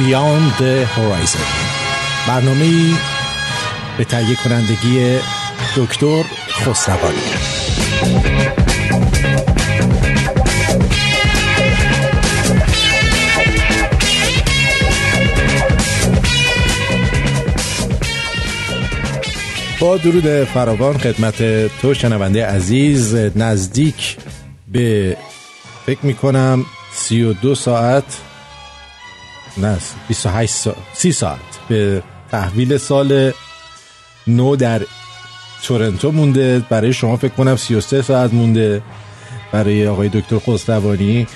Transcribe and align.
Beyond 0.00 0.46
the 0.60 0.86
Horizon. 0.96 1.48
برنامه 2.28 2.94
به 3.98 4.04
تهیه 4.04 4.36
کنندگی 4.44 5.18
دکتر 5.76 6.22
خسروانی. 6.50 7.16
با 19.80 19.96
درود 19.96 20.44
فراوان 20.44 20.98
خدمت 20.98 21.42
تو 21.78 21.94
شنونده 21.94 22.46
عزیز 22.46 23.14
نزدیک 23.14 24.16
به 24.72 25.16
فکر 25.86 25.98
می‌کنم 26.02 26.64
سی 26.92 27.22
و 27.22 27.32
دو 27.32 27.54
ساعت 27.54 28.04
نه 29.60 29.78
28 30.08 30.52
ساعت 30.52 30.76
سی 30.94 31.12
ساعت. 31.12 31.40
به 31.68 32.02
تحویل 32.30 32.76
سال 32.76 33.32
نو 34.26 34.56
در 34.56 34.82
تورنتو 35.62 36.12
مونده. 36.12 36.62
برای 36.70 36.92
شما 36.92 37.16
فکر 37.16 37.34
کنم 37.34 37.56
33 37.56 38.02
ساعت 38.02 38.34
مونده. 38.34 38.82
برای 39.52 39.86
آقای 39.86 40.08
دکتر 40.08 40.38
خسروانی 40.38 41.26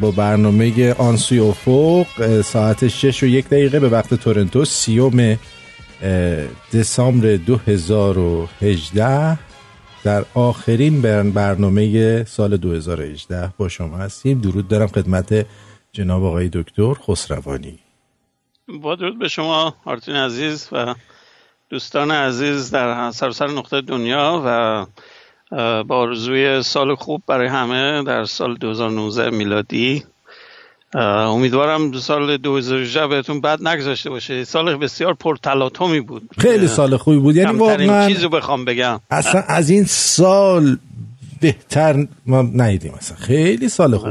با 0.00 0.10
برنامه 0.10 0.92
آنسوی 0.92 1.38
افق 1.38 2.42
ساعت 2.42 2.88
6 2.88 3.22
و 3.22 3.26
یک 3.26 3.48
دقیقه 3.48 3.80
به 3.80 3.88
وقت 3.88 4.14
تورنتو 4.14 4.64
سیوم 4.64 5.38
دسامبر 6.72 7.36
2018 7.36 9.38
در 10.04 10.24
آخرین 10.34 11.00
برنامه 11.32 12.24
سال 12.24 12.56
2018 12.56 13.50
با 13.58 13.68
شما 13.68 13.96
هستیم. 13.96 14.40
درود 14.40 14.68
دارم 14.68 14.86
خدمت 14.86 15.46
جناب 15.92 16.24
آقای 16.24 16.48
دکتر 16.52 16.94
خسروانی. 16.94 17.78
با 18.82 18.94
درود 18.94 19.18
به 19.18 19.28
شما 19.28 19.74
آرتین 19.84 20.16
عزیز 20.16 20.68
و 20.72 20.94
دوستان 21.70 22.10
عزیز 22.10 22.70
در 22.70 23.10
سراسر 23.10 23.46
نقطه 23.46 23.80
دنیا 23.80 24.42
و 24.46 24.86
با 25.82 25.96
آرزوی 25.96 26.62
سال 26.62 26.94
خوب 26.94 27.22
برای 27.26 27.48
همه 27.48 28.02
در 28.02 28.24
سال 28.24 28.56
2019 28.56 29.30
میلادی. 29.30 30.04
امیدوارم 30.94 31.92
سال 31.92 32.36
2018 32.36 33.06
بهتون 33.06 33.40
بد 33.40 33.68
نگذاشته 33.68 34.10
باشه. 34.10 34.44
سال 34.44 34.76
بسیار 34.76 35.14
پرتلاطمی 35.14 36.00
بود. 36.00 36.22
خیلی 36.38 36.68
سال 36.68 36.96
خوبی 36.96 37.18
بود. 37.18 37.36
یعنی 37.36 37.58
واقعا 37.58 38.08
چیزو 38.08 38.28
بخوام 38.28 38.64
بگم. 38.64 39.00
اصلا 39.10 39.42
از 39.48 39.70
این 39.70 39.84
سال 39.84 40.76
بهتر 41.40 42.06
ما 42.26 42.42
ندیدیم 42.42 42.94
اصلا. 42.94 43.16
خیلی 43.16 43.68
سال 43.68 43.96
خوب. 43.96 44.10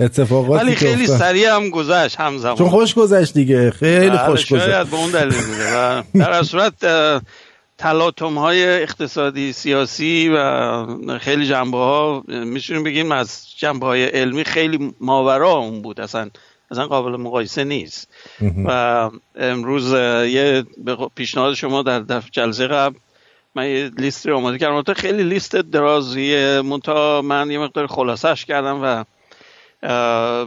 اتفاقاتی 0.00 0.64
ولی 0.64 0.74
خیلی 0.74 1.06
سریع 1.06 1.54
هم 1.54 1.70
گذشت 1.70 2.16
همزمان. 2.20 2.56
چون 2.56 2.68
خوش 2.68 2.94
گذشت 2.94 3.34
دیگه. 3.34 3.70
خیلی 3.70 4.10
بله، 4.10 4.18
خوش 4.18 4.52
گذشت. 4.52 4.90
به 4.90 4.96
اون 4.96 5.10
دلیل 5.10 5.42
بوده 5.42 6.04
در 6.14 6.42
صورت 6.42 6.74
تلاطم 7.78 8.38
های 8.38 8.82
اقتصادی 8.82 9.52
سیاسی 9.52 10.30
و 10.34 11.18
خیلی 11.18 11.46
جنبه 11.46 11.76
ها 11.76 12.24
میشونیم 12.28 12.84
بگیم 12.84 13.12
از 13.12 13.46
جنبه 13.56 13.86
های 13.86 14.04
علمی 14.04 14.44
خیلی 14.44 14.94
ماورا 15.00 15.52
اون 15.52 15.82
بود. 15.82 16.00
اصلا 16.00 16.30
اصلا 16.70 16.86
قابل 16.86 17.16
مقایسه 17.16 17.64
نیست. 17.64 18.08
و 18.64 19.10
امروز 19.36 19.92
یه 20.32 20.64
پیشنهاد 21.14 21.54
شما 21.54 21.82
در 21.82 22.22
جلسه 22.32 22.66
قبل 22.66 22.96
من 23.54 23.68
یه 23.68 23.90
لیست 23.98 24.26
رو 24.26 24.36
آماده 24.36 24.58
کردم. 24.58 24.94
خیلی 24.94 25.22
لیست 25.22 25.56
درازیه. 25.56 26.62
منتها 26.64 27.22
من 27.22 27.50
یه 27.50 27.58
مقدار 27.58 27.86
خلاصش 27.86 28.44
کردم 28.44 28.80
و 28.82 29.04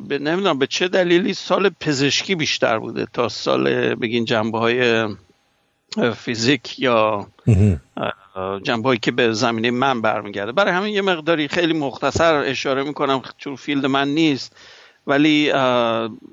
نمی‌دونم 0.09 0.59
به 0.59 0.67
چه 0.67 0.87
دلیلی 0.87 1.33
سال 1.33 1.69
پزشکی 1.79 2.35
بیشتر 2.35 2.79
بوده 2.79 3.07
تا 3.13 3.29
سال 3.29 3.95
بگین 3.95 4.25
جنبه 4.25 4.59
های 4.59 5.07
فیزیک 6.15 6.79
یا 6.79 7.27
جنبه 8.63 8.89
هایی 8.89 8.99
که 8.99 9.11
به 9.11 9.33
زمینه 9.33 9.71
من 9.71 10.01
برمیگرده. 10.01 10.51
برای 10.51 10.73
همین 10.73 10.93
یه 10.93 11.01
مقداری 11.01 11.47
خیلی 11.47 11.73
مختصر 11.73 12.33
اشاره 12.33 12.83
می‌کنم 12.83 13.21
چون 13.37 13.55
فیلد 13.55 13.85
من 13.85 14.07
نیست 14.07 14.55
ولی 15.07 15.51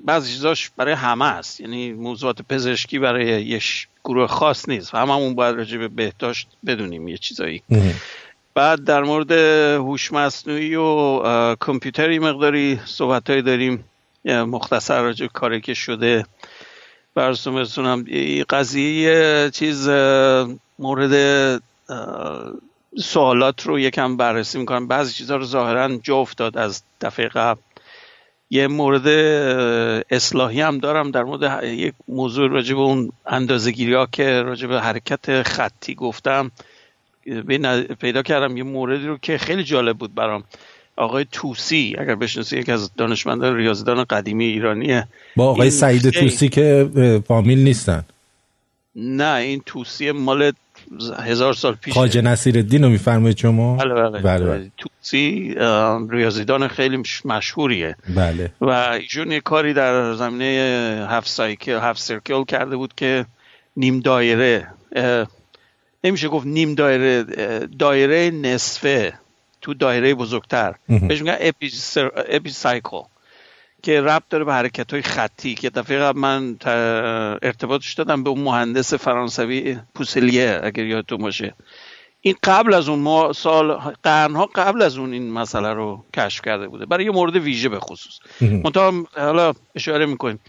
بعضی 0.05 0.33
چیزاش 0.33 0.71
برای 0.77 0.93
همه 0.93 1.25
است. 1.25 1.61
یعنی 1.61 1.93
موضوعات 1.93 2.41
پزشکی 2.41 2.99
برای 2.99 3.45
یه 3.45 3.59
گروه 4.03 4.27
خاص 4.27 4.69
نیست. 4.69 4.95
هممون 4.95 5.35
باید 5.35 5.55
راجع 5.55 5.77
به 5.77 5.87
بهداشت 5.87 6.47
بدونیم 6.65 7.07
یه 7.07 7.17
چیزایی. 7.17 7.63
بعد 8.55 8.83
در 8.83 9.03
مورد 9.03 9.31
هوش 9.81 10.11
مصنوعی 10.11 10.75
و 10.75 11.55
کامپیوتری 11.55 12.19
مقداری 12.19 12.79
صحبتهایی 12.85 13.41
داریم. 13.41 13.85
مختصر 14.25 15.01
راجع 15.01 15.27
کاری 15.27 15.61
که 15.61 15.73
شده. 15.73 16.25
برسون 17.15 17.55
برسونم 17.55 18.05
قضیه 18.49 19.49
چیز 19.53 19.89
مورد 20.79 21.61
سوالات 22.97 23.63
رو 23.67 23.79
یکم 23.79 24.17
بررسی 24.17 24.59
می‌کنم. 24.59 24.87
بعضی 24.87 25.13
چیزها 25.13 25.37
رو 25.37 25.45
ظاهرا 25.45 25.97
جا 25.97 26.17
افتاد 26.17 26.57
از 26.57 26.83
دفعه 27.01 27.27
قبل. 27.27 27.61
یه 28.49 28.67
مورد 28.67 29.07
اصلاحی 30.09 30.61
هم 30.61 30.77
دارم 30.77 31.11
در 31.11 31.23
مورد 31.23 31.63
یک 31.63 31.93
موضوع 32.07 32.49
راجع 32.49 32.75
به 32.75 32.81
اون 32.81 33.11
اندازه 33.25 33.73
ها 33.95 34.07
که 34.11 34.41
راجع 34.41 34.67
به 34.67 34.81
حرکت 34.81 35.43
خطی 35.43 35.95
گفتم. 35.95 36.51
پیدا 37.99 38.21
کردم 38.21 38.57
یه 38.57 38.63
موردی 38.63 39.07
رو 39.07 39.17
که 39.17 39.37
خیلی 39.37 39.63
جالب 39.63 39.97
بود 39.97 40.15
برام. 40.15 40.43
آقای 40.97 41.25
توسی 41.31 41.95
اگر 41.99 42.15
بشناسی 42.15 42.57
یکی 42.57 42.71
از 42.71 42.91
دانشمندان 42.97 43.55
ریاضیدان 43.55 44.03
قدیمی 44.03 44.45
ایرانیه. 44.45 45.07
با 45.35 45.49
آقای 45.49 45.69
سعید 45.69 46.09
توسی 46.09 46.49
که 46.49 46.89
فامیل 47.27 47.59
نیستن. 47.63 48.03
نه 48.95 49.33
این 49.33 49.61
توسی 49.65 50.11
مال 50.11 50.51
هزار 51.19 51.53
سال 51.53 51.75
پیش 51.75 51.93
خاجه 51.93 52.21
نصیر 52.21 52.57
الدین 52.57 52.83
رو 52.83 52.89
میفرمایید 52.89 53.37
شما؟ 53.37 53.75
بله 53.75 53.93
بله, 53.93 54.19
بله, 54.19 54.45
بله. 54.45 54.71
توسی 54.77 55.55
ریاضیدان 56.09 56.67
خیلی 56.67 57.03
مشهوریه. 57.25 57.95
بله. 58.15 58.51
و 58.61 58.69
ایشون 58.69 59.31
یه 59.31 59.39
کاری 59.39 59.73
در 59.73 60.13
زمینه 60.13 61.07
هفت 61.09 61.27
سایکل 61.27 61.79
هفت 61.81 62.01
سرکل 62.01 62.43
کرده 62.43 62.75
بود 62.75 62.93
که 62.97 63.25
نیم 63.77 63.99
دایره 63.99 64.67
نمیشه 66.05 66.27
گفت 66.27 66.45
نیم 66.45 66.75
دایره 66.75 67.23
دایره 67.79 68.31
نصفه 68.31 69.13
تو 69.61 69.73
دایره 69.73 70.13
بزرگتر. 70.13 70.75
بهش 70.87 71.21
میگن 71.21 71.37
اپی 72.29 72.49
سایکل 72.49 73.01
که 73.83 74.01
ربط 74.01 74.23
داره 74.29 74.43
به 74.43 74.53
حرکت 74.53 74.93
های 74.93 75.01
خطی 75.01 75.55
که 75.55 75.69
دفعه 75.69 75.99
قبل 75.99 76.19
من 76.19 76.57
ارتباطش 77.41 77.93
دادم 77.93 78.23
به 78.23 78.29
اون 78.29 78.39
مهندس 78.39 78.93
فرانسوی 78.93 79.77
پوسلیه 79.95 80.59
اگر 80.63 80.85
یادتون 80.85 81.17
باشه. 81.17 81.53
این 82.21 82.35
قبل 82.43 82.73
از 82.73 82.89
اون 82.89 82.99
ما 82.99 83.33
سال 83.33 83.73
قرنها 84.03 84.49
قبل 84.55 84.81
از 84.81 84.97
اون 84.97 85.13
این 85.13 85.31
مسئله 85.31 85.73
رو 85.73 86.03
کشف 86.13 86.41
کرده 86.41 86.67
بوده. 86.67 86.85
برای 86.85 87.05
یه 87.05 87.11
مورد 87.11 87.35
ویژه 87.35 87.69
به 87.69 87.79
خصوص. 87.79 88.19
منتها 88.41 88.93
حالا 89.15 89.53
اشاره 89.75 90.05
می‌کنیم. 90.05 90.39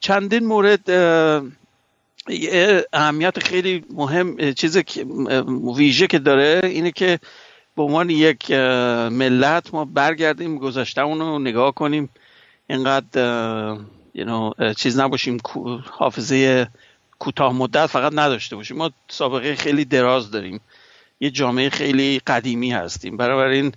چندین 0.00 0.46
مورد 0.46 0.90
اهمیت 2.92 3.38
خیلی 3.38 3.84
مهم 3.90 4.52
چیز 4.52 4.78
ویژه 5.76 6.06
که 6.06 6.18
داره 6.18 6.60
اینه 6.64 6.90
که 6.90 7.18
به 7.76 7.82
عنوان 7.82 8.10
یک 8.10 8.50
ملت 9.10 9.74
ما 9.74 9.84
برگردیم 9.84 10.58
گذشته 10.58 11.02
رو 11.02 11.38
نگاه 11.38 11.74
کنیم. 11.74 12.08
اینقدر 12.66 13.76
you 14.16 14.74
چیز 14.74 14.98
نباشیم 14.98 15.38
حافظه 15.90 16.68
کوتاه 17.18 17.52
مدت 17.52 17.86
فقط 17.86 18.12
نداشته 18.14 18.56
باشیم. 18.56 18.76
ما 18.76 18.90
سابقه 19.08 19.54
خیلی 19.54 19.84
دراز 19.84 20.30
داریم. 20.30 20.60
یه 21.20 21.30
جامعه 21.30 21.70
خیلی 21.70 22.20
قدیمی 22.26 22.72
هستیم. 22.72 23.16
بنابراین 23.16 23.72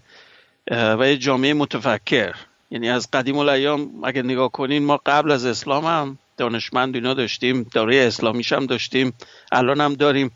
و 0.71 1.07
یه 1.07 1.17
جامعه 1.17 1.53
متفکر. 1.53 2.35
یعنی 2.71 2.89
از 2.89 3.11
قدیم 3.11 3.37
الایام 3.37 4.03
اگر 4.03 4.21
نگاه 4.21 4.51
کنین 4.51 4.85
ما 4.85 5.01
قبل 5.05 5.31
از 5.31 5.45
اسلام 5.45 5.85
هم 5.85 6.17
دانشمند 6.37 6.95
اینا 6.95 7.13
داشتیم 7.13 7.67
داره 7.73 7.95
اسلامیش 7.95 8.53
هم 8.53 8.65
داشتیم 8.65 9.13
الان 9.51 9.81
هم 9.81 9.93
داریم. 9.93 10.31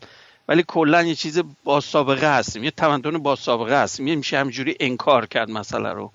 ولی 0.48 0.64
کلا 0.66 1.02
یه 1.02 1.14
چیز 1.14 1.42
با 1.64 1.80
سابقه 1.80 2.38
هستیم 2.38 2.64
یه 2.64 2.70
تمدن 2.70 3.18
با 3.18 3.36
سابقه 3.36 3.82
هستیم. 3.82 4.06
یه 4.06 4.16
میشه 4.16 4.38
همجوری 4.38 4.76
انکار 4.80 5.26
کرد 5.26 5.50
مسئله 5.50 5.92
رو. 5.92 6.12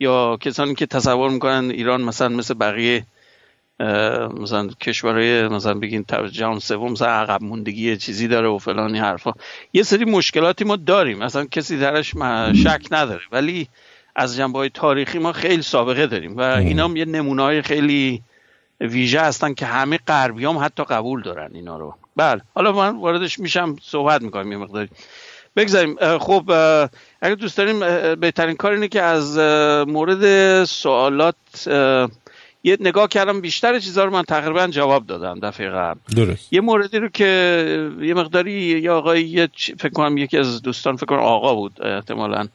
یا 0.00 0.36
کسانی 0.40 0.74
که 0.74 0.86
تصور 0.86 1.30
می‌کنن 1.30 1.70
ایران 1.70 2.02
مثلا 2.02 2.28
مثل 2.28 2.54
بقیه 2.54 3.06
مثلا 4.40 4.68
کشورهای 4.80 5.48
مثلا 5.48 5.74
بگین 5.74 6.04
جهان 6.30 6.58
سوم 6.58 6.92
مثلا 6.92 7.08
عقب 7.08 7.42
موندگی 7.42 7.96
چیزی 7.96 8.28
داره 8.28 8.48
و 8.48 8.58
فلانی 8.58 8.98
حرفا. 8.98 9.32
یه 9.72 9.82
سری 9.82 10.04
مشکلاتی 10.04 10.64
ما 10.64 10.76
داریم. 10.76 11.18
مثلا 11.18 11.44
کسی 11.44 11.78
درش 11.78 12.14
شک 12.64 12.86
نداره. 12.90 13.22
ولی 13.32 13.68
از 14.16 14.36
جنبه 14.36 14.58
های 14.58 14.70
تاریخی 14.70 15.18
ما 15.18 15.32
خیلی 15.32 15.62
سابقه 15.62 16.06
داریم 16.06 16.36
و 16.36 16.40
اینا 16.40 16.84
هم 16.84 16.96
یه 16.96 17.04
نمونه 17.04 17.42
های 17.42 17.62
خیلی 17.62 18.22
ویژه 18.82 19.20
هستن 19.20 19.54
که 19.54 19.66
همه 19.66 19.98
غربیام 20.08 20.58
حتی 20.58 20.84
قبول 20.84 21.22
دارن 21.22 21.50
اینا 21.54 21.78
رو. 21.78 21.94
بله. 22.16 22.40
حالا 22.54 22.72
من 22.72 22.96
واردش 22.96 23.38
میشم 23.38 23.76
صحبت 23.82 24.22
می‌کنم 24.22 24.52
یه 24.52 24.58
مقداری. 24.58 24.88
بگذاریم. 25.56 26.18
خب 26.18 26.50
اگر 27.22 27.34
دوست 27.34 27.58
داریم 27.58 27.80
بهترین 28.14 28.56
کار 28.56 28.72
اینه 28.72 28.88
که 28.88 29.02
از 29.02 29.38
مورد 29.88 30.64
سوالات 30.64 31.34
یه 32.64 32.76
نگاه 32.80 33.08
کردم 33.08 33.40
بیشتر 33.40 33.78
چیزها 33.78 34.04
رو 34.04 34.10
من 34.10 34.22
تقریبا 34.22 34.66
جواب 34.66 35.06
دادم 35.06 35.40
دفعه 35.40 35.70
قبل. 35.70 36.00
درست. 36.16 36.52
یه 36.52 36.60
موردی 36.60 36.98
رو 36.98 37.08
که 37.08 37.90
یه 38.00 38.14
مقداری 38.14 38.80
یه 38.80 38.90
آقای 38.90 39.48
فکر 39.56 39.92
کنم 39.92 40.18
یکی 40.18 40.38
از 40.38 40.62
دوستان 40.62 40.96
فکر 40.96 41.06
کنم 41.06 41.18
آقا 41.18 41.54
بود 41.54 41.82
احتمالا. 41.82 42.48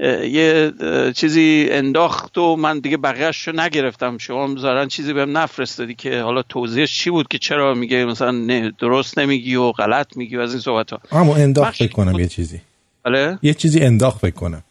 یه 0.00 0.72
چیزی 1.16 1.68
انداخت 1.70 2.38
و 2.38 2.56
من 2.56 2.78
دیگه 2.78 2.96
بقیهش 2.96 3.48
رو 3.48 3.60
نگرفتم. 3.60 4.18
شما 4.18 4.56
ظاهرا 4.58 4.86
چیزی 4.86 5.12
بهم 5.12 5.38
نفرستادی 5.38 5.94
که 5.94 6.20
حالا 6.20 6.42
توضیحش 6.42 6.98
چی 6.98 7.10
بود 7.10 7.28
که 7.28 7.38
چرا 7.38 7.74
میگه 7.74 8.04
مثلا 8.04 8.70
درست 8.78 9.18
نمیگی 9.18 9.54
و 9.54 9.72
غلط 9.72 10.16
میگی 10.16 10.36
و 10.36 10.40
از 10.40 10.52
این 10.52 10.60
صحبت 10.60 10.90
ها 10.90 11.00
اما 11.12 11.36
انداخت 11.36 11.76
فکر 11.76 11.92
کنم 11.92 12.20
یه 12.20 12.26
چیزی. 12.26 12.60
بله؟ 13.02 13.38
یه 13.42 13.54
چیزی 13.54 13.80
انداخت 13.80 14.18
فکر 14.18 14.34
کنم. 14.34 14.62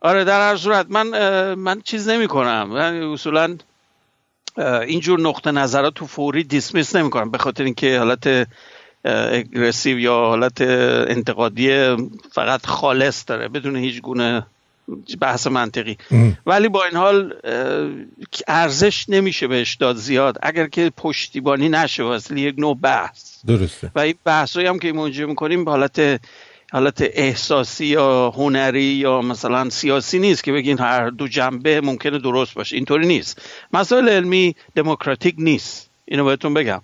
آره 0.00 0.24
در 0.24 0.48
هر 0.48 0.56
صورت 0.56 0.86
من 0.88 1.54
من 1.54 1.80
چیز 1.80 2.08
نمی 2.08 2.28
کنم 2.28 2.68
من 2.68 3.02
اصولا 3.02 3.56
اینجور 4.86 5.20
نقطه 5.20 5.50
نظرات 5.50 5.94
تو 5.94 6.06
فوری 6.06 6.44
دیسمیس 6.44 6.96
نمی 6.96 7.10
کنم 7.10 7.30
به 7.30 7.38
خاطر 7.38 7.64
اینکه 7.64 7.98
حالت 7.98 8.48
اگریسیو 9.04 9.98
یا 9.98 10.14
حالت 10.14 10.60
انتقادی 10.60 11.96
فقط 12.32 12.66
خالص 12.66 13.24
داره. 13.26 13.48
بدون 13.48 13.76
هیچ 13.76 14.00
گونه 14.00 14.46
بحث 15.20 15.46
منطقی. 15.46 15.96
ولی 16.46 16.68
با 16.68 16.84
این 16.84 16.96
حال 16.96 17.34
ارزش 18.48 19.08
نمیشه 19.08 19.46
بهش 19.46 19.74
داد 19.74 19.96
زیاد. 19.96 20.38
اگر 20.42 20.66
که 20.66 20.92
پشتیبانی 20.96 21.68
نشه 21.68 22.04
اصلی 22.04 22.40
یک 22.40 22.54
نوع 22.58 22.78
بحث. 22.80 23.44
درسته. 23.46 23.90
و 23.94 24.00
این 24.00 24.14
بحث 24.24 24.56
هم 24.56 24.78
که 24.78 24.92
موجه 24.92 25.26
می‌کنیم 25.26 25.64
به 25.64 25.70
حالت 25.70 26.20
حالت 26.72 26.96
احساسی 27.00 27.86
یا 27.86 28.30
هنری 28.30 28.82
یا 28.82 29.20
مثلا 29.20 29.70
سیاسی 29.70 30.18
نیست 30.18 30.44
که 30.44 30.52
بگین 30.52 30.78
هر 30.78 31.10
دو 31.10 31.28
جنبه 31.28 31.80
ممکنه 31.80 32.18
درست 32.18 32.54
باشه. 32.54 32.76
اینطوری 32.76 33.06
نیست. 33.06 33.42
مسائل 33.72 34.08
علمی 34.08 34.56
دموکراتیک 34.74 35.34
نیست. 35.38 35.90
اینو 36.04 36.24
بهتون 36.24 36.54
بگم. 36.54 36.82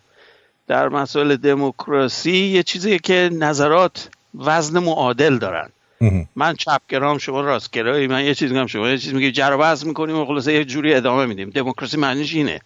در 0.66 0.88
مسائل 0.88 1.36
دموکراسی 1.36 2.36
یه 2.36 2.62
چیزیه 2.62 2.98
که 2.98 3.30
نظرات 3.32 4.08
وزن 4.34 4.78
معادل 4.78 5.38
دارن. 5.38 5.68
من 6.36 6.54
چپگرام 6.54 7.18
شما 7.18 7.40
راستگرایی 7.40 8.06
من 8.06 8.24
یه 8.24 8.34
چیز 8.34 8.52
میگم 8.52 8.66
شما 8.66 8.88
یه 8.88 8.98
چیز 8.98 9.14
میگی 9.14 9.32
جر 9.32 9.74
می‌کنیم 9.84 10.16
و 10.16 10.26
خلاصه 10.26 10.52
یه 10.52 10.64
جوری 10.64 10.94
ادامه 10.94 11.26
میدیم. 11.26 11.50
دموکراسی 11.50 11.96
معنیش 11.96 12.34
اینه. 12.34 12.60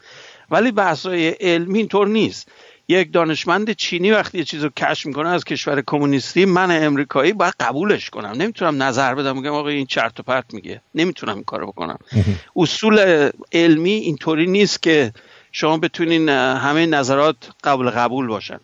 ولی 0.51 0.73
بحثای 0.73 1.29
علمی 1.29 1.79
اینطور 1.79 2.09
نیست. 2.09 2.49
یک 2.89 3.13
دانشمند 3.13 3.73
چینی 3.73 4.11
وقتی 4.11 4.39
یه 4.39 4.45
چیز 4.45 4.65
رو 4.65 4.71
کشف 4.77 5.07
می‌کنه 5.07 5.29
از 5.29 5.45
کشور 5.45 5.83
کمونیستی 5.87 6.45
من 6.45 6.85
امریکایی 6.85 7.33
باید 7.33 7.55
قبولش 7.61 8.11
کنم. 8.11 8.33
نمی‌تونم 8.43 8.83
نظر 8.83 9.15
بدم 9.15 9.37
میگم 9.37 9.53
آقا 9.53 9.69
این 9.69 9.87
چرت 9.87 10.21
و 10.21 10.23
پرت 10.23 10.55
میگه. 10.55 10.81
نمی‌تونم 10.95 11.35
این 11.35 11.45
کارو 11.45 11.67
بکنم. 11.67 11.99
اصول 12.57 13.29
علمی 13.53 13.91
اینطوری 13.91 14.47
نیست 14.47 14.83
که 14.83 15.13
شما 15.53 15.77
بتونین 15.79 16.29
همه 16.29 16.87
نظرات 16.87 17.37
قبول 17.65 17.91
قبول 17.91 18.27
باشن. 18.27 18.61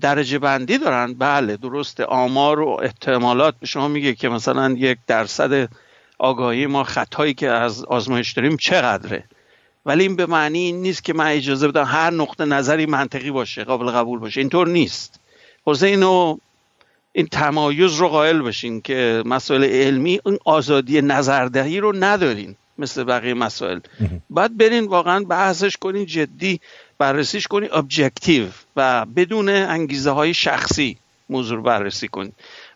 درجه 0.00 0.38
بندی 0.38 0.78
دارن؟ 0.78 1.14
بله 1.14 1.56
درسته. 1.56 2.04
آمار 2.04 2.60
و 2.60 2.68
احتمالات. 2.82 3.54
به 3.60 3.66
شما 3.66 3.88
میگه 3.88 4.14
که 4.14 4.28
مثلا 4.28 4.70
یک 4.70 4.98
درصد 5.06 5.68
آگاهی 6.18 6.66
ما 6.66 6.84
خطایی 6.84 7.34
که 7.34 7.48
از 7.48 7.84
آزمایش 7.84 8.32
داریم 8.32 8.56
چقدره؟ 8.56 9.24
ولی 9.86 10.02
این 10.02 10.16
به 10.16 10.26
معنی 10.26 10.58
این 10.58 10.82
نیست 10.82 11.04
که 11.04 11.12
من 11.12 11.26
اجازه 11.26 11.68
بدم 11.68 11.84
هر 11.84 12.10
نقطه 12.10 12.44
نظری 12.44 12.86
منطقی 12.86 13.30
باشه 13.30 13.64
قابل 13.64 13.90
قبول 13.90 14.18
باشه. 14.18 14.40
اینطور 14.40 14.68
نیست. 14.68 15.20
خلاصه 15.64 15.86
اینو 15.86 16.36
این 17.12 17.26
تمایز 17.26 17.94
رو 17.94 18.08
قائل 18.08 18.42
بشین 18.42 18.80
که 18.80 19.22
مسائل 19.26 19.64
علمی 19.64 20.20
اون 20.24 20.38
آزادی 20.44 21.02
نظردهی 21.02 21.80
رو 21.80 21.92
ندارین 21.96 22.56
مثل 22.78 23.04
بقیه 23.04 23.34
مسائل. 23.34 23.80
باید 24.30 24.58
برین 24.58 24.84
واقعا 24.84 25.24
بحثش 25.24 25.76
کنین 25.76 26.06
جدی. 26.06 26.60
بررسیش 26.98 27.46
کنین 27.46 27.68
ابجکتیو 27.72 28.46
و 28.76 29.04
بدون 29.04 29.48
انگیزه 29.48 30.10
های 30.10 30.34
شخصی 30.34 30.98
موضوع 31.30 31.56
رو 31.56 31.62
بررسی 31.62 32.08
کنین 32.08 32.32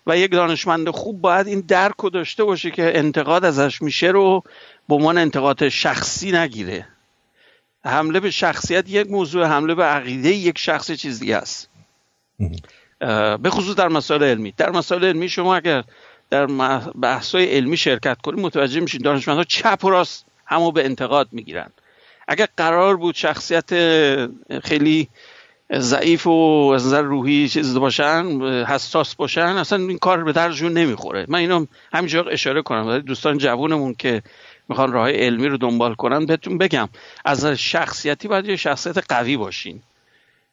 و 0.06 0.18
یک 0.18 0.30
دانشمند 0.30 0.90
خوب 0.90 1.20
باید 1.20 1.46
این 1.46 1.60
درک 1.60 1.94
رو 1.98 2.10
داشته 2.10 2.44
باشه 2.44 2.70
که 2.70 2.98
انتقاد 2.98 3.44
ازش 3.44 3.82
میشه 3.82 4.06
رو 4.06 4.42
به 4.88 4.94
عنوان 4.94 5.18
انتقاد 5.18 5.68
شخصی 5.68 6.32
نگیره. 6.32 6.86
حمله 7.84 8.20
به 8.20 8.30
شخصیت 8.30 8.88
یک 8.88 9.10
موضوع 9.10 9.44
حمله 9.46 9.74
به 9.74 9.84
عقیده 9.84 10.28
یک 10.28 10.58
شخص 10.58 10.90
چیز 10.90 11.20
دیگه 11.20 11.36
است. 11.36 11.68
به 13.42 13.50
خصوص 13.50 13.74
در 13.74 13.88
مسائل 13.88 14.22
علمی. 14.22 14.54
در 14.56 14.70
مسائل 14.70 15.04
علمی 15.04 15.28
شما 15.28 15.56
اگر 15.56 15.84
در 16.30 16.46
بحث‌های 17.02 17.56
علمی 17.56 17.76
شرکت 17.76 18.20
کنید 18.20 18.40
متوجه 18.40 18.80
میشین 18.80 19.00
دانشمندها 19.00 19.44
چپ 19.44 19.84
و 19.84 19.90
راست 19.90 20.26
همو 20.44 20.72
به 20.72 20.84
انتقاد 20.84 21.28
می‌گیرن. 21.32 21.70
اگر 22.28 22.48
قرار 22.56 22.96
بود 22.96 23.14
شخصیت 23.14 23.70
خیلی 24.64 25.08
ضعیف 25.74 26.26
و 26.26 26.72
از 26.74 26.86
نظر 26.86 27.02
روحی 27.02 27.48
چیز 27.48 27.74
باشن 27.74 28.40
حساس 28.68 29.14
باشن 29.14 29.40
اصلا 29.40 29.78
این 29.78 29.98
کار 29.98 30.24
به 30.24 30.32
درجون 30.32 30.72
نمی‌خوره. 30.72 31.26
من 31.28 31.38
اینو 31.38 31.66
همینجا 31.92 32.22
اشاره 32.22 32.62
کنم. 32.62 32.98
دوستان 32.98 33.38
جوونمون 33.38 33.94
که 33.94 34.22
می‌خوان 34.68 34.92
راه 34.92 35.10
علمی 35.10 35.48
رو 35.48 35.56
دنبال 35.56 35.94
کنن 35.94 36.26
بهتون 36.26 36.58
بگم 36.58 36.88
از 37.24 37.46
شخصیتی 37.46 38.28
باید 38.28 38.48
یه 38.48 38.56
شخصیت 38.56 38.98
قوی 39.08 39.36
باشین. 39.36 39.82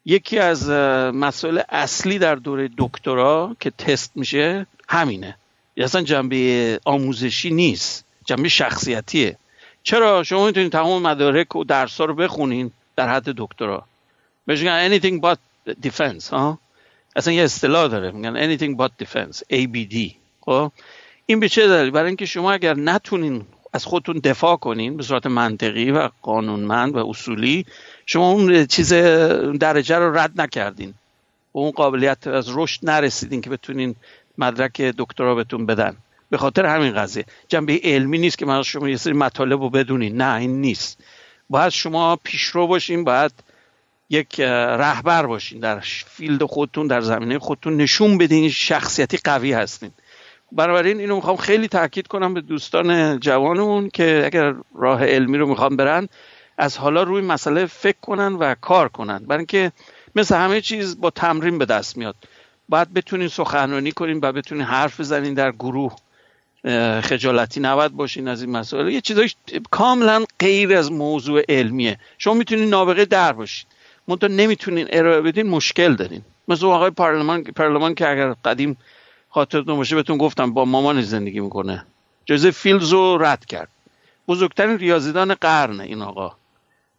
یکی 0.06 0.40
از 0.40 0.70
مسائل 1.14 1.62
اصلی 1.70 2.20
در 2.20 2.36
دوره 2.36 2.70
دکترا 2.78 3.56
که 3.60 3.70
تست 3.70 4.12
میشه 4.16 4.68
همینه. 4.90 5.36
اصلا 5.78 6.02
جنبه 6.02 6.80
آموزشی 6.86 7.50
نیست. 7.50 8.06
جنبه 8.26 8.50
شخصیتیه. 8.50 9.38
چرا 9.84 10.24
شما 10.24 10.46
می‌تونید 10.46 10.72
تمام 10.72 11.02
مدارک 11.02 11.56
و 11.56 11.64
درس 11.64 12.02
رو 12.02 12.16
بخونین 12.16 12.72
در 12.96 13.10
حد 13.10 13.24
دکترا؟ 13.38 13.86
بهش 14.46 14.60
میگن 14.60 15.00
anything 15.00 15.22
but 15.22 15.38
defense 15.88 16.28
ها؟ 16.28 16.60
اصلا 17.16 17.34
یه 17.34 17.44
اصطلاح 17.44 17.88
داره 17.88 18.12
میگن 18.12 18.58
anything 18.58 18.78
but 18.78 19.06
defense 19.06 19.38
ABD 19.54 20.12
خب؟ 20.42 20.72
این 21.26 21.40
به 21.40 21.50
چه 21.50 21.68
دلیل؟ 21.68 21.92
برای 21.92 22.08
اینکه 22.08 22.26
شما 22.26 22.52
اگر 22.52 22.74
نتونین 22.74 23.46
از 23.74 23.86
خودتون 23.86 24.20
دفاع 24.24 24.56
کنین 24.56 24.98
به 24.98 25.04
صورت 25.04 25.26
منطقی 25.26 25.92
و 25.92 26.10
قانونمند 26.22 26.96
و 26.96 27.10
اصولی 27.10 27.66
شما 28.06 28.32
اون 28.32 28.66
چیز 28.66 28.94
درجه 29.60 29.96
رو 29.96 30.18
رد 30.18 30.42
نکردین. 30.42 30.94
و 31.54 31.58
اون 31.60 31.72
قابلیت 31.72 32.28
از 32.28 32.46
رشد 32.50 32.80
نرسیدین 32.90 33.42
که 33.42 33.50
بتونین 33.50 33.96
مدرک 34.38 34.82
دکترا 34.82 35.36
بهتون 35.36 35.66
بدن. 35.66 35.98
به 36.30 36.38
خاطر 36.38 36.66
همین 36.66 36.94
قضیه. 36.94 37.26
جنبه 37.48 37.80
علمی 37.84 38.18
نیست 38.18 38.38
که 38.38 38.46
من 38.46 38.64
شما 38.64 38.90
یه 38.90 38.98
سری 38.98 39.14
مطالب 39.14 39.62
رو 39.62 39.70
بدونین. 39.70 40.22
نه 40.22 40.36
این 40.36 40.62
نیست. 40.62 41.04
باید 41.50 41.70
شما 41.70 42.16
پیشرو 42.16 42.68
باشین 42.68 43.04
باید 43.04 43.32
یک 44.10 44.40
رهبر 44.40 45.26
باشین. 45.26 45.60
در 45.60 45.80
فیلد 45.80 46.44
خودتون 46.44 46.88
در 46.88 47.02
زمینه 47.02 47.40
خودتون 47.40 47.78
نشون 47.78 48.18
بدین 48.18 48.50
شخصیتی 48.50 49.18
قوی 49.24 49.54
هستین. 49.54 49.92
بنابراین 50.52 51.00
اینو 51.00 51.16
می‌خوام 51.16 51.36
خیلی 51.36 51.68
تاکید 51.68 52.08
کنم 52.08 52.34
به 52.34 52.42
دوستان 52.42 53.20
جوانمون 53.20 53.90
که 53.90 54.22
اگر 54.26 54.56
راه 54.76 55.06
علمی 55.06 55.38
رو 55.38 55.50
می‌خوام 55.50 55.76
برن 55.76 56.10
از 56.58 56.78
حالا 56.78 57.04
روی 57.04 57.22
مسئله 57.22 57.66
فکر 57.66 57.98
کنن 58.02 58.34
و 58.34 58.56
کار 58.62 58.90
کنن. 58.90 59.18
برای 59.18 59.38
اینکه 59.38 59.72
مثل 60.16 60.36
همه 60.36 60.62
چیز 60.62 61.02
با 61.02 61.10
تمرین 61.10 61.58
به 61.58 61.66
دست 61.66 61.98
میاد. 61.98 62.16
باید 62.70 62.94
بتونین 62.94 63.28
سخنرانی 63.28 63.92
کنین 63.92 64.20
و 64.24 64.32
بتونین 64.32 64.64
حرف 64.64 65.00
بزنین 65.00 65.34
در 65.34 65.52
گروه. 65.52 65.96
خجالتی 67.02 67.60
نباید 67.60 67.92
باشین 67.92 68.28
از 68.28 68.42
این 68.42 68.52
مسائل. 68.52 68.88
یه 68.88 69.02
چیزای 69.02 69.30
کاملا 69.72 70.26
غیر 70.40 70.78
از 70.78 70.92
موضوع 70.92 71.44
علمیه. 71.50 72.00
شما 72.18 72.34
می‌تونین 72.34 72.70
نابغه 72.70 73.06
در 73.06 73.34
باشین. 73.34 73.70
منتها 74.08 74.30
نمی‌تونین 74.30 74.88
ارائه 74.90 75.22
بدین 75.22 75.50
مشکل 75.50 75.96
دارین. 75.96 76.22
مثل 76.48 76.66
آقای 76.66 76.90
پارلمان 76.90 77.44
پارلمان 77.44 77.96
که 77.96 78.10
اگر 78.10 78.34
قدیم 78.46 78.78
خاطرتون 79.30 79.76
باشه 79.76 79.96
بهتون 79.96 80.18
گفتم 80.18 80.54
با 80.54 80.66
مامان 80.66 81.02
زندگی 81.02 81.40
می‌کنه. 81.40 81.86
جزء 82.26 82.52
فیلز 82.52 82.92
رو 82.92 83.18
رد 83.22 83.46
کرد. 83.46 83.70
بزرگترین 84.28 84.78
ریاضیدان 84.78 85.34
قرن 85.34 85.80
این 85.80 86.02
آقا. 86.02 86.32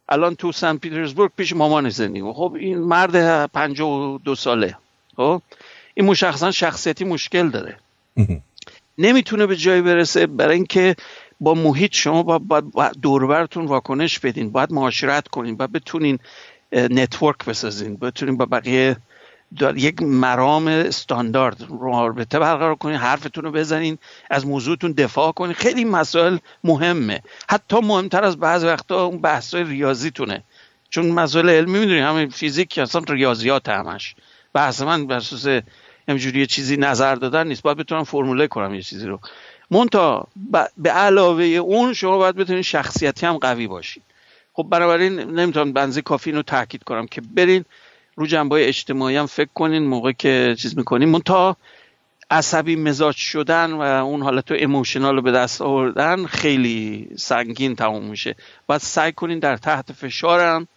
الان 0.09 0.35
تو 0.35 0.51
سن 0.51 0.77
پیترزبورگ 0.77 1.31
پیش 1.37 1.53
مامان 1.55 1.89
زندگی 1.89 2.21
خب 2.33 2.55
این 2.59 2.79
مرد 2.79 3.45
52 3.51 4.35
ساله. 4.35 4.77
خب؟ 5.15 5.41
این 5.93 6.05
مشخصا 6.05 6.51
شخصیتی 6.51 7.05
مشکل 7.05 7.49
داره. 7.49 7.77
نمی‌تونه 9.01 9.45
به 9.45 9.55
جایی 9.55 9.81
برسه 9.81 10.27
برای 10.27 10.55
اینکه 10.55 10.95
با 11.39 11.53
محیط 11.53 11.93
شما 11.93 12.23
باید, 12.23 12.71
با 12.71 12.91
دوربرتون 13.01 13.65
واکنش 13.65 14.19
بدین. 14.19 14.51
باید 14.51 14.73
معاشرت 14.73 15.27
کنین 15.27 15.57
باید 15.57 15.71
بتونین 15.71 16.19
نتورک 16.71 17.45
بسازین. 17.45 17.95
بتونین 17.97 18.37
با 18.37 18.45
بقیه 18.45 18.97
یک 19.75 20.01
مرام 20.01 20.67
استاندارد 20.67 21.67
رابطه 21.81 22.39
برقرار 22.39 22.75
کنین 22.75 22.95
حرفتون 22.95 23.43
رو 23.43 23.51
بزنین 23.51 23.97
از 24.29 24.45
موضوعتون 24.45 24.91
دفاع 24.91 25.31
کنین. 25.31 25.53
خیلی 25.53 25.85
مسائل 25.85 26.37
مهمه. 26.63 27.21
حتی 27.49 27.79
مهمتر 27.79 28.23
از 28.23 28.37
بعض 28.37 28.63
وقتا 28.63 29.05
اون 29.05 29.21
بحثای 29.21 29.63
ریاضیتونه. 29.63 30.43
چون 30.89 31.11
مسائل 31.11 31.49
علمی 31.49 31.79
می‌دونی 31.79 31.99
همه 31.99 32.27
فیزیک 32.27 32.77
اصلا 32.77 33.01
ریاضیات 33.09 33.69
همش. 33.69 34.15
بحث 34.53 34.81
من 34.81 35.07
بر 35.07 35.19
همجوری 36.07 36.47
چیزی 36.47 36.77
نظر 36.77 37.15
دادن 37.15 37.47
نیست. 37.47 37.63
باید 37.63 37.77
بتونم 37.77 38.03
فرموله 38.03 38.47
کنم 38.47 38.73
یه 38.73 38.81
چیزی 38.81 39.07
رو. 39.07 39.19
مونتا 39.71 40.27
به 40.77 40.91
علاوه 40.91 41.43
اون 41.43 41.93
شما 41.93 42.17
باید 42.17 42.35
بتونین 42.35 42.61
شخصیتی 42.61 43.25
هم 43.25 43.37
قوی 43.37 43.67
باشین. 43.67 44.03
خب 44.53 44.67
بنابراین 44.71 45.19
نمی‌تونم 45.19 45.73
بنزه 45.73 46.01
کافی 46.01 46.31
رو 46.31 46.41
تاکید 46.41 46.83
کنم 46.83 47.07
که 47.07 47.21
برین 47.21 47.65
رو 48.15 48.27
جنبه 48.27 48.67
اجتماعی 48.67 49.17
هم 49.17 49.25
فکر 49.25 49.49
کنین 49.53 49.87
موقع 49.87 50.11
که 50.11 50.55
چیز 50.59 50.77
می‌کنین. 50.77 51.09
من 51.09 51.19
تا 51.19 51.57
عصبی 52.31 52.75
مزاج 52.75 53.15
شدن 53.15 53.71
و 53.71 53.81
اون 53.81 54.21
حالت 54.21 54.51
ایموشنال 54.51 55.15
رو 55.15 55.21
به 55.21 55.31
دست 55.31 55.61
آوردن 55.61 56.25
خیلی 56.25 57.07
سنگین 57.17 57.75
تموم 57.75 58.03
میشه. 58.03 58.35
باید 58.67 58.81
سعی 58.81 59.11
کنین 59.11 59.39
در 59.39 59.57
تحت 59.57 59.91
فشارم 59.91 60.67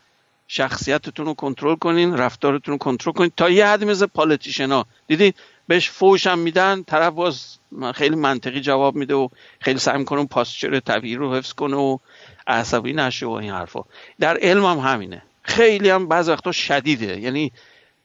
شخصیتتون 0.49 1.27
رو 1.27 1.35
کنترل 1.35 1.75
کنین 1.75 2.17
رفتارتون 2.17 2.73
رو 2.73 2.79
کنترل 2.79 3.13
کنین. 3.13 3.33
تا 3.37 3.51
یه 3.51 3.67
حدی 3.67 3.85
مثل 3.85 4.07
پالیتیشن 4.07 4.73
ها. 4.73 4.87
دیدین؟ 5.07 5.33
بهش 5.69 5.91
فوش 5.91 6.27
هم 6.27 6.39
میدن 6.39 6.83
طرف 6.83 7.13
باز 7.13 7.59
خیلی 7.95 8.17
منطقی 8.17 8.61
جواب 8.61 8.95
میده 8.95 9.15
و 9.15 9.29
خیلی 9.61 9.79
سعی 9.79 9.99
می‌کنه 9.99 10.27
پاسچر 10.27 10.81
طبیعی 10.81 11.17
رو 11.17 11.35
حفظ 11.35 11.53
کنه 11.53 11.77
و 11.77 11.99
عصبی 12.47 12.93
نشه 12.93 13.27
و 13.27 13.31
این 13.31 13.51
حرفا. 13.51 13.81
در 14.21 14.37
علم 14.37 14.65
هم 14.65 14.79
همینه. 14.79 15.23
خیلی 15.43 15.91
هم 15.91 16.09
بعض 16.09 16.29
وقتا 16.29 16.53
شدیده. 16.53 17.21
یعنی 17.21 17.53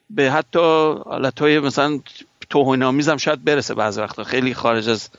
به 0.09 0.31
حتی 0.31 0.59
حالتهای 1.05 1.59
مثلا 1.59 1.99
توهین 2.49 2.83
هم 2.83 3.17
شاید 3.17 3.43
برسه 3.43 3.73
بعض 3.73 3.97
وقتا. 3.97 4.23
خیلی 4.23 4.53
خارج 4.53 4.89
از 4.89 5.09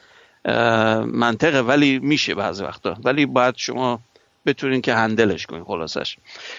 منطقه 1.05 1.61
ولی 1.61 1.99
میشه 1.99 2.35
بعض 2.35 2.61
وقتا. 2.61 2.97
ولی 3.05 3.27
باید 3.27 3.55
شما 3.57 4.01
بتونین 4.47 4.81
که 4.81 4.95
هندلش 4.95 5.47
کنین 5.47 5.65
خلاصش. 5.65 6.17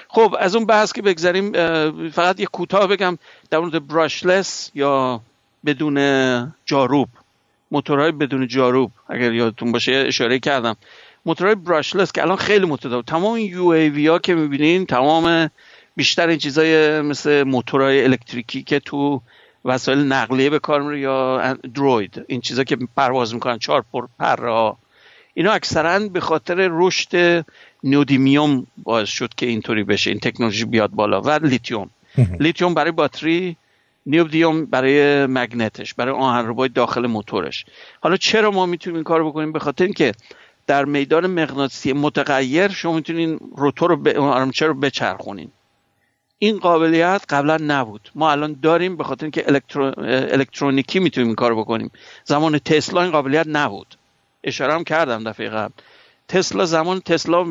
خب 0.07 0.35
از 0.39 0.55
اون 0.55 0.65
بحث 0.65 0.93
که 0.93 1.01
بگذاریم 1.01 1.51
فقط 2.09 2.39
یه 2.39 2.45
کوتاه 2.45 2.87
بگم 2.87 3.17
در 3.49 3.59
مورد 3.59 3.87
براشلس 3.87 4.71
یا 4.73 5.21
بدون 5.65 6.53
جاروب 6.65 7.09
موتورهای 7.71 8.11
بدون 8.11 8.47
جاروب 8.47 8.91
اگر 9.09 9.33
یادتون 9.33 9.71
باشه 9.71 10.03
اشاره 10.07 10.39
کردم. 10.39 10.75
موتورهای 11.25 11.55
براشلس 11.55 12.11
که 12.11 12.21
الان 12.21 12.37
خیلی 12.37 12.65
متداول 12.65 13.01
تمام 13.01 13.37
یو 13.37 13.65
ای 13.65 13.89
وی 13.89 14.07
ها 14.07 14.19
که 14.19 14.35
می‌بینین 14.35 14.85
تمام 14.85 15.49
بیشتر 15.95 16.27
این 16.27 16.37
چیزای 16.37 17.01
مثل 17.01 17.43
موتورهای 17.43 18.03
الکتریکی 18.03 18.63
که 18.63 18.79
تو 18.79 19.21
وسایل 19.65 19.99
نقلیه 19.99 20.49
به 20.49 20.59
کار 20.59 20.81
میره 20.81 20.99
یا 20.99 21.53
دروید 21.53 22.25
این 22.27 22.41
چیزا 22.41 22.63
که 22.63 22.77
پرواز 22.97 23.33
می‌کنن 23.33 23.59
چهار 23.59 23.85
پر 23.93 24.07
پر 24.19 24.73
اینا 25.33 25.51
اکثرا 25.51 25.99
به 25.99 26.19
خاطر 26.19 26.69
رشد 26.71 27.45
نیودیمیوم 27.83 28.67
باعث 28.77 29.09
شد 29.09 29.33
که 29.37 29.45
اینطوری 29.45 29.83
بشه 29.83 30.09
این 30.09 30.19
تکنولوژی 30.19 30.65
بیاد 30.65 30.91
بالا. 30.91 31.21
و 31.21 31.29
لیتیوم. 31.29 31.89
لیتیوم 32.39 32.73
برای 32.73 32.91
باتری 32.91 33.57
نیودیمیوم 34.05 34.65
برای 34.65 35.25
مگنتش 35.25 35.93
برای 35.93 36.13
آهنربای 36.13 36.69
داخل 36.69 37.07
موتورش. 37.07 37.65
حالا 38.01 38.17
چرا 38.17 38.51
ما 38.51 38.65
می‌تونیم 38.65 38.95
این 38.95 39.03
کار 39.03 39.23
بکنیم؟ 39.23 39.51
به 39.51 39.59
خاطر 39.59 39.83
اینکه 39.83 40.11
در 40.67 40.85
میدان 40.85 41.27
مغناطیسی 41.27 41.93
متغیر 41.93 42.67
شما 42.67 42.93
می‌تونین 42.93 43.39
روتور 43.57 43.89
رو 43.89 43.97
یا 43.97 44.19
آرمیچر 44.19 44.67
رو 44.67 44.73
بچرخونین. 44.73 45.51
این 46.37 46.59
قابلیت 46.59 47.25
قبلا 47.29 47.57
نبود. 47.61 48.11
ما 48.15 48.31
الان 48.31 48.55
داریم 48.61 48.97
به 48.97 49.03
خاطر 49.03 49.25
اینکه 49.25 49.43
الکترو... 49.47 49.93
الکترونیکی 50.07 50.99
می‌تونیم 50.99 51.27
این 51.27 51.35
کار 51.35 51.55
بکنیم. 51.55 51.91
زمان 52.23 52.57
تسلا 52.57 53.01
این 53.01 53.11
قابلیت 53.11 53.47
نبود. 53.47 53.95
اشاره 54.43 54.73
هم 54.73 54.83
کردم 54.83 55.23
دفعه 55.23 55.49
قبل. 55.49 55.73
تسلا 56.27 56.65
زمان 56.65 56.99
تسلا 56.99 57.45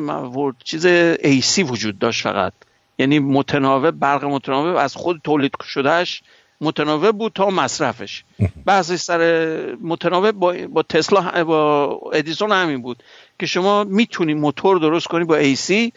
چیز 0.63 0.85
AC 0.85 1.63
وجود 1.63 1.99
داشت 1.99 2.21
فقط. 2.21 2.53
یعنی 2.97 3.19
متناوب 3.19 3.91
برق 3.91 4.25
متناوب 4.25 4.75
از 4.75 4.95
خود 4.95 5.21
تولید 5.23 5.51
شدهش 5.63 6.23
متناوب 6.61 7.17
بود 7.17 7.31
تا 7.33 7.49
مصرفش. 7.49 8.23
بحثی 8.65 8.97
سر 8.97 9.75
متناوب 9.81 10.31
با, 10.31 10.55
با 10.69 10.83
تسلا 10.83 11.43
با 11.43 11.99
ادیسون 12.13 12.51
همین 12.51 12.81
بود 12.81 13.03
که 13.39 13.45
شما 13.45 13.83
می‌تونی 13.83 14.33
موتور 14.33 14.79
درست 14.79 15.07
کنی 15.07 15.23
با 15.23 15.35
AC 15.35 15.93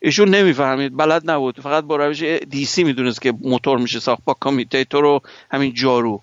ایشون 0.00 0.28
نمی‌فهمید 0.28 0.96
بلد 0.96 1.30
نبود. 1.30 1.60
فقط 1.60 1.84
با 1.84 1.96
روش 1.96 2.22
DC 2.22 2.84
می‌دونست 2.84 3.22
که 3.22 3.32
موتور 3.40 3.78
میشه 3.78 4.00
ساخت 4.00 4.22
با 4.24 4.34
commutator 4.34 5.04
و 5.04 5.20
همین 5.50 5.74
جارو. 5.74 6.22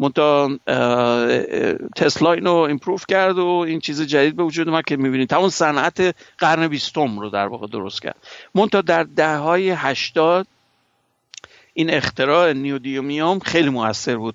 منتها 0.00 0.50
تسلا 1.96 2.32
اینو 2.32 2.54
ایمپروف 2.54 3.04
کرد 3.08 3.38
و 3.38 3.46
این 3.46 3.80
چیز 3.80 4.02
جدید 4.02 4.36
به 4.36 4.42
وجود 4.42 4.68
اومد 4.68 4.84
که 4.84 4.96
می‌بینید 4.96 5.28
تمام 5.28 5.48
صنعت 5.48 6.16
قرن 6.38 6.68
بیستم 6.68 7.18
رو 7.18 7.30
در 7.30 7.46
واقع 7.46 7.66
درست 7.66 8.02
کرد. 8.02 8.16
منتها 8.54 8.80
در 8.80 9.02
ده 9.02 9.36
های 9.36 9.70
هشتاد 9.70 10.46
این 11.74 11.90
اختراع 11.90 12.52
نیودیومیوم 12.52 13.38
خیلی 13.38 13.68
موثر 13.68 14.16
بود. 14.16 14.34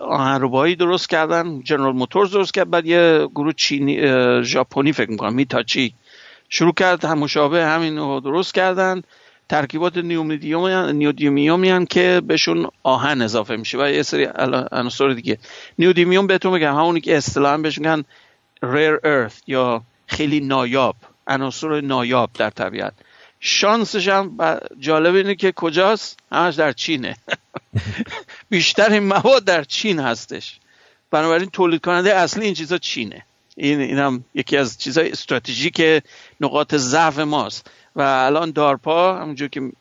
آهنربایی 0.00 0.76
درست 0.76 1.08
کردن 1.08 1.62
جنرال 1.62 1.92
موتورز 1.92 2.32
درست 2.32 2.54
کرد 2.54 2.70
بعد 2.70 2.86
یه 2.86 3.28
گروه 3.34 3.52
چینی 3.52 3.98
ژاپنی 4.42 4.92
فکر 4.92 5.10
می‌کنم 5.10 5.34
میتاچی 5.34 5.94
شروع 6.48 6.72
کرد 6.72 7.04
هم 7.04 7.18
مشابه 7.18 7.64
همین 7.64 7.98
رو 7.98 8.20
درست 8.20 8.54
کردن. 8.54 9.02
ترکیبات 9.52 9.96
نیودیومیومی 9.96 11.68
هم 11.68 11.86
که 11.86 12.22
بهشون 12.26 12.68
آهن 12.82 13.22
اضافه 13.22 13.56
میشه. 13.56 13.78
و 13.78 13.90
یه 13.90 14.02
سری 14.02 14.24
عناصر 14.72 15.08
دیگه. 15.08 15.38
نیودیومیوم 15.78 16.26
بهتون 16.26 16.52
میگم 16.52 16.74
همونی 16.74 17.00
که 17.00 17.16
اصطلاحا 17.16 17.58
بهش 17.58 17.78
میگن 17.78 18.04
ریر 18.62 18.98
ارث 19.04 19.40
یا 19.46 19.82
خیلی 20.06 20.40
نایاب. 20.40 20.96
عناصر 21.26 21.80
نایاب 21.80 22.30
در 22.34 22.50
طبیعت. 22.50 22.92
شانسش 23.40 24.08
هم 24.08 24.58
جالب 24.78 25.14
اینه 25.14 25.34
که 25.34 25.52
کجاست؟ 25.52 26.18
همش 26.32 26.54
در 26.54 26.72
چینه. 26.72 27.16
بیشتر 28.50 28.92
این 28.92 29.02
مواد 29.02 29.44
در 29.44 29.64
چین 29.64 30.00
هستش. 30.00 30.60
بنابراین 31.10 31.50
تولید 31.50 31.80
کننده 31.80 32.14
اصلی 32.14 32.44
این 32.44 32.54
چیزا 32.54 32.78
چینه. 32.78 33.22
این 33.56 33.80
این 33.80 33.98
هم 33.98 34.24
یکی 34.34 34.56
از 34.56 34.78
چیزهای 34.78 35.10
استراتژیک 35.10 36.02
نقاط 36.40 36.74
ضعف 36.74 37.18
ماست. 37.18 37.70
و 37.96 38.00
الان 38.02 38.50
دارپا 38.50 39.18
همونجور 39.18 39.48
که 39.48 39.72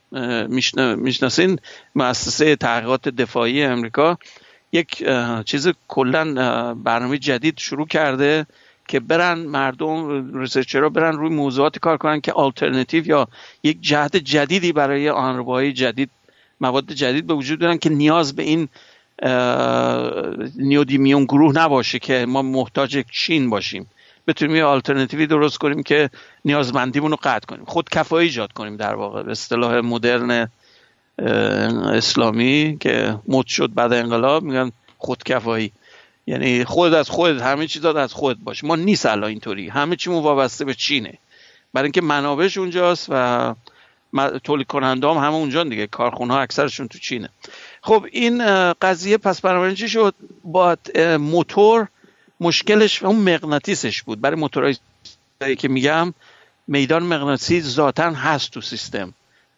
می‌شناسین 0.97 1.59
مؤسسه 1.95 2.55
تحقیقات 2.55 3.09
دفاعی 3.09 3.63
امریکا 3.63 4.17
یک 4.71 5.03
چیز 5.45 5.69
کلا 5.87 6.33
برنامه 6.73 7.17
جدید 7.17 7.57
شروع 7.59 7.87
کرده 7.87 8.45
که 8.87 8.99
برن 8.99 9.39
مردم 9.39 10.39
ریسرچرها 10.39 10.89
برن 10.89 11.17
روی 11.17 11.29
موضوعاتی 11.29 11.79
کار 11.79 11.97
کنن 11.97 12.21
که 12.21 12.33
آلترنتیو 12.33 13.07
یا 13.07 13.27
یک 13.63 13.77
جهت 13.81 14.17
جدیدی 14.17 14.71
برای 14.71 15.09
آنربایی 15.09 15.73
جدید 15.73 16.09
مواد 16.61 16.91
جدید 16.91 17.27
به 17.27 17.33
وجود 17.33 17.59
بیارن 17.59 17.77
که 17.77 17.89
نیاز 17.89 18.35
به 18.35 18.43
این 18.43 18.67
نیودیمیون 20.55 21.23
گروه 21.23 21.55
نباشه 21.55 21.99
که 21.99 22.25
ما 22.25 22.41
محتاج 22.41 23.05
چین 23.11 23.49
باشیم. 23.49 23.87
بتونیم 24.27 24.55
یه 24.55 24.63
آلترنتیوی 24.63 25.27
درست 25.27 25.57
کنیم 25.57 25.83
که 25.83 26.09
نیازمندیمون 26.45 27.11
رو 27.11 27.17
قطع 27.23 27.45
کنیم. 27.45 27.65
خودکفایی 27.65 28.27
ایجاد 28.27 28.53
کنیم 28.53 28.77
در 28.77 28.95
واقع. 28.95 29.23
به 29.23 29.31
اصطلاح 29.31 29.79
مدرن 29.79 30.47
اسلامی 31.93 32.77
که 32.79 33.19
مد 33.27 33.45
شد 33.45 33.73
بعد 33.73 33.93
انقلاب 33.93 34.43
میگن 34.43 34.71
خودکفایی 34.97 35.71
یعنی 36.27 36.65
خود 36.65 36.93
از 36.93 37.09
خود 37.09 37.41
همه 37.41 37.67
چیز 37.67 37.85
از 37.85 38.13
خود 38.13 38.43
باشه. 38.43 38.67
ما 38.67 38.75
نیست 38.75 39.05
الان 39.05 39.29
اینطوری. 39.29 39.69
همه 39.69 39.95
چیمون 39.95 40.23
وابسته 40.23 40.65
به 40.65 40.73
چینه. 40.73 41.17
برای 41.73 41.85
اینکه 41.85 42.01
منابعش 42.01 42.57
اونجاست 42.57 43.07
و 43.09 43.55
تولید 44.43 44.67
کننده 44.67 45.07
هم 45.07 45.17
همه 45.17 45.33
اونجا 45.33 45.63
دیگه. 45.63 45.87
کارخونه 45.87 46.33
اکثرشون 46.33 46.87
تو 46.87 46.99
چینه. 46.99 47.29
خب 47.81 48.05
این 48.11 48.43
قضیه 48.73 49.17
پس 49.17 49.41
بنابراین 49.41 49.75
چی 49.75 49.89
شد؟ 49.89 50.15
با 50.43 50.77
موتور 51.19 51.87
مشکلش 52.41 53.03
اون 53.03 53.15
مغناطیسش 53.15 54.03
بود. 54.03 54.21
برای 54.21 54.35
موتورهایی 54.35 54.77
که 55.57 55.67
میگم 55.67 56.13
میدان 56.67 57.03
مغناطیسی 57.03 57.61
ذاتا 57.61 58.09
هست 58.09 58.51
تو 58.51 58.61
سیستم. 58.61 59.13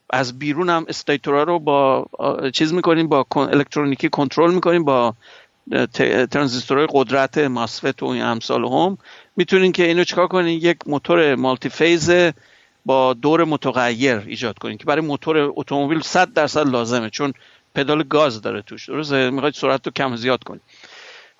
از 0.10 0.40
بیرون 0.40 0.70
هم 0.70 0.86
استیتورا 0.88 1.44
رو 1.44 1.60
با 1.60 2.06
چیز 2.54 2.74
می‌کنیم 2.74 3.08
با 3.08 3.25
الکترونیکی 3.36 4.10
کنترل 4.10 4.54
می‌کنیم 4.54 4.84
با 4.84 5.13
ترانزیستورهای 6.32 6.88
قدرت 6.92 7.38
MOSFET 7.38 8.04
و 8.04 8.06
این 8.06 8.24
امثال 8.24 8.66
هم. 8.66 8.98
می‌تونین 9.36 9.72
که 9.72 9.84
اینو 9.84 10.04
چکار 10.04 10.28
کنین؟ 10.28 10.60
یک 10.62 10.78
موتور 10.86 11.36
multi 11.36 11.70
phase 11.70 12.12
با 12.86 13.13
دور 13.13 13.44
متغیر 13.44 14.18
ایجاد 14.18 14.58
کنین 14.58 14.78
که 14.78 14.86
برای 14.86 15.02
موتور 15.02 15.38
اتومبیل 15.56 16.02
100 16.02 16.34
درصد 16.34 16.68
لازمه 16.68 17.10
چون 17.10 17.34
پدال 17.75 18.04
گاز 18.04 18.42
داره 18.42 18.62
توش. 18.62 18.90
درسته؟ 18.90 19.30
می‌خواید 19.30 19.54
سرعت 19.54 19.86
رو 19.86 19.92
کم 19.92 20.16
زیاد 20.16 20.44
کنید 20.44 20.62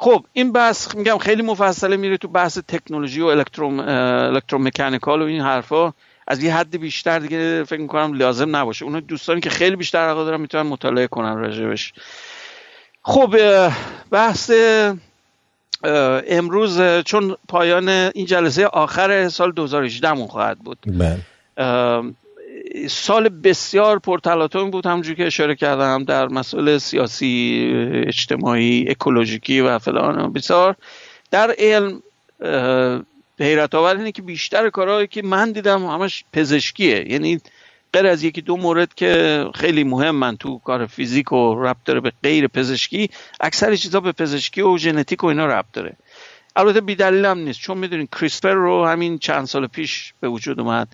خب 0.04 0.26
این 0.34 0.52
بحث 0.52 0.96
میگم 0.96 1.18
خیلی 1.18 1.42
مفصله 1.42 1.98
میره 1.98 2.18
تو 2.18 2.28
بحث 2.28 2.58
تکنولوژی 2.68 3.22
و 3.22 3.26
الکترو 3.26 3.80
الکترومکانیکال 3.80 5.22
و 5.22 5.26
این 5.26 5.42
حرفا. 5.42 5.94
از 6.28 6.44
یه 6.44 6.56
حد 6.56 6.78
بیشتر 6.78 7.20
دیگه 7.20 7.64
فکر 7.64 7.80
می‌کنم 7.82 8.14
لازم 8.14 8.56
نباشه. 8.56 8.86
اون 8.86 9.00
دوستانی 9.00 9.42
که 9.42 9.50
خیلی 9.50 9.76
بیشتر 9.76 9.98
علاقه 9.98 10.24
دارن 10.24 10.42
می‌تونن 10.42 10.70
مطالعه 10.70 11.08
کنن 11.08 11.38
راجبش 11.38 11.94
خب 13.02 13.36
بحث 14.12 14.52
امروز 16.28 16.82
چون 17.06 17.38
پایان 17.48 17.90
این 17.90 18.26
جلسه 18.26 18.68
آخر 18.68 19.30
سال 19.30 19.52
2018 19.52 20.12
مون 20.14 20.28
خواهد 20.28 20.60
بود. 20.60 20.78
بله. 20.86 21.20
سال 22.90 23.30
بسیار 23.30 24.00
پرتلاطم 24.00 24.72
بود 24.72 24.86
همونجور 24.86 25.16
که 25.16 25.26
اشاره 25.26 25.56
کردم 25.56 26.04
در 26.04 26.28
مسائل 26.28 26.78
سیاسی 26.78 27.72
اجتماعی 28.08 28.86
اکولوژیکی 28.90 29.62
و 29.62 29.80
فلان 29.80 30.34
بسیار. 30.34 30.76
در 31.32 31.56
علم 31.58 32.04
حیرت 33.40 33.76
آور 33.76 33.98
اینه 33.98 34.12
که 34.12 34.22
بیشتر 34.22 34.70
کارهایی 34.70 35.08
که 35.08 35.22
من 35.22 35.52
دیدم 35.52 35.86
همش 35.86 36.24
پزشکیه. 36.34 37.12
یعنی 37.12 37.40
غیر 37.94 38.08
از 38.08 38.24
یکی 38.24 38.42
دو 38.42 38.58
مورد 38.58 38.94
که 38.96 39.46
خیلی 39.56 39.84
مهم 39.84 40.16
من 40.16 40.38
تو 40.38 40.58
کار 40.58 40.86
فیزیک 40.86 41.32
و 41.32 41.64
ربط 41.64 41.84
داره 41.86 42.00
به 42.00 42.12
غیر 42.24 42.48
پزشکی 42.48 43.10
اکثر 43.40 43.76
چیزا 43.76 44.00
به 44.00 44.12
پزشکی 44.12 44.62
و 44.62 44.78
ژنتیک 44.78 45.24
و 45.24 45.28
اینا 45.28 45.46
ربط 45.46 45.72
داره. 45.74 45.96
البته 46.56 46.82
بی 46.82 46.96
دلیل 46.96 47.26
هم 47.26 47.38
نیست 47.38 47.60
چون 47.60 47.78
می‌دونین 47.78 48.08
کریسپر 48.08 48.54
رو 48.54 48.86
همین 48.86 49.18
چند 49.18 49.46
سال 49.46 49.68
پیش 49.68 50.14
به 50.20 50.30
وجود 50.30 50.60
اومد. 50.60 50.88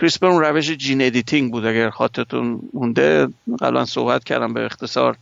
CRISPR 0.00 0.26
اون 0.26 0.42
روش 0.42 0.70
gene 0.70 1.02
editing 1.02 1.52
بود. 1.52 1.66
اگر 1.66 1.90
خاطرتون 1.90 2.60
مونده 2.72 3.28
قبلا 3.60 3.84
صحبت 3.84 4.24
کردم 4.24 4.54
به 4.54 4.64
اختصار. 4.64 5.16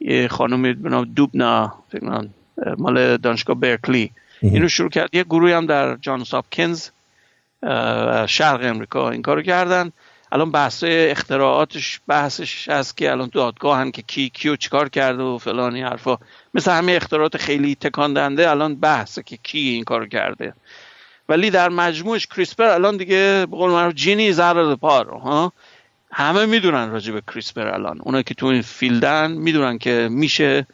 یه 0.00 0.28
خانمی 0.28 0.72
به 0.72 0.88
نام 0.88 1.04
دودنا 1.04 1.78
مال 2.78 3.16
دانشگاه 3.16 3.56
برکلی. 3.56 4.10
اینو 4.42 4.68
شروع 4.68 4.90
کرد. 4.90 5.14
یه 5.14 5.24
گروهی 5.24 5.52
هم 5.52 5.66
در 5.66 5.96
جانز 5.96 6.24
هاپکینز 6.24 6.88
شرق 8.26 8.60
امریکا 8.62 9.10
این 9.10 9.22
کارو 9.22 9.42
کردن. 9.42 9.92
الان 10.32 10.50
بحث 10.50 10.84
اختراعاتش 10.86 12.00
بحثش 12.06 12.68
هست 12.68 12.96
که 12.96 13.10
الان 13.10 13.30
دادگاه 13.32 13.78
هم 13.78 13.90
که 13.90 14.02
کی 14.02 14.30
کیو 14.30 14.56
چیکار 14.56 14.88
کرده 14.88 15.22
و 15.22 15.38
فلانی 15.38 15.82
حرفا. 15.82 16.18
مثل 16.54 16.70
همه 16.70 16.92
اختراعات 16.92 17.36
خیلی 17.36 17.74
تکان 17.74 18.14
دهنده 18.14 18.50
الان 18.50 18.76
بحثه 18.76 19.22
که 19.22 19.36
کی 19.36 19.58
این 19.58 19.84
کارو 19.84 20.06
کرده. 20.06 20.54
ولی 21.28 21.50
در 21.50 21.68
مجموعش 21.68 22.26
کریسپر 22.26 22.64
الان 22.64 22.96
دیگه 22.96 23.46
به 23.50 23.56
قول 23.56 23.70
معروف 23.70 23.94
genie's 23.94 24.74
out 24.74 24.83
of 24.83 24.88
bottle 24.88 25.06
ها؟ 25.08 25.52
همه 26.12 26.46
می‌دونن 26.46 26.90
راجع 26.90 27.12
به 27.12 27.22
کریسپر 27.32 27.66
الان. 27.66 28.00
اونا 28.00 28.22
که 28.22 28.34
تو 28.34 28.46
این 28.46 28.62
فیلدن 28.62 29.30
می‌دونن 29.30 29.78
که 29.78 30.08
میشه 30.10 30.66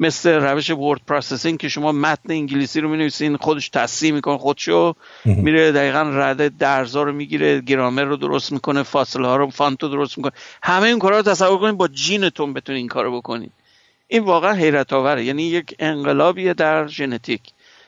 مثل 0.00 0.30
روش 0.30 0.70
word 0.70 1.00
processing 1.06 1.58
که 1.58 1.68
شما 1.68 1.92
متن 1.92 2.30
انگلیسی 2.30 2.80
رو 2.80 2.88
می‌نویسین 2.88 3.36
خودش 3.36 3.68
تصحیح 3.68 4.12
می‌کنه 4.12 4.38
خودشو 4.38 4.94
میره 5.24 5.72
دقیقا 5.72 6.02
غلط 6.02 6.50
درزا 6.58 7.02
رو 7.02 7.12
می‌گیره 7.12 7.60
گرامر 7.60 8.04
رو 8.04 8.16
درست 8.16 8.52
می‌کنه 8.52 8.82
فاصله 8.82 9.26
ها 9.26 9.36
رو 9.36 9.50
font 9.50 9.82
رو 9.82 9.88
درست 9.88 10.18
می‌کنه. 10.18 10.32
همه 10.62 10.86
این 10.86 10.98
کارا 10.98 11.16
رو 11.16 11.22
تصور 11.22 11.58
کنید 11.58 11.76
با 11.76 11.88
gene 11.88 12.25
تون 12.25 12.52
بتونید 12.52 12.78
این 12.78 12.88
کارو 12.88 13.16
بکنید. 13.16 13.52
این 14.08 14.24
واقعا 14.24 14.52
حیرت 14.52 14.92
آوره 14.92 15.24
یعنی 15.24 15.42
یک 15.42 15.74
انقلابیه 15.78 16.54
در 16.54 16.86
ژنتیک. 16.86 17.40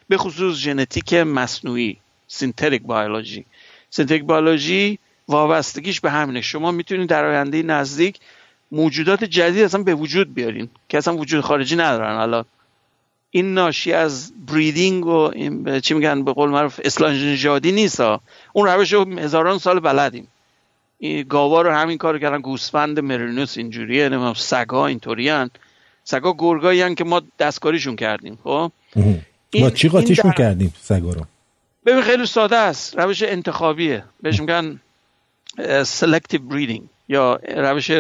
به 0.09 0.17
خصوص 0.17 0.57
ژنتیک 0.57 1.15
مصنوعی. 1.15 1.97
synthetic 2.29 2.83
biology 2.83 3.45
synthetic 3.91 4.25
biology 4.27 4.99
وابستگیش 5.29 6.01
به 6.01 6.11
همینه. 6.11 6.41
شما 6.41 6.71
می‌تونید 6.71 7.09
در 7.09 7.25
آینده 7.25 7.63
نزدیک 7.63 8.19
موجودات 8.73 9.25
جدید 9.25 9.63
اصلا 9.63 9.83
به 9.83 9.95
وجود 9.95 10.35
بیارین 10.35 10.69
که 10.89 10.99
اصلا 10.99 11.17
وجود 11.17 11.41
خارجی 11.41 11.77
ندارن. 11.77 12.17
الان 12.17 12.45
این 13.31 13.55
ناشی 13.55 13.93
از 13.93 14.33
breeding 14.47 15.07
و 15.07 15.31
چی 15.81 15.95
میگن 15.95 16.25
به 16.25 16.33
قول 16.33 16.51
معروف 16.51 16.81
اصلاح 16.85 17.13
نژادی 17.13 17.73
نیست 17.73 18.01
ها. 18.01 18.21
اون 18.53 18.67
روش 18.67 18.93
رو 18.93 19.19
هزاران 19.19 19.59
سال 19.59 19.81
بلدیم. 19.81 20.29
این 20.99 21.27
گاوا 21.29 21.63
رو 21.63 21.71
همین 21.71 21.99
کار 21.99 22.19
کردن. 22.19 22.41
گوسفند 22.41 23.01
مرینوس 23.01 23.59
اینجوریه 23.59 24.09
نمی‌دونم 24.09 24.35
سگا 24.35 24.87
اینطوریان 24.87 25.51
سگا 26.05 26.35
گرگایی 26.39 26.95
که 26.95 27.05
ما 27.05 27.23
دستکاریشون 27.39 27.97
کردیم 27.97 28.39
خب؟ 28.45 28.73
ما 29.61 29.71
چی 29.71 29.89
قاطیشون 29.89 30.31
در... 30.31 30.37
کردیم 30.37 30.75
سگا 30.83 31.13
رو؟ 31.13 31.27
ببین 31.87 32.03
خیلی 32.03 32.27
ساده 32.27 32.57
است. 32.57 32.99
روش 32.99 33.23
انتخابیه. 33.23 34.05
بهش 34.23 34.41
میگن 34.41 34.81
selective 35.83 36.53
breeding. 36.53 36.83
یا 37.09 37.41
روش 37.57 37.91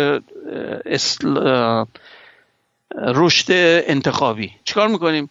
رشد 2.96 3.46
انتخابی. 3.86 4.52
چیکار 4.64 4.88
می‌کنیم؟ 4.88 5.30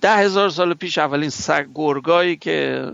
ده 0.00 0.16
هزار 0.16 0.50
سال 0.50 0.74
پیش 0.74 0.98
اولین 0.98 1.30
سگ 1.30 1.66
گرگایی 1.74 2.36
که 2.36 2.86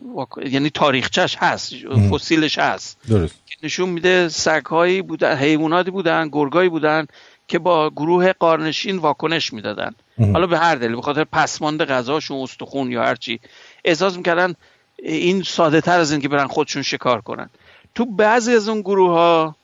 یعنی 0.46 0.70
تاریخچش 0.70 1.36
هست 1.38 1.74
فسیلش 2.12 2.58
هست. 2.58 2.98
درست. 3.08 3.34
نشون 3.62 3.88
میده 3.88 4.28
سگهایی 4.28 5.02
بودن 5.02 5.36
حیواناتی 5.36 5.90
بودن 5.90 6.28
گرگایی 6.32 6.68
بودن 6.68 7.06
که 7.48 7.58
با 7.58 7.90
گروه 7.90 8.32
قارنشین 8.32 8.98
واکنش 8.98 9.52
می‌دادن. 9.52 9.94
حالا 10.18 10.46
به 10.46 10.58
هر 10.58 10.74
دلیل 10.74 10.94
به 10.94 11.02
خاطر 11.02 11.24
پسماند 11.24 11.84
غذاشون 11.84 12.42
استخون 12.42 12.92
یا 12.92 13.02
هرچی 13.02 13.40
احساس 13.84 14.16
می‌کردن 14.16 14.54
این 15.02 15.42
ساده 15.42 15.80
تر 15.80 16.00
از 16.00 16.12
این 16.12 16.20
که 16.20 16.28
برن 16.28 16.46
خودشون 16.46 16.82
شکار 16.82 17.20
کنن. 17.20 17.50
تو 17.94 18.04
بعضی 18.04 18.54
از 18.54 18.68
اون 18.68 18.80
گروه 18.80 19.10
ها 19.10 19.56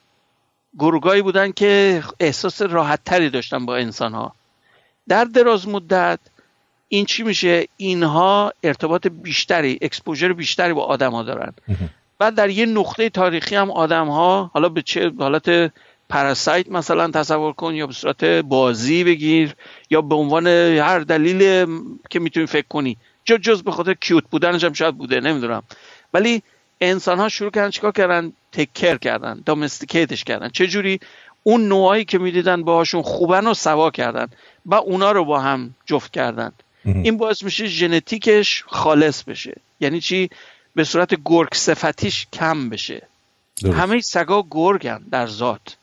گروگایی 0.79 1.23
بودن 1.23 1.53
که 1.53 2.03
احساس 2.21 2.63
راحت 2.63 3.05
تری 3.05 3.31
داشتن 3.31 3.67
با 3.67 3.77
انسان 3.77 4.15
ها 4.15 4.35
در 5.09 5.25
دراز 5.25 5.69
مدت 5.69 6.19
این 6.89 7.05
چی 7.05 7.23
میشه؟ 7.23 7.67
اینها 7.77 8.53
ارتباط 8.63 9.07
بیشتری 9.07 9.79
اکسپوژر 9.83 10.33
بیشتری 10.33 10.73
با 10.73 10.85
آدم 10.85 11.13
ها 11.13 11.23
دارن 11.23 11.53
بعد 12.19 12.35
در 12.35 12.51
یه 12.51 12.67
نقطه 12.67 13.11
تاریخی 13.11 13.55
هم 13.55 13.71
آدم 13.71 14.09
ها 14.09 14.51
حالا 14.55 14.69
به 14.69 14.83
چه 14.83 15.13
حالت 15.19 15.73
پراسایت 16.09 16.69
مثلا 16.69 17.11
تصور 17.11 17.53
کن 17.53 17.75
یا 17.75 17.87
به 17.87 17.93
صورت 17.93 18.25
بازی 18.25 19.05
بگیر 19.05 19.55
یا 19.91 20.03
به 20.03 20.15
عنوان 20.15 20.47
هر 20.47 20.99
دلیل 20.99 21.67
که 22.11 22.21
می‌تونی 22.21 22.47
فکر 22.47 22.67
کنی. 22.69 22.97
جز 23.29 23.37
جز 23.39 23.63
به 23.63 23.71
خاطر 23.71 23.95
کیوت 23.95 24.25
بودنش 24.31 24.65
هم 24.65 24.73
شاید 24.73 24.97
بوده 24.97 25.21
نمی‌دونم. 25.21 25.63
ولی 26.15 26.43
انسان 26.81 27.19
ها 27.19 27.29
شروع 27.29 27.51
کردن 27.51 27.71
چیکار 27.71 27.93
کردن؟ 27.93 28.33
تکر 28.53 28.97
کردن 28.99 29.43
دامستیکیتش 29.47 30.25
کردن. 30.25 30.49
چه 30.49 30.67
جوری 30.67 31.01
اون 31.43 31.69
نوعایی 31.69 32.05
که 32.05 32.19
می‌دیدن 32.19 32.63
باهاشون 32.63 33.03
خوبن 33.03 33.47
و 33.47 33.55
سوا 33.55 33.91
کردن 33.91 34.29
و 34.67 34.75
اونا 34.75 35.13
رو 35.13 35.25
با 35.25 35.41
هم 35.41 35.75
جفت 35.87 36.13
کردن. 36.13 36.53
این 36.85 37.17
باعث 37.17 37.43
میشه 37.43 37.67
ژنتیکش 37.67 38.65
خالص 38.67 39.23
بشه. 39.23 39.55
یعنی 39.81 40.01
چی؟ 40.01 40.31
به 40.75 40.85
صورت 40.85 41.15
گرگ 41.25 41.55
صفتیش 41.55 42.27
کم 42.33 42.69
بشه. 42.69 43.03
همه 43.65 44.01
سگا 44.01 44.47
گرگن 44.51 45.03
در 45.11 45.27
ذات. 45.27 45.77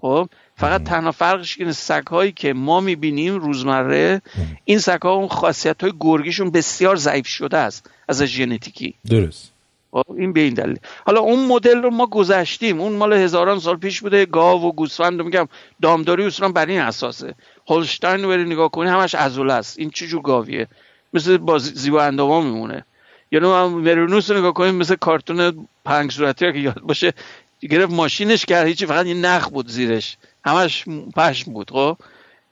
خب؟ 0.00 0.28
فقط 0.60 0.84
تنها 0.84 1.12
فرقش 1.12 1.58
اینه 1.58 1.72
سگ 1.72 2.06
هایی 2.06 2.32
که 2.32 2.52
ما 2.52 2.80
می‌بینیم 2.80 3.34
روزمره 3.34 4.22
این 4.64 4.78
سگ 4.78 5.02
ها 5.02 5.12
اون 5.12 5.28
خاصیت 5.28 5.82
های 5.82 5.92
گرگیشون 6.00 6.50
بسیار 6.50 6.96
ضعیف 6.96 7.26
شده 7.26 7.56
است 7.56 7.90
از 8.08 8.22
ژنتیکی. 8.22 8.94
درست. 9.10 9.52
خب، 9.92 10.04
این 10.18 10.32
به 10.32 10.40
این 10.40 10.54
دلیل. 10.54 10.78
حالا 11.06 11.20
اون 11.20 11.46
مدل 11.46 11.82
رو 11.82 11.90
ما 11.90 12.06
گذشتیم. 12.06 12.80
اون 12.80 12.92
مال 12.92 13.12
هزاران 13.12 13.58
سال 13.58 13.76
پیش 13.76 14.00
بوده 14.00 14.26
گاو 14.26 14.62
و 14.62 14.72
گوسفند 14.72 15.18
رو 15.18 15.24
میگم. 15.24 15.48
دامداری 15.82 16.24
اصلا 16.24 16.48
بر 16.48 16.66
این 16.66 16.80
اساسه. 16.80 17.34
هولشتاین 17.68 18.24
رو 18.24 18.36
نگاه 18.36 18.70
کنی 18.70 18.88
همش 18.88 19.14
عضله 19.14 19.52
است. 19.52 19.78
این 19.78 19.90
چه 19.90 20.06
جور 20.06 20.22
گاویه؟ 20.22 20.66
مثل 21.12 21.38
با 21.38 21.58
زیبا 21.58 22.02
انداما 22.02 22.40
میمونه. 22.40 22.84
یعنی 23.32 23.46
هم 23.46 23.66
مرونوس 23.66 24.30
رو 24.30 24.38
نگاه 24.38 24.52
کنیم 24.52 24.74
مثل 24.74 24.94
کارتون 24.94 25.68
پنج 25.84 26.12
صورتی 26.12 26.52
که 26.52 26.58
یاد 26.58 26.80
باشه 26.80 27.12
گرفت 27.60 27.92
ماشینش 27.92 28.44
کرد 28.44 28.66
هیچی 28.66 28.86
فقط 28.86 29.06
این 29.06 29.24
نخ 29.24 29.48
بود 29.48 29.68
زیرش. 29.68 30.16
همش 30.44 30.84
پشم 31.16 31.52
بود 31.52 31.70
خب؟ 31.70 31.96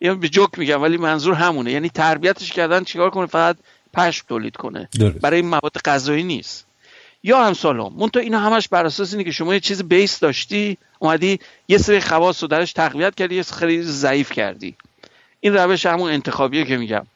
یا 0.01 0.15
به 0.15 0.29
جوک 0.29 0.59
میگم 0.59 0.83
ولی 0.83 0.97
منظور 0.97 1.35
همونه. 1.35 1.73
یعنی 1.73 1.89
تربیتش 1.89 2.53
کردن 2.53 2.85
چیکار 2.85 3.11
کنه؟ 3.11 3.27
فقط 3.27 3.57
پشم 3.95 4.25
تولید 4.29 4.57
کنه. 4.57 4.89
برای 5.21 5.43
مواد 5.43 5.77
غذایی 5.85 6.23
نیست. 6.23 6.67
یا 7.23 7.45
هم 7.45 7.55
سالم 7.55 8.09
تو 8.09 8.21
اینا 8.21 8.39
همش 8.39 8.69
بر 8.69 8.87
اساس 8.87 9.13
اینه 9.13 9.25
که 9.25 9.31
شما 9.31 9.55
یه 9.55 9.61
چیز 9.61 9.83
بیس 9.83 10.19
داشتی 10.19 10.79
اومدی 10.99 11.39
یه 11.69 11.79
سری 11.79 12.01
خواص 12.01 12.43
رو 12.43 12.49
درش 12.49 12.73
تقویت 12.73 13.15
کردی 13.15 13.35
یه 13.35 13.43
خیلی 13.43 13.83
ضعیف 13.83 14.33
کردی. 14.33 14.77
این 15.41 15.55
روش 15.55 15.87
همون 15.87 16.13
انتخابیه 16.13 16.65
که 16.65 16.77
میگم. 16.77 17.07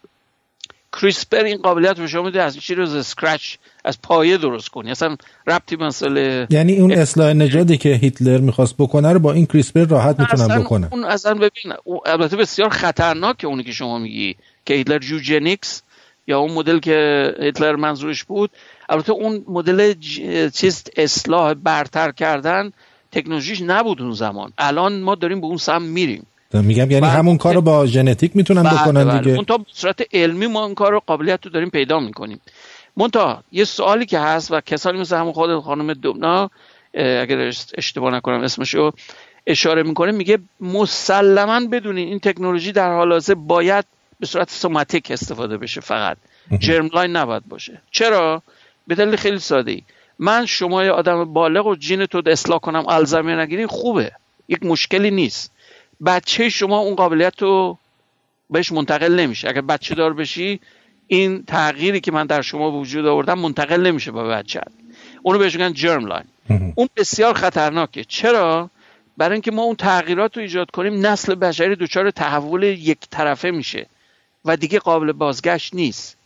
کریسپر 1.00 1.44
این 1.44 1.56
قابلیت 1.56 1.98
رو 1.98 2.06
شما 2.06 2.22
میده 2.22 2.42
از 2.42 2.58
چی 2.58 2.74
رو 2.74 2.82
از 2.82 2.94
scratch 2.94 3.56
از 3.84 4.02
پایه 4.02 4.36
درست 4.36 4.68
کنی. 4.68 4.90
اصلا 4.90 5.16
ربطی 5.46 5.76
مسئله 5.76 6.46
یعنی 6.50 6.78
اون 6.78 6.92
اصلاح 6.92 7.32
نژادی 7.32 7.76
که 7.76 7.88
هیتلر 7.88 8.38
می‌خواست 8.38 8.74
بکنه 8.78 9.12
رو 9.12 9.18
با 9.18 9.32
این 9.32 9.46
کریسپر 9.46 9.84
راحت 9.84 10.20
می‌تونن 10.20 10.60
بکنه. 10.60 10.88
اون 10.92 11.04
اصلا 11.04 11.34
ببین 11.34 11.72
البته 12.06 12.36
بسیار 12.36 12.68
خطرناکه 12.68 13.46
اونی 13.46 13.62
که 13.62 13.72
شما 13.72 13.98
میگی 13.98 14.36
که 14.64 14.74
هیتلر 14.74 15.04
eugenics 15.04 15.82
یا 16.26 16.38
اون 16.38 16.52
مدل 16.52 16.78
که 16.78 17.28
هیتلر 17.40 17.76
منظورش 17.76 18.24
بود. 18.24 18.50
البته 18.88 19.12
اون 19.12 19.44
مدل 19.48 19.94
چیز 20.54 20.84
اصلاح 20.96 21.54
برتر 21.54 22.12
کردن 22.12 22.72
تکنولوژیش 23.12 23.62
نبود 23.62 24.02
اون 24.02 24.12
زمان. 24.12 24.52
الان 24.58 25.00
ما 25.00 25.14
داریم 25.14 25.40
به 25.40 25.46
اون 25.46 25.56
سمت 25.56 25.82
میریم. 25.82 26.26
میگم 26.54 26.90
یعنی 26.90 27.06
همون 27.06 27.38
کار 27.38 27.54
رو 27.54 27.60
با 27.60 27.86
ژنتیک 27.86 28.36
می‌تونن 28.36 28.62
بله 28.62 28.82
بکنن 28.82 29.04
بله. 29.04 29.18
دیگه. 29.18 29.44
تا 29.44 29.64
صورت 29.72 30.02
علمی 30.12 30.46
ما 30.46 30.64
اون 30.64 30.74
کار 30.74 30.92
رو 30.92 31.00
قابلیت 31.06 31.46
رو 31.46 31.52
داریم 31.52 31.70
پیدا 31.70 32.00
می‌کنیم. 32.00 32.40
منتها 32.96 33.42
یه 33.52 33.64
سوالی 33.64 34.06
که 34.06 34.18
هست 34.18 34.50
و 34.50 34.60
کسانی 34.60 35.00
مثل 35.00 35.16
همون 35.16 35.32
خود 35.32 35.60
خانم 35.60 35.94
دودنا 35.94 36.50
اگر 36.94 37.52
اشتباه 37.74 38.14
نکنم 38.14 38.40
اسمشو 38.40 38.90
اشاره 39.46 39.82
می‌کنه 39.82 40.12
میگه 40.12 40.38
مسلما 40.60 41.60
بدونین 41.60 42.08
این 42.08 42.18
تکنولوژی 42.18 42.72
در 42.72 42.92
حال 42.92 43.12
حاضر 43.12 43.34
باید 43.34 43.84
به 44.20 44.26
صورت 44.26 44.50
somatic 44.50 45.10
استفاده 45.10 45.56
بشه 45.56 45.80
فقط. 45.80 46.16
germline 46.58 47.16
نباید 47.16 47.42
باشه. 47.48 47.80
چرا؟ 47.90 48.42
به 48.86 48.94
دلیل 48.94 49.16
خیلی 49.16 49.38
ساده 49.38 49.70
ای 49.70 49.82
من 50.18 50.46
شما 50.46 50.84
یه 50.84 50.90
آدم 50.90 51.32
بالغ 51.32 51.66
و 51.66 51.74
gene 51.74 52.06
تو 52.06 52.22
اصلاح 52.26 52.58
کنم 52.58 52.88
الزایمر 52.88 53.40
نگیرین 53.40 53.66
خوبه. 53.66 54.12
یک 54.48 54.62
مشکلی 54.62 55.10
نیست. 55.10 55.51
بچه 56.06 56.48
شما 56.48 56.78
اون 56.78 56.94
قابلیت 56.94 57.42
رو 57.42 57.78
بهش 58.50 58.72
منتقل 58.72 59.14
نمیشه. 59.14 59.48
اگر 59.48 59.60
بچه 59.60 59.94
دار 59.94 60.14
بشی 60.14 60.60
این 61.06 61.44
تغییری 61.44 62.00
که 62.00 62.12
من 62.12 62.26
در 62.26 62.42
شما 62.42 62.70
وجود 62.70 63.06
آوردم 63.06 63.38
منتقل 63.38 63.86
نمیشه 63.86 64.12
به 64.12 64.22
بچه. 64.22 64.60
اونو 65.22 65.38
بهش 65.38 65.54
میگن 65.54 65.72
جرم 65.72 66.06
لاین 66.06 66.24
اون 66.74 66.88
بسیار 66.96 67.34
خطرناکه. 67.34 68.04
چرا؟ 68.04 68.70
برای 69.16 69.32
اینکه 69.32 69.50
ما 69.50 69.62
اون 69.62 69.76
تغییرات 69.76 70.36
رو 70.36 70.42
ایجاد 70.42 70.70
کنیم 70.70 71.06
نسل 71.06 71.34
بشری 71.34 71.76
دچار 71.76 72.10
تحول 72.10 72.62
یک 72.62 72.98
طرفه 73.10 73.50
میشه 73.50 73.86
و 74.44 74.56
دیگه 74.56 74.78
قابل 74.78 75.12
بازگشت 75.12 75.74
نیست. 75.74 76.16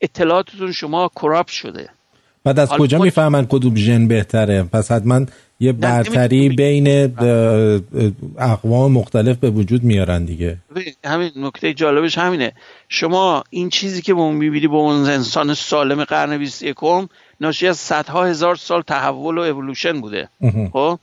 اطلاعاتتون 0.00 0.72
شما 0.72 1.10
کراپ 1.16 1.48
شده. 1.48 1.88
بعد 2.44 2.58
از 2.58 2.68
کجا 2.68 2.98
می‌فهمن 2.98 3.46
کدوم 3.46 3.76
ژن 3.76 4.08
بهتره؟ 4.08 4.62
پس 4.62 4.92
حتما 4.92 5.26
یه 5.60 5.72
برتری 5.72 6.48
بین 6.48 7.14
اقوام 8.38 8.92
مختلف 8.92 9.36
به 9.36 9.50
وجود 9.50 9.84
میارن 9.84 10.24
دیگه. 10.24 10.58
همین 11.04 11.30
نکته 11.36 11.74
جالبش 11.74 12.18
همینه. 12.18 12.52
شما 12.88 13.44
این 13.50 13.70
چیزی 13.70 14.02
که 14.02 14.14
به 14.14 14.20
اون 14.20 14.34
می‌بینی 14.34 14.68
به 14.68 14.76
اون 14.76 15.10
انسان 15.10 15.54
سالم 15.54 16.04
قرن 16.04 16.38
21 16.38 16.76
ناشی 17.40 17.66
از 17.66 17.76
صدها 17.78 18.24
هزار 18.24 18.56
سال 18.56 18.82
تحول 18.82 19.38
و 19.38 19.40
اولوشن 19.40 20.00
بوده. 20.00 20.28
خب؟ 20.72 20.98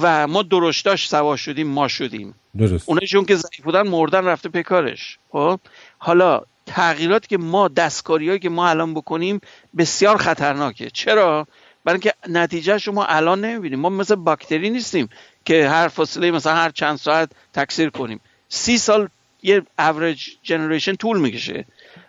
و 0.00 0.26
ما 0.26 0.42
درشتاش 0.42 1.08
سوا 1.08 1.36
شدیم 1.36 1.66
ما 1.66 1.88
شدیم. 1.88 2.34
درست. 2.58 2.88
اونایی 2.88 3.06
چون 3.06 3.24
که 3.24 3.34
ضعیف 3.34 3.64
بودن 3.64 3.88
مردن 3.88 4.24
رفته 4.24 4.48
پکارش 4.48 5.18
خب؟ 5.32 5.60
حالا 5.98 6.40
تغییراتی 6.66 7.28
که 7.28 7.38
ما 7.38 7.68
دستکاریایی 7.68 8.38
که 8.38 8.48
ما 8.48 8.68
الان 8.68 8.94
بکنیم 8.94 9.40
بسیار 9.78 10.16
خطرناکه. 10.16 10.90
چرا؟ 10.90 11.46
برای 11.84 11.94
اینکه 11.94 12.12
نتیجه 12.28 12.78
شما 12.78 13.04
الان 13.04 13.44
نمی‌بینیم. 13.44 13.80
ما 13.80 13.88
مثل 13.88 14.14
باکتری 14.14 14.70
نیستیم 14.70 15.08
که 15.44 15.68
هر 15.68 15.88
فاصله 15.88 16.30
مثلا 16.30 16.54
هر 16.54 16.70
چند 16.70 16.96
ساعت 16.96 17.30
تکثیر 17.52 17.90
کنیم. 17.90 18.20
سی 18.48 18.78
سال 18.78 19.08
یه 19.42 19.62
average 19.78 20.28
generation 20.42 20.94
طول 20.94 21.20
می‌کشه. 21.20 21.64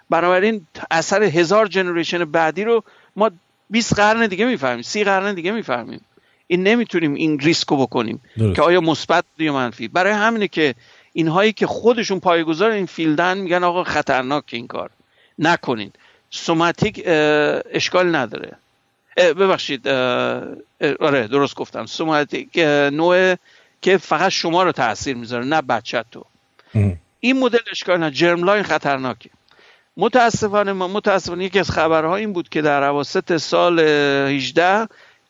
بنابراین 0.10 0.68
اثر 0.92 1.24
هزار 1.24 1.68
generation 1.68 2.26
بعدی 2.26 2.64
رو 2.64 2.84
ما 3.16 3.32
20 3.70 3.96
قرن 3.96 4.28
دیگه 4.28 4.46
می‌فهمیم 4.46 4.82
سی 4.82 5.04
قرن 5.04 5.34
دیگه 5.34 5.52
می‌فهمیم. 5.52 6.02
این 6.48 6.64
نمی‌تونیم 6.64 7.14
این 7.14 7.40
ریسکو 7.40 7.78
بکنیم 7.78 8.22
که 8.56 8.62
آیا 8.62 8.82
مثبت 8.82 9.24
یا 9.38 9.54
منفی. 9.54 9.88
برای 9.88 10.14
همینه 10.14 10.48
که 10.48 10.76
اینهایی 11.14 11.54
که 11.54 11.68
خودشون 11.68 12.20
پایه‌گذار 12.20 12.72
این 12.72 12.86
field 12.86 13.29
ان 13.29 13.38
میگن 13.38 13.64
آقا 13.64 13.84
خطرناک 13.84 14.44
این 14.52 14.68
کار. 14.68 14.90
نکنین. 15.40 15.92
somatic 16.30 17.04
اشکال 17.72 18.16
نداره. 18.16 18.58
ببخشید 19.18 19.88
آره 21.00 21.28
درست 21.28 21.56
گفتم. 21.56 21.86
somatic 21.86 22.58
نوع 22.94 23.36
که 23.82 23.98
فقط 23.98 24.32
شما 24.32 24.64
رو 24.64 24.72
تاثیر 24.72 25.16
می‌ذاره 25.16 25.46
نه 25.46 25.62
بچه 25.62 26.04
تو. 26.12 26.26
این 27.20 27.40
مدل 27.40 27.60
اشکال 27.72 28.00
نه 28.00 28.12
germline 28.12 28.64
خطرناکه. 28.64 29.30
متاسفانه 29.98 30.74
متاسفانه 30.74 31.44
یکی 31.44 31.60
از 31.60 31.72
خبرها 31.72 32.16
این 32.16 32.34
بود 32.34 32.50
که 32.50 32.62
در 32.62 32.84
اواسط 32.84 33.38
سال 33.38 33.80
18 33.80 34.88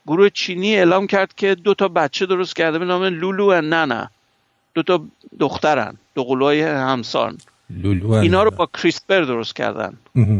گروه 0.07 0.29
چینی 0.29 0.75
اعلام 0.75 1.07
کرد 1.07 1.35
که 1.35 1.55
دو 1.55 1.73
تا 1.73 1.87
بچه 1.87 2.25
درست 2.25 2.55
کرده 2.55 2.79
به 2.79 2.85
نام 2.85 3.03
لولو 3.03 3.51
و 3.51 3.61
نانا. 3.61 4.09
دو 4.73 4.83
تا 4.83 5.05
دخترن 5.39 5.97
دو 6.15 6.23
قلوهای 6.23 6.61
همسان. 6.61 7.37
لولو 7.69 8.11
اینا 8.11 8.43
رو 8.43 8.51
با 8.51 8.65
کریسپر 8.65 9.21
درست 9.21 9.55
کردن. 9.55 9.97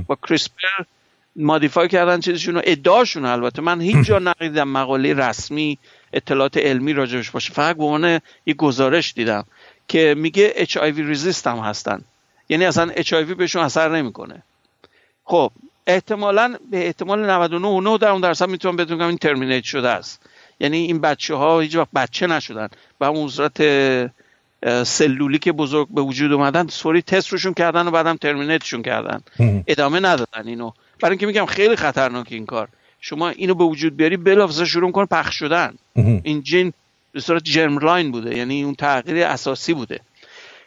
با 0.07 0.17
کریسپر 0.27 0.83
modify 1.35 1.87
کردن 1.87 2.19
چیزشون 2.19 2.61
ادعاشون 2.63 3.25
البته. 3.25 3.61
من 3.61 3.81
هیچ 3.81 3.97
جا 4.07 4.19
ندیدم 4.19 4.67
مقاله 4.67 5.13
رسمی 5.13 5.77
اطلاعات 6.13 6.57
علمی 6.57 6.93
راجبش 6.93 7.31
باشه. 7.31 7.53
فقط 7.53 7.77
به 7.77 7.83
عنوان 7.83 8.19
یه 8.45 8.53
گزارش 8.53 9.13
دیدم 9.13 9.43
که 9.87 10.15
میگه 10.17 10.53
HIV 10.55 10.77
resist 10.77 11.47
هم 11.47 11.57
هستن. 11.57 12.01
یعنی 12.49 12.65
اصلا 12.65 12.91
HIV 12.95 13.33
بهشون 13.33 13.61
اثر 13.61 13.95
نمی‌کنه. 13.95 14.43
خب 15.23 15.51
احتمالا 15.87 16.55
به 16.71 16.85
احتمال 16.85 17.29
99 17.29 17.97
در 17.97 18.09
اون 18.09 18.21
درصد 18.21 18.49
می‌تونم 18.49 18.75
بهتون 18.75 19.01
این 19.01 19.17
terminate 19.17 19.63
شده 19.63 19.89
است. 19.89 20.21
یعنی 20.59 20.77
این 20.77 21.01
بچه 21.01 21.35
ها 21.35 21.59
هیچ 21.59 21.75
وقت 21.75 21.87
بچه 21.95 22.27
نشدن. 22.27 22.69
و 22.99 23.03
اون 23.03 23.27
صورت 23.27 23.61
سلولی 24.83 25.39
که 25.39 25.51
بزرگ 25.51 25.87
به 25.89 26.01
وجود 26.01 26.31
اومدن 26.31 26.67
سری 26.67 27.01
تست 27.01 27.27
روشون 27.29 27.53
کردن 27.53 27.87
و 27.87 27.91
بعدم 27.91 28.15
terminate 28.15 28.61
شون 28.61 28.81
کردن. 28.81 29.21
ادامه 29.67 29.99
ندادن 29.99 30.47
اینو. 30.47 30.71
برای 31.01 31.11
اینکه 31.11 31.25
میگم 31.25 31.45
خیلی 31.45 31.75
خطرناک 31.75 32.27
این 32.29 32.45
کار. 32.45 32.67
شما 33.01 33.29
اینو 33.29 33.55
به 33.55 33.63
وجود 33.63 33.97
بیاری 33.97 34.17
بلافاصله 34.17 34.65
شروع 34.65 34.91
کن 34.91 35.05
پخش 35.05 35.35
شدن. 35.35 35.73
این 36.23 36.41
gene 36.41 36.73
به 37.11 37.19
صورت 37.19 37.43
germline 37.43 38.11
بوده 38.11 38.37
یعنی 38.37 38.63
اون 38.63 38.75
تغییر 38.75 39.25
اساسی 39.25 39.73
بوده. 39.73 39.99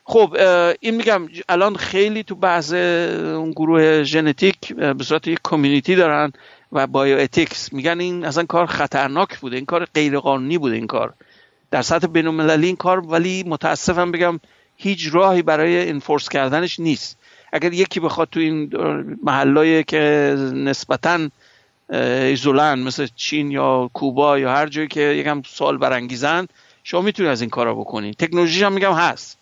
خب 0.05 0.37
این 0.81 0.95
میگم 0.95 1.29
الان 1.49 1.77
خیلی 1.77 2.23
تو 2.23 2.35
بحث 2.35 2.73
اون 2.73 3.51
گروه 3.51 4.03
ژنتیک 4.03 4.73
به 4.75 5.05
صورت 5.05 5.27
یک 5.27 5.39
community 5.45 5.95
دارن 5.97 6.33
و 6.73 6.87
bioethics 6.87 7.73
میگن 7.73 8.01
این 8.01 8.25
اصلا 8.25 8.45
کار 8.45 8.67
خطرناک 8.67 9.39
بوده 9.39 9.57
این 9.57 9.65
کار 9.65 9.85
غیر 9.95 10.19
قانونی 10.19 10.59
بوده 10.59 10.75
این 10.75 10.87
کار. 10.87 11.15
در 11.71 11.83
سطح 11.83 12.07
بین 12.07 12.27
المللی 12.27 12.67
این 12.67 12.77
کار 12.77 13.07
ولی 13.07 13.45
متاسفم 13.47 14.13
بگم 14.13 14.41
هیچ 14.79 15.09
راهی 15.13 15.43
برای 15.43 15.89
enforce 15.89 16.29
کردنش 16.29 16.81
نیست. 16.81 17.19
اگر 17.53 17.73
یکی 17.73 18.01
بخواد 18.01 18.29
تو 18.33 18.41
این 18.41 18.71
محلای 19.23 19.85
که 19.85 19.99
نسبتا 20.55 21.29
ایزولن 21.91 22.79
مثل 22.79 23.07
چین 23.17 23.51
یا 23.51 23.91
کوبا 23.93 24.39
یا 24.39 24.53
هر 24.53 24.67
جایی 24.67 24.89
که 24.89 25.01
یکم 25.01 25.43
سوال 25.47 25.77
برانگیزن 25.77 26.47
شما 26.85 27.01
می‌تونید 27.01 27.33
از 27.33 27.41
این 27.41 27.51
کارا 27.51 27.75
بکنید 27.75 28.17
تکنولوژی 28.17 28.65
هم 28.65 28.73
میگم 28.73 28.93
هست. 28.93 29.39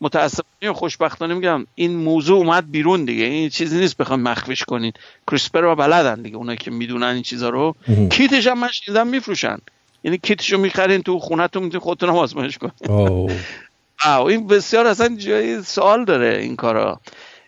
متاسفانه 0.00 0.72
خوشبختانه 0.72 1.34
میگم 1.34 1.66
این 1.74 1.96
موضوع 1.96 2.38
اومد 2.38 2.70
بیرون 2.70 3.04
دیگه. 3.04 3.24
این 3.24 3.48
چیزی 3.48 3.78
نیست 3.78 3.96
بخوام 3.96 4.20
مخفیش 4.20 4.64
کنین. 4.64 4.92
کریسپر 5.30 5.60
رو 5.60 5.74
بلدن 5.76 6.22
دیگه 6.22 6.36
اونایی 6.36 6.58
که 6.58 6.70
می‌دونن 6.70 7.06
این 7.06 7.22
چیزا 7.22 7.48
رو. 7.48 7.74
کیتش 8.10 8.46
هم 8.46 8.58
من 8.58 8.68
شنیدم 8.68 9.06
میفروشن. 9.06 9.58
یعنی 10.04 10.18
کیتشو 10.18 10.58
می‌خرین 10.58 11.02
تو 11.02 11.18
خونتون 11.18 11.62
می‌تونین 11.62 11.80
خودتون 11.80 12.08
هم 12.08 12.16
آزمایش 12.16 12.58
کنین. 12.58 12.72
این 14.06 14.46
بسیار 14.46 14.86
اصلا 14.86 15.16
جای 15.16 15.62
سوال 15.62 16.04
داره 16.04 16.38
این 16.38 16.56
کارا. 16.56 17.00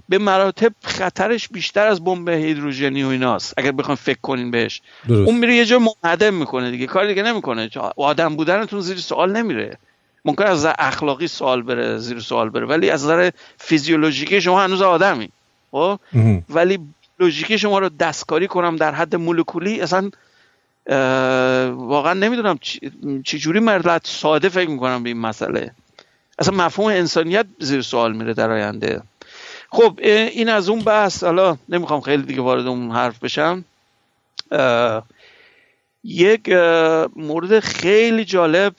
به 0.08 0.18
مراتب 0.18 0.72
خطرش 0.84 1.48
بیشتر 1.48 1.86
از 1.86 2.04
بمب 2.04 2.28
هیدروژنی 2.28 3.02
و 3.02 3.08
ایناست 3.08 3.54
اگر 3.56 3.72
بخوام 3.72 3.94
فکر 3.94 4.18
کنین 4.22 4.50
بهش. 4.50 4.82
درست. 5.08 5.28
اون 5.28 5.38
میره 5.38 5.54
یه 5.54 5.64
جا 5.64 5.80
منهدم 6.04 6.34
می‌کنه 6.34 6.70
دیگه 6.70 6.86
کار 6.86 7.06
دیگه 7.06 7.22
نمی‌کنه. 7.22 7.70
آدم 7.96 8.36
بودنتون 8.36 8.80
زیر 8.80 8.96
سوال 8.96 9.36
نمیره. 9.36 9.78
ممکن 10.24 10.44
از 10.44 10.58
نظر 10.58 10.72
اخلاقی 10.78 11.28
سوال 11.28 11.62
بره 11.62 11.98
زیر 11.98 12.20
سوال 12.20 12.50
بره 12.50 12.66
ولی 12.66 12.90
از 12.90 13.04
نظر 13.04 13.30
فیزیولوژیکی 13.58 14.40
شما 14.40 14.62
هنوز 14.62 14.82
آدمی. 14.82 15.28
خب؟ 15.70 15.98
ولی 16.50 16.78
لوژیکی 17.20 17.58
شما 17.58 17.78
رو 17.78 17.88
دستکاری 17.88 18.46
کنم 18.48 18.76
در 18.76 18.94
حد 18.94 19.16
مولکولی 19.16 19.80
اصلا 19.80 20.10
واقعا 21.70 22.14
نمی‌دونم 22.14 22.58
چجوری 23.24 23.60
مردلت 23.60 24.06
ساده 24.06 24.48
فکر 24.48 24.70
می‌کنم 24.70 25.02
به 25.02 25.08
این 25.10 25.18
مسئله. 25.18 25.70
اصلا 26.38 26.56
مفهوم 26.56 26.88
انسانیت 26.88 27.46
زیر 27.58 27.82
سوال 27.82 28.12
میره 28.16 28.34
در 28.34 28.50
آینده. 28.50 29.02
خب 29.70 29.98
این 30.02 30.48
از 30.48 30.68
اون 30.68 30.78
بحث 30.78 31.24
حالا 31.24 31.56
نمی‌خوام 31.68 32.00
خیلی 32.00 32.22
دیگه 32.22 32.40
وارد 32.40 32.66
اون 32.66 32.90
حرف 32.90 33.18
بشم. 33.18 33.64
یک 36.04 36.48
مورد 37.16 37.60
خیلی 37.60 38.24
جالب 38.24 38.74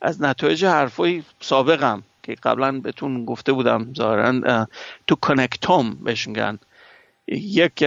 از 0.00 0.22
نتایج 0.22 0.64
حرفای 0.64 1.22
سابقم 1.40 2.02
که 2.22 2.34
قبلا 2.34 2.80
بهتون 2.80 3.24
گفته 3.24 3.52
بودم 3.52 3.94
ظاهرا 3.96 4.66
تو 5.06 5.14
connectome 5.14 5.94
بهش 5.94 6.28
میگن. 6.28 6.58
یک 7.36 7.82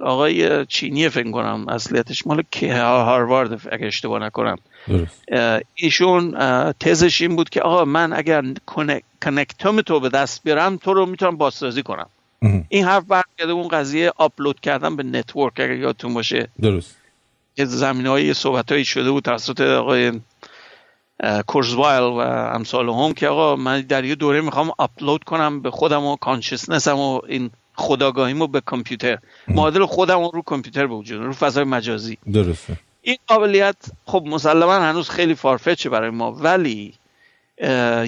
آقای 0.00 0.66
چینی 0.66 1.08
فکر 1.08 1.30
کنم 1.30 1.68
اصلیتش 1.68 2.26
مال 2.26 2.42
هاروارد 2.62 3.68
اگه 3.72 3.86
اشتباه 3.86 4.22
نکنم. 4.22 4.56
ایشون 5.74 6.34
تزش 6.80 7.20
این 7.20 7.36
بود 7.36 7.48
که 7.48 7.60
آقا 7.60 7.84
من 7.84 8.12
اگر 8.12 8.44
connectome 9.22 9.80
تو 9.80 10.00
به 10.00 10.08
دست 10.08 10.42
بیارم 10.44 10.76
تو 10.76 10.94
رو 10.94 11.06
می‌تونم 11.06 11.36
بازسازی 11.36 11.82
کنم. 11.82 12.06
این 12.68 12.84
حرف 12.84 13.04
برگرده 13.04 13.52
اون 13.52 13.68
قضیه 13.68 14.12
آپلود 14.16 14.60
کردن 14.60 14.96
به 14.96 15.02
network 15.02 15.52
اگر 15.56 15.72
یادتون 15.72 16.14
باشه. 16.14 16.48
درست. 16.62 16.96
یه 17.56 17.64
زمینه 17.64 18.08
های 18.08 18.34
صحبت 18.34 18.72
هایی 18.72 18.84
شده 18.84 19.10
بود 19.10 19.24
توسط 19.24 19.60
آقای 19.60 20.12
کورزوایل 21.46 22.02
و 22.02 22.18
امثال 22.54 22.88
هم 22.88 23.12
که 23.12 23.28
آقا 23.28 23.56
من 23.56 23.80
در 23.80 24.04
یه 24.04 24.14
دوره 24.14 24.40
می‌خوام 24.40 24.70
آپلود 24.78 25.24
کنم 25.24 25.62
به 25.62 25.70
خودم 25.70 26.04
و 26.04 26.16
کانشسنسم 26.16 26.98
و 26.98 27.20
این 27.28 27.50
خداگاهیمو 27.78 28.46
به 28.46 28.60
کامپیوتر. 28.60 29.18
معادل 29.48 29.86
خودم 29.86 30.24
رو 30.24 30.42
کامپیوتر 30.42 30.86
به 30.86 30.94
وجود 30.94 31.22
رو 31.22 31.32
فضای 31.32 31.64
مجازی. 31.64 32.18
درسته. 32.32 32.76
این 33.02 33.16
قابلیت 33.26 33.76
خب 34.04 34.22
مسلما 34.26 34.74
هنوز 34.74 35.10
خیلی 35.10 35.34
فارفچه 35.34 35.90
برای 35.90 36.10
ما 36.10 36.32
ولی 36.32 36.94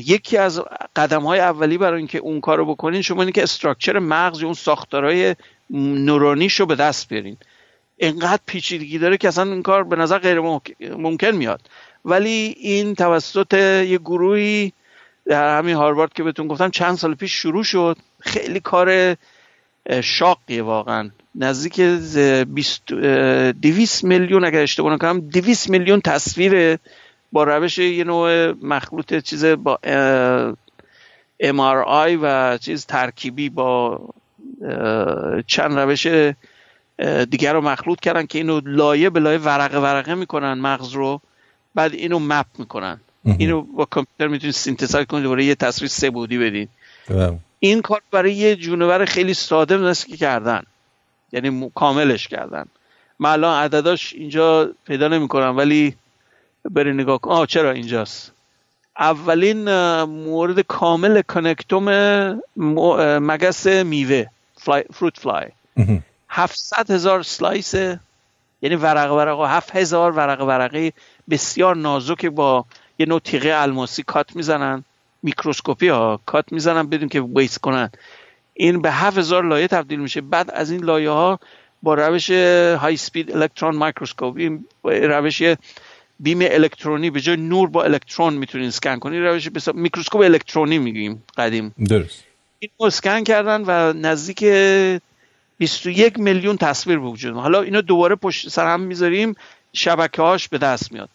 یکی 0.07 0.37
از 0.37 0.63
قدم 0.97 1.23
های 1.23 1.41
اولی 1.41 1.79
برای 1.79 1.99
اینکه 1.99 2.19
اون 2.19 2.41
کارو 2.41 2.67
بکنین 2.67 3.03
شما 3.03 3.23
اینه 3.23 3.33
که 3.33 3.43
استراکچر 3.43 3.99
مغز 3.99 4.43
اون 4.43 4.55
ساختارهای 4.55 5.37
نورونیش 5.71 6.61
رو 6.61 6.67
به 6.67 6.75
دست 6.75 7.09
بیارین. 7.09 7.37
اینقدر 7.97 8.43
پیچیدگی 8.47 8.99
داره 8.99 9.17
که 9.17 9.29
اصلا 9.29 9.53
این 9.53 9.63
کار 9.63 9.85
به 9.85 9.97
نظر 9.97 10.19
غیر 10.19 10.41
ممکن 10.81 11.31
میاد. 11.31 11.61
ولی 12.05 12.55
این 12.59 12.95
توسط 12.95 13.55
یه 13.89 13.99
گروهی 13.99 14.73
در 15.27 15.59
همین 15.59 15.75
هاروارد 15.75 16.13
که 16.13 16.23
بهتون 16.23 16.49
گفتم 16.49 16.71
چند 16.71 16.97
سال 16.97 17.15
پیش 17.15 17.33
شروع 17.33 17.65
شد. 17.65 17.97
خیلی 18.21 18.61
کار 18.61 19.17
شاقیه 20.05 20.63
واقعا. 20.63 21.11
نزدیک 21.35 21.81
200 21.81 24.05
میلیون 24.05 24.45
اگر 24.45 24.63
اشتباه 24.63 24.95
نکنم 24.95 25.21
200 25.21 25.71
میلیون 25.71 26.01
تصویر 26.01 26.79
با 27.33 27.45
روش 27.45 27.79
یه 27.79 28.05
نوع 28.05 28.53
مخلوط 28.53 29.15
چیز 29.15 29.45
با 29.45 29.79
MRI 31.43 32.19
و 32.23 32.59
چیز 32.59 32.87
ترکیبی 32.87 33.49
با 33.49 34.01
چند 35.47 35.79
روش 35.79 36.07
دیگر 37.31 37.53
رو 37.53 37.61
مخلوط 37.61 38.01
کردن 38.01 38.27
که 38.27 38.39
اینو 38.39 38.61
لایه 38.65 39.11
به 39.11 39.21
لایه 39.21 39.39
ورقه 39.39 39.79
ورقه 39.79 40.15
می‌کنن 40.15 40.53
مغز 40.53 40.93
رو. 40.93 41.21
بعد 41.75 41.95
اینو 41.95 42.19
مپ 42.19 42.47
می‌کنن. 42.59 43.01
اینو 43.25 43.63
با 43.63 43.85
کامپیوتر 43.85 44.29
می‌تونید 44.29 44.55
سینتزاید 44.55 45.07
کنید 45.07 45.23
دوباره 45.23 45.45
یه 45.45 45.55
تصویر 45.55 45.89
سه 45.89 46.11
بودی 46.11 46.39
بدین. 46.39 46.69
این 47.61 47.83
کار 47.83 48.01
برای 48.11 48.33
یه 48.33 48.57
جونور 48.57 49.05
خیلی 49.05 49.35
ساده 49.35 49.77
مثل 49.77 50.07
که 50.07 50.17
کردن. 50.17 50.63
یعنی 51.33 51.71
کاملش 51.75 52.29
کردن. 52.29 52.67
من 53.19 53.31
الان 53.31 53.63
عدداش 53.65 54.13
اینجا 54.13 54.71
پیدا 54.85 55.09
نمی‌کنم 55.09 55.57
ولی 55.57 55.97
بری 56.71 56.93
نگاه 56.93 57.19
کن. 57.19 57.31
آه 57.31 57.47
چرا 57.47 57.71
اینجاست؟ 57.71 58.33
اولین 58.99 59.65
مورد 60.03 60.61
کامل 60.61 61.23
connectome 61.23 61.89
مگس 63.19 63.67
میوه 63.67 64.27
fly، 64.57 64.85
fruit 64.93 65.19
fly 65.19 65.47
700 66.29 66.91
هزار 66.91 67.23
slice 67.23 67.75
یعنی 68.63 68.77
ورقه 68.77 69.15
ورقه 69.15 69.51
هفت 69.57 69.77
هزار 69.77 70.13
ورقه 70.13 70.45
ورقه 70.45 70.93
بسیار 71.31 71.77
نازک 71.77 72.27
با 72.27 72.65
یه 72.99 73.07
نوع 73.07 73.21
تیغه 73.21 73.53
الماسی 73.55 74.03
cut 74.03 74.37
می‌زنن. 74.37 74.85
میکروسکوپی 75.23 75.89
ها 75.89 76.21
cut 76.27 76.53
می‌زنن 76.53 76.89
بدون 76.89 77.09
که 77.09 77.21
waste 77.21 77.59
کنن. 77.59 77.91
این 78.55 78.83
به 78.83 78.93
هفت 78.93 79.19
هزار 79.19 79.45
لایه 79.45 79.67
تبدیل 79.67 80.01
میشه. 80.01 80.21
بعد 80.21 80.51
از 80.51 80.71
این 80.71 80.85
لایه 80.85 81.11
ها 81.11 81.41
با 81.83 81.95
روش 81.95 82.31
های 82.31 82.97
سپید 82.97 83.37
electron 83.37 83.77
microscope 83.77 84.37
این 84.37 84.65
روش 84.85 85.43
beam 86.21 86.39
الکترونی 86.43 87.11
به 87.11 87.21
جای 87.21 87.37
نور 87.37 87.69
با 87.69 87.85
الکترون 87.85 88.35
می‌تونین 88.35 88.71
سکن 88.71 88.99
کنی 88.99 89.19
روش 89.19 89.49
بسا... 89.49 89.73
میکروسکوپ 89.73 90.21
الکترونی 90.21 90.79
میگیم 90.79 91.23
قدیم. 91.37 91.75
درست. 91.89 92.25
این 92.59 92.91
سکن 92.91 93.25
کردن 93.25 93.65
و 93.67 93.93
نزدیک 93.93 94.45
21 95.59 96.19
میلیون 96.19 96.57
تصویر 96.57 96.99
وجود 96.99 97.35
حالا 97.35 97.63
اینو 97.63 97.83
دوباره 97.83 98.15
پشت 98.15 98.49
سر 98.49 98.73
هم 98.73 98.81
می‌ذاریم. 98.81 99.35
شبکه 99.73 100.23
هاش 100.23 100.49
به 100.49 100.59
دست 100.59 100.93
میاد. 100.93 101.09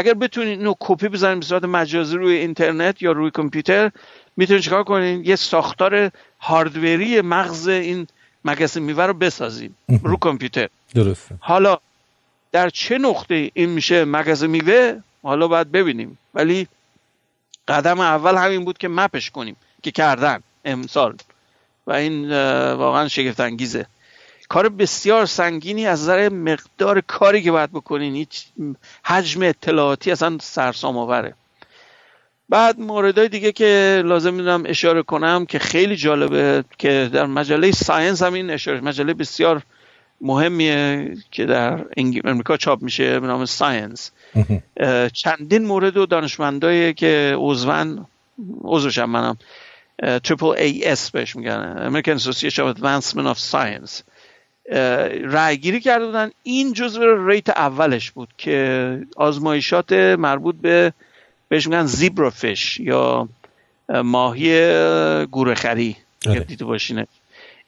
اگر 0.00 0.14
بتونید 0.14 0.58
اینو 0.58 0.74
کپی 0.80 1.08
بزنید 1.08 1.40
به 1.40 1.46
صورت 1.46 1.64
مجازی 1.64 2.16
روی 2.16 2.36
اینترنت 2.36 3.02
یا 3.02 3.12
روی 3.12 3.30
کامپیوتر 3.30 3.90
می‌تونید 4.36 4.62
چیکار 4.62 4.84
کنید 4.84 5.26
یه 5.26 5.36
ساختار 5.36 6.10
هاردوری 6.40 7.20
مغز 7.20 7.68
این 7.68 8.06
مگس 8.44 8.76
میوه 8.76 9.04
رو 9.04 9.14
بسازید 9.14 9.74
رو 10.02 10.16
کامپیوتر. 10.16 10.68
درسته. 10.94 11.34
حالا 11.40 11.78
در 12.52 12.68
چه 12.68 12.98
نقطه 12.98 13.50
این 13.54 13.70
میشه 13.70 14.04
مگس 14.04 14.42
میوه؟ 14.42 15.00
حالا 15.22 15.48
باید 15.48 15.72
ببینیم. 15.72 16.18
ولی 16.34 16.68
قدم 17.68 18.00
اول 18.00 18.36
همین 18.36 18.64
بود 18.64 18.78
که 18.78 18.88
مپش 18.88 19.30
کنیم 19.30 19.56
که 19.82 19.90
کردن 19.90 20.42
امسال. 20.64 21.16
و 21.86 21.92
این 21.92 22.32
واقعا 22.72 23.08
شگفت 23.08 23.40
انگیزه 23.40 23.86
کار 24.50 24.68
بسیار 24.68 25.26
سنگینی 25.26 25.86
از 25.86 26.02
نظر 26.02 26.28
مقدار 26.28 27.00
کاری 27.00 27.42
که 27.42 27.50
باید 27.50 27.70
بکنین. 27.70 28.14
هیچ 28.14 28.46
حجم 29.04 29.42
اطلاعاتی 29.42 30.10
اصلا 30.10 30.38
سرسام 30.40 30.98
آوره. 30.98 31.34
بعد 32.48 32.78
موردهای 32.80 33.28
دیگه 33.28 33.52
که 33.52 34.02
لازم 34.04 34.34
می‌دونم 34.34 34.62
اشاره 34.66 35.02
کنم 35.02 35.46
که 35.46 35.58
خیلی 35.58 35.96
جالبه 35.96 36.64
که 36.78 37.10
در 37.12 37.26
مجله 37.26 37.70
Science 37.70 38.22
همین 38.22 38.50
اشاره 38.50 38.80
مجله 38.80 39.14
بسیار 39.14 39.62
مهمیه 40.20 41.14
که 41.30 41.46
در 41.46 41.84
امریکا 42.24 42.56
چاپ 42.56 42.82
میشه 42.82 43.20
به 43.20 43.26
نام 43.26 43.44
Science. 43.44 44.10
چندین 45.12 45.66
مورد 45.66 45.96
و 45.96 46.06
دانشمندایی 46.06 46.94
که 46.94 47.36
عضون 47.38 48.06
عضوشم 48.64 49.04
منم 49.04 49.36
triple 50.24 50.46
A 50.46 50.84
S 50.84 51.10
بهش 51.10 51.36
میگن. 51.36 51.90
American 51.90 52.18
Association 52.18 52.62
of 52.62 52.76
Advancement 52.76 53.26
of 53.26 53.38
Science. 53.38 54.02
رای 55.24 55.58
گیری 55.58 55.80
کرده 55.80 56.06
بودن. 56.06 56.30
این 56.42 56.72
جزو 56.72 57.28
rate 57.28 57.48
اولش 57.48 58.10
بود 58.10 58.28
که 58.38 59.06
آزمایشات 59.16 59.92
مربوط 59.92 60.54
به 60.54 60.92
بهش 61.48 61.66
میگن 61.66 61.86
زیبروفش 61.86 62.80
یا 62.80 63.28
ماهی 63.88 65.26
گورخری. 65.26 65.96
آره. 66.26 66.40
دیده 66.40 66.64
باشینه. 66.64 67.06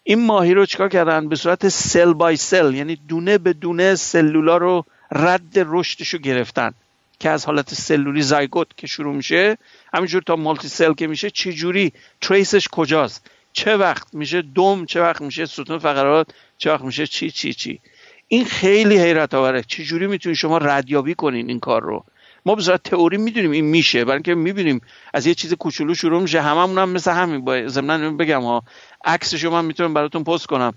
این 0.05 0.27
ماهی 0.27 0.55
رو 0.55 0.67
چیکار 0.67 0.89
کردن؟ 0.89 1.29
به 1.29 1.37
صورت 1.37 1.69
سل 1.69 2.13
بای 2.13 2.37
سل 2.37 2.75
یعنی 2.75 2.97
دونه 3.09 3.39
به 3.39 3.53
دونه 3.53 3.95
سلولا 3.95 4.57
رو 4.57 4.85
رد 5.13 5.53
رشدش 5.57 6.09
رو 6.09 6.19
گرفتن. 6.19 6.75
که 7.21 7.31
از 7.31 7.47
حالت 7.47 7.75
سلولی 7.75 8.23
زایگوت 8.23 8.69
که 8.77 8.87
شروع 8.87 9.15
میشه 9.15 9.59
همینجور 9.95 10.23
تا 10.23 10.37
مالتی 10.37 10.69
سل 10.69 10.95
که 10.95 11.07
میشه 11.07 11.31
چه 11.31 11.53
جوری 11.53 11.93
تریسش 12.21 12.69
کجاست؟ 12.69 13.31
چه 13.53 13.77
وقت 13.77 14.15
میشه؟ 14.15 14.43
دوم 14.43 14.87
چه 14.87 15.01
وقت 15.01 15.21
میشه؟ 15.21 15.47
ستون 15.47 15.79
فقرات 15.79 16.27
وقت 16.71 16.85
میشه 16.85 17.07
چی 17.07 17.31
چی 17.31 17.53
چی. 17.53 17.81
این 18.29 18.45
خیلی 18.45 18.99
حیرت 18.99 19.35
آوره. 19.35 19.63
چه 19.63 19.85
جوری 19.85 20.07
می‌تونید 20.07 20.39
شما 20.39 20.59
ردیابی 20.59 21.15
کنین 21.15 21.49
این 21.49 21.61
کار 21.61 21.83
رو؟ 21.83 22.05
ما 22.47 22.55
به 22.55 22.63
صورت 22.63 22.83
تئوری 22.83 23.17
می‌دونیم 23.17 23.51
این 23.51 23.65
میشه 23.65 24.05
برای 24.05 24.17
اینکه 24.17 24.35
می‌بینیم 24.35 24.81
از 25.15 25.27
یه 25.27 25.35
چیز 25.35 25.55
کوچولو 25.55 25.95
شروع 25.95 26.23
میشه. 26.23 26.41
هممون 26.41 26.79
هم 26.79 26.91
مثل 26.91 27.13
همین. 27.13 27.45
با 27.45 27.69
ضمن 27.69 28.17
بگم 28.17 28.43
ها 28.43 28.63
عکسشو 29.05 29.51
من 29.51 29.65
می‌تونم 29.65 29.95
براتون 29.95 30.25
پست 30.25 30.47
کنم. 30.47 30.75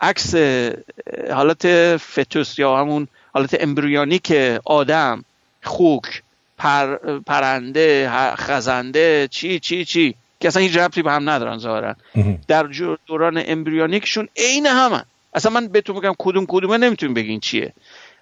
عکس 0.00 0.34
حالت 1.30 1.96
fetus 1.96 2.58
یا 2.58 2.76
همون 2.76 3.08
حالت 3.34 3.62
embryonic 3.62 4.32
آدم 4.64 5.24
خوک 5.62 6.22
پر، 6.58 6.96
پرنده 7.26 8.10
خزنده 8.36 9.28
چی 9.30 9.58
چی 9.58 9.84
چی 9.84 10.14
که 10.40 10.48
اصلا 10.48 10.62
هیچ 10.62 10.76
ربطی 10.76 11.02
به 11.02 11.12
هم 11.12 11.30
ندارن 11.30 11.58
ظاهرا. 11.58 11.94
در 12.48 12.62
دوران 13.06 13.42
embryonic 13.46 14.03
شون 14.03 14.28
عین 14.36 14.66
همن 14.66 15.04
اصلا 15.36 15.52
من 15.52 15.68
بهتون 15.68 16.00
بگم 16.00 16.14
کدوم 16.18 16.46
کدومه 16.48 16.78
نمی‌تونیم 16.78 17.14
بگین 17.14 17.40
چیه. 17.40 17.72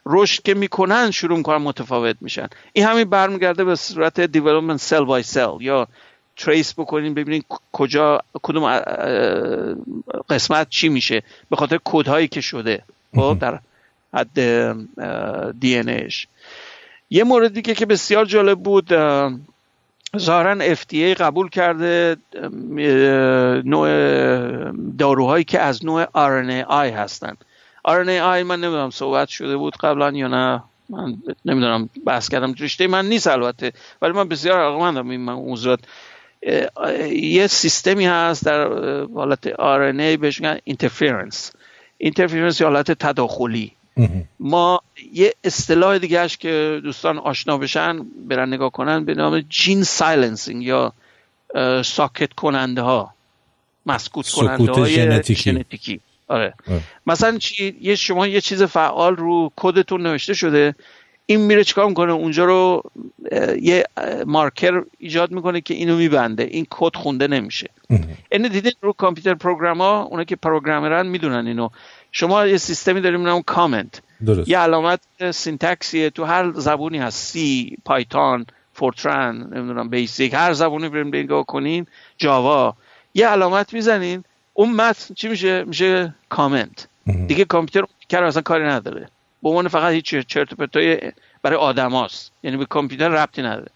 رشد 0.07 0.43
که 0.43 0.55
می‌کنن 0.55 1.11
شروع 1.11 1.37
می‌کنن 1.37 1.57
متفاوت 1.57 2.17
میشن. 2.21 2.49
این 2.73 2.87
همین 2.87 3.05
برمیگرده 3.05 3.65
به 3.65 3.75
صورت 3.75 4.21
دیولپمنت 4.21 4.81
سل 4.81 5.05
بای 5.05 5.23
سل 5.23 5.57
یا 5.61 5.89
تریس 6.37 6.75
بکنین 6.75 7.15
ببینین 7.15 7.43
کجا 7.73 8.21
کدوم 8.43 8.79
قسمت 10.29 10.69
چی 10.69 10.89
میشه. 10.89 11.23
به 11.51 11.57
خاطر 11.57 11.77
کودهایی 11.77 12.29
که 12.29 12.41
شده 12.41 12.83
خب 13.15 13.37
در 13.41 13.59
حد 14.15 14.41
دی 15.61 15.77
انش 15.77 16.27
یه 17.11 17.25
مورد 17.25 17.55
دیگه 17.55 17.75
که 17.75 17.87
بسیار 17.87 18.25
جالب 18.25 18.59
بود 18.59 18.93
ظاهرا 20.19 20.75
FDA 20.75 21.17
قبول 21.21 21.49
کرده 21.49 22.17
نوع 23.65 23.89
داروهایی 24.99 25.45
که 25.45 25.61
از 25.61 25.85
نوع 25.85 26.05
RNAi 26.05 26.93
هستن. 26.93 27.37
RNAi 27.89 28.43
من 28.45 28.61
نمی‌دونم 28.61 28.91
صحبت 28.91 29.29
شده 29.29 29.57
بود 29.57 29.77
قبلا 29.77 30.11
یا 30.11 30.29
نه. 30.29 30.63
من 30.89 31.17
نمی‌دونم 31.45 31.89
بحث 32.07 32.29
کردم. 32.29 32.55
رشته 32.61 32.87
من 32.87 33.07
نیست 33.07 33.27
البته 33.27 33.73
ولی 34.03 34.13
من 34.13 34.29
بسیار 34.29 34.59
علاقمندم 34.59 35.09
این 35.09 35.21
موضوعات. 35.21 35.81
یه 37.13 37.47
سیستمی 37.47 38.07
هست 38.07 38.45
در 38.45 38.69
حالت 39.15 39.49
RNA 39.55 40.19
بهش 40.21 40.41
میگن 40.41 40.59
interference 40.65 41.53
interference 41.99 42.61
یا 42.61 42.67
حالت 42.67 42.93
تداخلی. 42.93 43.73
ما 44.41 44.83
یه 45.15 45.35
اصطلاح 45.45 45.99
دیگه 45.99 46.29
که 46.29 46.81
دوستان 46.85 47.19
آشنا 47.19 47.59
بشن 47.59 48.07
برن 48.29 48.49
نگاه 48.49 48.71
کنن 48.71 49.05
به 49.05 49.15
نام 49.15 49.41
gene 49.49 49.83
silencing 49.83 50.63
یا 50.63 50.93
ساکت 51.85 52.33
کننده 52.33 52.83
ها 52.83 53.15
مسکوت 53.87 54.29
کننده 54.29 54.73
های 54.73 54.95
ژنتیکی. 54.95 55.53
ژنتیکی. 55.53 56.01
آره. 56.29 56.55
مثلا 57.07 57.39
چی 57.39 57.77
یه 57.81 57.95
شما 57.95 58.27
یه 58.27 58.41
چیز 58.41 58.63
فعال 58.63 59.17
رو 59.17 59.53
کدتون 59.57 60.07
نوشته 60.07 60.35
شده 60.35 60.75
این 61.27 61.41
میره 61.41 61.65
چیکار 61.65 61.89
می‌کنه؟ 61.89 62.13
اونجا 62.13 62.45
رو 62.45 62.83
یه 63.61 63.85
مارکر 64.27 64.83
ایجاد 64.99 65.31
می‌کنه 65.31 65.61
که 65.61 65.75
اینو 65.75 65.97
میبنده. 65.97 66.43
این 66.43 66.67
کد 66.71 66.97
خونده 66.97 67.27
نمیشه. 67.27 67.71
اینو 68.33 68.49
دیدین 68.49 68.73
رو 68.81 68.93
computer 68.93 69.35
program 69.35 69.81
ها 69.81 70.03
اونا 70.03 70.25
که 70.25 70.37
programmer 70.37 71.00
ن 71.00 71.07
می‌دونن 71.07 71.47
اینو. 71.47 71.69
شما 72.13 72.47
یه 72.47 72.57
سیستمی 72.57 73.01
داریم 73.01 73.23
نام 73.23 73.43
کامنت. 73.43 74.03
درست. 74.27 74.49
یه 74.49 74.59
علامت 74.59 75.01
syntax 75.31 75.91
یه 75.91 76.11
تو 76.11 76.25
هر 76.25 76.53
زبونی 76.53 76.99
هست. 76.99 77.27
C 77.27 77.77
Python 77.85 78.47
Fortran 78.73 79.37
نمی‌دونم 79.37 79.89
Basic 79.89 80.35
هر 80.35 80.53
زبونی 80.53 80.89
بریم 80.89 81.09
نگاه 81.09 81.47
کنین 81.47 81.87
Java 82.19 82.77
یه 83.15 83.29
علامت 83.29 83.75
می‌زنین 83.75 84.25
اون 84.53 84.73
متن 84.73 85.15
چی 85.15 85.29
میشه؟ 85.29 85.65
میشه 85.65 86.15
کامنت. 86.29 86.89
دیگه 87.27 87.45
کامپیوتر 87.45 87.93
کار 88.11 88.25
اصلا 88.25 88.43
کاری 88.43 88.65
نداره. 88.65 89.09
به 89.43 89.49
عنوان 89.49 89.69
فقط 89.69 89.93
هیچ 89.93 90.17
چرت 90.17 90.53
و 90.53 90.57
پرتای 90.57 91.13
برای 91.43 91.59
آدماست. 91.59 92.33
یعنی 92.43 92.57
به 92.57 92.67
کامپیوتر 92.67 93.09
ربطی 93.09 93.43
نداره. 93.43 93.71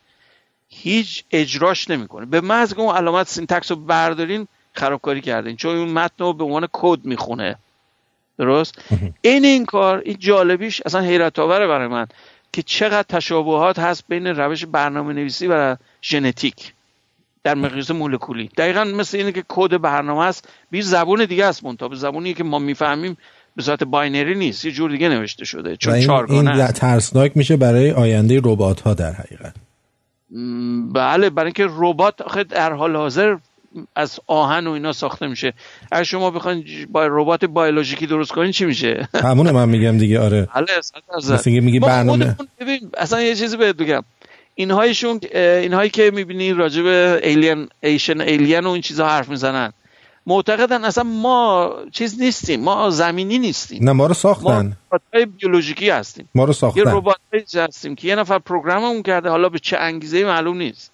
هیچ 0.69 1.25
اجراش 1.31 1.91
نمی‌کنه. 1.91 2.27
به 2.27 2.41
محض 2.41 2.73
اون 2.73 2.97
علامت 2.97 3.29
syntax 3.29 3.71
رو 3.71 3.77
بردارین 3.77 4.49
خرابکاری 4.73 5.21
کردین. 5.21 5.57
چون 5.57 5.77
این 5.77 5.93
متن 5.93 6.25
رو 6.25 6.33
به 6.33 6.45
عنوان 6.45 6.69
کد 6.73 7.05
می‌خونه. 7.05 7.57
درست؟ 8.39 8.75
این 9.21 9.45
این 9.45 9.67
کار 9.67 10.03
این 10.05 10.17
جالبیش 10.19 10.83
اصلا 10.87 11.01
حیرت 11.01 11.39
آوره 11.39 11.67
برای 11.67 11.89
من 11.89 12.07
که 12.53 12.63
چقدر 12.63 13.03
تشابهات 13.09 13.79
هست 13.79 14.05
بین 14.09 14.27
روش 14.27 14.67
برنامه 14.67 15.13
نویسی 15.13 15.47
و 15.47 15.77
ژنتیک 16.03 16.73
در 17.45 17.55
مقیاس 17.55 17.91
مولکولی. 17.91 18.51
دقیقا 18.57 18.85
مثل 18.85 19.19
اینه 19.19 19.33
که 19.33 19.45
کد 19.49 19.77
برنامه 19.77 20.25
است 20.25 20.49
بی 20.71 20.83
زبون 20.83 21.25
دیگه 21.25 21.45
است 21.45 21.65
منتها. 21.65 21.91
زبونی 21.95 22.35
که 22.35 22.45
ما 22.45 22.59
می‌فهمیم 22.59 23.17
به 23.57 23.63
صورت 23.63 23.85
binary 23.85 24.35
نیست 24.35 24.65
یه 24.65 24.73
جور 24.73 24.91
دیگه 24.91 25.09
نوشته 25.09 25.45
شده. 25.45 25.77
چون 25.77 25.95
این, 25.95 26.11
این 26.31 26.67
ترسناک 26.67 27.37
میشه 27.37 27.57
برای 27.57 27.91
آینده 27.91 28.41
ربات 28.45 28.81
ها 28.81 28.95
در 28.95 29.13
حقیقت. 29.13 29.55
بله 30.93 31.31
برای 31.31 31.47
اینکه 31.47 31.75
ربات 31.79 32.23
آخه 32.23 32.45
در 32.45 32.73
حال 32.73 32.97
حاضر 32.97 33.37
از 33.95 34.21
آهن 34.27 34.67
و 34.67 34.71
اینا 34.71 34.93
ساخته 34.93 35.27
میشه. 35.27 35.53
اگر 35.93 36.03
شما 36.03 36.31
بخواید 36.31 36.93
با 36.93 37.07
ربات 37.07 37.45
بیولوژیکی 37.45 38.07
درست 38.07 38.33
کنین 38.33 38.53
چی 38.53 38.65
میشه؟ 38.65 39.09
همونه 39.25 39.53
من 39.53 39.69
میگم 39.69 39.99
دیگه 39.99 40.21
آره. 40.21 40.49
بله 40.55 41.61
میگی 41.61 41.81
برنامه. 41.81 42.37
ببین 42.61 42.91
اصلا 42.97 43.23
یه 43.23 43.35
چیزی 43.35 43.57
بهت 43.57 43.77
بگم. 43.77 44.03
اینهایشون 44.55 45.21
اینهایی 45.35 45.91
که 45.91 46.11
می‌بینی 46.15 46.53
راجع 46.53 46.83
به 46.83 47.21
alien 47.23 47.69
ancient 47.81 48.21
alien 48.21 48.67
و 48.67 48.69
این 48.69 48.83
چیزها 48.83 49.09
حرف 49.09 49.29
می‌زنن 49.29 49.73
معتقدن 50.27 50.85
اصلا 50.85 51.05
ما 51.05 51.75
چیز 51.93 52.21
نیستیم 52.21 52.61
ما 52.61 52.91
زمینی 52.91 53.39
نیستیم. 53.39 53.85
نه 53.85 53.93
ما 53.93 54.07
رو 54.07 54.15
ساختن. 54.15 54.77
ما 54.93 54.99
بیولوژیکی 55.41 55.91
هستیم. 55.91 56.29
ما 56.35 56.45
رو 56.45 56.53
ساختن. 56.53 56.81
یه 56.81 56.87
ربات 56.87 57.17
هستیم 57.55 57.95
که 57.95 58.09
یه 58.09 58.15
نفر 58.15 58.39
program 58.39 58.84
مون 58.84 59.03
کرده 59.03 59.29
حالا 59.29 59.49
به 59.49 59.59
چه 59.59 59.77
انگیزه 59.77 60.25
معلوم 60.25 60.57
نیست. 60.57 60.93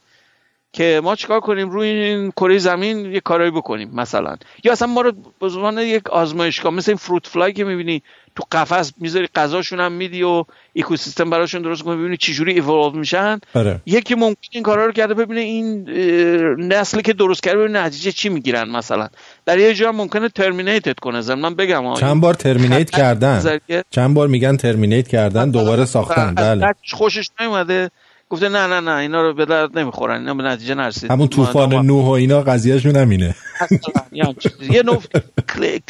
که 0.74 1.00
ما 1.04 1.16
چیکار 1.16 1.40
کنیم؟ 1.40 1.70
روی 1.70 1.88
این 1.88 2.30
کره 2.30 2.58
زمین 2.58 3.12
یه 3.12 3.20
کارایی 3.20 3.50
بکنیم 3.50 3.90
مثلا. 3.94 4.37
یا 4.64 4.72
اصلا 4.72 4.88
ما 4.88 5.00
رو 5.00 5.12
به 5.40 5.46
عنوان 5.46 5.78
یک 5.78 6.10
آزمایشگاه 6.10 6.72
مثل 6.72 6.90
این 6.90 6.96
fruit 6.98 7.27
fly 7.27 7.53
که 7.52 7.64
می‌بینی 7.64 8.02
تو 8.37 8.44
قفس 8.52 8.92
می‌ذاری 9.00 9.28
غذاشون 9.34 9.80
هم 9.80 9.92
میدی 9.92 10.22
و 10.22 10.44
اکوسیستم 10.76 11.30
براشون 11.30 11.62
درست 11.62 11.82
کنی 11.82 11.96
ببینی 11.96 12.16
چجوری 12.16 12.52
ایوالو 12.52 12.98
میشن. 12.98 13.40
آره. 13.54 13.80
یکی 13.87 14.14
ممکن 14.14 14.40
این 14.50 14.62
کارا 14.62 14.87
رو 14.87 14.92
کرده 14.92 15.14
ببینه 15.14 15.40
این 15.40 15.90
نسلی 16.58 17.02
که 17.02 17.12
درست 17.12 17.42
کرده 17.42 17.58
ببینه 17.58 17.82
نتیجه 17.82 18.12
چی 18.12 18.28
می‌گیرن 18.28 18.68
مثلا. 18.70 19.08
در 19.46 19.58
یه 19.58 19.74
جا 19.74 19.92
ممکنه 19.92 20.28
ترمینیتد 20.28 20.98
کنه 20.98 21.20
زن 21.20 21.34
من 21.34 21.54
بگم 21.54 21.94
چند 21.94 22.20
بار 22.20 22.34
ترمینیت 22.34 22.90
کردن؟ 22.90 23.60
چند 23.90 24.14
بار 24.14 24.28
میگن 24.28 24.56
ترمینیت 24.56 25.08
کردن؟ 25.08 25.50
دوباره 25.50 25.84
ساختن. 25.84 26.34
بله. 26.34 26.74
خوشش 26.92 27.28
نیومده. 27.40 27.90
گفته 28.30 28.48
نه 28.48 28.66
نه 28.66 28.80
نه 28.80 28.96
اینا 28.96 29.22
رو 29.22 29.34
به 29.34 29.44
درد 29.44 29.78
نمی‌خورن 29.78 30.20
اینا 30.20 30.34
به 30.34 30.42
نتیجه 30.42 30.74
نرسید. 30.74 31.10
همون 31.10 31.28
طوفان 31.28 31.74
نوح 31.74 32.04
و 32.04 32.10
اینا 32.10 32.42
قضیهشون 32.42 32.96
همینه. 32.96 33.34
یه 34.60 34.82
نوع 34.82 35.02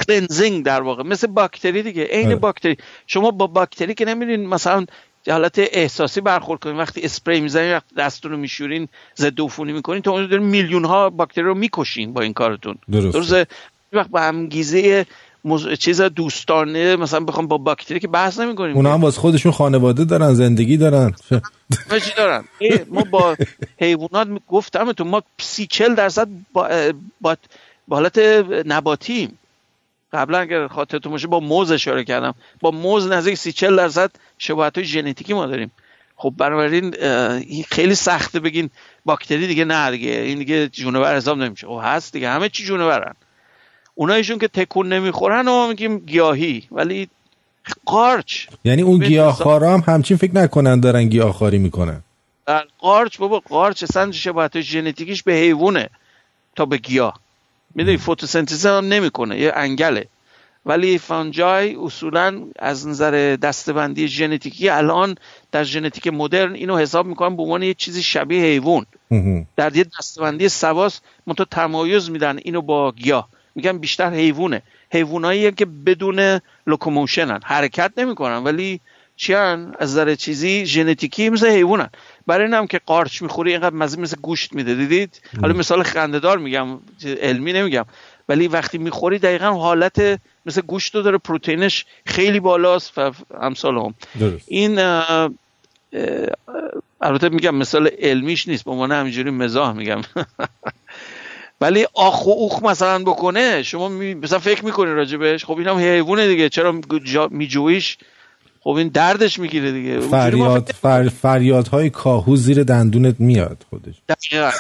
کلنزینگ 0.07 0.65
در 0.65 0.81
واقع 0.81 1.03
مثل 1.03 1.27
باکتری 1.27 1.83
دیگه 1.83 2.05
عین 2.05 2.27
آره. 2.27 2.37
باکتری. 2.37 2.77
شما 3.07 3.31
با 3.31 3.47
باکتری 3.47 3.95
که 3.95 4.05
نمیرین 4.05 4.47
مثلا 4.47 4.87
حالت 5.29 5.59
احساسی 5.59 6.21
برخورد 6.21 6.61
کنین 6.61 6.77
وقتی 6.77 7.01
اسپری 7.01 7.41
می‌زنین 7.41 7.81
دستتون 7.97 8.31
رو 8.31 8.37
میشورین 8.39 8.89
ضد 9.17 9.41
عفونی 9.41 9.73
می‌کنین 9.73 10.03
تو 10.03 10.11
اون 10.11 10.39
میلیون 10.39 10.85
ها 10.85 11.11
باکتری 11.11 11.45
رو 11.45 11.55
می‌کشین 11.55 12.13
با 12.13 12.21
این 12.21 12.33
کارتون. 12.33 12.79
درسته. 12.93 13.47
وقت 13.93 14.11
با 14.11 14.21
همگیزه 14.21 15.07
مز... 15.45 15.69
چیز 15.69 16.01
دوستانه 16.01 16.97
مثلا 16.97 17.21
بخوام 17.21 17.47
با 17.47 17.59
باکتری 17.59 18.01
که 18.01 18.09
بحث 18.09 18.39
نمی 18.39 18.55
کنیم 18.55 18.77
اونا 18.77 18.95
هم 18.95 19.01
واسه 19.01 19.21
خودشون 19.21 19.53
خانواده 19.53 20.05
دارن 20.05 20.35
زندگی 20.35 20.77
دارن. 20.77 21.15
چی 22.05 22.11
دارن. 22.17 22.45
ما 22.91 23.03
با 23.11 23.37
حیوانات 23.79 24.29
گفتم 24.49 24.93
تو 24.93 25.05
ما 25.05 25.23
سی 25.41 25.67
چل 25.67 25.95
درصد 25.95 26.29
با, 26.53 26.69
با... 27.21 27.37
با 27.89 27.97
حالت 27.97 28.19
نباتیم. 28.67 29.39
قبلا 30.13 30.39
اگر 30.39 30.69
خاطرتون 30.69 31.13
باشه 31.13 31.27
با 31.27 31.41
موز 31.41 31.73
اشاره 31.73 32.05
کردم. 32.05 32.35
با 32.61 32.71
موز 32.71 33.07
نزدیک 33.07 33.35
سی 33.35 33.53
چل 33.53 33.77
درصد 33.77 34.11
شباهت 34.39 34.79
های 34.79 34.87
ژنتیکی 34.87 35.35
ما 35.35 35.47
داریم. 35.47 35.71
خب 36.17 36.35
بنابراین 36.39 36.95
خیلی 37.71 37.95
سخته 37.95 38.41
بگین 38.41 38.71
باکتری 39.05 39.47
دیگه 39.47 39.65
نه 39.65 39.91
دیگه 39.91 40.11
این 40.11 40.39
دیگه 40.39 40.69
جونور 40.69 41.17
حساب 41.17 41.39
نمیشه. 41.39 41.67
خب 41.67 41.81
هست 41.83 42.13
دیگه 42.13 42.29
همه 42.29 42.49
چی 42.49 42.65
جونورن. 42.65 43.15
اونایشون 43.95 44.39
که 44.39 44.49
تکون 44.49 44.93
نمی‌خورن 44.93 45.49
و 45.49 45.69
میگیم 45.69 45.99
گیاهی 45.99 46.63
ولی 46.71 47.09
قارچ. 47.85 48.47
یعنی 48.65 48.83
اون 48.83 48.99
گیاهخوارا 48.99 49.75
هم 49.75 49.83
همچین 49.87 50.17
فکر 50.17 50.35
نکنن 50.35 50.81
دارن 50.81 51.05
گیاهخواری 51.09 51.59
می‌کنن. 51.59 52.03
قارچ 52.79 53.19
بابا 53.19 53.39
قارچ 53.39 53.83
اصلا 53.83 54.13
شباهت 54.13 54.61
ژنتیکیش 54.61 55.23
به 55.23 55.33
حیوانه 55.33 55.91
تا 56.57 56.65
به 56.65 56.77
گیاه. 56.77 57.21
می‌دونی 57.75 57.97
فتوسنتز 57.97 58.67
هم 58.67 58.89
نمی‌کنه 58.89 59.41
یه 59.41 59.53
انگله. 59.57 60.07
ولی 60.67 60.99
fungi 60.99 61.77
اصولا 61.77 62.43
از 62.59 62.89
نظر 62.89 63.37
دستبندی 63.37 64.09
ژنتیکی 64.09 64.69
الان 64.69 65.15
در 65.53 65.65
ژنتیک 65.65 66.07
مدرن 66.07 66.55
اینو 66.55 66.77
حساب 66.77 67.07
می‌کنن 67.07 67.37
به 67.37 67.43
عنوان 67.43 67.63
یه 67.63 67.75
چیزی 67.75 68.03
شبیه 68.03 68.43
حیوان. 68.43 68.87
در 69.57 69.77
یه 69.77 69.87
دستبندی 69.99 70.49
سواس 70.49 71.01
منتها 71.27 71.47
تمایز 71.51 72.11
میدن 72.11 72.39
اینو 72.43 72.63
با 72.63 72.93
گیاه. 72.93 73.29
میگن 73.55 73.79
بیشتر 73.79 74.11
حیوانه. 74.11 74.63
حیوانایی 74.91 75.53
که 75.53 75.65
بدون 75.65 76.41
locomotion 76.67 77.34
ن 77.34 77.41
حرکت 77.45 77.93
نمی‌کنن 77.97 78.37
ولی 78.37 78.81
چیان 79.17 79.75
از 79.79 79.91
نظر 79.91 80.15
چیزی 80.15 80.67
ژنتیکی 80.67 81.31
مثل 81.31 81.47
حیوانن. 81.49 81.89
برای 82.27 82.45
اینم 82.45 82.67
که 82.67 82.81
قارچ 82.87 83.23
می‌خوری 83.23 83.51
اینقدر 83.51 83.75
مزه 83.75 84.01
مثل 84.01 84.17
گوشت 84.23 84.53
میده 84.53 84.75
دیدید؟ 84.75 85.21
حالا 85.41 85.55
مثال 85.55 85.83
خندهدار 85.83 86.39
میگم 86.39 86.79
علمی 87.21 87.53
نمیگم. 87.53 87.85
ولی 88.29 88.49
وقتی 88.49 88.79
می‌خوری 88.79 89.19
دقیقا 89.19 89.53
حالت 89.53 90.21
مثل 90.47 90.61
گوشت 90.61 90.95
رو 90.95 91.03
داره 91.03 91.19
پروتئینش 91.19 91.87
خیلی 92.07 92.41
بالاست 92.41 92.99
و 92.99 93.13
امثال 93.41 93.77
هم. 93.77 93.95
این 94.47 94.79
البته 97.01 97.29
میگم 97.29 97.55
مثال 97.55 97.91
علمیش 97.99 98.49
نیست 98.49 98.65
به 98.65 98.71
عنوان 98.71 98.93
همینجوری 98.93 99.31
مزاح 99.31 99.73
میگم. 99.73 100.01
ولی 101.65 101.87
آخ 101.95 102.27
و 102.27 102.31
اوخ 102.31 102.63
مثلا 102.63 102.99
بکنه 102.99 103.63
شما 103.63 103.89
می... 103.89 104.15
مثلا 104.15 104.39
فکر 104.39 104.65
می‌کنی 104.65 104.91
راجبش؟ 104.91 105.45
خب 105.45 105.59
اینم 105.59 105.77
حیوانه 105.77 106.29
دیگه 106.29 106.49
چرا 106.49 106.81
جا... 107.05 107.29
میجویش 107.31 107.99
خب 108.61 108.71
این 108.71 108.89
دردش 108.89 109.39
می‌گیره 109.39 109.73
دیگه. 109.73 110.01
فریاد 110.01 110.73
فر... 110.83 111.09
فریادهای 111.09 111.91
کاهو 111.91 112.37
زیر 112.37 112.65
دندونت 112.65 113.15
میاد 113.19 113.67
خودش. 113.71 113.95
دقیقا. 114.09 114.51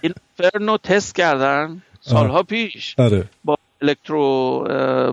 این 0.00 0.14
فرنو 0.36 0.76
تست 0.76 1.14
کردن 1.14 1.82
سالها 2.00 2.42
پیش. 2.42 2.94
آره. 2.98 3.24
با 3.44 3.56
الکترو 3.82 4.64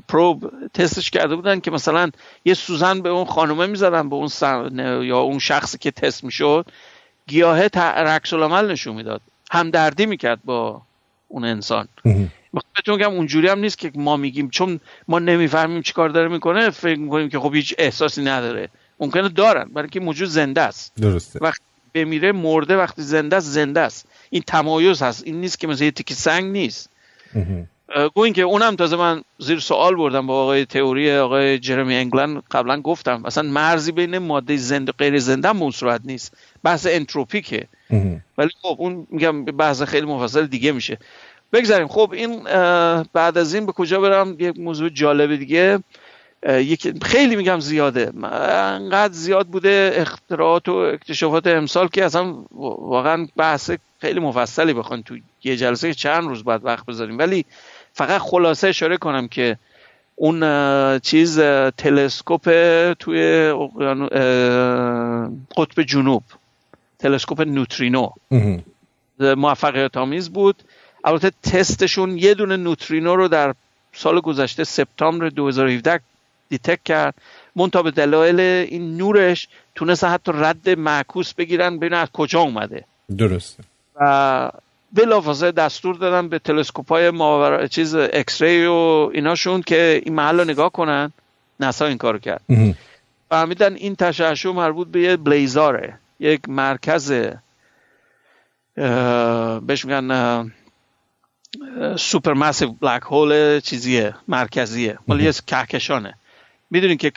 پروب 0.07 0.51
تستش 0.73 1.09
کرده 1.09 1.35
بودن 1.35 1.59
که 1.59 1.71
مثلا 1.71 2.11
یه 2.45 2.53
سوزن 2.53 3.01
به 3.01 3.09
اون 3.09 3.25
خانومه 3.25 3.65
می‌زدن 3.67 4.09
به 4.09 4.15
اون 4.15 4.27
سن... 4.27 5.01
یا 5.03 5.19
اون 5.19 5.39
شخصی 5.39 5.77
که 5.77 5.91
تست 5.91 6.23
می‌شد. 6.23 6.65
گیاه 7.27 7.67
رکس 7.77 8.33
العمل 8.33 8.71
نشون 8.71 8.95
می‌داد. 8.95 9.21
همدردی 9.51 10.05
می‌کرد 10.05 10.39
با 10.45 10.81
اون 11.27 11.45
انسان. 11.45 11.87
بهتون 12.03 12.95
میگم 12.95 13.11
اونجوری 13.11 13.47
هم 13.47 13.59
نیست 13.59 13.77
که 13.77 13.91
ما 13.95 14.17
میگیم 14.17 14.49
چون 14.49 14.79
ما 15.07 15.19
نمی‌فهمیم 15.19 15.81
چی 15.81 15.93
کار 15.93 16.09
داره 16.09 16.27
می‌کنه 16.27 16.69
فکر 16.69 16.99
می‌کنیم 16.99 17.29
که 17.29 17.39
خب 17.39 17.55
هیچ 17.55 17.75
احساسی 17.77 18.23
نداره. 18.23 18.69
ممکنه 18.99 19.29
دارن 19.29 19.69
برای 19.73 19.89
که 19.89 19.99
موجود 19.99 20.29
زنده 20.29 20.61
است. 20.61 20.93
درسته. 21.01 21.39
وقتی 21.41 21.63
بمیره 21.93 22.31
مرده 22.31 22.77
وقتی 22.77 23.01
زنده 23.01 23.35
است 23.35 23.47
زنده 23.47 23.79
است. 23.79 24.07
این 24.29 24.43
تمایز 24.47 25.01
هست. 25.01 25.23
این 25.25 25.41
نیست 25.41 25.59
که 25.59 25.67
مثل 25.67 25.83
یه 25.83 25.91
تیکی 25.91 26.13
سنگ 26.13 26.51
نیست. 26.51 26.89
گوین 28.13 28.33
که 28.33 28.41
اونم 28.41 28.75
تازه 28.75 28.95
من 28.95 29.23
زیر 29.39 29.59
سوال 29.59 29.95
بردم 29.95 30.27
با 30.27 30.43
آقای 30.43 30.65
تئوری 30.65 31.17
آقای 31.17 31.59
جرمی 31.59 31.95
انگلند 31.95 32.43
قبلا 32.51 32.81
گفتم 32.81 33.25
اصلا 33.25 33.43
مرزی 33.43 33.91
بین 33.91 34.17
ماده 34.17 34.57
زنده 34.57 34.91
غیر 34.91 35.19
زنده 35.19 35.49
هم 35.49 35.71
صورت 35.71 36.01
نیست. 36.05 36.37
بحث 36.63 36.87
انتروپیکه. 36.89 37.67
ولی 38.37 38.49
خب 38.61 38.75
اون 38.79 39.07
میگم 39.09 39.45
بحث 39.45 39.81
خیلی 39.81 40.05
مفصل 40.05 40.47
دیگه 40.47 40.71
میشه. 40.71 40.97
بگذاریم. 41.53 41.87
خب 41.87 42.11
این 42.13 42.43
بعد 43.13 43.37
از 43.37 43.53
این 43.53 43.65
به 43.65 43.71
کجا 43.71 44.01
برم؟ 44.01 44.35
یک 44.39 44.59
موضوع 44.59 44.89
جالب 44.89 45.35
دیگه. 45.35 45.79
یک 46.49 47.03
خیلی 47.03 47.35
میگم 47.35 47.59
زیاده. 47.59 48.11
انقدر 48.23 49.13
زیاد 49.13 49.47
بوده 49.47 49.93
اختراعات 49.95 50.69
و 50.69 50.75
اکتشافات 50.75 51.47
امسال 51.47 51.87
که 51.87 52.05
اصلا 52.05 52.35
واقعا 52.51 53.27
بحث 53.35 53.71
خیلی 54.01 54.19
مفصلی 54.19 54.73
بخوان 54.73 55.03
تو 55.03 55.17
یه 55.43 55.57
جلسه 55.57 55.93
چند 55.93 56.23
روز 56.23 56.43
بعد 56.43 56.65
وقت 56.65 56.85
بذاریم. 56.85 57.17
ولی 57.17 57.45
فقط 57.97 58.21
خلاصه 58.21 58.67
اشاره 58.67 58.97
کنم 58.97 59.27
که 59.27 59.57
اون 60.15 60.39
چیز 60.99 61.39
تلسکوپ 61.77 62.43
توی 62.93 63.51
قطب 65.57 65.83
جنوب 65.83 66.23
تلسکوپ 66.99 67.41
نوترینو. 67.41 68.09
موفقیت 69.19 69.97
آمیز 69.97 70.29
بود. 70.29 70.63
البته 71.05 71.31
تستشون 71.43 72.17
یه 72.17 72.33
دونه 72.33 72.57
نوترینو 72.57 73.15
رو 73.15 73.27
در 73.27 73.55
سال 73.93 74.19
گذشته 74.19 74.63
سپتامبر 74.63 75.29
2017 75.29 75.99
detect 76.49 76.83
کرد. 76.83 77.15
منتها 77.55 77.83
به 77.83 77.91
دلایل 77.91 78.39
این 78.39 78.97
نورش 78.97 79.47
تونست 79.75 80.03
حتی 80.03 80.31
رد 80.35 80.69
معکوس 80.69 81.33
بگیرن 81.33 81.77
ببینن 81.77 81.97
از 81.97 82.07
کجا 82.13 82.39
اومده. 82.39 82.85
درسته. 83.17 83.63
و 83.95 84.51
بلافاصله 84.93 85.51
دستور 85.51 85.95
دادن 85.95 86.29
به 86.29 86.39
تلسکوپ 86.39 86.89
های 86.89 87.09
ماور... 87.09 87.67
چیز 87.67 87.95
X-ray 87.95 88.65
و 88.65 88.71
ایناشون 89.13 89.61
که 89.61 90.01
این 90.05 90.13
محل 90.13 90.39
رو 90.39 90.45
نگاه 90.45 90.71
کنن. 90.71 91.13
ناسا 91.59 91.85
این 91.85 91.97
کار 91.97 92.19
کرد. 92.19 92.41
فهمیدن 93.29 93.75
این 93.75 93.95
تشعشع 93.95 94.49
مربوط 94.49 94.87
به 94.87 95.01
یه 95.01 95.17
blazar 95.17 95.79
ه. 95.79 95.99
یک 96.19 96.49
مرکز 96.49 97.11
بهش 99.67 99.85
میگن 99.85 100.51
supermassive 101.97 102.71
black 102.71 103.01
hole 103.01 103.59
چیزیه 103.59 104.15
مرکزیه. 104.27 104.97
مال 105.07 105.21
یه 105.21 105.33
کهکشانه. 105.47 106.13
می‌دونین 106.69 106.97
که 106.97 107.11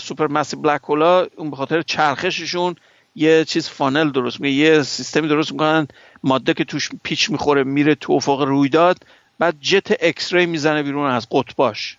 supermassive 0.00 0.26
black 0.26 0.60
hole 0.60 0.80
ا 0.82 1.26
اون 1.36 1.50
به 1.50 1.56
خاطر 1.56 1.82
چرخششون 1.82 2.76
یه 3.14 3.44
چیز 3.44 3.68
funnel 3.68 4.10
درست 4.10 4.40
می‌کنن 4.40 4.58
یه 4.58 4.82
سیستمی 4.82 5.28
درست 5.28 5.52
می‌کنن 5.52 5.88
ماده 6.24 6.54
که 6.54 6.64
توش 6.64 6.90
پیچ 7.02 7.30
می‌خوره 7.30 7.64
میره 7.64 7.94
تو 7.94 8.12
افق 8.12 8.40
رویداد 8.40 8.98
بعد 9.38 9.56
جت 9.60 9.86
X-ray 10.00 10.46
می‌زنه 10.46 10.82
بیرون 10.82 11.10
از 11.10 11.26
قطباش. 11.30 11.96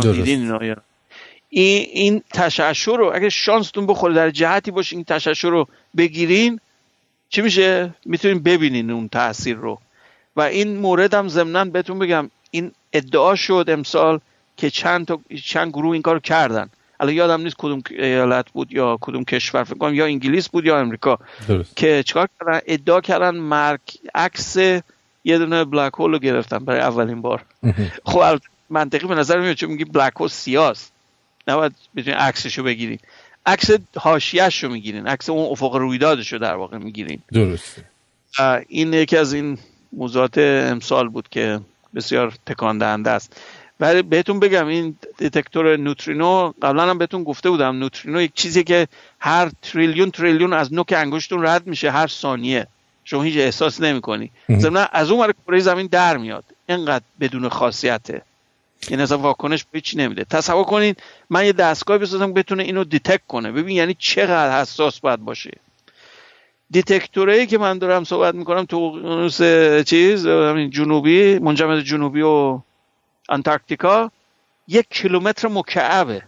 دیدین 0.00 0.40
اینا 0.40 0.76
این 1.48 1.86
این 1.92 2.22
تشعشع 2.34 2.96
رو 2.96 3.12
اگه 3.14 3.28
شانستون 3.28 3.86
بخوره 3.86 4.14
در 4.14 4.30
جهتی 4.30 4.70
باشه 4.70 4.96
این 4.96 5.04
تشعشع 5.04 5.48
رو 5.48 5.68
بگیرین 5.96 6.60
چی 7.28 7.42
میشه؟ 7.42 7.94
می‌تونین 8.04 8.42
ببینین 8.42 8.90
اون 8.90 9.08
تاثیر 9.08 9.56
رو. 9.56 9.78
و 10.36 10.40
این 10.40 10.76
مورد 10.76 11.14
هم 11.14 11.28
ضمنا 11.28 11.64
بهتون 11.64 11.98
بگم 11.98 12.30
این 12.50 12.72
ادعا 12.92 13.34
شد 13.34 13.64
امسال 13.68 14.20
که 14.56 14.70
چند 14.70 15.06
تا 15.06 15.20
چند 15.44 15.70
گروه 15.70 15.92
این 15.92 16.02
کارو 16.02 16.20
کردن. 16.20 16.70
الان 17.02 17.14
یادم 17.14 17.40
نیست 17.40 17.56
کدوم 17.58 17.82
ایالت 17.90 18.50
بود 18.50 18.72
یا 18.72 18.98
کدوم 19.00 19.24
کشور 19.24 19.64
فکر 19.64 19.78
کنم 19.78 19.94
یا 19.94 20.04
انگلیس 20.04 20.48
بود 20.48 20.64
یا 20.64 20.78
امریکا 20.78 21.18
درست. 21.48 21.76
که 21.76 22.02
چیکار 22.06 22.28
کردن؟ 22.40 22.60
ادعا 22.66 23.00
کردن 23.00 23.34
مرک 23.34 23.80
عکس 24.14 24.56
یه 25.24 25.38
دونه 25.38 25.64
بلک 25.64 25.92
هول 25.92 26.12
رو 26.12 26.18
گرفتن 26.18 26.58
برای 26.58 26.80
اولین 26.80 27.20
بار. 27.20 27.44
خب 28.04 28.40
منطقی 28.70 29.06
به 29.06 29.14
نظر 29.14 29.40
میاد 29.40 29.54
چون 29.54 29.70
میگی 29.70 29.84
بلک 29.84 30.12
هول 30.16 30.28
سیاست. 30.28 30.92
نباید 31.48 31.72
بتونین 31.96 32.18
عکسش 32.18 32.58
رو 32.58 32.64
بگیرین. 32.64 32.98
عکس 33.46 33.70
حاشیه‌اش 33.96 34.64
رو 34.64 34.70
می‌گیرین. 34.70 35.06
عکس 35.06 35.30
اون 35.30 35.50
افق 35.50 35.76
رویدادش 35.76 36.32
رو 36.32 36.38
در 36.38 36.54
واقع 36.54 36.78
می‌گیرین. 36.78 37.18
درسته. 37.32 37.84
این 38.68 38.92
یکی 38.92 39.16
از 39.16 39.32
این 39.32 39.58
موضوعات 39.92 40.38
امسال 40.38 41.08
بود 41.08 41.28
که 41.28 41.60
بسیار 41.94 42.34
تکان 42.46 42.78
دهنده 42.78 43.10
است. 43.10 43.40
ولی 43.82 44.02
بهتون 44.02 44.40
بگم 44.40 44.66
این 44.66 44.96
دتکتور 45.18 45.76
نوترینو 45.76 46.52
قبلا 46.62 46.90
هم 46.90 46.98
بهتون 46.98 47.24
گفته 47.24 47.50
بودم 47.50 47.78
نوترینو 47.78 48.22
یک 48.22 48.34
چیزی 48.34 48.64
که 48.64 48.88
هر 49.20 49.50
تریلیون 49.62 50.10
تریلیون 50.10 50.52
از 50.52 50.74
نوک 50.74 50.92
انگشتون 50.96 51.46
رد 51.46 51.66
میشه 51.66 51.90
هر 51.90 52.06
ثانیه. 52.06 52.66
شما 53.04 53.22
هیچ 53.22 53.36
احساس 53.36 53.80
نمی‌کنی. 53.80 54.30
ضمن 54.58 54.86
از 54.92 55.10
اون 55.10 55.20
ور 55.20 55.34
کره 55.46 55.60
زمین 55.60 55.86
در 55.86 56.16
میاد. 56.16 56.44
اینقدر 56.68 57.04
بدون 57.20 57.48
خاصیته. 57.48 58.22
این 58.88 59.00
اصلا 59.00 59.18
واکنش 59.18 59.64
به 59.72 59.80
چی 59.80 59.96
نمیده. 59.96 60.24
تصور 60.24 60.64
کنین 60.64 60.94
من 61.30 61.46
یه 61.46 61.52
دستگاه 61.52 61.98
بسازم 61.98 62.32
بتونه 62.32 62.62
اینو 62.62 62.84
detect 62.84 63.20
کنه. 63.28 63.52
ببین 63.52 63.76
یعنی 63.76 63.96
چقدر 63.98 64.60
حساس 64.60 65.00
باید 65.00 65.20
باشه. 65.20 65.50
detector 66.70 67.38
ی 67.38 67.46
که 67.46 67.58
من 67.58 67.78
دارم 67.78 68.04
صحبت 68.04 68.34
می‌کنم 68.34 68.64
تو 68.64 68.76
اقیانوس 68.76 69.42
چیز 69.88 70.26
جنوبی 70.70 71.38
منجمد 71.38 71.80
جنوبی 71.80 72.20
و 72.20 72.60
Antarctica 73.32 74.10
یک 74.68 74.86
کیلومتر 74.90 75.48
مکعبه. 75.48 76.22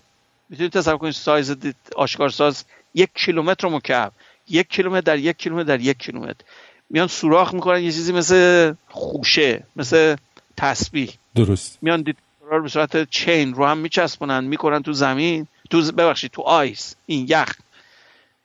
می‌تونید 0.49 0.73
تصور 0.73 0.99
کنید 0.99 1.13
سایز 1.13 1.57
آشکارساز 1.97 2.65
یک 2.95 3.11
کیلومتر 3.15 3.69
مکعب. 3.69 4.13
یک 4.49 4.69
کیلومتر 4.69 5.01
در 5.01 5.19
یک 5.19 5.37
کیلومتر 5.37 5.65
در 5.65 5.81
یک 5.81 5.99
کیلومتر. 5.99 6.45
میان 6.91 7.09
سوراخ 7.09 7.55
می‌کنن 7.55 7.83
یه 7.83 7.93
چیزی 7.93 8.13
مثل 8.13 8.75
خوشه 8.89 9.63
مثل 9.77 10.17
تسبیح. 10.57 11.15
درست. 11.35 11.79
میان 11.83 12.03
detector 12.03 12.51
ها 12.51 12.57
رو 12.57 12.63
به 12.63 12.69
صورت 12.69 13.11
chain 13.11 13.55
رو 13.55 13.67
هم 13.67 13.79
میچسبونن 13.79 14.45
می‌کنن 14.45 14.83
تو 14.83 14.93
زمین 14.93 15.47
تو 15.71 15.93
ببخشید 15.93 16.31
تو 16.31 16.43
ice 16.43 16.95
این 17.07 17.27
یخ. 17.29 17.55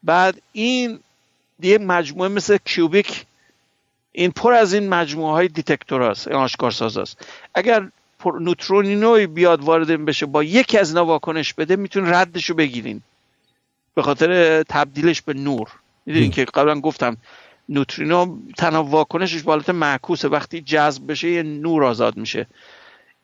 بعد 0.03 0.41
این 0.51 0.99
یه 1.59 1.77
مجموعه 1.77 2.29
مثل 2.29 2.57
cubic 2.65 3.25
این 4.11 4.31
پر 4.31 4.53
از 4.53 4.73
این 4.73 4.89
مجموعه 4.89 5.31
های 5.31 5.47
detector 5.47 6.11
هست 6.11 6.27
این 6.27 6.37
آشکارساز 6.37 6.97
هست 6.97 7.25
اگر 7.55 7.87
نوترینوی 8.25 9.27
بیاد 9.27 9.63
وارد 9.63 10.05
بشه 10.05 10.25
با 10.25 10.43
یکی 10.43 10.77
از 10.77 10.89
اینا 10.89 11.05
واکنش 11.05 11.53
بده 11.53 11.75
میتون 11.75 12.05
ردش 12.05 12.45
رو 12.45 12.55
بگیرین. 12.55 13.01
به 13.95 14.01
خاطر 14.01 14.63
تبدیلش 14.63 15.21
به 15.21 15.33
نور. 15.33 15.69
می‌دونین 16.05 16.31
که 16.31 16.45
قبلا 16.45 16.79
گفتم 16.79 17.17
نوترینو 17.69 18.37
تنها 18.57 18.83
واکنشش 18.83 19.41
به 19.41 19.51
حالت 19.51 19.69
معکوسه. 19.69 20.27
وقتی 20.27 20.61
جذب 20.61 21.11
بشه 21.11 21.29
یه 21.29 21.43
نور 21.43 21.83
آزاد 21.83 22.17
میشه. 22.17 22.47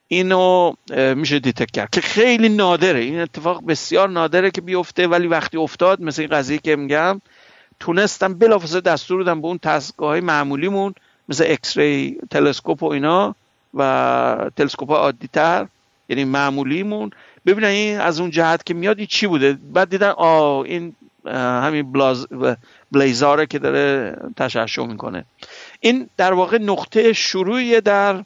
اینو 0.07 0.73
میشه 1.15 1.39
detect 1.39 1.71
کرد 1.71 1.89
که 1.89 2.01
خیلی 2.01 2.49
نادره. 2.49 2.99
این 2.99 3.19
اتفاق 3.19 3.65
بسیار 3.65 4.09
نادره 4.09 4.51
که 4.51 4.61
بیفته 4.61 5.07
ولی 5.07 5.27
وقتی 5.27 5.57
افتاد 5.57 6.01
مثل 6.01 6.21
این 6.21 6.31
قضیه 6.31 6.57
که 6.57 6.75
میگم 6.75 7.21
تونستم 7.79 8.33
بلافاصله 8.33 8.81
دستور 8.81 9.23
دادم 9.23 9.41
به 9.41 9.47
اون 9.47 9.59
دستگاه 9.63 10.09
های 10.09 10.21
معمولیمون 10.21 10.93
مثل 11.29 11.45
X-ray 11.47 12.17
تلسکوپ 12.31 12.83
و 12.83 12.85
اینا 12.85 13.35
و 13.75 14.49
تلسکوپ 14.55 14.91
عادی 14.91 15.27
تر 15.27 15.67
یعنی 16.09 16.23
معمولیمون. 16.23 17.11
ببینن 17.45 17.67
این 17.67 17.99
از 17.99 18.19
اون 18.19 18.29
جهت 18.29 18.65
که 18.65 18.73
میاد 18.73 18.97
این 18.97 19.07
چی 19.07 19.27
بوده؟ 19.27 19.57
بعد 19.73 19.89
دیدن 19.89 20.09
آ 20.09 20.61
این 20.61 20.95
همین 21.35 21.91
بلاز 21.91 22.27
بلیزاره 22.91 23.45
که 23.45 23.59
داره 23.59 24.15
تشعشع 24.37 24.85
می‌کنه. 24.85 25.25
این 25.79 26.09
در 26.17 26.33
واقع 26.33 26.57
نقطه 26.57 27.13
شروعی 27.13 27.81
در 27.81 28.23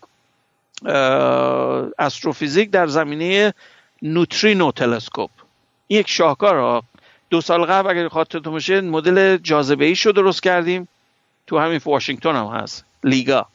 استروفیزیک 2.00 2.72
در 2.72 2.88
زمینه 2.88 3.54
نوترینو 4.02 4.72
تلسکوپ. 4.72 5.30
این 5.88 6.00
یک 6.00 6.10
شاهکار 6.10 6.84
دو 7.30 7.42
سال 7.42 7.66
قبل 7.66 7.90
اگر 7.90 8.08
خاطرتون 8.08 8.54
باشه 8.54 8.82
مدل 8.82 9.38
جاذبه 9.38 9.86
ای 9.86 9.96
رو 10.06 10.12
درست 10.12 10.44
کردیم. 10.44 10.88
تو 11.48 11.60
همین 11.60 11.82
واشنگتن 11.86 12.36
هم 12.36 12.46
هست. 12.46 12.86
لیگا. 13.04 13.48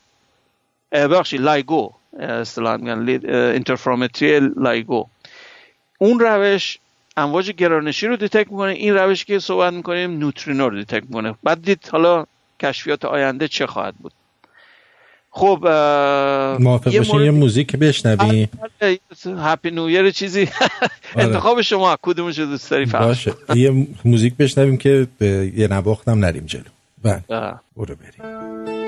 بخشی 0.95 1.37
LIGO. 1.37 1.91
اصطلاحا 2.21 2.77
میگن 2.77 3.29
interferometry 3.29 4.41
LIGO. 4.57 5.07
اون 5.99 6.21
روش 6.21 6.79
امواج 7.17 7.51
گرانشی 7.51 8.07
رو 8.07 8.17
detect 8.17 8.47
می‌کنه. 8.51 8.73
این 8.73 8.95
روش 8.95 9.25
که 9.25 9.39
صحبت 9.39 9.73
می‌کنیم 9.73 10.19
نوترینو 10.19 10.69
رو 10.69 10.77
detect 10.77 11.03
می‌کنه. 11.09 11.35
بعد 11.43 11.63
دید 11.63 11.89
حالا 11.93 12.25
کشفیات 12.61 13.05
آینده 13.05 13.49
چه 13.49 13.67
خواهد 13.67 13.95
بود. 13.95 14.13
خب 15.31 15.59
موافق 16.61 16.97
باشین 16.97 17.21
یه 17.21 17.31
موزیک 17.31 17.77
بشنویم. 17.77 18.49
Happy 19.25 19.71
New 19.71 19.88
Year 19.88 20.11
چیزی. 20.11 20.41
آره. 21.17 21.27
انتخاب 21.27 21.63
شما 21.63 21.99
کدومش 22.03 22.39
رو 22.39 22.47
دوست 22.47 22.71
داری 22.71 22.85
باشه. 22.85 23.33
یه 23.55 23.87
موزیک 24.05 24.37
بشنویم 24.37 24.77
که 24.77 25.07
به 25.19 25.53
یه 25.57 25.69
نواختم 25.69 26.25
نریم 26.25 26.47
جلو. 26.47 26.63
بله. 27.03 27.23
برو 27.77 27.95
بریم. 27.97 28.84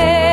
ser. 0.00 0.29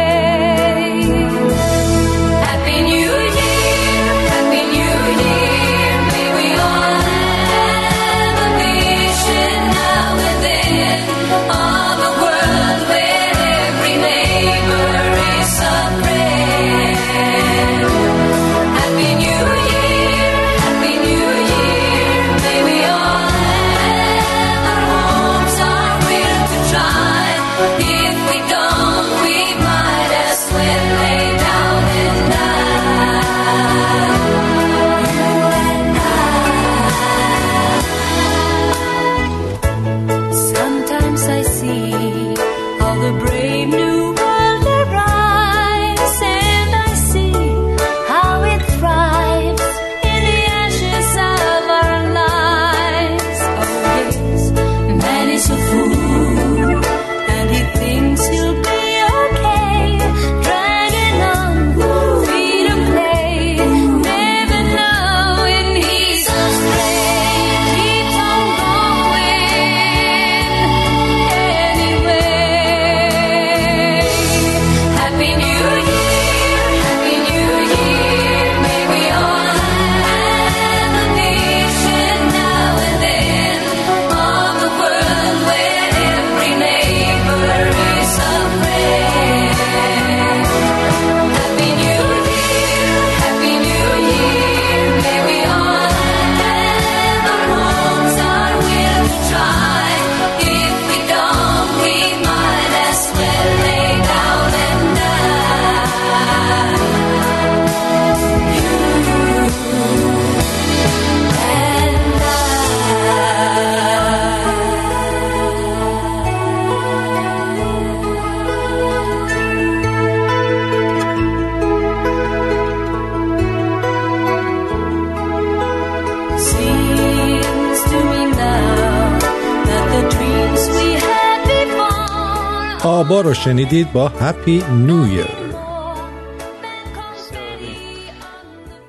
آبا 133.07 133.21
رو 133.21 133.33
شنیدید 133.33 133.93
با 133.93 134.07
هپی 134.07 134.63
نیو 134.71 135.25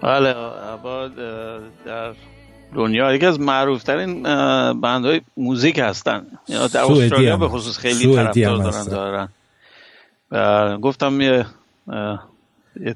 بله 0.03 0.33
آبا 0.73 1.09
در 1.87 2.13
دنیا 2.75 3.15
یکی 3.15 3.27
از 3.27 3.41
معروف 3.41 3.83
ترین 3.83 4.27
های 4.27 5.21
موزیک 5.37 5.79
هستن. 5.79 6.27
در 6.49 6.81
استرالیا 6.81 7.37
به 7.37 7.49
خصوص 7.49 7.79
خیلی 7.79 8.15
طرفدار 8.15 8.57
دارن 8.57 9.29
دارن 10.31 10.81
گفتم 10.81 11.21
یه 11.21 11.47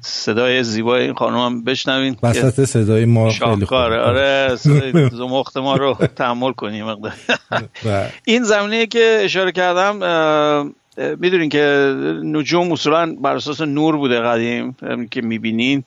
صدای 0.01 0.63
زیبای 0.63 1.03
این 1.03 1.13
خانم 1.13 1.37
هم 1.37 1.63
بشنوین 1.63 2.15
وسط 2.23 2.65
صدای 2.65 3.05
ما 3.05 3.31
خیلی 3.31 3.65
خوب 3.65 3.77
آره. 3.77 4.55
صدای 4.55 5.09
زمخت 5.19 5.57
ما 5.57 5.75
رو 5.75 5.93
تحمل 5.93 6.51
کنیم 6.51 6.85
مقدار. 6.85 7.13
این 8.25 8.43
زمینه 8.43 8.85
که 8.85 9.19
اشاره 9.23 9.51
کردم 9.51 9.99
می‌دونین 10.97 11.49
که 11.49 11.95
نجوم 12.23 12.71
اصولا 12.71 13.15
بر 13.15 13.35
اساس 13.35 13.61
نور 13.61 13.97
بوده 13.97 14.19
قدیم 14.19 14.75
که 15.11 15.21
می‌بینین. 15.21 15.83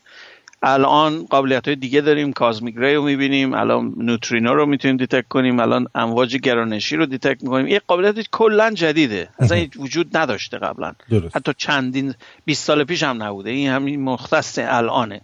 الان 0.63 1.27
قابلیت 1.31 1.69
های 1.69 1.77
دیگه 1.77 2.01
داریم. 2.01 2.33
cosmic 2.33 2.75
ray 2.79 2.95
رو 2.95 3.03
می‌بینیم. 3.05 3.55
الان 3.55 3.95
نوترینو 3.97 4.55
رو 4.55 4.67
می‌تونیم 4.67 4.97
detect 4.97 5.29
کنیم. 5.29 5.61
الان 5.61 5.87
امواج 5.95 6.37
گرانشی 6.37 6.97
رو 6.97 7.07
detect 7.07 7.43
می‌کنیم. 7.43 7.67
یه 7.67 7.81
قابلیت 7.87 8.27
کلا 8.31 8.71
جدیده. 8.71 9.29
اصلا 9.39 9.67
وجود 9.77 10.17
نداشته 10.17 10.59
قبلا. 10.59 10.93
حتی 11.35 11.53
چندین 11.59 12.15
20 12.45 12.65
سال 12.65 12.85
پیش 12.85 13.03
هم 13.03 13.23
نبوده. 13.23 13.51
این 13.51 13.71
همین 13.71 14.03
مختص 14.03 14.59
الانه. 14.63 15.21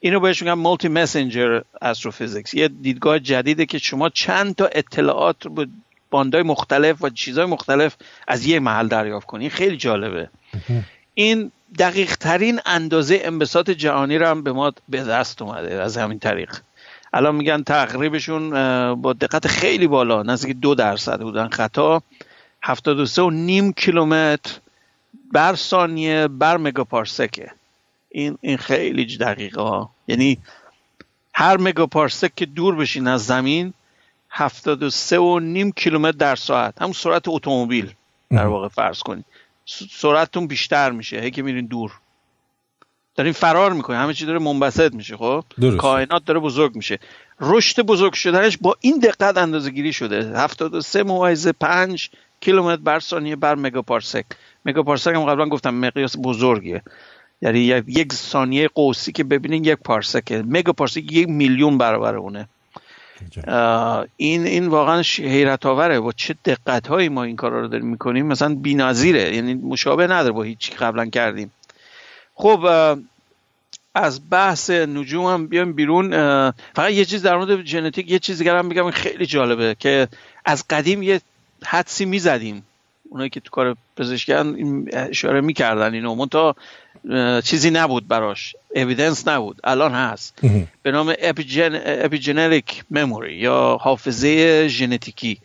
اینو 0.00 0.20
بهش 0.20 0.42
میگم 0.42 0.58
multi-messenger 0.58 1.60
astrophysics 1.82 2.54
یه 2.54 2.68
دیدگاه 2.68 3.18
جدیده 3.18 3.66
که 3.66 3.78
شما 3.78 4.08
چند 4.08 4.54
تا 4.54 4.66
اطلاعات 4.66 5.46
رو 5.46 5.66
به 6.10 6.16
باندهای 6.16 6.44
مختلف 6.44 7.02
و 7.02 7.08
چیزهای 7.08 7.46
مختلف 7.46 7.96
از 8.28 8.46
یه 8.46 8.60
محل 8.60 8.88
دریافت 8.88 9.26
کنی. 9.26 9.50
خیلی 9.50 9.76
جالبه. 9.76 10.28
این 11.14 11.52
دقیق 11.78 12.16
ترین 12.16 12.60
اندازه 12.66 13.20
انبساط 13.22 13.70
جهانی 13.70 14.18
رو 14.18 14.26
هم 14.26 14.42
به 14.42 14.52
ما 14.52 14.72
به 14.88 15.04
دست 15.04 15.42
اومده 15.42 15.82
از 15.82 15.96
همین 15.96 16.18
طریق. 16.18 16.56
الان 17.12 17.34
میگن 17.34 17.62
تقریبشون 17.62 18.50
با 18.94 19.12
دقت 19.12 19.46
خیلی 19.46 19.86
بالا 19.86 20.22
نزدیک 20.22 20.56
دو 20.56 20.74
درصد 20.74 21.20
بودن 21.20 21.48
خطا. 21.48 22.02
73 22.62 23.22
و 23.22 23.30
نیم 23.30 23.72
کیلومتر 23.72 24.52
بر 25.32 25.54
ثانیه 25.54 26.28
بر 26.28 26.56
مگاپارسکه. 26.56 27.50
این 28.08 28.38
این 28.40 28.56
خیلی 28.56 29.16
دقیقه 29.16 29.60
ها. 29.60 29.90
یعنی 30.08 30.38
هر 31.34 31.56
مگاپارسک 31.56 32.34
که 32.34 32.46
دور 32.46 32.74
بشین 32.74 33.06
از 33.06 33.26
زمین 33.26 33.74
73 34.30 35.18
و 35.18 35.38
نیم 35.38 35.72
کیلومتر 35.72 36.18
در 36.18 36.36
ساعت. 36.36 36.82
هم 36.82 36.92
سرعت 36.92 37.28
اتومبیل 37.28 37.92
در 38.30 38.46
واقع 38.46 38.68
فرض 38.68 39.00
کنید. 39.00 39.24
سرعتتون 39.90 40.46
بیشتر 40.46 40.90
میشه. 40.90 41.20
هی 41.20 41.30
که 41.30 41.42
میرین 41.42 41.66
دور. 41.66 41.92
دارین 43.14 43.32
فرار 43.32 43.72
می‌کنین. 43.72 44.00
همه 44.00 44.14
چی 44.14 44.26
داره 44.26 44.38
منبسط 44.38 44.94
میشه 44.94 45.16
خب؟ 45.16 45.44
کائنات 45.78 46.24
داره 46.24 46.40
بزرگ 46.40 46.76
میشه. 46.76 46.98
رشد 47.40 47.82
بزرگ 47.82 48.12
شدنش 48.12 48.58
با 48.60 48.76
این 48.80 48.98
دقت 48.98 49.36
اندازه 49.36 49.70
گیری 49.70 49.92
شده 49.92 50.38
73 50.38 51.02
ممیز 51.02 51.48
5 51.48 52.10
کیلومتر 52.40 52.82
بر 52.82 53.00
ثانیه 53.00 53.36
بر 53.36 53.54
مگاپارسک. 53.54 54.24
مگاپارسک 54.64 55.14
هم 55.14 55.24
قبلا 55.24 55.48
گفتم 55.48 55.74
مقیاس 55.74 56.16
بزرگیه. 56.22 56.82
یعنی 57.42 57.58
یک 57.86 58.12
ثانیه 58.12 58.68
قوسی 58.68 59.12
که 59.12 59.24
ببینین 59.24 59.64
یک 59.64 59.78
پارسکه. 59.84 60.42
مگاپارسک 60.46 61.12
یک 61.12 61.28
میلیون 61.28 61.78
برابر 61.78 62.16
اونه. 62.16 62.48
این 64.16 64.46
این 64.46 64.66
واقعا 64.66 65.02
حیرت 65.16 65.66
آوره 65.66 66.00
با 66.00 66.12
چه 66.12 66.34
دقت 66.44 66.86
هایی 66.86 67.08
ما 67.08 67.24
این 67.24 67.36
کارا 67.36 67.60
رو 67.60 67.68
داریم 67.68 67.86
می‌کنیم. 67.86 68.26
مثلا 68.26 68.54
بی‌نظیره. 68.54 69.34
یعنی 69.36 69.54
مشابه 69.54 70.06
نداره 70.06 70.32
با 70.32 70.42
هیچی 70.42 70.72
قبلا 70.72 71.06
کردیم. 71.06 71.52
خب 72.34 72.66
از 73.94 74.30
بحث 74.30 74.70
نجوم 74.70 75.26
هم 75.26 75.46
بیایم 75.46 75.72
بیرون. 75.72 76.10
فقط 76.50 76.90
یه 76.90 77.04
چیز 77.04 77.22
در 77.22 77.36
مورد 77.36 77.64
ژنتیک 77.64 78.10
یه 78.10 78.18
چیزی 78.18 78.48
هم 78.48 78.68
بگم. 78.68 78.90
خیلی 78.90 79.26
جالبه 79.26 79.76
که 79.78 80.08
از 80.44 80.64
قدیم 80.70 81.02
یه 81.02 81.20
حدسی 81.64 82.04
می‌زدیم. 82.04 82.64
اونایی 83.10 83.30
که 83.30 83.40
تو 83.40 83.50
کار 83.50 83.76
پزشکی 83.96 84.32
اشاره 84.92 85.40
می‌کردن 85.40 85.94
اینو. 85.94 86.26
تا 86.26 86.56
چیزی 87.40 87.70
نبود 87.70 88.08
براش. 88.08 88.56
evidence 88.74 89.28
نبود. 89.28 89.60
الان 89.64 89.92
هست. 89.92 90.40
به 90.82 90.90
نام 90.90 91.14
epigenetic 91.18 92.84
memory 92.90 93.34
یا 93.34 93.78
حافظه 93.80 94.68
ژنتیکی 94.68 95.38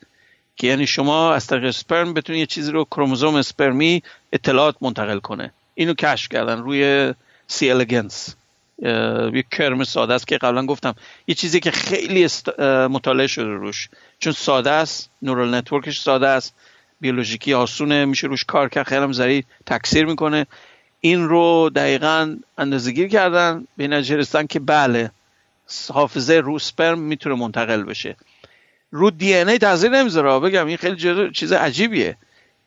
که 0.56 0.68
یعنی 0.68 0.88
شما 0.88 1.34
از 1.34 1.48
طریق 1.48 1.64
اسپرم 1.64 2.14
بتونید 2.14 2.40
یه 2.40 2.46
چیزی 2.46 2.72
رو 2.72 2.86
کروموزوم 2.86 3.36
اسپرمی 3.36 4.04
اطلاعات 4.34 4.76
منتقل 4.82 5.20
کنه. 5.20 5.52
اینو 5.76 5.94
کشف 5.94 6.30
کردن 6.30 6.60
روی 6.60 7.14
C. 7.48 7.72
elegans 7.72 8.36
یه 9.34 9.44
کرم 9.52 9.84
ساده 9.84 10.14
است 10.14 10.28
که 10.28 10.38
قبلا 10.38 10.66
گفتم. 10.66 10.96
یه 11.28 11.36
چیزی 11.36 11.60
که 11.60 11.72
خیلی 11.72 12.28
مطالعه 12.90 13.28
شده 13.28 13.46
روش. 13.46 13.90
چون 14.20 14.34
ساده 14.34 14.72
است 14.72 15.10
neural 15.22 15.56
network 15.56 15.90
ش 15.90 16.00
ساده 16.00 16.28
است 16.28 16.56
بیولوژیکی 17.02 17.54
آسونه 17.54 18.06
میشه 18.06 18.28
روش 18.28 18.44
کار 18.44 18.70
کرد 18.70 18.88
خیلی 18.88 19.02
هم 19.02 19.44
تکثیر 19.66 20.06
می‌کنه. 20.06 20.48
این 21.06 21.30
رو 21.30 21.70
دقیقا 21.76 22.38
اندازه‌گیری 22.58 23.08
کردن 23.08 23.68
به 23.78 23.88
نتیجه 23.88 24.16
رسیدن 24.16 24.48
که 24.48 24.60
بله 24.60 25.12
حافظه 25.94 26.34
رو 26.34 26.60
اسپرم 26.60 27.00
می‌تونه 27.00 27.36
منتقل 27.36 27.84
بشه. 27.84 28.16
رو 28.92 29.12
دی 29.12 29.36
ان 29.36 29.50
ای 29.50 29.58
تاثیر 29.58 29.90
نمی‌ذاره. 29.90 30.40
بگم 30.40 30.68
این 30.68 30.78
خیلی 30.78 31.32
چیز 31.32 31.54
عجیبیه. 31.54 32.18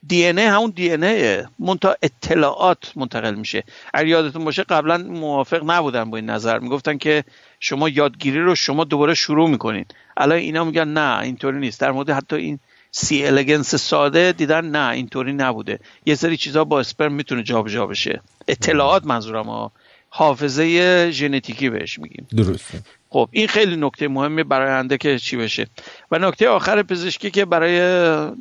دی 0.08 0.26
ان 0.26 0.38
ای 0.38 0.44
همون 0.44 0.70
دی 0.70 0.92
ان 0.92 1.04
ایه. 1.04 1.48
منتها 1.58 1.96
اطلاعات 2.02 2.92
منتقل 2.96 3.34
میشه. 3.34 3.64
اگر 3.94 4.06
یادتون 4.06 4.44
باشه 4.44 4.62
قبلا 4.62 4.98
موافق 4.98 5.70
نبودن 5.70 6.10
با 6.10 6.16
این 6.16 6.30
نظر. 6.30 6.58
می‌گفتن 6.58 6.98
که 6.98 7.24
شما 7.60 7.88
یادگیری 7.88 8.40
رو 8.40 8.54
شما 8.54 8.84
دوباره 8.84 9.14
شروع 9.14 9.50
می‌کنین. 9.50 9.84
الان 10.16 10.38
اینا 10.38 10.64
میگن 10.64 10.88
نه 10.88 11.20
اینطوری 11.20 11.58
نیست. 11.58 11.80
در 11.80 11.92
مورد 11.92 12.10
حتی 12.10 12.36
این 12.36 12.58
سی 12.98 13.26
الگنس 13.26 13.74
ساده 13.74 14.32
دیدن 14.32 14.64
نه 14.64 14.90
اینطوری 14.90 15.32
نبوده. 15.32 15.78
یه 16.06 16.14
سری 16.14 16.36
چیزها 16.36 16.64
با 16.64 16.80
اسپرم 16.80 17.12
می‌تونه 17.12 17.42
جابجا 17.42 17.86
بشه. 17.86 18.20
اطلاعات 18.48 19.06
منظورم 19.06 19.44
ها 19.44 19.72
حافظه 20.08 21.10
ژنتیکی 21.10 21.70
بهش 21.70 21.98
میگیم. 21.98 22.26
درسته. 22.36 22.82
خب 23.08 23.28
این 23.32 23.48
خیلی 23.48 23.76
نکته 23.76 24.08
مهمه 24.08 24.44
برای 24.44 24.72
آینده 24.72 24.98
که 24.98 25.18
چی 25.18 25.36
بشه. 25.36 25.66
و 26.10 26.18
نکته 26.18 26.48
آخر 26.48 26.82
پزشکی 26.82 27.30
که 27.30 27.44
برای 27.44 27.80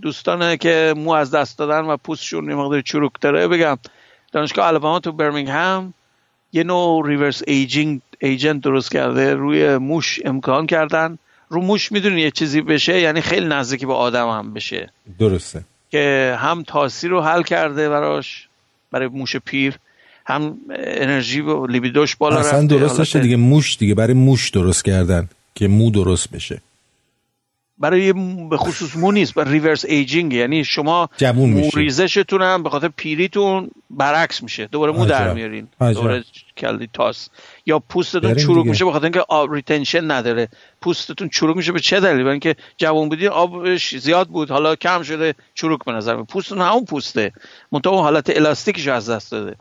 دوستانه 0.02 0.58
که 0.58 0.94
مو 0.98 1.12
از 1.12 1.32
دست 1.32 1.58
دادن 1.58 1.86
و 1.86 1.98
پوستشون 1.98 2.50
یه 2.50 2.56
مقدار 2.56 2.82
چروک 2.82 3.12
داره 3.22 3.48
بگم. 3.48 3.78
دانشگاه 4.32 4.68
الاباما 4.68 5.00
تو 5.00 5.12
برمینگهم 5.12 5.94
یه 6.54 6.64
نوع 6.64 7.08
reverse 7.08 7.42
aging 7.48 8.02
agent 8.20 8.62
درست 8.62 8.92
کرده 8.92 9.34
روی 9.34 9.78
موش 9.78 10.20
امتحان 10.26 10.68
کردن. 10.68 11.18
رو 11.50 11.62
موش 11.62 11.92
می‌دونی 11.92 12.22
یه 12.22 12.32
چیزی 12.32 12.62
بشه؟ 12.62 13.00
یعنی 13.02 13.22
خیلی 13.22 13.46
نزدیکی 13.48 13.86
به 13.86 13.94
آدم 13.94 14.30
هم 14.30 14.54
بشه. 14.54 14.90
درسته. 15.20 15.62
که 15.92 16.36
هم 16.40 16.64
طاسی 16.64 17.10
رو 17.10 17.22
حل 17.22 17.44
کرده 17.44 17.90
براش 17.90 18.48
برای 18.92 19.08
موش 19.08 19.36
پیر 19.36 19.78
هم 20.26 20.58
انرژی 20.80 21.42
و 21.42 21.66
libido 21.66 22.03
ش 22.03 22.16
بالا 22.16 22.40
اصلا 22.40 22.68
درستش 22.68 23.16
دیگه. 23.16 23.36
موش 23.36 23.78
دیگه 23.78 23.96
برای 23.96 24.14
موش 24.14 24.50
درست 24.50 24.86
کردن 24.86 25.30
که 25.56 25.68
مو 25.68 25.92
درست 25.92 26.32
بشه. 26.32 26.62
برای 27.78 28.14
به 28.50 28.58
خصوص 28.58 28.96
مو 28.96 29.12
نیست 29.12 29.34
برای 29.34 29.52
reverse 29.52 29.86
aging 29.86 30.34
یعنی 30.34 30.64
شما 30.64 31.10
جوون 31.18 31.50
مو 31.50 31.70
ریزشتون 31.74 32.42
هم 32.42 32.64
به 32.64 32.70
خاطر 32.70 32.88
پیریتون 32.88 33.72
برعکس 33.90 34.44
میشه. 34.44 34.66
دوباره 34.66 34.92
مو 34.92 35.06
در 35.06 35.34
میارین. 35.34 35.68
دوباره 35.80 36.24
کله‌ی 36.58 36.90
طاس. 36.94 37.30
یا 37.66 37.80
پوستتون 37.80 38.36
چروک 38.36 38.66
میشه 38.66 38.86
به 38.86 38.92
خاطر 38.92 39.06
اینکه 39.06 39.26
آب 39.30 39.54
retention 39.54 40.12
نداره. 40.12 40.48
پوستتون 40.82 41.30
چروک 41.30 41.58
میشه 41.58 41.72
به 41.72 41.80
چه 41.80 42.00
دلیل 42.00 42.18
برای 42.18 42.32
اینکه 42.32 42.56
جوان 42.78 43.10
بودی 43.10 43.28
آبش 43.28 43.96
زیاد 43.96 44.28
بود 44.28 44.52
حالا 44.52 44.76
کم 44.76 45.04
شده 45.04 45.34
چروک 45.54 45.86
به 45.86 45.92
نظر 45.92 46.24
پوستتون 46.24 46.62
همون 46.62 46.86
پوسته. 46.86 47.32
منتها 47.72 48.02
حالت 48.02 48.30
الاستیکش 48.30 48.88
از 48.88 49.10
دست 49.10 49.32
داده. 49.32 49.56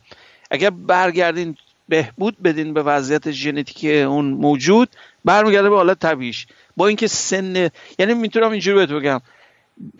اگر 0.50 0.70
برگردین 0.70 1.56
بهبود 1.88 2.42
بدین 2.42 2.74
به 2.74 2.82
وضعیت 2.82 3.30
ژنتیکی 3.30 4.00
اون 4.00 4.24
موجود. 4.24 4.88
برمیگرده 5.24 5.70
به 5.70 5.76
حالت 5.76 5.98
طبیعیش. 5.98 6.46
با 6.76 6.86
اینکه 6.86 7.06
سن 7.06 7.70
یعنی 7.98 8.14
می‌تونم 8.14 8.50
اینجوری 8.50 8.76
بهت 8.76 8.88
بگم. 8.88 9.20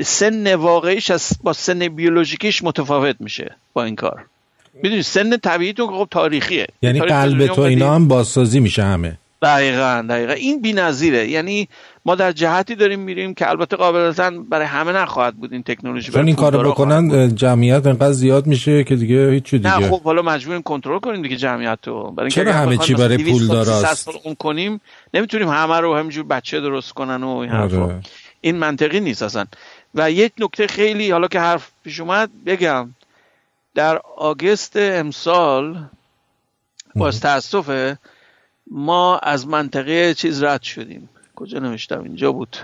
سن 0.03 0.55
واقعیش 0.55 1.11
از 1.11 1.32
با 1.43 1.53
سن 1.53 1.89
بیولوژیکیش 1.89 2.64
متفاوت 2.64 3.16
میشه 3.20 3.57
با 3.72 3.85
این 3.85 3.97
کار. 3.97 4.24
می‌دونی 4.82 5.03
سن 5.03 5.37
طبیعیتون 5.37 5.87
خب 5.87 6.09
تاریخیه. 6.11 6.66
یعنی 6.82 7.01
قلب 7.01 7.47
تو 7.47 7.61
اینا 7.61 7.95
هم 7.95 8.09
بازسازی 8.09 8.61
میشه 8.61 8.82
همه. 8.82 9.18
دقیقا 9.43 10.07
دقیقا. 10.09 10.32
این 10.32 10.62
بی‌نظیره. 10.62 11.28
یعنی 11.28 11.68
ما 12.07 12.15
در 12.15 12.33
جهتی 12.33 12.75
داریم 12.75 13.01
میریم 13.01 13.35
که 13.35 13.51
البته 13.51 13.77
قابلتا 13.77 14.31
برای 14.31 14.67
همه 14.67 14.93
نخواهد 14.93 15.35
بود 15.35 15.53
این 15.53 15.63
تکنولوژی 15.63 16.13
چون 16.13 16.27
این 16.27 16.37
کارو 16.37 16.71
بکنن 16.71 17.35
جمعیت 17.35 17.87
انقدر 17.87 18.13
زیاد 18.13 18.47
میشه 18.47 18.85
که 18.85 18.97
دیگه 18.97 19.31
هیچ 19.31 19.51
دیگه 19.51 19.79
نه 19.79 19.91
خب 19.91 20.03
حالا 20.03 20.23
مجبوریم 20.23 20.63
کنترل 20.63 20.99
کنیم 20.99 21.23
دیگه 21.23 21.37
جمعیت 21.37 21.79
رو 21.87 22.11
برای 22.11 22.31
چرا 22.31 22.53
همه 22.53 22.77
چی 22.77 22.95
برای 22.95 23.33
پول 23.33 23.47
داره 23.47 23.89
اون 24.25 24.35
کنیم 24.35 24.81
نمی‌تونیم 25.15 25.49
همه 25.49 25.81
رو 25.81 25.97
همینجور 25.97 26.25
بچه 26.25 26.61
درست 26.61 26.93
کنن 26.93 27.23
و 27.23 27.29
این 27.29 27.51
حرفا. 27.51 27.85
آره. 27.85 28.01
این 28.41 28.57
منطقی 28.57 29.01
نیست 29.01 29.23
اصلا. 29.23 29.47
و 29.95 30.11
یک 30.11 30.33
نکته 30.39 30.67
خیلی 30.67 31.11
حالا 31.11 31.29
که 31.29 31.41
حرف 31.41 31.71
پیش 31.85 32.01
اومد 32.01 32.31
بگم 32.47 32.91
در 33.75 34.01
آگست 34.17 34.77
امسال 34.77 35.85
باز 36.97 37.21
تاسفه 37.21 37.99
ما 38.71 39.19
از 39.19 39.47
منطقه 39.47 40.15
چیز 40.15 40.43
رد 40.43 40.63
شدیم. 40.63 41.09
کجا 41.37 41.59
نوشتم؟ 41.59 42.05
اینجا 42.05 42.32
بود. 42.32 42.57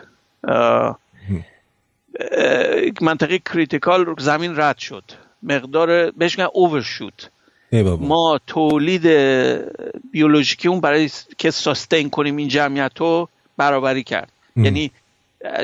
منطقه 3.00 3.38
کریتیکال 3.38 4.14
زمین 4.18 4.56
رد 4.56 4.78
شد. 4.78 5.04
مقدار 5.42 6.10
بهش 6.10 6.38
میگن 6.38 6.50
اوورشوت 6.52 7.30
ما 8.00 8.40
تولید 8.46 9.06
بیولوژیکی 10.12 10.68
اون 10.68 10.80
برای 10.80 11.10
که 11.38 11.50
ساستین 11.50 12.10
کنیم 12.10 12.36
این 12.36 12.48
جمعیت 12.48 13.00
رو 13.00 13.28
برابری 13.56 14.02
کرد. 14.02 14.32
یعنی 14.56 14.90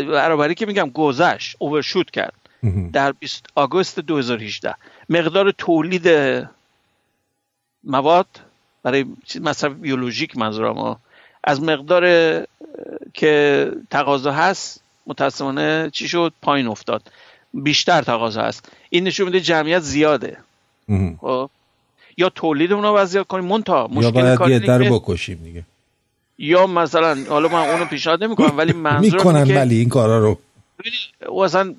برابری 0.09 0.55
که 0.55 0.67
میگم 0.67 0.91
گذشت 0.91 1.57
اوورشوت 1.59 2.11
کرد. 2.11 2.35
در 2.93 3.13
20 3.13 3.47
آگوست 3.55 4.01
2018 4.01 4.75
مقدار 5.09 5.51
تولید 5.51 6.09
مواد 7.85 8.27
برای 8.83 9.05
مصرف 9.41 9.73
بیولوژیک 9.73 10.37
منظورم 10.37 11.01
از 11.45 11.63
مقدار 11.63 12.05
که 13.17 13.71
تقاضا 13.91 14.33
هست 14.33 14.81
متاسفانه 15.07 15.91
چی 15.93 16.09
شد؟ 16.09 16.33
پایین 16.43 16.67
افتاد. 16.67 17.03
بیشتر 17.55 18.03
تقاضا 18.03 18.43
هست. 18.43 18.73
این 18.91 19.05
نشون 19.05 19.27
میده 19.27 19.41
جمعیت 19.41 19.81
زیاده. 19.81 20.37
خب. 21.21 21.51
یا 22.17 22.29
تولید 22.29 22.73
رو 22.73 23.05
زیاد 23.05 23.27
کنیم. 23.27 23.45
مونتا 23.45 23.91
یا 23.93 24.11
باید 24.11 24.51
یه 24.51 24.59
در 24.59 24.79
بکشیم 24.79 25.41
دیگه. 25.45 25.63
یا 26.39 26.67
مثلا 26.67 27.17
حالا 27.29 27.49
من 27.49 27.69
اونو 27.69 27.85
پیشنهاد 27.85 28.25
نمی‌کنم 28.25 28.59
ولی 28.59 28.73
منظور 28.89 29.19
می‌کنن 29.19 29.57
ولی 29.57 29.79
این 29.79 29.89
کارا 29.89 30.19
رو. 30.19 30.39
و 31.29 31.39
اصلا 31.39 31.75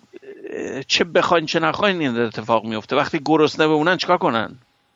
چه 0.88 1.03
بخواین 1.03 1.45
چه 1.45 1.59
نخواین 1.59 2.01
این 2.01 2.17
اتفاق 2.17 2.65
میفته 2.65 2.95
وقتی 2.95 3.21
گرسنه 3.25 3.67
بمونن 3.67 3.97
چیکار 3.97 4.17
کنن؟ 4.17 4.55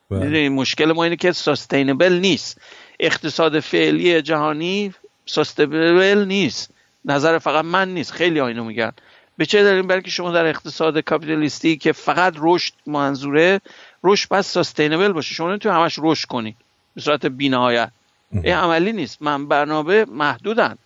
بله. 0.09 0.49
مشکل 0.49 0.91
ما 0.91 1.03
اینه 1.03 1.15
که 1.15 1.31
سستینبل 1.31 2.13
نیست. 2.13 2.61
اقتصاد 2.99 3.59
فعلی 3.59 4.21
جهانی 4.21 4.93
سستینبل 5.31 6.25
نیست. 6.27 6.71
نظر 7.05 7.37
فقط 7.37 7.65
من 7.65 7.93
نیست. 7.93 8.11
خیلی 8.11 8.41
اینو 8.41 8.63
میگن. 8.63 8.91
به 9.37 9.45
چه 9.45 9.63
دلیل؟ 9.63 9.81
برای 9.81 10.01
که 10.01 10.11
شما 10.11 10.31
در 10.31 10.45
اقتصاد 10.45 10.99
کاپیتالیستی 10.99 11.77
که 11.77 11.91
فقط 11.91 12.33
رشد 12.37 12.73
منظوره 12.85 13.61
رشد 14.03 14.29
بس 14.29 14.57
سستینبل 14.57 15.11
باشه. 15.11 15.33
شما 15.35 15.49
نمی‌تونی 15.49 15.75
همش 15.75 15.99
رشد 16.01 16.27
کنی. 16.27 16.55
به 16.95 17.01
صورت 17.01 17.25
بینهایت. 17.25 17.91
این 18.31 18.53
عملی 18.53 18.93
نیست. 18.93 19.21
من 19.21 19.47
برنامه 19.47 20.05
محدودن. 20.05 20.77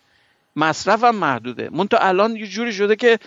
مصرف 0.56 1.04
هم 1.04 1.16
محدوده. 1.16 1.70
من 1.72 1.88
تا 1.88 1.98
الان 1.98 2.36
یه 2.36 2.48
جوری 2.48 2.74
شده 2.74 2.96
که 2.96 3.20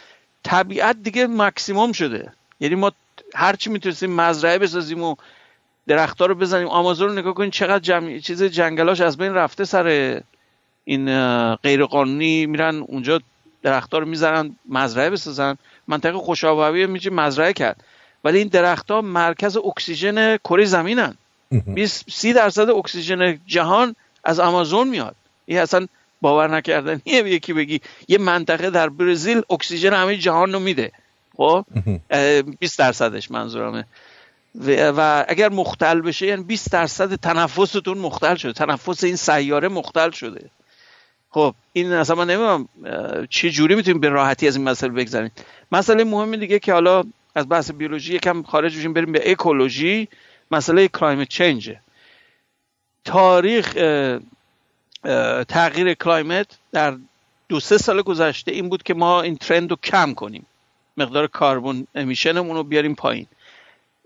طبیعت 0.42 0.96
دیگه 1.02 1.26
مکسیموم 1.26 1.92
شده. 1.92 2.32
یعنی 2.60 2.74
ما 2.74 2.92
هرچی 3.34 3.70
می‌تونستیم 3.70 4.12
مزرعه 4.12 4.58
بسازیم 4.58 5.02
و 5.02 5.16
درختها 5.86 6.26
رو 6.26 6.34
بزنیم 6.34 6.68
آمازون 6.68 7.08
رو 7.08 7.14
نگاه 7.14 7.34
کنیم 7.34 7.50
چقدر 7.50 7.78
جمعی 7.78 8.20
چیز 8.20 8.42
جنگلاش 8.42 9.00
از 9.00 9.16
بین 9.16 9.34
رفته 9.34 9.64
سر 9.64 10.20
این 10.88 11.54
غیرقانونی 11.54 12.46
میرن 12.46 12.76
اونجا 12.76 13.20
درختها 13.62 13.98
رو 13.98 14.06
می‌زنن 14.06 14.56
مزرعه 14.68 15.10
بسازن. 15.10 15.56
منطقه 15.88 16.18
خوش 16.18 16.44
آب 16.44 16.74
میشه 16.74 17.10
مزرعه 17.10 17.52
کرد. 17.52 17.84
ولی 18.24 18.38
این 18.38 18.48
درختها 18.48 19.00
مرکز 19.00 19.56
اکسیژن 19.56 20.36
کره 20.36 20.64
زمینن. 20.64 21.14
20 21.74 22.04
30 22.10 22.32
درصد 22.32 22.70
اکسیژن 22.70 23.40
جهان 23.46 23.96
از 24.24 24.40
آمازون 24.40 24.88
میاد. 24.88 25.16
این 25.46 25.58
اصلا 25.58 25.86
باور 26.20 26.56
نکردن 26.56 27.00
یه 27.14 27.28
یکی 27.28 27.52
بگی. 27.52 27.80
یه 28.08 28.18
منطقه 28.18 28.70
در 28.70 28.88
برزیل 28.88 29.42
اکسیژن 29.50 29.92
همه 29.92 30.16
جهان 30.16 30.52
رو 30.52 30.60
میده. 30.60 30.92
خب؟ 31.36 31.64
20 32.60 32.78
درصدش 32.78 33.30
منظورمه. 33.30 33.84
و 34.96 35.24
اگر 35.28 35.48
مختل 35.48 36.00
بشه 36.00 36.26
یعنی 36.26 36.44
20 36.44 36.72
درصد 36.72 37.14
تنفستون 37.14 37.98
مختل 37.98 38.34
شده. 38.34 38.52
تنفس 38.52 39.04
این 39.04 39.16
سیاره 39.16 39.68
مختل 39.68 40.10
شده. 40.10 40.50
خب 41.30 41.54
این 41.72 41.92
اصلا 41.92 42.16
من 42.16 42.30
نمی‌دونم 42.30 42.68
چه 43.30 43.50
جوری 43.50 43.74
می‌تونیم 43.74 44.00
به 44.00 44.08
راحتی 44.08 44.48
از 44.48 44.56
این 44.56 44.68
مسئله 44.68 44.90
بگذاریم 44.90 45.30
مسئله 45.72 46.04
مهمی 46.04 46.36
دیگه 46.36 46.58
که 46.58 46.72
حالا 46.72 47.04
از 47.34 47.48
بحث 47.48 47.70
بیولوژی 47.70 48.14
یکم 48.14 48.42
خارج 48.42 48.78
بشیم 48.78 48.92
بریم 48.92 49.12
به 49.12 49.30
اکولوژی. 49.30 50.08
مسئله 50.50 50.88
climate 50.88 51.28
change 51.28 51.72
تاریخ 53.04 53.72
تغییر 55.48 55.94
climate 55.94 56.46
در 56.72 56.96
دو 57.48 57.60
سه 57.60 57.78
سال 57.78 58.02
گذشته 58.02 58.52
این 58.52 58.68
بود 58.68 58.82
که 58.82 58.94
ما 58.94 59.22
این 59.22 59.36
trend 59.36 59.70
رو 59.70 59.76
کم 59.76 60.14
کنیم. 60.14 60.46
مقدار 60.96 61.26
carbon 61.26 61.86
emission 61.94 62.39
مون 62.39 62.56
رو 62.56 62.62
بیاریم 62.62 62.94
پایین. 62.94 63.26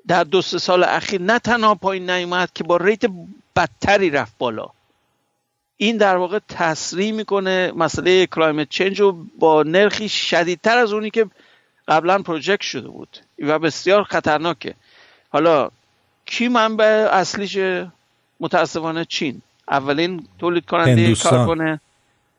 در 0.06 0.24
دو 0.24 0.42
سه 0.42 0.58
سال 0.58 0.84
اخیر 0.84 1.20
نه 1.20 1.38
تنها 1.38 1.74
پایین 1.74 2.10
نیومد 2.10 2.52
که 2.54 2.64
با 2.64 2.76
rate 2.76 3.02
بدتری 3.56 4.10
رفت 4.10 4.34
بالا. 4.38 4.68
این 5.82 5.96
در 5.96 6.16
واقع 6.16 6.38
تصریح 6.48 7.12
می‌کنه 7.12 7.72
مسئله 7.76 8.26
کلایمت 8.26 8.68
چنج 8.68 9.00
رو 9.00 9.26
با 9.38 9.62
نرخی 9.62 10.08
شدیدتر 10.08 10.78
از 10.78 10.92
اونی 10.92 11.10
که 11.10 11.26
قبلا 11.88 12.22
پروژکت 12.22 12.62
شده 12.62 12.88
بود 12.88 13.18
و 13.38 13.58
بسیار 13.58 14.02
خطرناکه. 14.02 14.74
حالا 15.30 15.70
کی 16.26 16.48
منبع 16.48 17.08
اصلیش 17.12 17.58
متاسفانه 18.40 19.04
چین؟ 19.04 19.42
اولین 19.68 20.28
تولید 20.38 20.66
کننده 20.66 21.14
کاربن 21.14 21.80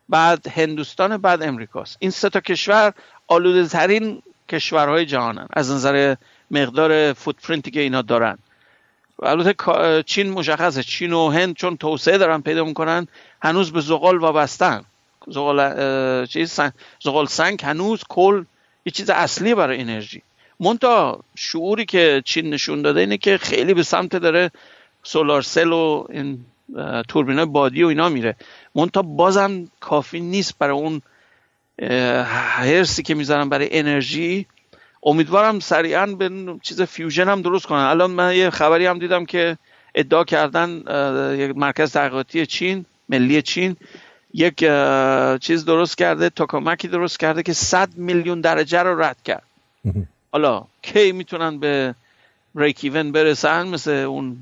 بعد 0.08 0.48
هندوستان 0.48 1.16
بعد 1.16 1.42
امریکاست 1.42 1.96
این 2.00 2.10
سه 2.10 2.28
تا 2.28 2.40
کشور 2.40 2.92
آلوده 3.26 3.68
ترین 3.68 4.22
کشورهای 4.48 5.06
جهانن. 5.06 5.46
از 5.52 5.70
نظر 5.70 6.14
مقدار 6.50 7.12
فوتپرینتی 7.12 7.70
که 7.70 7.80
اینا 7.80 8.02
دارن. 8.02 8.38
البته 9.22 10.02
چین 10.02 10.30
مشخصه. 10.30 10.82
چین 10.82 11.12
و 11.12 11.30
هند 11.30 11.54
چون 11.54 11.76
توسعه 11.76 12.18
دارن 12.18 12.40
پیدا 12.40 12.64
می‌کنن 12.64 13.08
هنوز 13.42 13.72
به 13.72 13.80
زغال 13.80 14.18
وابستن 14.18 14.84
زغال 15.26 16.26
چیز 16.26 16.50
سنگ، 16.50 16.72
زغال 17.02 17.26
سنگ 17.26 17.60
هنوز 17.62 18.02
کل 18.08 18.44
یه 18.86 18.92
چیز 18.92 19.10
اصلی 19.10 19.54
برای 19.54 19.80
انرژی. 19.80 20.22
مونتا 20.60 21.20
شعوری 21.34 21.84
که 21.84 22.22
چین 22.24 22.50
نشون 22.50 22.82
داده 22.82 23.00
اینه 23.00 23.16
که 23.16 23.38
خیلی 23.38 23.74
به 23.74 23.82
سمت 23.82 24.16
داره 24.16 24.50
سولار 25.02 25.42
سل 25.42 25.72
و 25.72 26.06
این 26.10 26.44
توربین 27.08 27.44
بادی 27.44 27.82
و 27.82 27.86
اینا 27.86 28.08
میره. 28.08 28.36
مونتا 28.74 29.02
بازم 29.02 29.68
کافی 29.80 30.20
نیست 30.20 30.58
برای 30.58 30.76
اون 30.76 31.02
حرصی 31.78 33.02
که 33.02 33.14
می‌ذارن 33.14 33.48
برای 33.48 33.68
انرژی 33.78 34.46
امیدوارم 35.04 35.60
سریعا 35.60 36.06
به 36.06 36.30
چیز 36.62 36.82
fusion 36.82 37.28
هم 37.28 37.42
درست 37.42 37.66
کنن. 37.66 37.78
الان 37.78 38.10
من 38.10 38.36
یه 38.36 38.50
خبری 38.50 38.86
هم 38.86 38.98
دیدم 38.98 39.24
که 39.24 39.58
ادعا 39.94 40.24
کردن 40.24 40.78
یک 41.38 41.56
مرکز 41.56 41.92
تحقیقاتی 41.92 42.46
چین 42.46 42.84
ملی 43.08 43.42
چین 43.42 43.76
یک 44.34 44.64
چیز 45.40 45.64
درست 45.64 45.98
کرده 45.98 46.30
توکامکی 46.30 46.88
درست 46.88 47.18
کرده 47.20 47.42
که 47.42 47.52
100 47.52 47.88
میلیون 47.96 48.40
درجه 48.40 48.82
رو 48.82 49.02
رد 49.02 49.22
کرد. 49.24 49.42
حالا 50.32 50.64
کی 50.82 51.12
می‌تونن 51.12 51.58
به 51.58 51.94
break 52.54 52.78
even 52.82 53.12
برسن؟ 53.12 53.68
مثل 53.68 53.90
اون 53.90 54.36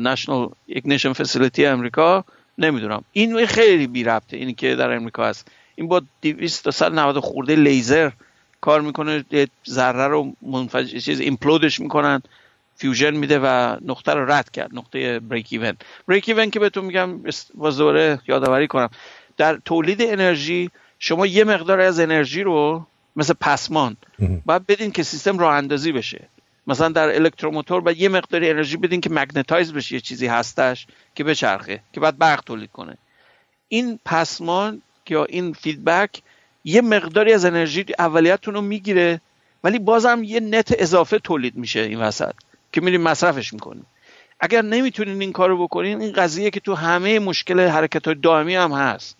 National 0.00 0.48
Ignition 0.66 1.12
Facility 1.12 1.66
امریکا؟ 1.66 2.24
نمی‌دونم. 2.58 3.04
این 3.12 3.46
خیلی 3.46 3.86
بی 3.86 4.04
ربطه 4.04 4.36
اینی 4.36 4.54
که 4.54 4.74
در 4.74 4.92
امریکا 4.92 5.24
هست. 5.26 5.50
این 5.74 5.88
با 5.88 6.02
200 6.22 6.64
تا 6.64 6.70
190 6.70 7.18
خورده 7.18 7.56
لیزر 7.56 8.10
کار 8.66 8.80
می‌کنه 8.80 9.24
ذره 9.68 10.06
رو 10.06 10.32
منفجر 10.42 10.98
چیز 10.98 11.20
implode 11.20 11.67
ش 11.67 11.80
می‌کنن 11.80 12.22
fusion 12.76 13.10
میده 13.10 13.38
و 13.42 13.76
نقطه 13.84 14.12
رو 14.12 14.32
رد 14.32 14.50
کرد 14.50 14.70
نقطه 14.72 15.20
break 15.20 15.46
even 15.50 15.76
break 16.08 16.28
even 16.28 16.50
که 16.50 16.60
بهتون 16.60 16.84
میگم 16.84 17.20
باز 17.54 17.78
دوباره 17.78 18.18
یادآوری 18.28 18.66
کنم. 18.66 18.90
در 19.36 19.58
تولید 19.64 20.02
انرژی 20.02 20.70
شما 20.98 21.26
یه 21.26 21.44
مقدار 21.44 21.80
از 21.80 22.00
انرژی 22.00 22.42
رو 22.42 22.86
مثل 23.16 23.34
پسمان 23.40 23.96
باید 24.44 24.66
بدین 24.66 24.90
که 24.90 25.02
سیستم 25.02 25.38
راه 25.38 25.54
اندازی 25.54 25.92
بشه. 25.92 26.28
مثلا 26.66 26.88
در 26.88 27.14
الکتروموتور 27.14 27.80
باید 27.80 28.00
یه 28.00 28.08
مقداری 28.08 28.50
انرژی 28.50 28.76
بدین 28.76 29.00
که 29.00 29.10
magnetize 29.10 29.72
بشه 29.72 29.94
یه 29.94 30.00
چیزی 30.00 30.26
هستش 30.26 30.86
که 31.14 31.24
بچرخه 31.24 31.80
که 31.92 32.00
بعد 32.00 32.18
برق 32.18 32.40
تولید 32.40 32.70
کنه. 32.72 32.98
این 33.68 33.98
پسمان 34.04 34.82
یا 35.08 35.24
این 35.24 35.52
فیدبک 35.52 36.22
یه 36.68 36.80
مقداری 36.80 37.32
از 37.32 37.44
انرژی 37.44 37.84
اولیتتون 37.98 38.54
رو 38.54 38.60
می‌گیره 38.60 39.20
ولی 39.64 39.78
بازم 39.78 40.20
یه 40.24 40.40
نت 40.40 40.74
اضافه 40.78 41.18
تولید 41.18 41.56
میشه 41.56 41.80
این 41.80 41.98
وسط 41.98 42.32
که 42.72 42.80
میریم 42.80 43.00
مصرفش 43.02 43.52
می‌کنیم. 43.52 43.86
اگر 44.40 44.62
نمی‌تونین 44.62 45.20
این 45.20 45.32
کارو 45.32 45.64
بکنین 45.64 46.00
این 46.00 46.12
قضیه 46.12 46.50
که 46.50 46.60
تو 46.60 46.74
همه 46.74 47.18
مشکل 47.18 47.60
حرکت 47.60 48.06
های 48.06 48.14
دائمی 48.14 48.54
هم 48.54 48.72
هست. 48.72 49.16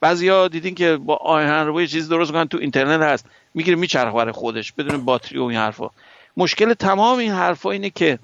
بعضیا 0.00 0.48
دیدین 0.48 0.74
که 0.74 0.96
با 0.96 1.16
آهن 1.16 1.66
رو 1.66 1.80
یه 1.80 1.86
چیز 1.86 2.08
درست 2.08 2.32
کنن 2.32 2.48
تو 2.48 2.58
اینترنت 2.58 3.00
هست. 3.00 3.26
می‌گیره 3.54 3.76
میچرخه 3.76 4.16
برای 4.16 4.32
خودش 4.32 4.72
بدون 4.72 5.04
باتری 5.04 5.38
و 5.38 5.42
این 5.42 5.58
حرفا. 5.58 5.90
مشکل 6.36 6.74
تمام 6.74 7.18
این 7.18 7.32
حرفا 7.32 7.70
اینه 7.70 7.90
که 7.90 8.18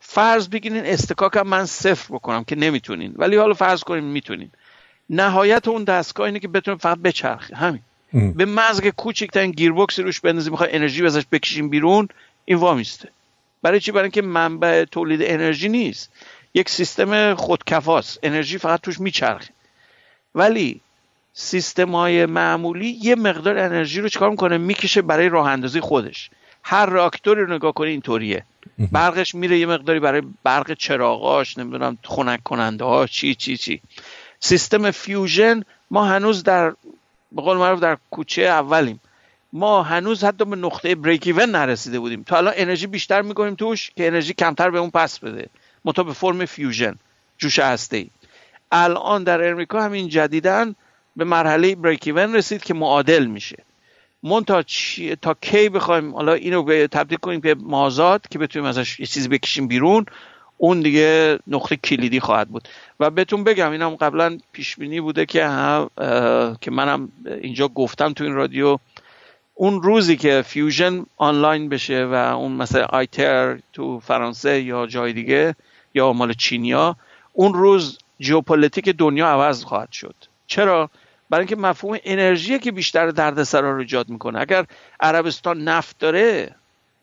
فرض 0.00 0.48
بگیرین 0.48 0.86
استکاکم 0.86 1.42
من 1.42 1.66
صفر 1.66 2.14
بکنم 2.14 2.44
که 2.44 2.56
نمی‌تونین. 2.56 3.14
ولی 3.16 3.36
حالا 3.36 3.54
فرض 3.54 3.80
کنیم 3.80 4.04
می‌تونین. 4.04 4.50
نهایت 5.10 5.68
اون 5.68 5.84
دستگاه 5.84 6.26
اینه 6.26 6.38
که 6.38 6.48
بتونه 6.48 6.76
فقط 6.76 6.98
بچرخه. 6.98 7.56
همین. 7.56 7.80
به 8.12 8.44
مزگ 8.44 8.88
کوچکترین 8.88 9.50
گیربکس 9.50 9.98
روش 9.98 10.20
بندازیم 10.20 10.52
می‌خوای 10.52 10.70
انرژی 10.72 11.06
ازش 11.06 11.24
بکشیم 11.32 11.68
بیرون 11.68 12.08
این 12.44 12.58
وامیسته 12.58 13.08
برای 13.62 13.80
چی؟ 13.80 13.92
برای 13.92 14.04
اینکه 14.04 14.22
منبع 14.22 14.84
تولید 14.84 15.20
انرژی 15.22 15.68
نیست. 15.68 16.12
یک 16.54 16.68
سیستم 16.68 17.34
خودکفاست. 17.34 18.18
انرژی 18.22 18.58
فقط 18.58 18.80
توش 18.80 19.00
میچرخه. 19.00 19.50
ولی 20.34 20.80
سیستم 21.32 21.94
های 21.94 22.26
معمولی 22.26 22.98
یه 23.02 23.14
مقدار 23.14 23.58
انرژی 23.58 24.00
رو 24.00 24.08
چکار 24.08 24.30
می‌کنه؟ 24.30 24.58
می‌کشه 24.58 25.02
برای 25.02 25.28
راه 25.28 25.48
اندازی 25.48 25.80
خودش. 25.80 26.30
هر 26.62 26.86
راکتوری 26.86 27.40
رو 27.40 27.54
نگاه 27.54 27.72
کنی 27.72 27.90
اینطوریه. 27.90 28.44
برقش 28.92 29.34
میره 29.34 29.58
یه 29.58 29.66
مقداری 29.66 30.00
برای 30.00 30.22
برق 30.44 30.72
چراغاش 30.72 31.58
نمی‌دونم 31.58 31.98
خنک 32.04 32.42
کننده 32.42 32.84
ها 32.84 33.06
چی 33.06 33.34
چی 33.34 33.56
چی. 33.56 33.80
سیستم 34.40 34.90
fusion 34.90 35.62
ما 35.90 36.04
هنوز 36.04 36.42
در 36.42 36.72
به 37.32 37.42
قول 37.42 37.56
معروف 37.56 37.80
در 37.80 37.98
کوچه 38.10 38.42
اولیم. 38.42 39.00
ما 39.52 39.82
هنوز 39.82 40.24
حتی 40.24 40.44
به 40.44 40.56
نقطه 40.56 40.94
break 40.94 41.26
even 41.26 41.50
نرسیده 41.50 42.00
بودیم. 42.00 42.22
تا 42.22 42.36
الان 42.36 42.54
انرژی 42.56 42.86
بیشتر 42.86 43.22
می‌کنیم 43.22 43.54
توش 43.54 43.90
که 43.96 44.06
انرژی 44.06 44.34
کمتر 44.34 44.70
به 44.70 44.78
اون 44.78 44.90
پس 44.90 45.18
بده. 45.18 45.48
منتها 45.84 46.02
به 46.02 46.12
فرم 46.12 46.44
fusion 46.44 46.94
جوش 47.38 47.58
هسته 47.58 47.96
ای 47.96 48.10
الان 48.72 49.24
در 49.24 49.50
امریکا 49.50 49.82
همین 49.82 50.08
جدیدن 50.08 50.74
به 51.16 51.24
مرحله 51.24 51.74
break 51.74 52.06
even 52.06 52.34
رسید 52.34 52.64
که 52.64 52.74
معادل 52.74 53.24
میشه. 53.26 53.64
من 54.22 54.44
تا, 54.44 54.64
تا 55.22 55.34
کی 55.34 55.68
بخوایم 55.68 56.14
حالا 56.14 56.32
اینو 56.32 56.62
به 56.62 56.88
تبدیل 56.88 57.18
کنیم 57.18 57.40
به 57.40 57.54
مازاد 57.54 58.28
که 58.30 58.38
بتونیم 58.38 58.68
ازش 58.68 59.00
یه 59.00 59.06
چیزی 59.06 59.28
بکشیم 59.28 59.68
بیرون. 59.68 60.06
اون 60.58 60.80
دیگه 60.80 61.38
نقطه 61.46 61.76
کلیدی 61.76 62.20
خواهد 62.20 62.48
بود. 62.48 62.68
و 63.00 63.10
بهتون 63.10 63.44
بگم 63.44 63.70
اینم 63.70 63.96
قبلا 63.96 64.38
پیش 64.52 64.76
بینی 64.76 65.00
بوده 65.00 65.26
که 65.26 65.44
هم 65.46 65.90
که 66.60 66.70
منم 66.70 67.08
اینجا 67.42 67.68
گفتم 67.68 68.12
تو 68.12 68.24
این 68.24 68.34
رادیو. 68.34 68.78
اون 69.54 69.82
روزی 69.82 70.16
که 70.16 70.42
fusion 70.46 71.06
آنلاین 71.16 71.68
بشه 71.68 72.04
و 72.04 72.14
اون 72.14 72.52
مثلا 72.52 72.84
ITER 72.84 73.58
تو 73.72 74.00
فرانسه 74.00 74.62
یا 74.62 74.86
جای 74.86 75.12
دیگه 75.12 75.54
یا 75.94 76.12
مال 76.12 76.32
چینیا 76.32 76.96
اون 77.32 77.54
روز 77.54 77.98
ژئوپلیتیک 78.20 78.88
دنیا 78.88 79.26
عوض 79.28 79.64
خواهد 79.64 79.92
شد. 79.92 80.14
چرا؟ 80.46 80.90
برای 81.30 81.40
اینکه 81.40 81.56
مفهوم 81.56 81.98
انرژی 82.04 82.58
که 82.58 82.72
بیشتر 82.72 83.10
دردسر 83.10 83.60
رو 83.60 83.78
ایجاد 83.78 84.08
می‌کنه. 84.08 84.40
اگر 84.40 84.64
عربستان 85.00 85.64
نفت 85.64 85.98
داره 85.98 86.54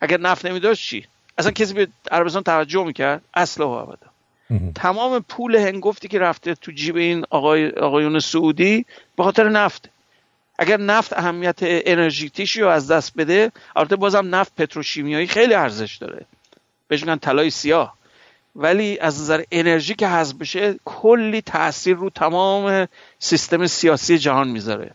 اگر 0.01 0.19
نفت 0.19 0.45
نمیداشت 0.45 0.89
چی؟ 0.89 1.05
اصلا 1.37 1.51
کسی 1.51 1.73
به 1.73 1.87
عربستان 2.11 2.43
توجه 2.43 2.83
می‌کرد؟ 2.83 3.21
اصلا 3.33 3.67
و 3.67 3.71
ابدا. 3.71 4.07
تمام 4.75 5.19
پول 5.29 5.55
هنگفتی 5.55 6.07
که 6.07 6.19
رفته 6.19 6.55
تو 6.55 6.71
جیب 6.71 6.95
این 6.95 7.25
آقای 7.29 7.69
آقایون 7.69 8.19
سعودی 8.19 8.85
به 9.17 9.23
خاطر 9.23 9.49
نفت. 9.49 9.89
اگر 10.59 10.77
نفت 10.77 11.13
اهمیت 11.13 11.59
انرژیتیشی 11.61 12.61
رو 12.61 12.67
از 12.67 12.91
دست 12.91 13.13
بده 13.17 13.51
البته 13.75 13.95
بازم 13.95 14.35
نفت 14.35 14.55
پتروشیمیایی 14.55 15.27
خیلی 15.27 15.53
ارزش 15.53 15.95
داره. 15.95 16.25
بهش 16.87 17.01
میگن 17.01 17.17
طلای 17.17 17.49
سیاه. 17.49 17.95
ولی 18.55 18.99
از 18.99 19.21
نظر 19.21 19.43
انرژی 19.51 19.95
که 19.95 20.07
حذف 20.07 20.35
بشه 20.35 20.75
کلی 20.85 21.41
تاثیر 21.41 21.95
رو 21.95 22.09
تمام 22.09 22.87
سیستم 23.19 23.67
سیاسی 23.67 24.17
جهان 24.17 24.47
می‌ذاره. 24.47 24.91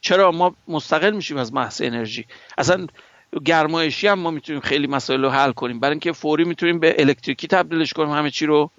چرا 0.00 0.32
ما 0.32 0.54
مستقل 0.68 1.10
میشیم 1.10 1.36
از 1.36 1.52
محض 1.52 1.82
انرژی؟ 1.82 2.26
اصلا 2.58 2.86
گرمایشی 3.44 4.08
هم 4.08 4.18
ما 4.18 4.30
می‌تونیم 4.30 4.60
خیلی 4.60 4.86
مسائل 4.86 5.22
رو 5.22 5.30
حل 5.30 5.52
کنیم. 5.52 5.80
برای 5.80 5.92
اینکه 5.92 6.12
فوری 6.12 6.44
می‌تونیم 6.44 6.78
به 6.78 6.94
الکتریکی 6.98 7.46
تبدیلش 7.46 7.92
کنیم 7.92 8.10
همه 8.10 8.30
چی 8.30 8.46
رو 8.46 8.70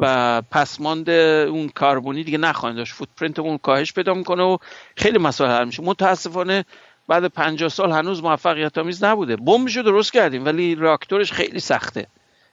و 0.00 0.42
پسماند 0.50 1.10
اون 1.10 1.68
کاربونی 1.68 2.24
دیگه 2.24 2.38
نخواهیم 2.38 2.76
داشت. 2.76 2.92
فوتپرینتمون 2.92 3.58
کاهش 3.58 3.92
پیدا 3.92 4.14
می‌کنه 4.14 4.42
و 4.42 4.58
خیلی 4.96 5.18
مسائل 5.18 5.50
حل 5.50 5.64
میشه. 5.64 5.82
متاسفانه 5.82 6.64
بعد 7.08 7.26
50 7.26 7.68
سال 7.68 7.92
هنوز 7.92 8.22
موفقیت 8.22 8.78
آمیز 8.78 9.04
نبوده. 9.04 9.36
بمبشو 9.36 9.82
درست 9.82 10.12
کردیم 10.12 10.44
ولی 10.44 10.74
راکتورش 10.74 11.32
خیلی 11.32 11.60
سخته. 11.60 12.06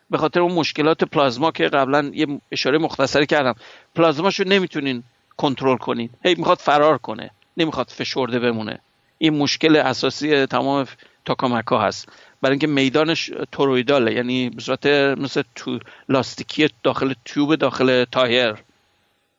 به 0.09 0.17
خاطر 0.17 0.39
اون 0.39 0.51
مشکلات 0.51 1.03
پلازما 1.03 1.51
که 1.51 1.67
قبلا 1.67 2.11
یه 2.13 2.27
اشاره 2.51 2.77
مختصری 2.77 3.25
کردم. 3.25 3.55
پلازماشو 3.95 4.43
نمی‌تونین 4.43 5.03
کنترل 5.37 5.77
کنین. 5.77 6.09
هی 6.25 6.35
می‌خواد 6.35 6.57
فرار 6.57 6.97
کنه. 6.97 7.29
نمی‌خواد 7.57 7.87
فشرده 7.87 8.39
بمونه. 8.39 8.79
این 9.17 9.37
مشکل 9.37 9.75
اساسی 9.75 10.45
تمام 10.45 10.85
تاکامکا 11.25 11.79
هست. 11.79 12.09
برای 12.41 12.53
اینکه 12.53 12.67
میدانش 12.67 13.31
تورویداله 13.51 14.13
یعنی 14.13 14.49
به 14.49 14.61
صورت 14.61 14.85
مثل 15.17 15.43
تو 15.55 15.79
لاستیکی 16.09 16.69
داخل 16.83 17.13
تیوب 17.25 17.55
داخل 17.55 18.03
تایر. 18.03 18.55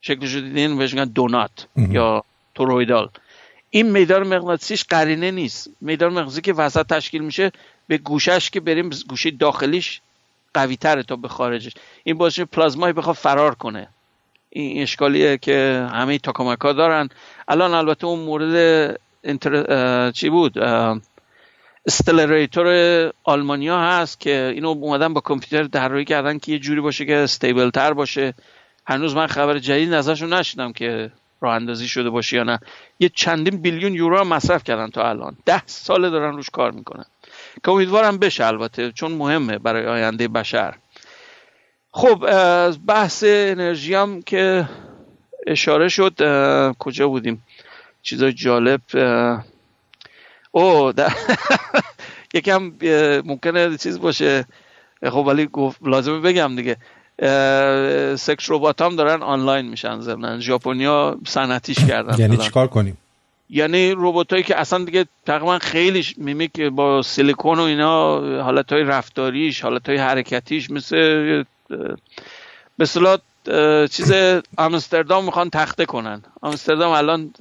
شکلش 0.01 0.35
دیدین؟ 0.35 0.79
بهش 0.79 0.95
دونات 0.95 1.67
یا 1.77 2.25
تورویدال. 2.55 3.09
این 3.71 3.91
میدان 3.91 4.27
مغناطیسیش 4.27 4.85
قرینه 4.85 5.31
نیست. 5.31 5.71
میدان 5.81 6.13
مغناطیسی 6.13 6.41
که 6.41 6.53
وسط 6.53 6.87
تشکیل 6.87 7.23
میشه 7.23 7.53
به 7.89 7.99
گوشش 7.99 8.51
که 8.51 8.61
بریم 8.61 8.91
گوشه 9.09 9.31
داخلیش 9.31 10.01
قوی 10.55 10.77
تره 10.77 11.03
تا 11.03 11.17
به 11.17 11.29
خارجش. 11.29 11.73
این 12.05 12.19
باعث 12.19 12.41
پلازمای 12.41 12.93
بخواد 12.93 13.17
فرار 13.17 13.55
کنه. 13.55 13.89
این 14.51 14.83
اشکالیه 14.83 15.39
که 15.39 15.89
همه 15.93 16.19
تاکامکا 16.19 16.73
دارن. 16.73 17.09
الان 17.49 17.75
البته 17.75 18.07
اون 18.07 18.19
مورد 18.19 19.01
انتر... 19.25 20.11
چی 20.11 20.31
بود؟ 20.31 20.59
استلریتور 21.87 22.67
آلمانیا 23.25 23.81
هست 23.81 24.21
که 24.21 24.53
اینو 24.55 24.69
اومدن 24.69 25.15
با 25.15 25.21
کامپیوتر 25.21 25.69
طراحی 25.69 26.05
کردن 26.05 26.39
که 26.39 26.53
یه 26.53 26.59
جوری 26.59 26.81
باشه 26.81 27.05
که 27.05 27.17
استیبل 27.17 27.71
تر 27.71 27.93
باشه. 27.93 28.35
هنوز 28.87 29.17
من 29.17 29.27
خبر 29.27 29.59
جدید 29.59 29.93
ازشون 29.93 30.33
نشیدم 30.33 30.73
که 30.73 31.11
راه 31.41 31.55
اندازی 31.55 31.89
شده 31.89 32.11
باشه 32.11 32.37
یا 32.37 32.43
نه. 32.43 32.61
یه 33.01 33.11
چندین 33.15 33.63
بیلیون 33.63 33.95
یورو 33.95 34.25
مصرف 34.25 34.65
کردن 34.65 34.91
تا 34.91 35.09
الان. 35.09 35.37
ده 35.47 35.63
ساله 35.67 36.11
دارن 36.11 36.37
روش 36.37 36.51
کار 36.51 36.71
می‌کنن. 36.71 37.05
که 37.65 37.71
امیدوارم 37.71 38.19
بشه 38.19 38.47
البته 38.47 38.93
چون 38.93 39.13
مهمه 39.13 39.59
برای 39.59 39.87
آینده 39.87 40.29
بشر. 40.29 40.75
خب 41.91 42.27
بحث 42.87 43.25
انرژی 43.27 43.95
هم 43.95 44.23
که 44.23 44.69
اشاره 45.47 45.89
شد 45.89 46.15
کجا 46.79 47.09
بودیم؟ 47.09 47.45
چیزای 48.03 48.33
جالب 48.33 48.81
او 50.53 50.93
یکم 52.35 52.73
ممکنه 53.25 53.77
چیز 53.77 54.01
باشه. 54.01 54.45
خب 55.05 55.17
ولی 55.17 55.49
لازمه 55.83 56.21
بگم 56.21 56.57
دیگه. 56.57 56.77
sex 58.17 58.51
robot 58.51 58.83
هم 58.83 58.97
دارن 58.97 59.23
آنلاین 59.23 59.69
میشن 59.69 60.01
ضمنا 60.01 60.41
ژاپنیا 60.41 61.19
صنعتیش 61.27 61.79
کردن 61.79 62.19
یعنی 62.19 62.37
چیکار 62.37 62.67
کنیم؟ 62.67 62.99
یعنی 63.51 63.91
روبوتایی 63.91 64.43
که 64.43 64.61
اصلا 64.61 64.85
دیگه 64.85 65.07
تقریبا 65.27 65.59
خیلی 65.59 66.07
mimic 66.17 66.61
با 66.61 67.03
سیلیکون 67.03 67.59
و 67.59 67.63
اینا 67.63 68.21
حالت 68.43 68.73
های 68.73 68.83
رفتاریش 68.83 69.61
حالت 69.61 69.89
های 69.89 69.99
حرکتیش 69.99 70.71
مثل 70.71 71.45
به 72.79 72.85
چیز 73.91 74.13
آمستردام 74.57 75.25
می‌خوان 75.25 75.51
تخته 75.51 75.85
کنن. 75.87 76.23
آمستردام 76.41 76.93
الان 76.93 77.35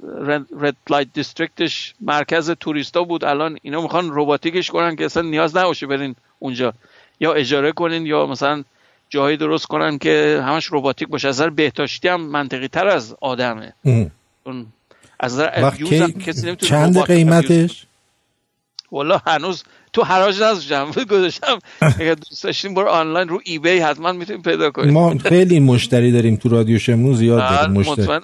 red 0.60 0.76
light 0.90 1.08
district 1.14 1.78
ش 1.78 1.94
مرکز 2.00 2.50
توریستا 2.50 3.04
بود. 3.04 3.24
الان 3.24 3.58
اینا 3.62 3.80
می‌خوان 3.80 4.10
robotic 4.10 4.57
ش 4.57 4.70
کنن 4.70 4.96
که 4.96 5.04
اصلا 5.04 5.22
نیاز 5.22 5.56
نباشه 5.56 5.86
برین 5.86 6.16
اونجا. 6.38 6.74
یا 7.20 7.32
اجاره 7.32 7.72
کنین 7.72 8.06
یا 8.06 8.26
مثلا 8.26 8.64
جایی 9.10 9.36
درست 9.36 9.66
کنن 9.66 9.98
که 9.98 10.42
همش 10.46 10.64
روباتیک 10.64 11.08
باشه. 11.08 11.28
از 11.28 11.40
بهداشتی 11.42 12.08
هم 12.08 12.20
منطقی 12.20 12.68
تر 12.68 12.88
از 12.88 13.16
آدمه. 13.20 13.72
اون 14.44 14.66
از 15.20 15.34
نظر 15.34 15.70
کسی 16.26 16.56
چند 16.56 17.02
قیمتش 17.02 17.86
والا 18.92 19.20
هنوز 19.26 19.64
تو 19.92 20.02
حراج 20.02 20.42
نذاشتم 20.42 20.90
گذاشتم. 21.10 21.58
اگر 21.80 22.14
دوست 22.14 22.44
داشتیم 22.44 22.74
برو 22.74 22.88
آنلاین 22.88 23.28
رو 23.28 23.40
ای 23.44 23.58
بی 23.58 23.78
حتما 23.78 24.12
می‌تونیم 24.12 24.42
پیدا 24.42 24.70
کنیم 24.70 24.90
ما 24.90 25.18
خیلی 25.18 25.60
مشتری 25.60 26.12
داریم 26.12 26.36
تو 26.36 26.48
رادیو 26.48 26.78
شمون 26.78 27.14
زیاد 27.14 27.38
داریم 27.38 27.72
مشتری. 27.72 28.20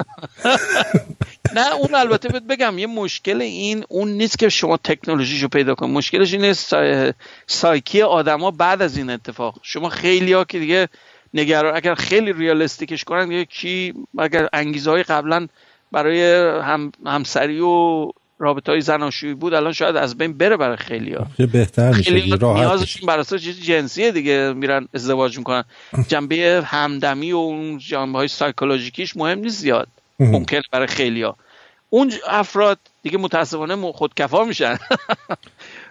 نه 1.55 1.75
اون 1.75 1.95
البته 1.95 2.29
بهت 2.29 2.43
بگم 2.43 2.79
یه 2.79 2.87
مشکل 2.87 3.43
این 3.43 3.85
اون 3.89 4.09
نیست 4.09 4.39
که 4.39 4.49
شما 4.49 4.77
تکنولوژیشو 4.77 5.49
پیدا 5.49 5.75
کنید 5.75 5.97
مشکلش 5.97 6.33
اینه 6.33 6.53
سای... 6.53 7.13
سایکی 7.47 8.03
آدما 8.03 8.51
بعد 8.51 8.83
از 8.83 8.97
این 8.97 9.11
اتفاق. 9.11 9.61
شما 9.63 9.89
خیلی 9.89 10.33
ها 10.33 10.45
که 10.45 10.59
دیگه 10.59 10.89
نگران 11.35 11.77
اگر 11.77 11.95
خیلی 11.95 12.33
ریالستیکش 12.33 13.05
کنن 13.05 13.29
دیگه 13.29 13.45
کی 13.45 13.95
اگر 14.19 14.49
انگیزه 14.53 14.91
های 14.91 15.03
قبلا 15.03 15.47
برای 15.93 16.23
هم 16.63 16.93
همسری 17.07 17.61
و 17.61 18.09
رابطه 18.39 18.73
های 18.73 18.81
زناشویی 18.81 19.35
بود 19.35 19.55
الان 19.55 19.73
شاید 19.73 19.97
از 19.97 20.19
بین 20.19 20.39
بره 20.39 20.57
برای 20.57 20.77
خیلی 20.77 21.15
ها. 21.15 21.27
بهتر 21.53 21.93
میشه 21.93 22.37
نیازشون 22.37 23.07
برای 23.07 23.25
چیز 23.25 23.63
جنسیه 23.63 24.13
دیگه 24.13 24.53
میرن 24.53 24.89
ازدواج 24.95 25.39
می‌کنن. 25.39 25.65
جنبه 26.09 26.63
همدمی 26.67 27.33
و 27.33 27.37
اون 27.37 27.79
جنبه 27.79 28.19
های 28.19 28.29
سایکولوژیکیش 28.29 29.17
مهم 29.17 29.39
نیست 29.39 29.61
زیاد. 29.61 29.89
ممکن 30.21 30.61
برای 30.73 30.87
خیلی 30.87 31.23
ها. 31.23 31.37
اون 31.91 32.13
افراد 32.29 32.79
دیگه 33.03 33.19
متاسفانه 33.19 33.93
خودکفا 33.93 34.45
میشن. 34.45 34.79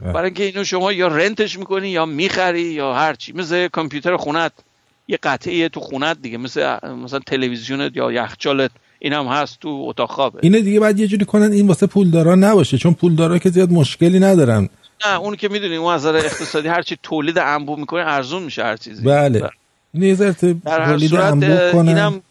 برای 0.01 0.25
اینکه 0.25 0.43
اینو 0.43 0.63
شما 0.63 0.91
یا 0.91 1.07
رنتش 1.07 1.59
می‌کنی 1.59 1.89
یا 1.89 2.05
می‌خری 2.05 2.61
یا 2.61 2.93
هرچی 2.93 3.33
مثل 3.33 3.67
کامپیوتر 3.67 4.17
خونت. 4.17 4.51
یه 5.07 5.19
قطعه 5.23 5.69
تو 5.69 5.79
خونت 5.79 6.21
دیگه. 6.21 6.37
مثل 6.37 6.87
مثلا 6.89 7.19
تلویزیونت 7.19 7.97
یا 7.97 8.11
یخچالت. 8.11 8.71
اینم 8.99 9.27
هست 9.27 9.59
تو 9.59 9.85
اتاق 9.87 10.11
خوابه. 10.11 10.39
اینه 10.43 10.61
دیگه 10.61 10.79
بعد 10.79 10.99
یه 10.99 11.07
جوری 11.07 11.25
کنن 11.25 11.51
این 11.51 11.67
واسه 11.67 11.87
پولدارا 11.87 12.35
نباشه 12.35 12.77
چون 12.77 12.93
پولدارا 12.93 13.37
که 13.37 13.49
زیاد 13.49 13.71
مشکلی 13.71 14.19
ندارن. 14.19 14.69
نه 15.05 15.19
اون 15.19 15.35
که 15.35 15.49
می‌دونی 15.49 15.75
اون 15.75 15.93
از 15.93 16.05
نظر 16.05 16.15
اقتصادی 16.15 16.67
هرچی 16.67 16.97
تولید 17.03 17.37
انبوه 17.37 17.79
می‌کنه 17.79 18.01
ارزون 18.01 18.43
میشه 18.43 18.63
هر 18.63 18.77
چیزی. 18.77 19.03
بله. 19.03 19.49
اینه 19.93 20.07
یه 20.07 20.35
تولید 20.65 21.15
انبوه 21.15 21.71
کنن. 21.71 21.87
اینم 21.87 22.21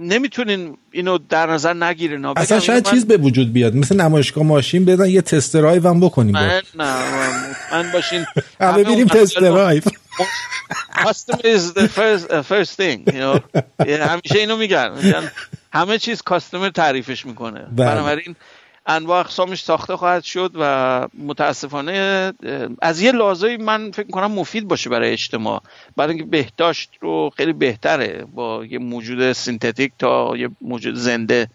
نمی‌تونین 0.00 0.76
اینو 0.92 1.18
در 1.28 1.46
نظر 1.46 1.74
نگیرین. 1.74 2.24
اصلا 2.24 2.60
شاید 2.60 2.84
چیز 2.84 3.06
به 3.06 3.16
وجود 3.16 3.52
بیاد 3.52 3.74
مثل 3.76 4.00
نمایشگاه 4.00 4.44
ماشین 4.44 4.84
بدن 4.84 5.08
یه 5.08 5.22
test 5.22 5.56
drive 5.56 5.88
هم 5.88 6.00
بکنیم 6.00 6.32
من 6.32 6.62
نه 6.74 6.94
من 7.72 7.92
باشین. 7.92 8.24
همه 8.60 8.84
بریم 8.84 9.06
test 9.06 9.36
drive 9.36 9.82
customer 10.92 11.46
is 11.56 11.72
the 11.72 11.88
first, 11.88 12.30
uh, 12.30 12.42
first 12.42 12.72
thing 12.76 13.04
you 13.06 13.20
know. 13.24 13.40
همیشه 14.10 14.38
اینو 14.38 14.56
میگن 14.56 14.92
همه 15.72 15.98
چیز 15.98 16.22
customer 16.22 16.70
تعریفش 16.70 17.26
می‌کنه. 17.26 17.60
بله. 17.60 17.90
بنابراین 17.90 18.36
انواع 18.86 19.20
اقسامش 19.20 19.62
ساخته 19.62 19.96
خواهد 19.96 20.22
شد 20.22 20.52
و 20.54 21.08
متاسفانه 21.18 22.32
از 22.82 23.00
یه 23.00 23.12
لحاظایی 23.12 23.56
من 23.56 23.90
فکر 23.90 24.10
کنم 24.10 24.32
مفید 24.32 24.68
باشه 24.68 24.90
برای 24.90 25.12
اجتماع. 25.12 25.62
برای 25.96 26.14
اینکه 26.14 26.30
بهداشت 26.30 26.90
رو 27.00 27.30
خیلی 27.36 27.52
بهتره 27.52 28.24
با 28.34 28.64
یه 28.64 28.78
موجود 28.78 29.32
synthetic 29.32 29.92
تا 29.98 30.36
یه 30.36 30.50
موجود 30.60 30.94
زنده 30.94 31.48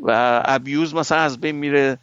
و 0.00 0.42
ابیوز 0.44 0.94
مثلا 0.94 1.18
از 1.18 1.40
بین 1.40 1.56
میره. 1.56 1.98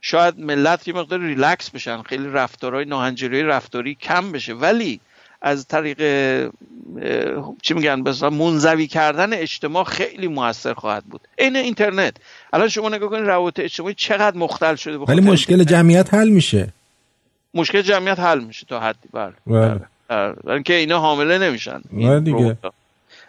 شاید 0.00 0.38
ملت 0.38 0.88
یه 0.88 0.94
مقدار 0.94 1.20
ریلکس 1.20 1.70
بشن 1.70 2.02
خیلی 2.02 2.28
رفتارهای 2.28 2.84
ناهنجاری 2.84 3.42
رفتاری 3.42 3.94
کم 3.94 4.32
بشه. 4.32 4.54
ولی 4.54 5.00
از 5.42 5.66
طریق 5.66 5.98
چی 7.62 7.74
میگن 7.74 8.02
بسا 8.02 8.30
منزوی 8.30 8.86
کردن 8.86 9.32
اجتماع 9.32 9.84
خیلی 9.84 10.28
موثر 10.28 10.74
خواهد 10.74 11.04
بود. 11.04 11.20
عین 11.38 11.56
اینترنت. 11.56 12.14
الان 12.52 12.68
شما 12.68 12.88
نگاه 12.88 13.10
کنید 13.10 13.26
روابط 13.26 13.60
اجتماعی 13.60 13.94
چقدر 13.94 14.36
مختل 14.36 14.74
شده 14.74 14.98
ولی 14.98 15.20
مشکل 15.20 15.64
جمعیت 15.64 16.14
حل 16.14 16.28
میشه. 16.28 16.72
مشکل 17.54 17.82
جمعیت 17.82 18.20
حل 18.20 18.44
میشه 18.44 18.66
تا 18.68 18.80
حدی. 18.80 19.08
بله. 19.12 19.32
بله. 19.46 19.80
بله. 20.08 20.62
که 20.62 20.74
اینا 20.74 20.98
حامله 20.98 21.38
نمیشن. 21.38 21.82
بله 21.92 22.20
دیگه. 22.20 22.56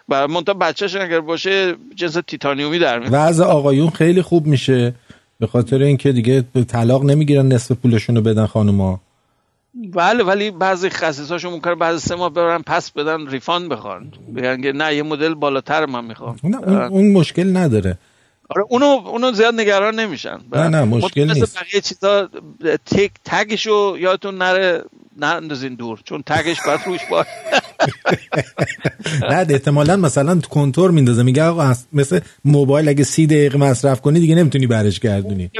و 0.08 0.28
منتها 0.28 0.54
بچهش 0.54 0.96
اگر 0.96 1.20
باشه 1.20 1.74
جنس 1.94 2.16
تیتانیومی 2.26 2.78
در 2.78 2.98
میاد. 2.98 3.10
وضع 3.12 3.44
آقایون 3.44 3.90
خیلی 3.90 4.22
خوب 4.22 4.46
میشه. 4.46 4.94
به 5.40 5.46
خاطر 5.46 5.82
اینکه 5.82 6.12
دیگه 6.12 6.44
طلاق 6.68 7.04
نمی‌گیرن 7.04 7.52
نصف 7.52 7.72
پولشون 7.72 8.16
رو 8.16 8.22
بدن 8.22 8.46
خانوما. 8.46 9.00
بله 9.74 10.24
ولی 10.24 10.50
بعضی 10.50 10.90
خصیصاشون 10.90 11.52
ممکنه 11.52 11.74
بعد 11.74 11.96
سه 11.96 12.14
ماه 12.14 12.30
ببرن 12.30 12.62
پس 12.62 12.90
بدن 12.90 13.26
ریفان 13.26 13.68
بخوان 13.68 14.12
بگن 14.36 14.62
که 14.62 14.72
نه 14.72 14.94
یه 14.96 15.02
مدل 15.02 15.34
بالاتر 15.34 15.86
من 15.86 16.04
می‌خوام. 16.04 16.36
نه 16.44 16.58
اون, 16.58 16.76
اون 16.76 17.12
مشکل 17.12 17.56
نداره. 17.56 17.98
آره 18.48 18.64
اونو 18.68 18.86
اونو 18.86 19.32
زیاد 19.32 19.54
نگران 19.54 20.00
نمیشن. 20.00 20.38
نه 20.52 20.68
نه 20.68 20.84
مشکل 20.84 21.32
نیست. 21.32 21.58
بقیه 21.58 21.80
چیزا 21.80 22.28
تگ 22.86 23.10
تگشو 23.24 23.96
یادتون 23.98 24.38
نره 24.38 24.84
نه 25.16 25.26
اندازین 25.26 25.74
دور 25.74 26.00
چون 26.04 26.22
تگش 26.26 26.56
باید 26.66 26.80
روش 26.86 27.00
باید 27.10 27.26
نه 29.30 29.46
احتمالا 29.50 29.96
مثلا 29.96 30.40
کنتور 30.40 30.90
میندازه. 30.90 31.22
میگه 31.22 31.44
آقا 31.44 31.74
مثل 31.92 32.20
موبایل 32.44 32.88
اگه 32.88 33.04
سی 33.04 33.26
دقیقه 33.26 33.58
مصرف 33.58 34.00
کنی 34.00 34.20
دیگه 34.20 34.34
نمی‌تونی 34.34 34.66
برش 34.66 35.00
گردونی. 35.00 35.50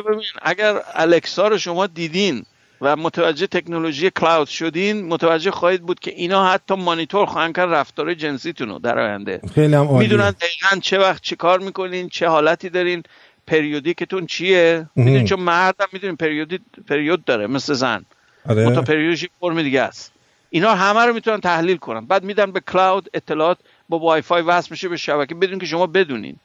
اگر 0.43 0.81
الکسا 0.95 1.49
رو 1.49 1.59
شما 1.59 1.87
دیدین 1.87 2.45
و 2.81 2.97
متوجه 2.97 3.47
تکنولوژی 3.47 4.11
کلاود 4.11 4.49
شدین 4.49 5.05
متوجه 5.05 5.51
خواهید 5.51 5.83
بود 5.83 6.01
که 6.01 6.11
اینا 6.11 6.53
حتی 6.53 6.75
مانیتور 6.75 7.27
خواهند 7.27 7.57
کرد 7.57 7.75
رفتار 7.75 8.15
جنسیتون 8.15 8.69
رو 8.69 8.79
در 8.79 8.99
آینده. 8.99 9.41
خیلی 9.55 9.75
هم 9.75 9.99
می‌دونن 9.99 10.31
دقیقا 10.31 10.81
چه 10.83 10.99
وقت 10.99 11.23
چه 11.23 11.37
کار 11.37 11.61
می‌کنین 11.61 12.09
چه 12.09 12.29
حالتی 12.29 12.69
دارین 12.69 13.03
پریودیکتون 13.47 14.27
چیه؟ 14.27 14.87
می‌دونین 14.97 15.25
چون 15.25 15.41
مردم 15.41 15.87
می‌دونین 15.93 16.17
پریودی 16.17 16.59
پریود 16.89 17.25
داره 17.25 17.47
مثل 17.47 17.73
زن. 17.73 18.05
آره. 18.49 18.69
متا 18.69 18.83
پریودش 18.83 19.27
فرم 19.41 19.63
دیگه 19.63 19.81
است. 19.81 20.13
اینا 20.51 20.75
همه 20.75 21.01
رو 21.01 21.15
می‌تونن 21.15 21.41
تحلیل 21.41 21.77
کنن. 21.77 22.07
بعد 22.07 22.25
میدن 22.25 22.53
به 22.53 22.61
کلاود 22.61 23.11
اطلاعات 23.15 23.59
با 23.89 23.99
وای 23.99 24.23
فای 24.23 24.43
وصل 24.43 24.69
میشه 24.71 24.89
به 24.89 24.97
شبکه 24.97 25.35
بدون 25.35 25.59
که 25.59 25.67
شما 25.67 25.87
بدونین. 25.87 26.37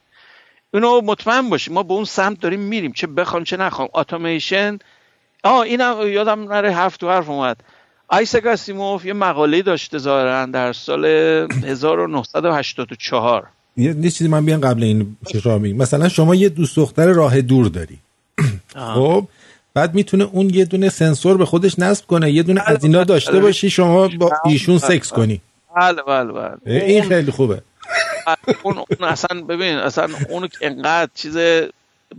اونو 0.74 1.00
مطمئن 1.00 1.50
باشید 1.50 1.72
ما 1.72 1.82
به 1.82 1.94
اون 1.94 2.04
سمت 2.04 2.40
داریم 2.40 2.60
میریم 2.60 2.92
چه 2.92 3.06
بخوام 3.06 3.44
چه 3.44 3.56
نخوام. 3.56 3.88
اتوماسیون 3.94 4.78
آه 5.44 5.60
اینم 5.60 5.96
یادم 6.06 6.52
نره 6.52 6.72
حرف 6.72 6.96
تو 6.96 7.10
حرف 7.10 7.28
اومد. 7.28 7.56
آیسک 8.08 8.46
آسیموف 8.46 9.04
یه 9.04 9.12
مقاله 9.12 9.62
داشته 9.62 9.98
ظاهرا 9.98 10.46
در 10.46 10.72
سال 10.72 11.04
1984 11.04 13.46
یه 13.76 14.10
چیزی 14.10 14.28
من 14.28 14.44
بیان 14.44 14.60
قبل 14.60 14.82
این 14.82 15.16
چرا 15.32 15.58
میگم. 15.58 15.76
مثلا 15.76 16.08
شما 16.08 16.34
یه 16.34 16.48
دوست 16.48 16.76
دختر 16.76 17.06
راه 17.06 17.40
دور 17.40 17.66
داری. 17.66 17.98
خب؟ 18.74 19.26
بعد 19.74 19.94
می‌تونه 19.94 20.28
اون 20.32 20.50
یه 20.50 20.64
دونه 20.64 20.88
سنسور 20.88 21.36
به 21.36 21.46
خودش 21.46 21.78
نصب 21.78 22.06
کنه 22.06 22.30
یه 22.30 22.42
دونه 22.42 22.62
از 22.66 22.84
اینا 22.84 23.04
داشته 23.04 23.40
باشی 23.40 23.70
شما 23.70 24.08
با 24.08 24.32
ایشون 24.44 24.78
سکس 24.78 25.12
کنی. 25.12 25.40
بله 25.76 26.02
بله 26.02 26.32
بله. 26.32 26.56
این 26.66 27.02
خیلی 27.02 27.30
خوبه. 27.30 27.62
اون, 28.62 28.78
اون 28.78 29.08
اصلا 29.08 29.40
ببین 29.40 29.76
اصلا 29.76 30.08
اون 30.28 30.48
انقدر 30.62 31.10
چیز 31.14 31.34
به 31.34 31.70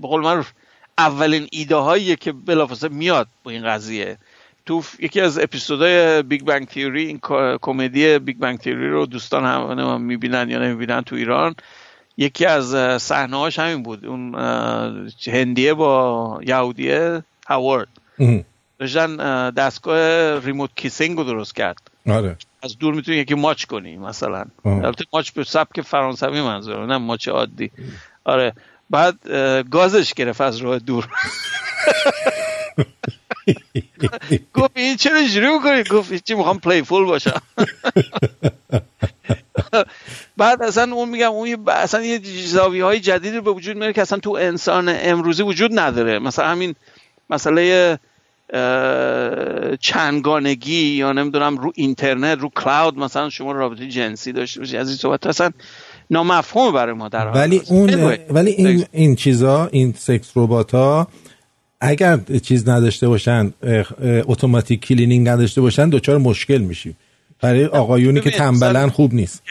قول 0.01 0.21
من 0.21 0.45
اولین 0.97 1.47
ایده 1.51 1.75
هاییه 1.75 2.15
که 2.15 2.31
بلافاصله 2.31 2.89
میاد 2.89 3.27
با 3.43 3.51
این 3.51 3.65
قضیه. 3.65 4.17
تو 4.65 4.83
یکی 4.99 5.21
از 5.21 5.39
اپیزودهای 5.39 6.23
Big 6.23 6.43
Bang 6.43 6.67
Theory 6.67 7.05
این 7.05 7.19
کمدی 7.61 8.19
Big 8.19 8.37
Bang 8.37 8.59
Theory 8.59 8.89
رو 8.89 9.05
دوستان 9.05 9.45
هم 9.45 10.01
می‌بینن 10.01 10.49
یا 10.49 10.59
نمی‌بینن 10.59 11.01
تو 11.01 11.15
ایران. 11.15 11.55
یکی 12.17 12.45
از 12.45 13.01
صحنه 13.01 13.37
هاش 13.37 13.59
همین 13.59 13.83
بود. 13.83 14.05
اون 14.05 14.35
هندیه 15.27 15.73
با 15.73 16.39
یهودیه 16.45 17.23
هاورد. 17.47 17.87
داشتن 18.79 19.15
دستگاه 19.49 20.39
remote 20.39 20.69
kissing 20.75 21.17
رو 21.17 21.23
درست 21.23 21.55
کرد. 21.55 21.91
آره. 22.07 22.37
از 22.63 22.77
دور 22.77 22.93
می‌تونی 22.93 23.17
یکی 23.17 23.35
ماچ 23.35 23.65
کنی 23.65 23.97
مثلا. 23.97 24.45
البته 24.65 25.05
ماچ 25.13 25.31
به 25.31 25.43
سبک 25.43 25.81
فرانسوی 25.81 26.41
منظور 26.41 26.85
نه 26.85 26.97
ماچ 26.97 27.27
عادی. 27.27 27.71
آره. 28.23 28.53
بعد 28.91 29.29
گازش 29.71 30.13
گرفت 30.13 30.41
از 30.41 30.57
راه 30.57 30.79
دور. 30.79 31.07
گفت 34.53 34.71
این 34.75 34.97
چرا 34.97 35.17
اینجوری 35.17 35.53
می‌کنی 35.53 35.83
گفت 35.83 36.15
چی 36.15 36.33
می‌خوام 36.33 36.59
playful 36.59 37.05
باشم. 37.05 37.41
بعد 40.37 40.61
اصلا 40.61 40.95
اون 40.95 41.09
میگم 41.09 41.31
اون 41.31 41.67
اصلا 41.67 42.01
یه 42.01 42.21
زاویه 42.45 42.85
های 42.85 42.99
جدیدی 42.99 43.39
به 43.39 43.51
وجود 43.51 43.77
میاره 43.77 43.93
که 43.93 44.01
اصلا 44.01 44.19
تو 44.19 44.31
انسان 44.31 44.95
امروزی 45.01 45.43
وجود 45.43 45.79
نداره. 45.79 46.19
مثلا 46.19 46.47
همین 46.47 46.75
مسئله 47.29 47.99
چندگانگی 49.79 50.85
یا 50.85 51.11
نمی‌دونم 51.11 51.57
رو 51.57 51.71
اینترنت 51.75 52.39
رو 52.39 52.49
cloud 52.49 52.97
مثلا 52.97 53.29
شما 53.29 53.51
رابطه 53.51 53.87
جنسی 53.87 54.31
داشته 54.31 54.59
باشی 54.59 54.77
از 54.77 54.87
این 54.87 54.97
صحبت 54.97 55.27
اصلا 55.27 55.51
نامفهوم 56.11 56.73
برای 56.73 56.93
ما 56.93 57.09
در 57.09 57.27
ولی 57.27 57.61
اون 57.69 58.17
ولی 58.29 58.51
این 58.51 58.85
این 58.91 59.15
چیزا 59.15 59.69
این 59.71 59.93
sex 59.97 60.31
robot 60.35 60.71
ها 60.71 61.07
اگر 61.81 62.19
چیز 62.43 62.69
نداشته 62.69 63.07
باشن 63.07 63.53
automatic 64.27 64.85
cleaning 64.85 65.29
نداشته 65.29 65.61
باشن 65.61 65.89
دوچار 65.89 66.17
مشکل 66.17 66.57
میشیم. 66.57 66.97
برای 67.41 67.65
آقایونی 67.65 68.21
که 68.21 68.31
تنبلن 68.31 68.89
خوب 68.89 69.13
نیست. 69.13 69.43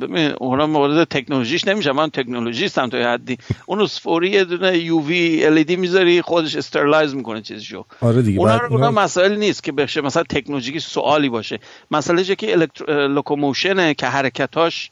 ببین 0.00 0.32
اونا 0.40 0.66
مورد 0.66 1.08
تکنولوژیش 1.08 1.68
نمیشه 1.68 1.92
من 1.92 2.10
technologist 2.10 2.82
م 2.82 2.88
تا 2.88 2.98
حدی. 2.98 3.38
اونو 3.66 3.86
فوری 3.86 4.30
یه 4.30 4.44
دونه 4.44 4.78
UV 4.78 5.00
LED 5.00 5.76
می‌ذاری 5.76 6.22
خودش 6.22 6.56
sterilize 6.56 7.14
می‌کنه 7.14 7.42
چیزشو. 7.42 7.84
آره 8.00 8.22
دیگه 8.22 8.40
اونا 8.40 8.56
رو 8.56 8.72
اونا 8.72 8.90
مسائل 8.90 9.36
نیست 9.38 9.62
که 9.62 9.72
بخشه 9.72 10.00
مثلا 10.00 10.22
تکنولوژی 10.22 10.80
سوالی 10.80 11.28
باشه. 11.28 11.58
مسئله 11.90 12.24
که 12.24 12.52
الکتر... 12.52 13.08
locomotion 13.08 13.86
ه 13.86 13.94
که 13.94 14.06
حرکتاش 14.06 14.90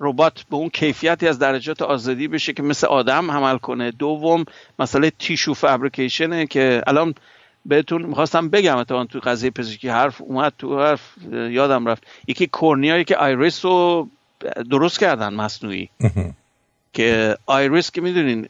ربات 0.00 0.42
به 0.50 0.56
اون 0.56 0.68
کیفیتی 0.68 1.28
از 1.28 1.38
درجات 1.38 1.82
آزادی 1.82 2.28
بشه 2.28 2.52
که 2.52 2.62
مثل 2.62 2.86
آدم 2.86 3.30
عمل 3.30 3.58
کنه. 3.58 3.90
دوم 3.90 4.44
مسئله 4.78 5.10
tissue 5.10 5.54
fabrication 5.54 6.38
ه 6.38 6.46
که 6.46 6.82
الان 6.86 7.14
بهتون 7.66 8.02
می‌خواستم 8.02 8.48
بگم 8.48 8.82
تا 8.82 9.04
تو 9.04 9.18
قضیه 9.18 9.50
پزشکی 9.50 9.88
حرف 9.88 10.20
اومد 10.20 10.52
تو 10.58 10.80
حرف 10.80 11.00
یادم 11.30 11.86
رفت. 11.88 12.06
یکی 12.26 12.46
cornea 12.46 12.89
یی 12.89 13.04
که 13.04 13.16
iris 13.16 13.64
رو 13.64 14.08
درست 14.70 15.00
کردن 15.00 15.34
مصنوعی. 15.34 15.88
که 16.92 17.36
iris 17.46 17.90
که 17.90 18.00
می‌دونین 18.00 18.48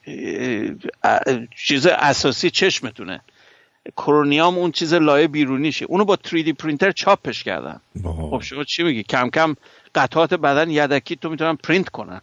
چیز 1.56 1.86
اساسی 1.86 2.50
چشمتونه. 2.50 3.20
cornea 3.96 4.49
م 4.49 4.58
اون 4.58 4.72
چیز 4.72 4.94
لایه 4.94 5.28
بیرونیشه. 5.28 5.84
اونو 5.84 6.04
با 6.04 6.18
3D 6.24 6.52
پرینتر 6.52 6.92
چاپش 6.92 7.44
کردن. 7.44 7.80
خب 8.04 8.40
شما 8.44 8.64
چی 8.64 8.82
میگی؟ 8.82 9.02
کم 9.02 9.30
کم 9.30 9.56
قطعات 9.94 10.34
بدن 10.34 10.70
یدکی 10.70 11.16
تو 11.16 11.30
می‌تونن 11.30 11.56
پرینت 11.56 11.88
کنن. 11.88 12.20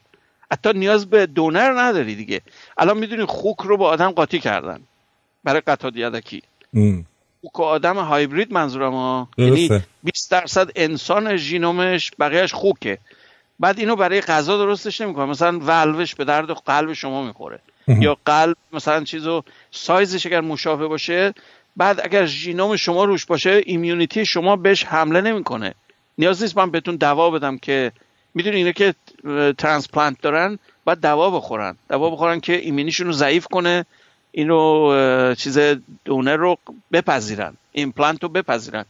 حتی 0.52 0.74
نیاز 0.74 1.10
به 1.10 1.26
donor 1.26 1.82
نداری 1.82 2.16
دیگه. 2.16 2.42
الان 2.78 2.98
می‌دونی 2.98 3.26
خوک 3.26 3.58
رو 3.58 3.78
با 3.78 3.90
آدم 3.90 4.12
قاطی 4.12 4.40
کردن. 4.40 4.80
برای 5.44 5.62
قطعات 5.62 5.94
یدکی. 5.96 6.42
خوک 7.42 7.60
و 7.60 7.64
آدم 7.64 7.98
هایبرید 7.98 8.54
منظورم 8.54 8.94
ها. 8.94 9.30
یعنی 9.38 9.68
20 10.04 10.32
درصد 10.32 10.72
انسان 10.76 11.38
ژینومش 11.38 12.12
بقیهش 12.20 12.54
خوکه. 12.54 12.98
بعد 13.60 13.80
اینو 13.80 13.96
برای 13.96 14.22
غذا 14.22 14.58
درستش 14.58 15.02
نمی‌کنه. 15.02 15.26
مثلا 15.26 15.60
ولوش 15.60 16.16
به 16.16 16.26
درد 16.26 16.52
قلب 16.52 16.94
شما 16.94 17.24
می‌خوره. 17.24 17.60
یا 17.88 18.18
قلب 18.26 18.58
مثلا 18.74 19.04
چیزو 19.04 19.44
سایزش 19.72 20.26
اگر 20.26 20.42
مشابه 20.42 20.88
باشه 20.88 21.34
بعد 21.78 22.00
اگر 22.04 22.26
ژینوم 22.26 22.76
شما 22.76 23.06
روش 23.06 23.26
باشه 23.26 23.62
ایمیونیتی 23.66 24.26
شما 24.26 24.56
بهش 24.56 24.86
حمله 24.86 25.22
نمی‌کنه. 25.22 25.74
نیاز 26.18 26.42
نیست 26.42 26.58
من 26.58 26.72
بهتون 26.72 26.96
دوا 26.96 27.30
بدم 27.30 27.58
که 27.58 27.92
می‌دونی 28.34 28.58
اینه 28.58 28.74
که 28.74 28.96
transplant 29.58 30.22
دارن 30.22 30.60
باید 30.86 31.00
دوا 31.02 31.30
بخورن. 31.30 31.78
دوا 31.90 32.10
بخورن 32.10 32.40
که 32.40 32.54
immunity 32.54 32.90
شون 32.90 33.08
رو 33.08 33.14
ضعیف 33.14 33.48
کنه 33.48 33.86
اینو 34.32 35.36
چیز 35.36 35.60
donor 36.06 36.36
رو 36.36 36.58
بپذیرن. 36.92 37.58
ایمپلنت 37.72 38.24
رو 38.24 38.30
بپذیرن. 38.30 38.86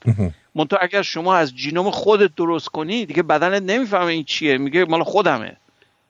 منتها 0.56 0.80
اگر 0.80 1.02
شما 1.02 1.36
از 1.36 1.56
genome 1.56 1.92
خودت 1.92 2.36
درست 2.36 2.70
کنی 2.70 3.06
دیگه 3.06 3.24
بدنت 3.24 3.62
نمی‌فهمه 3.64 4.06
این 4.06 4.24
چیه 4.24 4.58
میگه 4.58 4.86
مال 4.86 5.04
خودمه. 5.04 5.58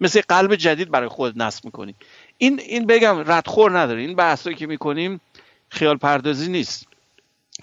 مثل 0.01 0.21
قلب 0.29 0.55
جدید 0.55 0.91
برای 0.91 1.07
خود 1.07 1.41
نصب 1.41 1.65
می‌کنی. 1.65 1.95
این 2.37 2.59
این 2.59 2.85
بگم 2.85 3.31
ردخور 3.31 3.79
نداره. 3.79 4.01
این 4.01 4.15
بحثایی 4.15 4.55
که 4.55 4.67
می‌کنیم 4.67 5.21
خیال 5.69 5.97
پردازی 5.97 6.51
نیست. 6.51 6.87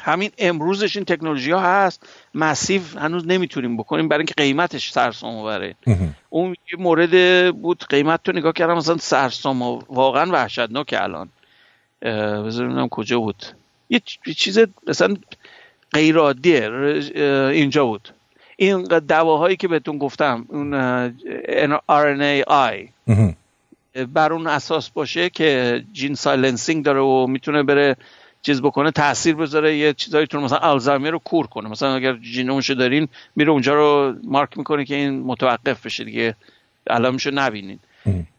همین 0.00 0.30
امروزش 0.38 0.96
این 0.96 1.04
تکنولوژی 1.04 1.50
ها 1.50 1.60
هست. 1.60 2.06
massive 2.34 2.96
هنوز 2.96 3.26
نمی‌تونیم 3.26 3.76
بکنیم. 3.76 4.08
برای 4.08 4.20
اینکه 4.20 4.34
قیمتش 4.34 4.90
سرسام 4.90 5.44
بره 5.44 5.74
اون 6.30 6.50
یه 6.72 6.78
مورد 6.78 7.54
بود 7.54 7.84
قیمت 7.88 8.22
تو 8.22 8.32
نگاه 8.32 8.52
کردم 8.52 8.76
مثلا 8.76 8.96
سرسام 8.96 9.62
واقعا 9.88 10.32
وحشتناک 10.32 10.94
الان. 10.98 11.28
بذارم 12.46 12.88
کجا 12.88 13.18
بود. 13.18 13.44
یه 13.90 14.00
چیز 14.36 14.58
مثلا 14.86 15.16
غیر 15.92 16.16
عادیه 16.16 16.70
اینجا 17.52 17.86
بود. 17.86 18.08
این 18.56 18.82
دواهایی 18.82 19.56
که 19.56 19.68
بهتون 19.68 19.98
گفتم 19.98 20.44
اون 20.48 20.72
RNAi 21.88 22.88
بر 24.12 24.32
اون 24.32 24.46
اساس 24.46 24.90
باشه 24.90 25.30
که 25.30 25.82
gene 25.92 26.14
silencing 26.14 26.84
داره 26.84 27.00
و 27.00 27.26
می‌تونه 27.26 27.62
بره 27.62 27.96
چیز 28.42 28.62
بکنه 28.62 28.90
تاثیر 28.90 29.34
بذاره 29.34 29.76
یه 29.76 29.92
چیزایی 29.92 30.26
تو 30.26 30.40
مثلا 30.40 30.58
آلزایمر 30.58 31.10
رو 31.10 31.18
cure 31.18 31.46
کنه. 31.46 31.68
مثلا 31.68 31.94
اگر 31.94 32.16
genome 32.16 32.55
شو 32.55 32.74
دارین 32.74 33.08
میره 33.36 33.50
اونجا 33.50 33.74
رو 33.74 34.14
مارک 34.24 34.58
می‌کنه 34.58 34.84
که 34.84 34.94
این 34.94 35.20
متوقف 35.20 35.86
بشه 35.86 36.04
دیگه 36.04 36.34
علائمشو 36.86 37.30
نبینین. 37.34 37.78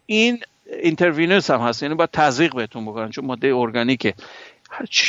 این 0.06 0.40
intravenous 0.82 1.52
هم 1.52 1.60
هست 1.60 1.84
یعنی 1.84 1.96
باید 1.96 2.10
تزریق 2.14 2.56
بهتون 2.56 2.86
بکنن 2.86 3.10
چون 3.10 3.26
ماده 3.26 3.56
ارگانیکه. 3.56 4.14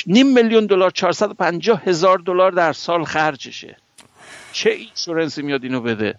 نیم 0.07 0.33
میلیون 0.33 0.67
دلار 0.67 0.91
450 0.91 1.83
هزار 1.85 2.19
دلار 2.19 2.53
در 2.53 2.73
سال 2.73 3.05
خرجشه. 3.05 3.77
چه 4.53 4.71
insurance 4.71 5.36
ی 5.36 5.43
میاد 5.43 5.65
اینو 5.65 5.81
بده؟ 5.81 6.15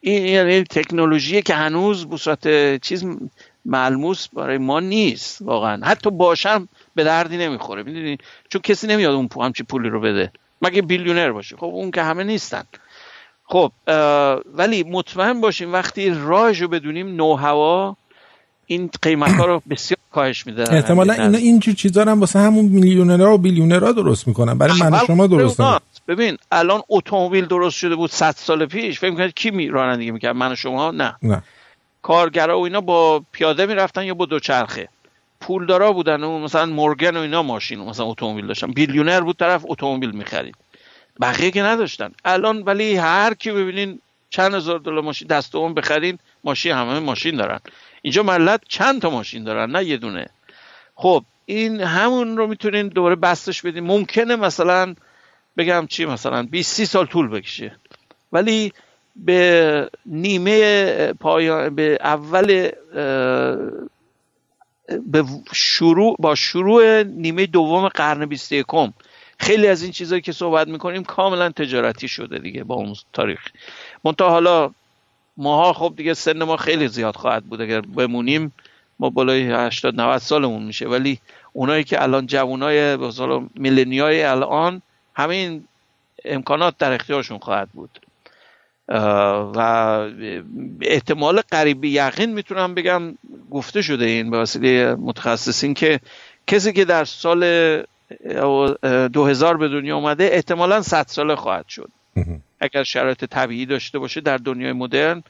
این 0.00 0.26
یعنی 0.26 0.64
تکنولوژی 0.64 1.42
که 1.42 1.54
هنوز 1.54 2.06
به 2.06 2.16
صورت 2.16 2.76
چیز 2.82 3.04
ملموس 3.64 4.28
برای 4.28 4.58
ما 4.58 4.80
نیست 4.80 5.42
واقعا. 5.42 5.86
حتی 5.86 6.10
باشم 6.10 6.68
به 6.94 7.04
دردی 7.04 7.36
نمی‌خوره 7.36 7.82
می‌دونی؟ 7.82 8.18
چون 8.48 8.60
کسی 8.60 8.86
نمیاد 8.86 9.14
اون 9.14 9.28
همچی 9.40 9.62
پولی 9.62 9.88
رو 9.88 10.00
بده. 10.00 10.32
مگه 10.62 10.82
بیلیونر 10.82 11.32
باشه؟ 11.32 11.56
خب 11.56 11.64
اون 11.64 11.90
که 11.90 12.02
همه 12.02 12.24
نیستن. 12.24 12.62
خب 13.44 13.72
ولی 14.54 14.82
مطمئن 14.82 15.40
باشیم 15.40 15.72
وقتی 15.72 16.10
راهش 16.10 16.60
رو 16.60 16.68
بدونیم 16.68 17.16
نو 17.16 17.34
هوا 17.34 17.96
این 18.66 18.90
قیمت 19.02 19.30
ها 19.30 19.46
رو 19.46 19.62
بسیار 19.70 19.98
کاهش 20.12 20.46
میده. 20.46 20.74
احتمالا 20.74 21.12
اینا 21.12 21.38
اینجور 21.38 21.74
چیزا 21.74 22.04
هم 22.04 22.20
واسه 22.20 22.38
همون 22.38 22.64
میلیونرها 22.64 23.34
و 23.34 23.38
بیلیونرها 23.38 23.92
درست 23.92 24.28
می‌کنن. 24.28 24.58
برای 24.58 24.82
من 24.82 24.98
شما 25.06 25.26
درست 25.26 25.60
ببین 26.08 26.36
الان 26.52 26.82
اتومبیل 26.88 27.46
درست 27.46 27.76
شده 27.76 27.96
بود 27.96 28.10
100 28.10 28.34
سال 28.38 28.66
پیش. 28.66 29.00
فکر 29.00 29.10
می‌کنید 29.10 29.34
کی 29.34 29.50
می 29.50 29.68
رانندگی 29.68 30.10
می‌کرد؟ 30.10 30.36
من 30.36 30.52
و 30.52 30.54
شما؟ 30.54 30.90
نه. 30.90 31.16
نه. 31.22 31.42
کارگرا 32.02 32.60
و 32.60 32.64
اینا 32.64 32.80
با 32.80 33.24
پیاده 33.32 33.66
می‌رفتن 33.66 34.04
یا 34.04 34.14
با 34.14 34.26
دوچرخه؟ 34.26 34.88
پولدارا 35.42 35.92
بودن 35.92 36.22
و 36.24 36.38
مثلا 36.38 36.66
مورگن 36.66 37.16
و 37.16 37.20
اینا 37.20 37.42
ماشین 37.42 37.80
و 37.80 37.84
مثلا 37.84 38.06
اتومبیل 38.06 38.46
داشتن. 38.46 38.66
بیلیونر 38.66 39.20
بود 39.20 39.36
طرف 39.36 39.64
اتومبیل 39.68 40.10
می‌خرید. 40.10 40.56
بقیه 41.20 41.50
که 41.50 41.62
نداشتن. 41.62 42.12
الان 42.24 42.62
ولی 42.62 42.96
هر 42.96 43.34
کی 43.34 43.50
ببینین 43.50 43.98
چند 44.30 44.54
هزار 44.54 44.78
دلار 44.78 45.02
ماشین 45.02 45.28
دست 45.28 45.54
اون 45.54 45.74
بخرین 45.74 46.18
ماشین 46.44 46.72
همه 46.72 46.98
ماشین 46.98 47.36
دارن. 47.36 47.60
اینجا 48.02 48.22
ملت 48.22 48.60
چند 48.68 49.02
تا 49.02 49.10
ماشین 49.10 49.44
دارن؟ 49.44 49.70
نه 49.70 49.84
یه 49.84 49.96
دونه. 49.96 50.26
خب 50.94 51.24
این 51.46 51.80
همون 51.80 52.36
رو 52.36 52.46
می‌تونین 52.46 52.88
دوباره 52.88 53.14
بستش 53.14 53.62
بدین. 53.62 53.84
ممکنه 53.84 54.36
مثلا 54.36 54.94
بگم 55.56 55.86
چی 55.86 56.04
مثلا؟ 56.04 56.42
20 56.42 56.74
30 56.74 56.86
سال 56.86 57.06
طول 57.06 57.28
بکشه. 57.28 57.76
ولی 58.32 58.72
به 59.16 59.90
نیمه 60.06 61.12
پایان 61.12 61.74
به 61.74 61.98
اول 62.00 62.70
به 65.06 65.24
شروع 65.52 66.16
با 66.18 66.34
شروع 66.34 67.02
نیمه 67.02 67.46
دوم 67.46 67.88
قرن 67.88 68.26
21 68.26 68.66
خیلی 69.38 69.66
از 69.66 69.82
این 69.82 69.92
چیزهایی 69.92 70.22
که 70.22 70.32
صحبت 70.32 70.68
می‌کنیم 70.68 71.04
کاملا 71.04 71.50
تجارتی 71.50 72.08
شده 72.08 72.38
دیگه 72.38 72.64
با 72.64 72.74
اون 72.74 72.94
تاریخ. 73.12 73.40
منتها 74.04 74.30
حالا 74.30 74.70
ماها 75.36 75.72
خب 75.72 75.94
دیگه 75.96 76.14
سن 76.14 76.42
ما 76.42 76.56
خیلی 76.56 76.88
زیاد 76.88 77.16
خواهد 77.16 77.44
بود. 77.44 77.60
اگر 77.60 77.80
بمونیم 77.80 78.52
ما 78.98 79.10
بالای 79.10 79.50
80 79.50 80.00
90 80.00 80.18
سالمون 80.18 80.62
میشه. 80.62 80.88
ولی 80.88 81.18
اونایی 81.52 81.84
که 81.84 82.02
الان 82.02 82.26
جوانای 82.26 82.96
مثلا 82.96 83.46
میلنیای 83.54 84.22
الان 84.22 84.82
همین 85.14 85.64
امکانات 86.24 86.78
در 86.78 86.92
اختیارشون 86.92 87.38
خواهد 87.38 87.68
بود. 87.72 88.00
و 89.54 89.58
احتمال 90.80 91.40
قریب 91.50 91.84
یقین 91.84 92.32
می‌تونم 92.32 92.74
بگم 92.74 93.02
گفته 93.52 93.82
شده 93.82 94.04
این 94.04 94.30
به 94.30 94.38
وسیله 94.38 94.94
متخصصین 94.94 95.74
که 95.74 96.00
کسی 96.46 96.72
که 96.72 96.84
در 96.84 97.04
سال 97.04 97.82
2000 99.08 99.56
به 99.56 99.68
دنیا 99.68 99.96
اومده 99.96 100.24
احتمالا 100.32 100.82
100 100.82 101.06
ساله 101.08 101.36
خواهد 101.36 101.68
شد. 101.68 101.90
اگر 102.60 102.82
شرایط 102.82 103.24
طبیعی 103.24 103.66
داشته 103.66 103.98
باشه 103.98 104.20
در 104.20 104.36
دنیای 104.36 104.72
مدرن 104.72 105.22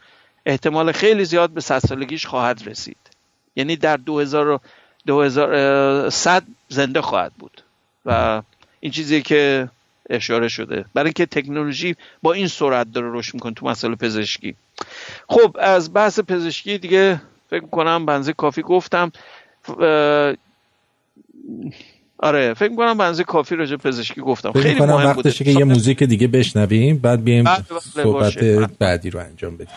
احتمال 0.47 0.93
خیلی 0.93 1.25
زیاد 1.25 1.51
به 1.51 1.61
100 1.61 1.79
سالگیش 1.79 2.27
خواهد 2.27 2.63
رسید. 2.67 2.97
یعنی 3.57 3.77
در 3.77 3.97
2000 3.97 4.61
2100 5.07 6.43
زنده 6.69 7.01
خواهد 7.01 7.33
بود. 7.39 7.63
و 8.07 8.43
این 8.81 8.93
چیزی 8.93 9.23
که 9.23 9.69
اشاره 10.11 10.49
شده. 10.49 10.85
برای 10.95 11.07
اینکه 11.07 11.27
تکنولوژی 11.27 11.97
با 12.23 12.33
این 12.33 12.47
سرعت 12.47 12.93
داره 12.93 13.09
رشد 13.13 13.35
می‌کنه 13.35 13.55
تو 13.55 13.67
مسئله 13.67 13.95
پزشکی. 13.95 14.55
خب 15.29 15.57
از 15.61 15.95
بحث 15.95 16.21
پزشکی 16.21 16.79
دیگه 16.79 17.21
فکر 17.53 17.67
کنم 17.67 18.07
بنزه 18.07 18.33
کافی 18.33 18.63
گفتم. 18.63 19.13
آره 22.19 22.55
فکر 22.55 22.77
کنم 22.77 22.99
بنزه 22.99 23.25
کافی 23.25 23.57
راجع 23.57 23.77
پزشکی 23.77 24.21
گفتم. 24.21 24.53
خیلی 24.53 24.81
مهم 24.81 25.07
وقتشه 25.07 25.45
که 25.45 25.51
یه 25.51 25.65
موزیک 25.65 26.03
دیگه 26.03 26.29
بشنویم 26.29 26.99
بعد 26.99 27.25
بیایم 27.25 27.45
صحبت 27.81 28.39
بعدی 28.79 29.11
رو 29.11 29.21
انجام 29.21 29.57
بدیم. 29.57 29.75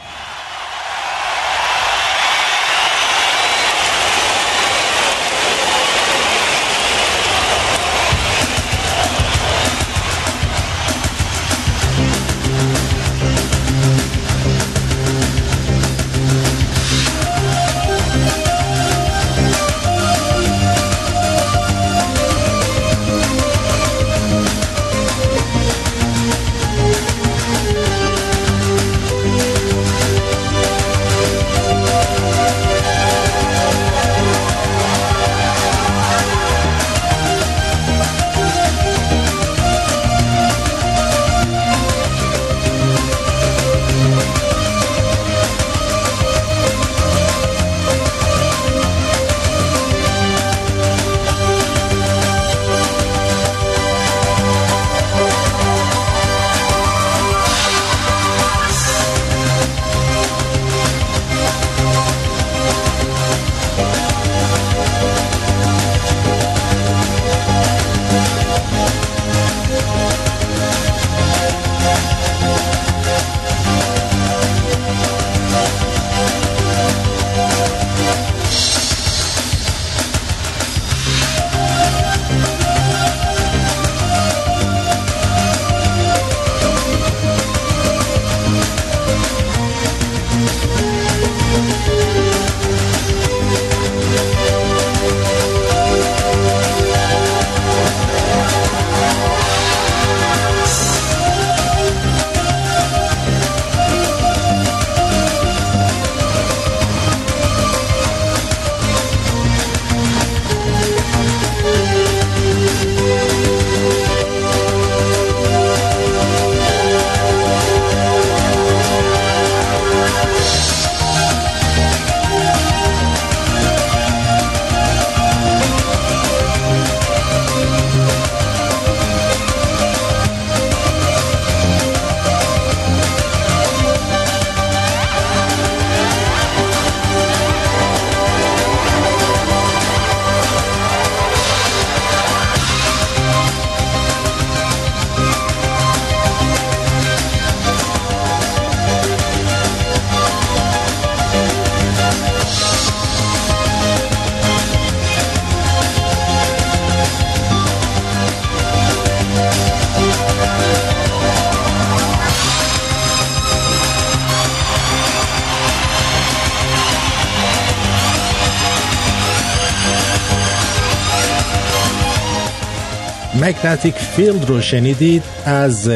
مگنتیک 173.85 174.03
فیلد 174.03 174.49
رو 174.49 174.61
شنیدید 174.61 175.23
از 175.45 175.89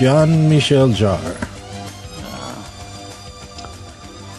جان 0.00 0.28
میشل 0.28 0.92
جار 0.92 1.36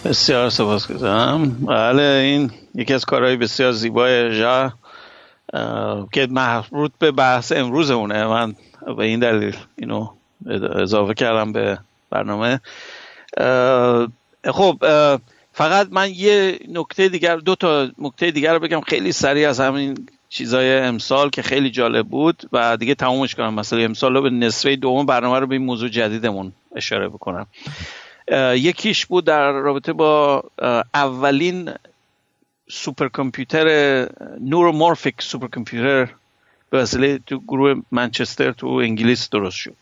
بسیار 0.06 0.52
گذارم 0.90 1.50
بله 1.50 2.04
این 2.04 2.52
یکی 2.76 2.94
از 2.94 3.06
کارهای 3.06 3.38
بسیار 3.38 3.72
زیبای 3.72 4.40
جا 4.40 4.74
که 6.12 6.28
مربوط 6.30 6.92
به 7.00 7.12
بحث 7.12 7.52
امروز 7.52 7.92
اونه 7.92 8.28
من 8.28 8.56
به 8.98 9.04
این 9.04 9.20
دلیل 9.20 9.56
اینو 9.78 10.08
اضافه 10.76 11.14
کردم 11.14 11.52
به 11.52 11.78
برنامه. 12.10 12.60
خب 14.46 14.78
فقط 15.54 15.88
من 15.92 16.12
یه 16.14 16.60
نکته 16.74 17.10
دیگر 17.10 17.36
دو 17.36 17.56
تا 17.56 17.88
نکته 17.98 18.32
دیگر 18.32 18.54
رو 18.54 18.60
بگم. 18.60 18.82
خیلی 18.82 19.12
سریع 19.12 19.50
از 19.50 19.60
همین 19.60 20.08
چیزای 20.30 20.78
امسال 20.78 21.30
که 21.30 21.42
خیلی 21.42 21.70
جالب 21.70 22.08
بود 22.08 22.44
و 22.52 22.78
دیگه 22.78 22.96
تمومش 22.96 23.36
کنم 23.36 23.54
مثلا 23.54 23.80
امسال 23.80 24.14
رو 24.14 24.22
به 24.22 24.30
نصفه 24.30 24.76
دوم 24.76 25.06
برنامه 25.06 25.40
رو 25.40 25.48
به 25.48 25.56
این 25.56 25.66
موضوع 25.66 25.90
جدیدمون 25.90 26.52
اشاره 26.76 27.10
بکنم. 27.10 27.48
یکیش 28.56 29.06
بود 29.06 29.26
در 29.26 29.52
رابطه 29.52 29.94
با 29.94 30.44
اولین 30.94 31.72
supercomputer 32.70 33.68
neuromorphic 34.42 35.16
supercomputer 35.20 36.14
به 36.70 36.78
وسیله 36.78 37.20
تو 37.28 37.40
گروه 37.40 37.82
منچستر 37.92 38.52
تو 38.52 38.68
انگلیس 38.68 39.30
درست 39.30 39.58
شد. 39.58 39.76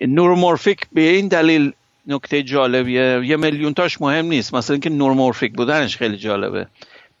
neuromorphic 0.00 0.80
به 0.92 1.00
این 1.00 1.28
دلیل 1.28 1.72
نکته 2.06 2.42
جالبیه. 2.42 3.20
یه 3.24 3.36
میلیون 3.36 3.74
تاش 3.74 4.00
مهم 4.00 4.26
نیست. 4.26 4.54
مثلا 4.54 4.74
اینکه 4.74 4.90
neuromorphic 4.90 5.52
بودنش 5.52 5.96
خیلی 5.96 6.16
جالبه. 6.16 6.66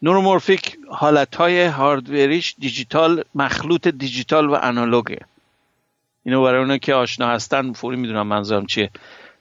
neuromorphic 0.06 0.78
حالتهای 0.90 1.64
hardware 1.64 2.30
یش 2.30 2.54
دیجیتال 2.58 3.24
مخلوط 3.34 3.88
دیجیتال 3.88 4.46
و 4.50 4.58
انالوگه 4.62 5.18
اینو 6.24 6.42
برای 6.42 6.60
اونا 6.60 6.78
که 6.78 6.94
آشنا 6.94 7.28
هستن 7.28 7.72
فوری 7.72 7.96
می‌دونم 7.96 8.26
منظورم 8.26 8.66
چیه. 8.66 8.90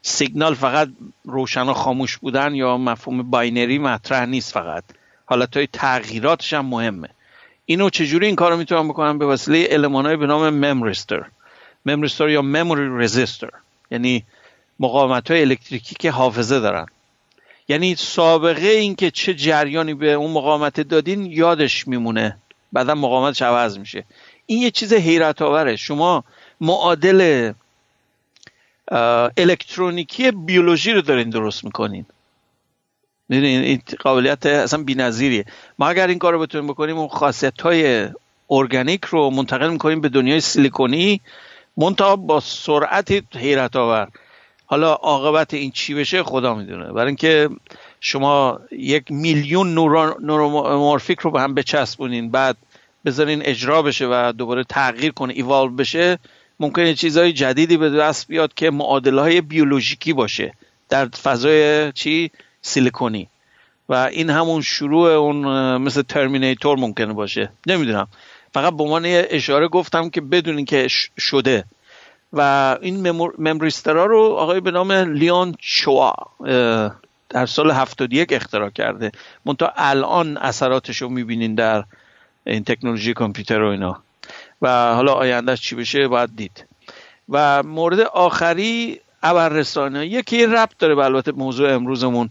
سیگنال 0.01 0.53
فقط 0.53 0.89
روشن 1.25 1.61
و 1.61 1.73
خاموش 1.73 2.17
بودن 2.17 2.55
یا 2.55 2.77
مفهوم 2.77 3.23
binary 3.23 3.79
مطرح 3.79 4.25
نیست 4.25 4.53
فقط. 4.53 4.83
حالتهای 5.25 5.67
تغییراتش 5.73 6.53
هم 6.53 6.65
مهمه. 6.65 7.09
اینو 7.65 7.89
چجوری 7.89 8.25
این 8.25 8.35
کار 8.35 8.51
رو 8.51 8.57
می‌تونم 8.57 8.87
بکنم؟ 8.87 9.17
به 9.17 9.25
وسیله 9.25 9.67
المانهای 9.71 10.15
به 10.17 10.27
نام 10.27 10.49
memristor 10.49 11.25
memristor 11.85 12.29
یا 12.29 12.41
memory 12.41 13.03
resistor. 13.03 13.49
یعنی 13.91 14.23
مقاومت 14.79 15.31
های 15.31 15.41
الکتریکی 15.41 15.95
که 15.99 16.11
حافظه 16.11 16.59
دارن. 16.59 16.85
یعنی 17.67 17.95
سابقه 17.95 18.67
این 18.67 18.95
که 18.95 19.11
چه 19.11 19.33
جریانی 19.33 19.93
به 19.93 20.13
اون 20.13 20.31
مقاومت 20.31 20.81
دادین 20.81 21.25
یادش 21.25 21.87
میمونه. 21.87 22.37
بعدا 22.73 22.95
مقاومتش 22.95 23.41
عوض 23.41 23.77
میشه. 23.77 24.03
این 24.45 24.61
یه 24.61 24.71
چیز 24.71 24.93
حیرت 24.93 25.41
آوره 25.41 25.75
شما 25.75 26.23
معادل 26.61 27.51
الکترونیکی 29.37 30.31
بیولوژی 30.31 30.91
رو 30.91 31.01
دارین 31.01 31.29
درست 31.29 31.63
می‌کنین. 31.63 32.05
می‌دونین 33.29 33.61
این 33.61 33.81
قابلیت 33.99 34.45
اصلا 34.45 34.83
بی‌نظیریه. 34.83 35.45
ما 35.79 35.87
اگر 35.87 36.07
این 36.07 36.19
کار 36.19 36.33
رو 36.33 36.39
بتونیم 36.39 36.67
بکنیم 36.67 36.97
اون 36.97 37.07
خاصیت 37.07 37.61
های 37.61 38.09
ارگانیک 38.49 39.05
رو 39.05 39.29
منتقل 39.29 39.69
می‌کنیم 39.69 40.01
به 40.01 40.09
دنیای 40.09 40.41
سیلیکونی 40.41 41.21
منتها 41.77 42.15
با 42.15 42.39
سرعت 42.39 43.23
حیرت 43.35 43.75
آور 43.75 44.07
حالا 44.65 44.93
عاقبت 44.93 45.53
این 45.53 45.71
چی 45.71 45.93
بشه 45.93 46.23
خدا 46.23 46.55
می‌دونه. 46.55 46.93
برای 46.93 47.07
اینکه 47.07 47.49
شما 47.99 48.59
یک 48.71 49.03
میلیون 49.09 49.73
نورومورفیک 49.73 51.19
رو 51.19 51.31
به 51.31 51.41
هم 51.41 51.53
بچسبونین 51.53 52.31
بعد 52.31 52.57
بذارین 53.05 53.41
اجرا 53.45 53.81
بشه 53.81 54.07
و 54.07 54.33
دوباره 54.37 54.63
تغییر 54.63 55.11
کنه 55.11 55.33
ایوالو 55.33 55.75
بشه 55.75 56.19
ممکنه 56.59 56.93
چیزهای 56.93 57.33
جدیدی 57.33 57.77
به 57.77 57.89
دست 57.89 58.27
بیاد 58.27 58.53
که 58.53 58.71
معادله 58.71 59.21
های 59.21 59.41
بیولوژیکی 59.41 60.13
باشه 60.13 60.53
در 60.89 61.05
فضای 61.05 61.91
چی؟ 61.91 62.31
سیلیکونی. 62.61 63.27
و 63.89 63.93
این 63.93 64.29
همون 64.29 64.61
شروع 64.61 65.09
اون 65.09 65.37
مثل 65.77 66.01
ترمینیتور 66.01 66.77
ممکنه 66.77 67.13
باشه. 67.13 67.51
نمی‌دونم. 67.67 68.07
فقط 68.53 68.73
به 68.73 68.83
عنوان 68.83 69.03
اشاره 69.05 69.67
گفتم 69.67 70.09
که 70.09 70.21
بدونین 70.21 70.65
که 70.65 70.87
شده. 71.19 71.63
و 72.33 72.77
این 72.81 73.11
ممریسترا 73.37 74.05
رو 74.05 74.21
آقای 74.21 74.59
به 74.59 74.71
نام 74.71 74.91
لیون 74.91 75.55
چوا 75.59 76.13
در 77.29 77.45
سال 77.45 77.71
71 77.71 78.33
اختراع 78.33 78.69
کرده. 78.69 79.11
منتها 79.45 79.73
الان 79.75 80.37
اثراتش 80.37 81.01
رو 81.01 81.09
می‌بینین 81.09 81.55
در 81.55 81.83
این 82.43 82.63
تکنولوژی 82.63 83.13
کامپیوتر 83.13 83.61
و 83.61 83.67
اینا. 83.67 84.01
و 84.61 84.93
حالا 84.93 85.13
آیندهش 85.13 85.61
چی 85.61 85.75
بشه 85.75 86.07
باید 86.07 86.35
دید. 86.35 86.65
و 87.29 87.63
مورد 87.63 87.99
آخری 87.99 88.99
ابررسانایی 89.23 90.23
که 90.23 90.47
ربط 90.47 90.77
داره 90.79 90.95
به 90.95 91.05
البته 91.05 91.31
موضوع 91.31 91.73
امروزمون. 91.73 92.29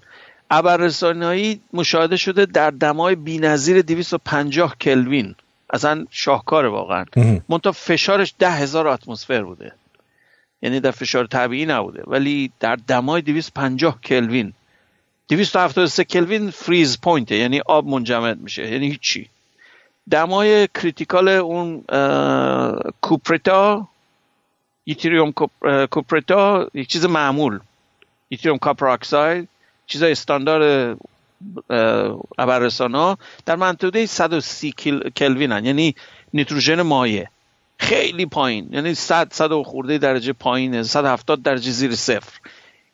ابررسانایی 0.50 1.60
مشاهده 1.72 2.16
شده 2.16 2.46
در 2.46 2.70
دمای 2.70 3.14
بی‌نظیر 3.14 3.82
250 3.82 4.76
کلوین. 4.80 5.34
اصلا 5.70 6.06
شاهکار 6.10 6.66
واقعا. 6.66 7.04
منتها 7.48 7.72
فشارش 7.72 8.34
ده 8.38 8.50
هزار 8.50 8.88
اتمسفر 8.88 9.42
بوده. 9.42 9.72
یعنی 10.64 10.80
در 10.80 10.90
فشار 10.90 11.26
طبیعی 11.26 11.66
نبوده. 11.66 12.02
ولی 12.06 12.52
در 12.60 12.76
دمای 12.76 13.22
250 13.22 14.00
کلوین 14.00 14.52
273 15.28 16.04
کلوین 16.04 16.50
freeze 16.50 17.00
point 17.00 17.30
یعنی 17.32 17.60
آب 17.60 17.86
منجمد 17.86 18.40
میشه 18.40 18.70
یعنی 18.72 18.88
هیچی. 18.88 19.28
دمای 20.10 20.68
critical 20.74 21.28
اون 21.28 21.84
cuprate 23.00 23.88
ا 24.86 24.92
yttrium 24.92 25.32
cuprate 25.90 26.60
ا 26.60 26.70
یک 26.74 26.88
چیز 26.88 27.04
معمول. 27.04 27.58
yttrium 28.30 28.58
copper 28.58 28.86
oxide 28.86 29.48
چیزای 29.86 30.12
استاندارد 30.12 30.98
ابررسانا 32.38 33.18
در 33.46 33.56
منطقه 33.56 34.06
130 34.06 34.72
کلوین. 35.16 35.50
یعنی 35.50 35.94
نیتروژن 36.34 36.82
مایع. 36.82 37.24
خیلی 37.78 38.26
پایین. 38.26 38.68
یعنی 38.72 38.94
100 38.94 39.28
100 39.32 39.52
و 39.52 39.62
خورده 39.62 39.98
درجه 39.98 40.32
پایینه 40.32 40.82
170 40.82 41.42
درجه 41.42 41.70
زیر 41.70 41.94
صفر. 41.94 42.38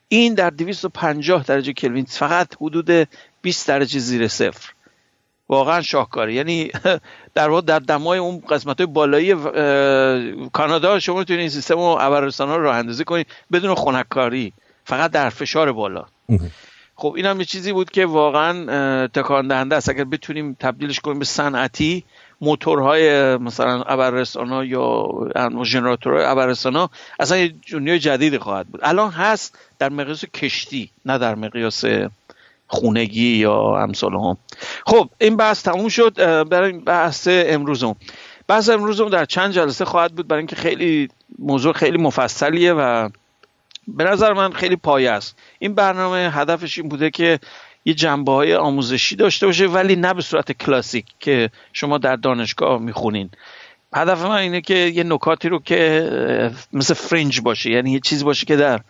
این 0.08 0.34
در 0.34 0.50
250 0.50 1.44
درجه 1.44 1.72
کلوین 1.72 2.04
فقط 2.04 2.54
حدود 2.60 3.08
20 3.42 3.68
درجه 3.68 3.98
زیر 3.98 4.28
صفر. 4.28 4.72
واقعا 5.48 5.82
شاهکاره. 5.82 6.34
یعنی 6.34 6.70
در 7.34 7.48
واقع 7.48 7.62
در 7.62 7.78
دمای 7.78 8.18
اون 8.18 8.42
قسمت 8.48 8.78
های 8.78 8.86
بالایی 8.86 9.34
کانادا 10.52 10.98
شما 10.98 11.18
می‌تونید 11.18 11.40
این 11.40 11.48
سیستم 11.48 11.74
رو 11.74 11.98
ها 11.98 12.18
رو 12.18 12.62
راه 12.62 12.76
اندازی 12.76 13.04
کنید 13.04 13.26
بدون 13.52 13.74
خنککاری. 13.74 14.52
فقط 14.84 15.10
در 15.10 15.30
فشار 15.30 15.72
بالا. 15.72 16.04
خب 16.94 17.12
این 17.16 17.26
هم 17.26 17.38
یه 17.38 17.44
چیزی 17.44 17.72
بود 17.72 17.90
که 17.90 18.06
واقعا 18.06 19.06
تکان 19.06 19.48
دهنده 19.48 19.76
است. 19.76 19.88
اگر 19.88 20.04
بتونیم 20.04 20.56
تبدیلش 20.60 21.00
کنیم 21.00 21.18
به 21.18 21.24
صنعتی 21.24 22.04
موتورهای 22.40 23.36
مثلا 23.36 23.82
ابررسانا 23.82 24.64
یا 24.64 25.08
ژنراتورهای 25.64 26.24
ابررسانا 26.24 26.90
اصلا 27.20 27.38
یه 27.38 27.54
دنیای 27.72 27.98
جدیدی 27.98 28.38
خواهد 28.38 28.66
بود. 28.66 28.80
الان 28.82 29.10
هست 29.10 29.58
در 29.78 29.88
مقیاس 29.88 30.24
کشتی 30.24 30.90
نه 31.06 31.18
در 31.18 31.34
مقیاس 31.34 31.84
خونگی 32.66 33.36
یا 33.36 33.76
امثال 33.76 34.14
هم. 34.14 34.36
خب 34.86 35.08
این 35.18 35.36
بحث 35.36 35.62
تموم 35.62 35.88
شد. 35.88 36.44
برای 36.48 36.72
بحث 36.72 37.28
امروزم 37.30 37.96
بحث 38.48 38.68
امروزم 38.68 39.08
در 39.08 39.24
چند 39.24 39.52
جلسه 39.52 39.84
خواهد 39.84 40.14
بود 40.14 40.28
برای 40.28 40.40
اینکه 40.40 40.56
خیلی 40.56 41.08
موضوع 41.38 41.72
خیلی 41.72 41.98
مفصلیه 41.98 42.72
و 42.72 43.08
به 43.88 44.04
نظر 44.04 44.32
من 44.32 44.52
خیلی 44.52 44.76
پایه 44.76 45.10
است. 45.10 45.38
این 45.58 45.74
برنامه 45.74 46.30
هدفش 46.32 46.78
این 46.78 46.88
بوده 46.88 47.10
که 47.10 47.38
یه 47.84 47.94
جنبه 47.94 48.32
های 48.32 48.54
آموزشی 48.54 49.16
داشته 49.16 49.46
باشه 49.46 49.66
ولی 49.66 49.96
نه 49.96 50.14
به 50.14 50.22
صورت 50.22 50.52
کلاسیک 50.52 51.06
که 51.20 51.50
شما 51.72 51.98
در 51.98 52.16
دانشگاه 52.16 52.78
می‌خونین. 52.78 53.30
هدف 53.94 54.22
من 54.22 54.30
اینه 54.30 54.60
که 54.60 54.74
یه 54.74 55.04
نکاتی 55.04 55.48
رو 55.48 55.58
که 55.58 56.50
مثل 56.72 56.94
فرنج 56.94 57.40
باشه 57.40 57.70
یعنی 57.70 57.92
یه 57.92 58.00
چیزی 58.00 58.24
باشه 58.24 58.46
که 58.46 58.56
در 58.56 58.80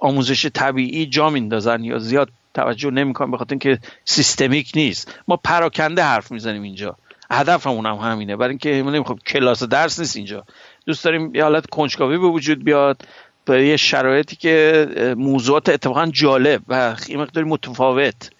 آموزش 0.00 0.46
طبیعی 0.46 1.06
جا 1.06 1.30
میندازن 1.30 1.84
یا 1.84 1.98
زیاد 1.98 2.28
توجه 2.54 2.90
نمی‌کنن 2.90 3.30
به 3.30 3.36
خاطر 3.36 3.52
اینکه 3.52 3.78
سیستمیک 4.04 4.72
نیست. 4.74 5.14
ما 5.28 5.36
پراکنده 5.36 6.02
حرف 6.02 6.32
می‌زنیم 6.32 6.62
اینجا. 6.62 6.96
هدفمون 7.30 7.86
هم 7.86 7.94
همینه. 7.94 8.36
برای 8.36 8.58
اینکه 8.62 9.02
خب 9.06 9.18
کلاس 9.26 9.62
درس 9.62 9.98
نیست 9.98 10.16
اینجا. 10.16 10.44
دوست 10.86 11.04
داریم 11.04 11.34
یه 11.34 11.42
حالت 11.42 11.66
کنجکاوی 11.66 12.18
به 12.18 12.26
وجود 12.26 12.64
بیاد. 12.64 13.02
به 13.50 13.66
یه 13.66 13.76
شرایطی 13.76 14.36
که 14.36 14.86
موضوعات 15.18 15.68
اتفاقا 15.68 16.06
جالب 16.06 16.62
و 16.68 16.96
یه 17.08 17.16
مقداری 17.16 17.48
متفاوت 17.48 18.30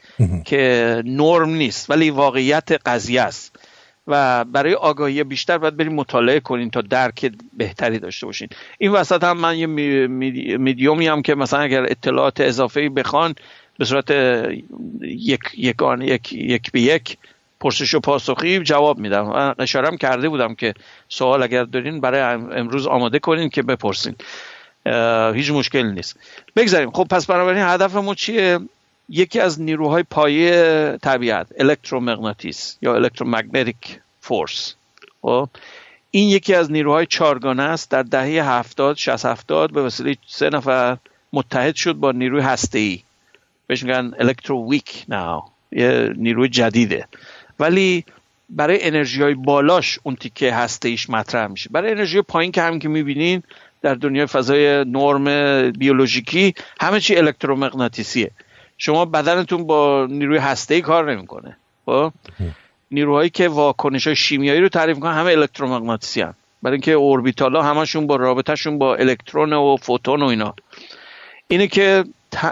که 0.45 1.03
نرم 1.07 1.51
نیست 1.51 1.91
ولی 1.91 2.11
واقعیت 2.11 2.69
قضیه 2.87 3.23
است. 3.23 3.57
و 4.07 4.45
برای 4.45 4.75
آگاهی 4.75 5.25
بیشتر 5.25 5.59
باید 5.59 5.77
بریم 5.77 5.95
مطالعه 5.95 6.41
کنین 6.41 6.71
تا 6.71 6.81
درک 6.81 7.33
بهتری 7.57 7.99
داشته 7.99 8.27
باشین. 8.27 8.49
این 8.79 8.91
وسط 8.91 9.25
هم 9.25 9.39
من 9.39 9.59
یه 9.59 9.67
میدیومی 10.57 11.07
هم 11.07 11.23
که 11.23 11.35
مثلا 11.35 11.61
اگر 11.61 11.83
اطلاعات 11.83 12.41
اضافه 12.41 12.89
بخوان 12.89 13.35
به 13.79 13.85
صورت 13.85 14.11
یک 15.01 15.41
یکان 15.57 16.03
یک 16.03 16.33
یک 16.33 16.73
به 16.73 16.81
یک 16.81 17.17
پرسش 17.61 17.95
و 17.95 18.01
پاسخی 18.01 18.59
جواب 18.59 18.99
میدم. 18.99 19.55
اشارم 19.59 19.97
کرده 19.97 20.29
بودم 20.29 20.55
که 20.55 20.75
سوال 21.09 21.43
اگر 21.43 21.65
دارین 21.65 22.01
برای 22.01 22.21
امروز 22.57 22.87
آماده 22.87 23.19
کنین 23.19 23.49
که 23.49 23.63
بپرسین. 23.63 24.15
هیچ 25.35 25.51
مشکل 25.51 25.83
نیست. 25.83 26.17
بگذاریم. 26.57 26.91
خب 26.91 27.07
پس 27.11 27.27
بنابراین 27.27 27.65
هدفمون 27.65 28.15
چیه؟ 28.15 28.59
یکی 29.09 29.41
از 29.41 29.61
نیروهای 29.61 30.03
پایه 30.03 30.99
طبیعت 31.03 31.47
الکترومغناطیس 31.59 32.77
یا 32.83 32.95
الکترومگنتیک 32.95 34.01
فورس 34.21 34.75
خب 35.23 35.49
این 36.11 36.29
یکی 36.29 36.55
از 36.55 36.73
نیروهای 36.73 37.07
چارگانه 37.07 37.63
است. 37.63 37.91
در 37.91 38.03
دهه 38.03 38.51
هفتاد 38.51 38.97
شست 38.97 39.27
هفتاد 39.27 39.73
به 39.73 39.83
وسیله 39.83 40.17
سه 40.27 40.51
نفر 40.51 40.97
متحد 41.33 41.75
شد 41.75 41.93
با 41.93 42.13
نیروی 42.13 42.41
هسته 42.41 42.99
بهش 43.67 43.83
میگن 43.83 44.13
الکترو 44.19 44.71
ویک 44.71 45.05
ناو 45.09 45.43
یه 45.73 46.13
نیروی 46.17 46.49
جدیده. 46.49 47.09
ولی 47.59 48.05
برای 48.51 48.79
انرژی 48.83 49.23
های 49.23 49.35
بالاش 49.35 49.99
اون 50.03 50.17
تیکه 50.17 50.55
هسته 50.55 50.89
ایش 50.89 51.11
مطرح 51.11 51.47
میشه. 51.47 51.71
برای 51.73 51.91
انرژی 51.91 52.23
پایین 52.23 52.53
که 52.53 52.63
هم 52.63 52.79
که 52.79 52.89
می‌بینین 52.89 53.43
در 53.83 53.95
دنیای 53.95 54.27
فضای 54.27 54.85
نرم 54.85 55.25
بیولوژیکی 55.71 56.55
همه 56.81 57.01
چی 57.01 57.17
الکترومغناطیسیه. 57.17 58.31
شما 58.79 59.05
بدنتون 59.05 59.67
با 59.67 60.07
نیروی 60.11 60.39
هسته 60.39 60.81
کار 60.81 61.13
نمی‌کنه. 61.13 61.57
خب؟ 61.87 62.13
نیروهایی 62.91 63.31
که 63.31 63.49
واکنش 63.49 64.07
های 64.07 64.17
شیمیایی 64.17 64.61
رو 64.61 64.69
تعریف 64.69 64.97
می‌کنن 64.97 65.15
همه 65.15 65.33
الکترومغناطیسی 65.33 66.21
هم 66.21 66.35
برای 66.63 66.75
اینکه 66.75 66.93
اوربیتال 66.93 67.57
ها 67.57 67.63
همشون 67.63 68.07
با 68.07 68.17
رابطهشون 68.17 68.79
با 68.79 68.95
الکترون 68.95 69.53
و 69.53 69.77
فوتون 69.77 70.23
و 70.23 70.27
اینا. 70.27 70.55
اینه 71.49 71.67
که 71.67 72.05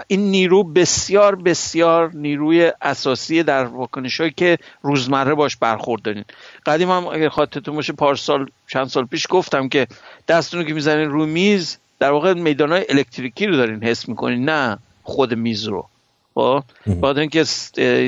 این 0.07 0.31
نیرو 0.31 0.63
بسیار 0.63 1.35
بسیار 1.35 2.11
نیروی 2.13 2.71
اساسی 2.81 3.43
در 3.43 3.63
واکنش 3.63 4.19
هایی 4.19 4.33
که 4.37 4.57
روزمره 4.81 5.33
باش 5.33 5.57
برخورد 5.57 6.01
دارین. 6.01 6.25
قدیم 6.65 6.91
هم 6.91 7.07
اگر 7.07 7.29
خاطرتون 7.29 7.75
باشه 7.75 7.93
پارسال 7.93 8.49
چند 8.67 8.87
سال 8.87 9.05
پیش 9.05 9.27
گفتم 9.29 9.69
که 9.69 9.87
دستتون 10.27 10.65
که 10.65 10.73
می‌زنین 10.73 11.09
رو 11.09 11.25
میز 11.25 11.77
در 11.99 12.11
واقع 12.11 12.33
میدان 12.33 12.71
های 12.71 12.85
الکتریکی 12.89 13.47
رو 13.47 13.55
دارین 13.55 13.83
حس 13.83 14.09
می‌کنین 14.09 14.49
نه 14.49 14.77
خود 15.03 15.33
میز 15.33 15.63
رو. 15.63 15.87
با 16.33 16.63
خب؟ 16.85 17.17
اینکه 17.17 17.45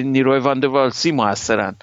نیروی 0.03 0.39
واندوالسی 0.39 1.11
موثرن. 1.11 1.75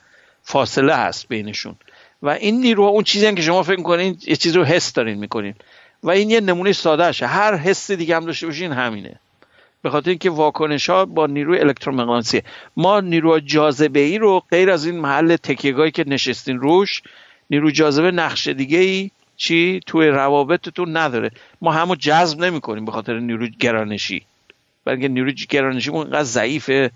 فاصله 0.42 0.94
هست 0.94 1.28
بینشون. 1.28 1.74
و 2.22 2.28
این 2.28 2.60
نیرو 2.60 2.82
اون 2.82 3.04
چیزی 3.04 3.26
هم 3.26 3.34
که 3.34 3.42
شما 3.42 3.62
فکر 3.62 3.76
می‌کنین 3.76 4.18
یه 4.26 4.36
چیز 4.36 4.56
رو 4.56 4.64
حس 4.64 4.92
دارین 4.92 5.18
می‌کنین. 5.18 5.54
و 6.02 6.10
این 6.10 6.30
یه 6.30 6.40
نمونه 6.40 6.72
ساده 6.72 7.26
هر 7.26 7.56
حس 7.56 7.90
دیگه 7.90 8.16
هم 8.16 8.24
داشته 8.24 8.46
باشین 8.46 8.72
همینه. 8.72 9.20
به 9.82 9.90
خاطر 9.90 10.10
اینکه 10.10 10.30
واکنش 10.30 10.90
ها 10.90 11.04
با 11.04 11.26
نیروی 11.26 11.58
الکترومغناطیسی. 11.58 12.42
ما 12.76 13.00
نیروی 13.00 13.40
جاذبه 13.40 14.00
ای 14.00 14.18
رو 14.18 14.42
غیر 14.50 14.70
از 14.70 14.86
این 14.86 15.00
محل 15.00 15.36
تکیگاهی 15.36 15.90
که 15.90 16.04
نشستین 16.06 16.60
روش 16.60 17.02
نیروی 17.50 17.72
جاذبه 17.72 18.10
نقش 18.10 18.48
دیگه 18.48 18.78
ای 18.78 19.10
چی 19.36 19.80
توی 19.86 20.08
روابطتون 20.08 20.96
نداره. 20.96 21.30
ما 21.60 21.72
همو 21.72 21.94
جذب 21.94 22.44
نمی 22.44 22.60
کنیم 22.60 22.84
به 22.84 22.92
خاطر 22.92 23.18
نیروی 23.18 23.50
گرانشی. 23.60 24.22
بلکه 24.84 25.08
نیروی 25.08 25.34
گرانشی 25.48 25.90
اینقدر 25.90 26.22
ضعیفه 26.22 26.90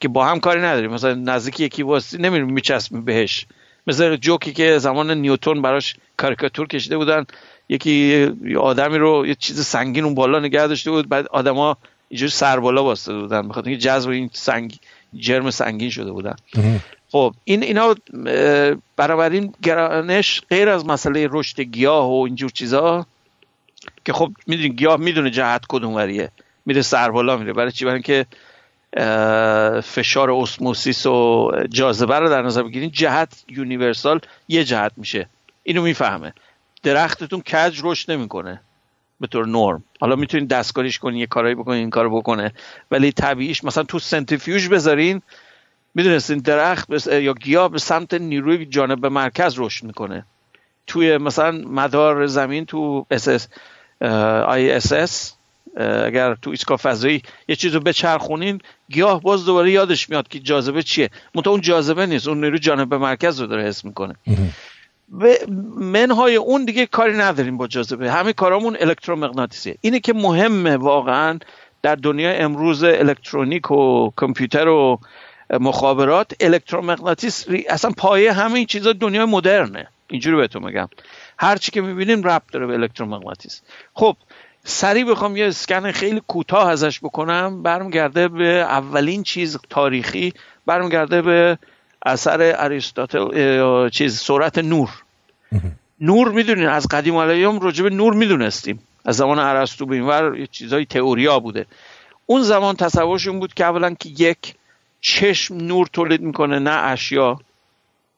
که 0.00 0.08
با 0.08 0.24
هم 0.24 0.40
کاری 0.40 0.60
نداریم. 0.60 0.90
مثلا 0.90 1.14
نزدیک 1.14 1.60
یکی 1.60 1.82
واسطی 1.82 2.22
نمیریم 2.22 2.52
میچسبیم 2.52 3.04
بهش. 3.04 3.46
مثل 3.86 4.16
جوکی 4.16 4.52
که 4.52 4.78
زمان 4.78 5.10
نیوتون 5.10 5.62
براش 5.62 5.96
کاریکاتور 6.16 6.66
کشیده 6.66 6.96
بودن. 6.96 7.24
یکی 7.68 8.24
آدمی 8.60 8.98
رو 8.98 9.26
یه 9.26 9.34
چیز 9.34 9.66
سنگین 9.66 10.04
اون 10.04 10.14
بالا 10.14 10.40
نگه 10.40 10.66
داشته 10.66 10.90
بود 10.90 11.08
بعد 11.08 11.26
آدما 11.26 11.76
اینجوری 12.08 12.30
سر 12.30 12.60
بالا 12.60 12.84
واسطه 12.84 13.14
بودن 13.14 13.48
بخاطر 13.48 13.68
اینکه 13.68 13.84
جذب 13.84 14.10
این 14.10 14.30
سنگ 14.32 14.78
جرم 15.14 15.50
سنگین 15.50 15.90
شده 15.90 16.12
بودن. 16.12 16.36
خب 17.10 17.34
این 17.44 17.62
اینا 17.62 17.94
این 18.98 19.54
گرانش 19.62 20.42
غیر 20.50 20.68
از 20.68 20.86
مسئله 20.86 21.28
رشد 21.30 21.60
گیاه 21.60 22.06
و 22.10 22.22
اینجور 22.24 22.50
چیزا 22.50 23.06
که 24.04 24.12
خب 24.12 24.32
می‌دونی 24.46 24.68
گیاه 24.68 24.96
می‌دونه 24.96 25.30
جهت 25.30 25.62
کدوم 25.68 25.94
وریه. 25.94 26.30
میره 26.66 26.82
سر 26.82 27.10
بالا 27.10 27.36
میره. 27.36 27.52
برای 27.52 27.72
چی؟ 27.72 27.84
برای 27.84 27.94
اینکه 27.94 28.26
فشار 29.80 30.30
osmosis 30.30 31.06
و 31.06 31.50
جاذبه 31.70 32.18
رو 32.18 32.28
در 32.28 32.42
نظر 32.42 32.62
بگیرین 32.62 32.90
جهت 32.90 33.44
universal 33.48 34.20
یه 34.48 34.64
جهت 34.64 34.92
میشه. 34.96 35.28
اینو 35.62 35.82
می‌فهمه. 35.82 36.32
درختتون 36.82 37.40
کج 37.40 37.80
رشد 37.82 38.10
نمی‌کنه. 38.12 38.60
به 39.20 39.26
طور 39.26 39.46
نرم. 39.46 39.84
حالا 40.00 40.16
می‌تونید 40.16 40.48
دستکاریش 40.48 40.98
کنین 40.98 41.20
یه 41.20 41.26
کارایی 41.26 41.54
بکنین 41.54 41.78
این 41.78 41.90
کارو 41.90 42.16
بکنه. 42.16 42.52
ولی 42.90 43.12
طبیعیش 43.12 43.64
مثلا 43.64 43.84
تو 43.84 43.98
سنتریفیوژ 43.98 44.68
بذارین 44.68 45.22
می‌دونستین 45.94 46.38
درخت 46.38 47.06
یا 47.06 47.34
گیاه 47.34 47.68
به 47.68 47.78
سمت 47.78 48.14
نیروی 48.14 48.66
جانب 48.66 49.00
به 49.00 49.08
مرکز 49.08 49.54
رشد 49.58 49.84
می‌کنه. 49.84 50.24
توی 50.86 51.18
مثلا 51.18 51.50
مدار 51.50 52.26
زمین 52.26 52.66
تو 52.66 53.06
اس 53.10 53.28
اس 54.92 55.32
اگر 56.04 56.34
تو 56.34 56.50
ایستگاه 56.50 56.78
فضایی 56.78 57.22
یه 57.48 57.56
چیز 57.56 57.74
رو 57.74 57.80
بچرخونین 57.80 58.60
گیاه 58.90 59.22
باز 59.22 59.46
دوباره 59.46 59.70
یادش 59.70 60.10
میاد 60.10 60.28
که 60.28 60.38
جاذبه 60.38 60.82
چیه. 60.82 61.10
منتها 61.34 61.50
اون 61.50 61.60
جاذبه 61.60 62.06
نیست 62.06 62.28
اون 62.28 62.44
نیرو 62.44 62.58
جانب 62.58 62.88
به 62.88 62.98
مرکز 62.98 63.40
رو 63.40 63.46
داره 63.46 63.62
حس 63.64 63.84
می‌کنه. 63.84 64.14
منهای 65.76 66.36
اون 66.36 66.64
دیگه 66.64 66.86
کاری 66.86 67.16
نداریم 67.16 67.56
با 67.56 67.66
جاذبه. 67.66 68.10
همه 68.10 68.32
کارامون 68.32 68.76
الکترومغناطیسیه. 68.80 69.78
اینه 69.80 70.00
که 70.00 70.12
مهمه 70.12 70.76
واقعا 70.76 71.38
در 71.82 71.94
دنیای 71.94 72.36
امروز 72.36 72.84
الکترونیک 72.84 73.70
و 73.70 74.10
کامپیوتر 74.10 74.68
و 74.68 75.00
مخابرات 75.50 76.32
الکترومغناطیس 76.40 77.46
اصلا 77.68 77.90
پایه 77.90 78.32
همه 78.32 78.54
این 78.54 78.66
چیزا 78.66 78.92
دنیای 78.92 79.24
مدرنه. 79.24 79.88
اینجوری 80.10 80.36
بهتون 80.36 80.64
میگم. 80.64 80.88
هر 81.38 81.56
چی 81.56 81.70
که 81.70 81.80
می‌بینیم 81.80 82.22
ربط 82.22 82.52
داره 82.52 82.66
به 82.66 82.74
الکترومغناطیس. 82.74 83.62
خب 83.94 84.16
سریع 84.64 85.04
بخوام 85.04 85.36
یه 85.36 85.46
اسکن 85.46 85.92
خیلی 85.92 86.22
کوتاه 86.28 86.70
ازش 86.70 87.00
بکنم. 87.00 87.62
برمیگرده 87.62 88.28
به 88.28 88.46
اولین 88.46 89.22
چیز 89.22 89.58
تاریخی 89.70 90.32
برمیگرده 90.66 91.22
به 91.22 91.58
اثر 92.06 92.54
اریستاتل 92.58 93.88
چیز 93.88 94.18
سرعت 94.18 94.58
نور. 94.58 94.90
نور 96.00 96.32
می‌دونین 96.32 96.66
از 96.66 96.86
قدیم 96.88 97.14
الایام 97.14 97.60
راجع 97.60 97.82
به 97.82 97.90
نور 97.90 98.14
می‌دونستیم. 98.14 98.82
از 99.04 99.16
زمان 99.16 99.38
ارسطو 99.38 99.86
به 99.86 99.94
اینور 99.94 100.46
چیزای 100.46 100.84
تئوریا 100.84 101.38
بوده. 101.38 101.66
اون 102.26 102.42
زمان 102.42 102.76
تصورشون 102.76 103.40
بود 103.40 103.54
که 103.54 103.64
اولا 103.64 103.94
که 103.94 104.08
یک 104.08 104.54
چشم 105.00 105.56
نور 105.56 105.86
تولید 105.92 106.20
می‌کنه 106.20 106.58
نه 106.58 106.70
اشیا. 106.70 107.40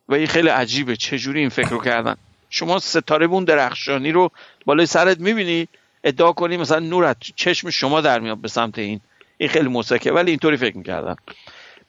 و 0.09 0.15
این 0.15 0.27
خیلی 0.27 0.49
عجیبه 0.49 0.97
چجوری 0.97 1.41
این 1.41 1.49
فکر 1.49 1.69
رو 1.69 1.81
کردن؟ 1.81 2.17
شما 2.51 2.79
ستاره 2.79 3.27
بون 3.27 3.45
درخشانی 3.45 4.13
رو 4.13 4.31
بالای 4.65 4.87
سرت 4.87 5.21
می‌بینی 5.21 5.69
ادعا 6.05 6.33
کنی 6.33 6.57
مثلا 6.57 6.79
نور 6.79 7.05
از 7.05 7.17
چشم 7.37 7.71
شما 7.71 8.01
در 8.01 8.21
میاد 8.21 8.39
به 8.39 8.49
سمت 8.49 8.79
این. 8.79 9.01
این 9.39 9.49
خیلی 9.49 9.69
موسکه 9.69 10.13
ولی 10.13 10.31
اینطوری 10.31 10.57
فکر 10.57 10.77
می‌کردن. 10.77 11.17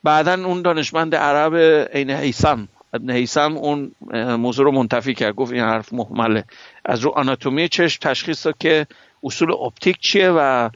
بعدا 0.03 0.45
اون 0.45 0.61
دانشمند 0.61 1.15
عرب 1.15 1.55
عین 1.93 2.11
حیسم 2.11 2.67
ابن 2.93 3.11
حیسم 3.11 3.57
اون 3.57 3.91
موضوع 4.35 4.65
رو 4.65 4.71
منتفی 4.71 5.13
کرد 5.13 5.35
گفت 5.35 5.51
این 5.51 5.61
حرف 5.61 5.93
محمله. 5.93 6.43
از 6.85 6.99
رو 6.99 7.09
آناتومی 7.09 7.69
چشم 7.69 8.09
تشخیص 8.09 8.45
داد 8.45 8.57
که 8.57 8.87
اصول 9.23 9.51
اپتیک 9.51 9.99
چیه 9.99 10.29
و 10.29 10.69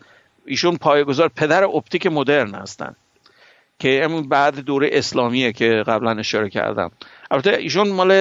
ایشون 0.46 0.78
پایگذار 0.78 1.32
پدر 1.36 1.64
اپتیک 1.64 2.08
مدرن 2.08 2.56
هستن 2.56 2.96
که 3.80 4.02
همون 4.04 4.30
بعد 4.30 4.60
دوره 4.60 4.90
اسلامیه 4.92 5.54
که 5.54 5.84
قبلا 5.88 6.12
اشاره 6.20 6.50
کردم. 6.50 6.92
البته 7.32 7.58
ایشون 7.58 7.90
مال 7.90 8.12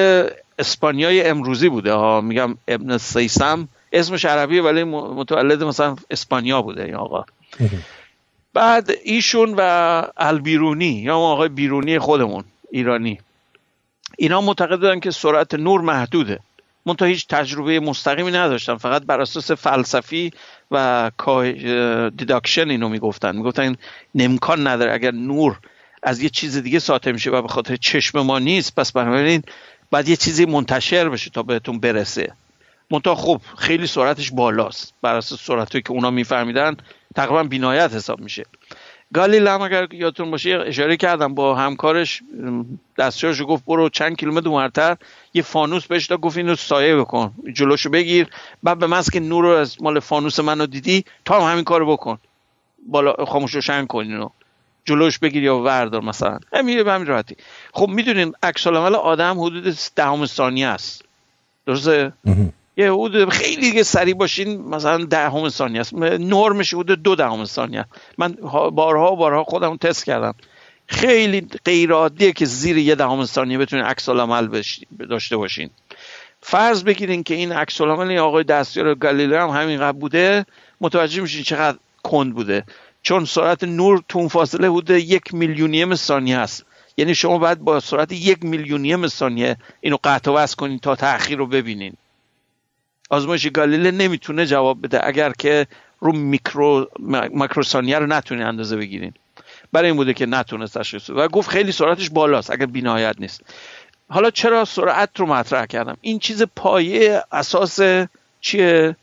اسپانیای 0.59 1.25
امروزی 1.25 1.69
بوده 1.69 1.93
ها. 1.93 2.21
میگم 2.21 2.57
ابن 2.69 2.99
سیسم 2.99 3.69
اسمش 3.93 4.25
عربیه 4.25 4.63
ولی 4.63 4.85
متولد 4.85 5.65
مثلا 5.65 5.97
اسپانیا 6.11 6.63
بوده 6.63 6.85
این 6.85 6.95
آقا. 6.95 7.25
بعد 8.55 8.91
ایشون 9.05 9.55
و 9.59 10.03
البیرونی 10.17 10.93
یا 10.93 11.17
آقای 11.17 11.49
بیرونی 11.49 11.99
خودمون 11.99 12.45
ایرانی. 12.71 13.21
اینا 14.19 14.41
معتقد 14.41 14.77
بودن 14.77 15.01
که 15.01 15.11
سرعت 15.11 15.55
نور 15.55 15.81
محدوده. 15.81 16.39
منتها 16.87 17.09
هیچ 17.09 17.27
تجربه 17.29 17.81
مستقیمی 17.81 18.31
نداشتن 18.31 18.77
فقط 18.77 19.03
بر 19.03 19.21
اساس 19.21 19.51
فلسفی 19.51 20.31
و 20.71 21.11
دیداکشن 22.17 22.71
اینو 22.71 22.89
می‌گفتن. 22.89 23.37
می‌گفتن 23.37 23.77
امکان 24.19 24.67
نداره 24.67 24.93
اگر 24.93 25.11
نور 25.11 25.59
از 26.03 26.23
یه 26.23 26.29
چیز 26.29 26.57
دیگه 26.57 26.79
ساطع 26.79 27.13
میشه 27.13 27.31
و 27.31 27.43
به 27.43 27.49
خاطر 27.49 27.77
چشم 27.77 28.21
ما 28.21 28.39
نیست 28.39 28.75
پس 28.75 28.93
بنابراین 28.93 29.43
بعد 29.91 30.09
یه 30.09 30.17
چیزی 30.17 30.45
منتشر 30.45 31.09
بشه 31.09 31.31
تا 31.31 31.43
بهتون 31.43 31.81
برسه. 31.81 32.33
منتها 32.91 33.15
خب 33.15 33.41
خیلی 33.59 33.87
سرعتش 33.87 34.31
بالاست. 34.31 34.95
بر 35.03 35.15
اساس 35.15 35.47
سرعتی 35.47 35.83
که 35.83 35.91
اونا 35.91 36.11
میفهمیدن 36.11 36.77
تقریبا 37.15 37.43
بینایت 37.43 37.95
حساب 37.95 38.21
میشه. 38.21 38.45
گالیل 39.15 39.49
هم 39.49 39.63
اگر 39.63 39.95
یادتون 39.95 40.31
باشه 40.31 40.65
اشاره 40.67 40.97
کردم 40.97 41.35
با 41.35 41.55
همکارش 41.55 42.23
دستیارش 42.99 43.43
گفت 43.49 43.65
برو 43.65 43.89
چند 43.89 44.17
کیلومتر 44.17 44.49
اونورتر 44.49 44.97
یه 45.35 45.43
فانوس 45.43 45.87
بهش 45.87 46.07
تا 46.07 46.17
گفت 46.17 46.37
اینو 46.37 46.55
سایه 46.55 46.97
بکن 46.97 47.33
جلوشو 47.55 47.91
بگیر. 47.91 48.29
بعد 48.63 48.79
به 48.79 48.87
من 48.87 49.03
که 49.13 49.21
نور 49.21 49.45
رو 49.45 49.51
از 49.51 49.83
مال 49.83 50.01
فانوس 50.01 50.41
منو 50.41 50.67
دیدی 50.67 51.05
تا 51.25 51.41
هم 51.41 51.53
همین 51.53 51.65
کارو 51.65 51.93
بکن. 51.93 52.19
بالا 52.89 53.25
خاموش 53.25 53.55
روشن 53.55 53.87
کن 53.87 53.99
اینو. 53.99 54.29
جلوش 54.85 55.19
بگیر 55.19 55.43
یا 55.43 55.59
وردار 55.59 56.03
مثلا. 56.03 56.39
همین 56.53 56.83
به 56.83 56.93
همین 56.93 57.07
راحتی. 57.07 57.37
خب 57.73 57.89
می‌دونین 57.89 58.35
عکس 58.43 58.67
آدم 58.67 59.41
حدود 59.41 59.77
دهم 59.97 60.27
ثانیه 60.27 60.67
است. 60.67 61.05
درسته؟ 61.67 62.13
یه 62.77 62.93
حدود 62.93 63.29
خیلی 63.29 63.61
دیگه 63.61 63.83
سریع 63.83 64.15
باشین 64.15 64.61
مثلا 64.61 65.05
دهم 65.05 65.49
ثانیه 65.49 65.81
است. 65.81 65.95
نرمش 65.95 66.75
حدود 66.75 67.03
دو 67.03 67.15
دهم 67.15 67.45
ثانیه 67.45 67.85
من 68.19 68.33
بارها 68.73 69.15
بارها 69.15 69.45
خودم 69.45 69.77
تست 69.77 70.05
کردم. 70.05 70.35
خیلی 70.87 71.47
غیر 71.65 71.93
عادیه 71.93 72.33
که 72.33 72.45
زیر 72.45 72.79
یه 72.79 72.95
دهم 72.95 73.25
ثانیه 73.25 73.59
بتونین 73.59 73.85
عکس 73.85 74.09
العمل 74.09 74.63
داشته 75.11 75.37
باشین. 75.37 75.71
فرض 76.41 76.85
بگیرین 76.85 77.23
که 77.23 77.35
این 77.35 77.53
عکس 77.53 77.81
العمل 77.81 78.19
آقای 78.19 78.45
دستیار 78.45 78.95
گالیله 78.95 79.41
هم 79.41 79.49
همین 79.49 79.81
قبل 79.81 79.99
بوده 79.99 80.47
متوجه 80.81 81.23
میشین 81.23 81.43
چقدر 81.43 81.79
کند 82.03 82.35
بوده. 82.35 82.65
چون 83.03 83.25
سرعت 83.25 83.65
نور 83.65 84.03
تون 84.09 84.29
فاصله 84.29 84.71
بوده 84.71 85.01
یک 85.01 85.35
میلیونیم 85.35 85.95
ثانیه 85.95 86.39
است. 86.39 86.65
یعنی 86.97 87.15
شما 87.15 87.39
باید 87.39 87.59
با 87.59 87.81
سرعت 87.81 88.13
یک 88.13 88.45
میلیونیم 88.45 89.07
ثانیه 89.07 89.57
اینو 89.81 89.97
قطع 90.05 90.31
و 90.31 90.35
وصل 90.35 90.57
کنین 90.57 90.79
تا 90.79 90.97
تاخیر 90.97 91.39
رو 91.39 91.47
ببینین. 91.47 91.97
آزمایش 93.13 93.47
گالیله 93.47 93.91
نمی‌تونه 93.91 94.47
جواب 94.47 94.83
بده 94.83 95.07
اگر 95.07 95.33
که 95.39 95.67
رو 96.01 96.13
میکرو 96.13 96.91
مکرو 97.35 97.63
ثانیه 97.63 97.99
رو 97.99 98.07
نتونین 98.07 98.45
اندازه 98.45 98.77
بگیرین. 98.77 99.13
برای 99.73 99.89
این 99.89 99.97
بوده 99.97 100.15
که 100.15 100.27
نتونست 100.27 100.79
تشخیص 100.79 101.11
و 101.11 101.29
گفت 101.29 101.51
خیلی 101.51 101.73
سرعتش 101.73 102.11
بالاست 102.11 102.51
اگر 102.51 102.67
بینهایت 102.67 103.17
نیست. 103.19 103.41
حالا 104.09 104.31
چرا 104.31 104.65
سرعت 104.65 105.11
رو 105.17 105.27
مطرح 105.27 105.67
کردم؟ 105.67 105.97
این 106.01 106.19
چیز 106.19 106.43
پایه 106.57 107.23
اساس 107.33 107.81
چیه؟ 108.41 108.97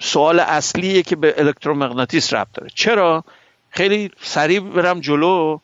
سوال 0.00 0.40
اصلیه 0.40 1.02
که 1.02 1.16
به 1.16 1.34
الکترومغناطیس 1.38 2.32
ربط 2.32 2.52
داره. 2.54 2.70
چرا؟ 2.74 3.24
خیلی 3.70 4.10
سریع 4.20 4.60
برم 4.60 5.00
جلو 5.00 5.58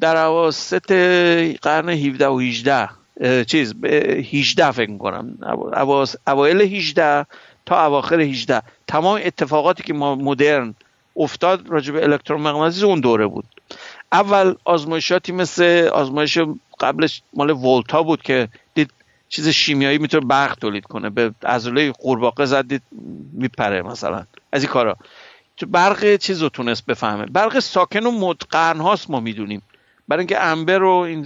در 0.00 0.16
اواسط 0.16 0.92
قرن 1.62 1.88
17 1.88 2.26
و 2.26 2.38
18 2.38 2.88
چیز 3.46 3.74
به 3.74 3.88
18 4.32 4.70
فکر 4.70 4.90
می‌کنم. 4.90 5.38
اوایل 6.26 6.60
18 6.60 7.26
تا 7.66 7.86
اواخر 7.86 8.20
18 8.20 8.62
تمام 8.86 9.20
اتفاقاتی 9.24 9.82
که 9.82 9.94
ما 9.94 10.14
مدرن 10.14 10.74
افتاد 11.16 11.68
راجع 11.68 11.92
به 11.92 12.02
الکترومغناطیس 12.02 12.82
اون 12.82 13.00
دوره 13.00 13.26
بود. 13.26 13.44
اول 14.12 14.54
آزمایشاتی 14.64 15.32
مثل 15.32 15.88
آزمایش 15.92 16.38
قبلش 16.80 17.22
مال 17.34 17.50
ولتا 17.50 18.02
بود 18.02 18.22
که 18.22 18.48
دید 18.74 18.90
چیز 19.28 19.48
شیمیایی 19.48 19.98
می‌تونه 19.98 20.26
برق 20.26 20.54
تولید 20.54 20.84
کنه. 20.84 21.10
به 21.10 21.32
عضله 21.42 21.92
قورباغه 21.92 22.44
زدید 22.44 22.82
میپره 23.32 23.82
مثلا. 23.82 24.26
از 24.52 24.62
این 24.62 24.72
کارا. 24.72 24.96
تو 25.56 25.66
برق 25.66 26.16
چیز 26.16 26.42
رو 26.42 26.48
تونست 26.48 26.86
بفهمه. 26.86 27.26
برق 27.26 27.58
ساکن 27.58 28.06
و 28.06 28.10
متقرن 28.10 28.80
هاست 28.80 29.10
ما 29.10 29.20
می‌دونیم. 29.20 29.62
برای 30.08 30.20
اینکه 30.20 30.42
امبر 30.44 30.78
رو 30.78 30.90
این 30.90 31.22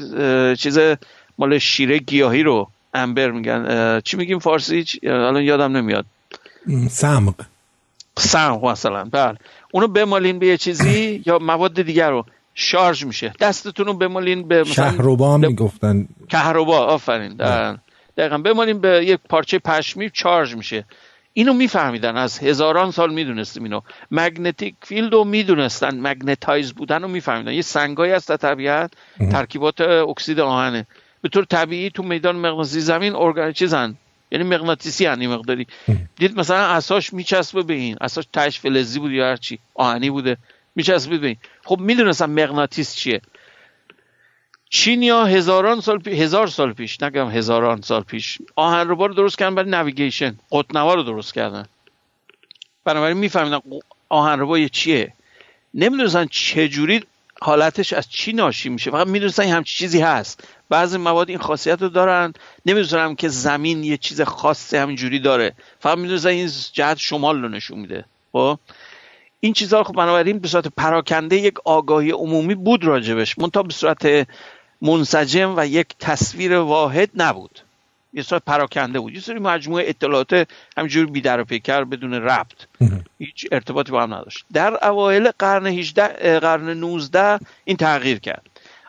چیز 0.54 0.78
مال 1.40 1.58
شیره 1.58 1.98
گیاهی 1.98 2.42
رو 2.42 2.68
امبر 2.94 3.30
میگن. 3.30 4.00
چی 4.00 4.16
میگیم 4.16 4.38
فارسی؟ 4.38 4.84
الان 5.02 5.42
یادم 5.42 5.76
نمیاد. 5.76 6.06
سمق 6.88 7.34
سمق 8.18 8.64
مثلا. 8.64 9.04
بله. 9.04 9.36
اونو 9.72 9.88
بمالین 9.88 10.38
به 10.38 10.46
یه 10.46 10.56
چیزی 10.56 11.22
یا 11.26 11.38
مواد 11.38 11.82
دیگر 11.82 12.10
رو 12.10 12.24
شارژ 12.54 13.04
میشه. 13.04 13.32
دستتون 13.40 13.86
رو 13.86 13.94
بمالین 13.94 14.48
به 14.48 14.64
شهربا 14.64 15.36
می‌گفتن. 15.36 16.08
کهربا 16.28 16.78
آفرین. 16.78 17.32
دقیقا. 18.16 18.38
بمالین 18.38 18.78
به 18.78 19.04
یک 19.06 19.20
پارچه 19.28 19.58
پشمی 19.58 20.10
charge 20.10 20.56
میشه. 20.56 20.84
اینو 21.32 21.52
میفهمیدن. 21.52 22.16
از 22.16 22.38
هزاران 22.38 22.90
سال 22.90 23.14
می‌دونستیم 23.14 23.62
اینو. 23.62 23.80
magnetic 24.10 24.74
field 24.82 25.12
رو 25.12 25.24
می‌دونستن. 25.24 26.00
magnetize 26.00 26.72
بودن 26.72 27.02
رو 27.02 27.08
میفهمیدن. 27.08 27.52
یه 27.52 27.62
سنگایی 27.62 28.12
هست 28.12 28.28
در 28.28 28.36
طبیعت. 28.36 28.92
ترکیبات 29.32 29.80
اکسید 29.80 30.40
آهنه. 30.40 30.86
به 31.22 31.28
طور 31.28 31.44
طبیعی 31.44 31.90
تو 31.90 32.02
میدان 32.02 32.36
مغناطیسی 32.36 32.80
زمین 32.80 33.14
ارگان 33.14 33.52
چیزن 33.52 33.96
یعنی 34.30 34.44
مغناطیسی 34.44 35.06
هنی 35.06 35.26
مقداری 35.26 35.66
دید 36.16 36.38
مثلا 36.38 36.66
اساش 36.66 37.12
میچسبه 37.12 37.62
به 37.62 37.74
این. 37.74 37.96
اساش 38.00 38.24
تش 38.32 38.60
فلزی 38.60 38.98
بود 38.98 39.12
یا 39.12 39.24
هرچی. 39.24 39.58
آهنی 39.74 40.10
بوده. 40.10 40.36
میچسبه 40.76 41.18
به 41.18 41.26
این. 41.26 41.36
خب 41.64 41.80
می‌دونستن 41.80 42.30
مغناطیس 42.30 42.94
چیه. 42.94 43.20
چینیا 44.70 45.24
هزاران 45.24 45.80
سال 45.80 45.98
پی... 45.98 46.10
هزار 46.10 46.46
سال 46.46 46.72
پیش 46.72 47.02
نگم 47.02 47.30
هزاران 47.30 47.80
سال 47.80 48.02
پیش. 48.02 48.38
آهن 48.56 48.88
رو 48.88 49.14
درست 49.14 49.38
کردن 49.38 49.54
برای 49.54 49.70
نویگیشن. 49.70 50.38
قطنوا 50.52 50.94
رو 50.94 51.02
درست 51.02 51.34
کردن. 51.34 51.66
بنابراین 52.84 53.16
میفهمیدن 53.16 53.60
آهن 54.08 54.46
یه 54.48 54.68
چیه. 54.68 55.12
نمی‌دونستن 55.74 56.26
چجوری 56.26 57.04
حالتش 57.42 57.92
از 57.92 58.10
چی 58.10 58.32
ناشی 58.32 58.68
میشه؟ 58.68 58.90
فقط 58.90 59.06
می‌دونستن 59.06 59.44
همچی 59.44 59.78
چیزی 59.78 60.00
هست. 60.00 60.44
بعضی 60.68 60.98
مواد 60.98 61.28
این 61.28 61.38
خاصیت 61.38 61.82
رو 61.82 61.88
دارن. 61.88 62.32
نمی‌دونستن 62.66 63.14
که 63.14 63.28
زمین 63.28 63.84
یه 63.84 63.96
چیز 63.96 64.20
خاصی 64.20 64.76
همینجوری 64.76 65.20
داره. 65.20 65.52
فقط 65.80 65.98
می‌دونستن 65.98 66.28
این 66.28 66.50
جهت 66.72 66.98
شمال 66.98 67.42
رو 67.42 67.48
نشون 67.48 67.78
میده. 67.78 68.04
خب؟ 68.32 68.58
این 69.40 69.52
چیزها 69.52 69.84
خب 69.84 69.94
بنابراین 69.94 70.38
به 70.38 70.48
صورت 70.48 70.68
پراکنده 70.68 71.36
یک 71.36 71.54
آگاهی 71.64 72.10
عمومی 72.10 72.54
بود 72.54 72.84
راجبش. 72.84 73.38
منتها 73.38 73.62
به 73.62 73.72
صورت 73.72 74.28
منسجم 74.82 75.54
و 75.56 75.66
یک 75.66 75.86
تصویر 76.00 76.54
واحد 76.54 77.10
نبود. 77.14 77.60
یه 78.12 78.22
صورت 78.22 78.42
پراکنده 78.44 79.00
بود. 79.00 79.14
یه 79.14 79.20
سری 79.20 79.38
مجموعه 79.38 79.88
اطلاعات 79.88 80.48
همینجور 80.76 81.06
بی 81.06 81.20
در 81.20 81.40
و 81.40 81.44
پیکر 81.44 81.84
بدون 81.84 82.14
ربط. 82.14 82.64
هیچ 83.18 83.46
ارتباطی 83.52 83.92
با 83.92 84.02
هم 84.02 84.14
نداشت. 84.14 84.44
در 84.52 84.88
اوایل 84.88 85.30
قرن 85.38 85.66
18 85.66 86.38
قرن 86.40 86.70
19 86.70 87.38
این 87.64 87.76
تغییر 87.76 88.18
کرد. 88.18 88.46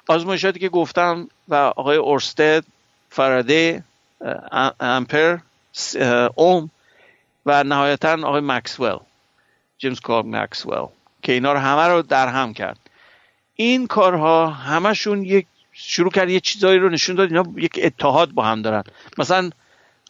آزمایشاتی 0.07 0.59
که 0.59 0.69
گفتم 0.69 1.27
و 1.47 1.55
آقای 1.55 1.97
اورستد 1.97 2.63
فراده 3.09 3.83
امپر 4.79 5.37
اوم 6.35 6.71
و 7.45 7.63
نهایتا 7.63 8.27
آقای 8.27 8.41
مکسول 8.41 8.97
جیمز 9.77 9.99
کارل 9.99 10.27
مکسول 10.27 10.87
که 11.21 11.31
اینا 11.31 11.53
رو 11.53 11.59
همه 11.59 11.87
رو 11.87 12.01
در 12.01 12.27
هم 12.27 12.53
کرد. 12.53 12.77
این 13.55 13.87
کارها 13.87 14.47
همشون 14.47 15.23
یک 15.23 15.45
شروع 15.83 16.11
کرد 16.11 16.29
یه 16.29 16.39
چیزایی 16.39 16.79
رو 16.79 16.89
نشون 16.89 17.15
داد 17.15 17.29
اینا 17.29 17.43
یک 17.57 17.79
اتحاد 17.83 18.31
با 18.31 18.43
هم 18.43 18.61
دارن. 18.61 18.83
مثلا 19.17 19.49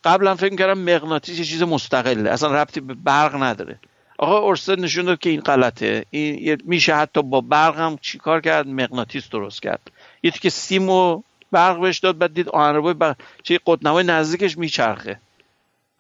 قبلا 0.04 0.36
فکر 0.36 0.56
کردم 0.56 0.80
مغناطیس 0.80 1.40
یه 1.40 1.46
چیز 1.46 1.64
مستقله 1.64 2.30
اصلا 2.30 2.62
ربطی 2.62 2.80
به 2.80 2.94
برق 2.94 3.44
نداره. 3.44 3.80
آقا 4.18 4.38
اورستد 4.38 4.80
نشون 4.80 5.06
داد 5.06 5.20
که 5.20 5.30
این 5.30 5.42
غلطه. 5.42 6.06
این 6.10 6.62
میشه 6.66 6.96
حتی 6.96 7.22
با 7.22 7.42
برق 7.42 7.80
هم 7.80 7.98
چیکار 8.02 8.42
کرد؟ 8.42 8.68
مغناطیس 8.68 9.30
درست 9.30 9.62
کرد. 9.62 9.92
یه 10.24 10.32
که 10.32 10.50
سیم 10.50 10.90
و 10.90 11.22
برق 11.52 11.82
بهش 11.82 12.00
داد 12.00 12.18
بعد 12.18 12.34
دید 12.34 12.50
آهنربای 12.50 12.94
برق 12.94 13.16
چه 13.44 13.60
قطنمای 13.68 14.04
نزدیکش 14.04 14.58
میچرخه. 14.58 15.20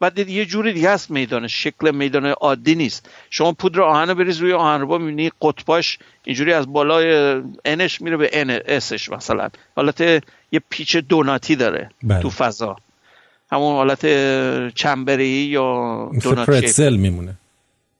بعد 0.01 0.13
دید 0.13 0.29
یه 0.29 0.45
جوری 0.45 0.73
دیگه 0.73 0.89
است 0.89 1.11
میدانش 1.11 1.63
شکل 1.63 1.91
میدان 1.91 2.25
عادی 2.25 2.75
نیست. 2.75 3.09
شما 3.29 3.51
پودر 3.51 3.81
آهن 3.81 4.09
رو 4.09 4.15
بریز 4.15 4.37
روی 4.37 4.53
آهنربا 4.53 4.97
می‌بینی 4.97 5.31
قطباش 5.41 5.99
اینجوری 6.23 6.53
از 6.53 6.73
بالای 6.73 7.41
انش 7.65 8.01
میره 8.01 8.17
به 8.17 8.29
ان 8.33 8.49
اسش 8.49 9.09
مثلا. 9.09 9.49
حالت 9.75 10.01
یه 10.51 10.61
پیچ 10.69 10.95
دوناتی 10.97 11.55
داره 11.55 11.89
بله. 12.03 12.21
تو 12.21 12.29
فضا. 12.29 12.75
همون 13.51 13.75
حالت 13.75 14.05
چمبری 14.75 15.27
یا 15.27 16.09
دوناتی 16.23 16.89
میمونه. 16.89 17.33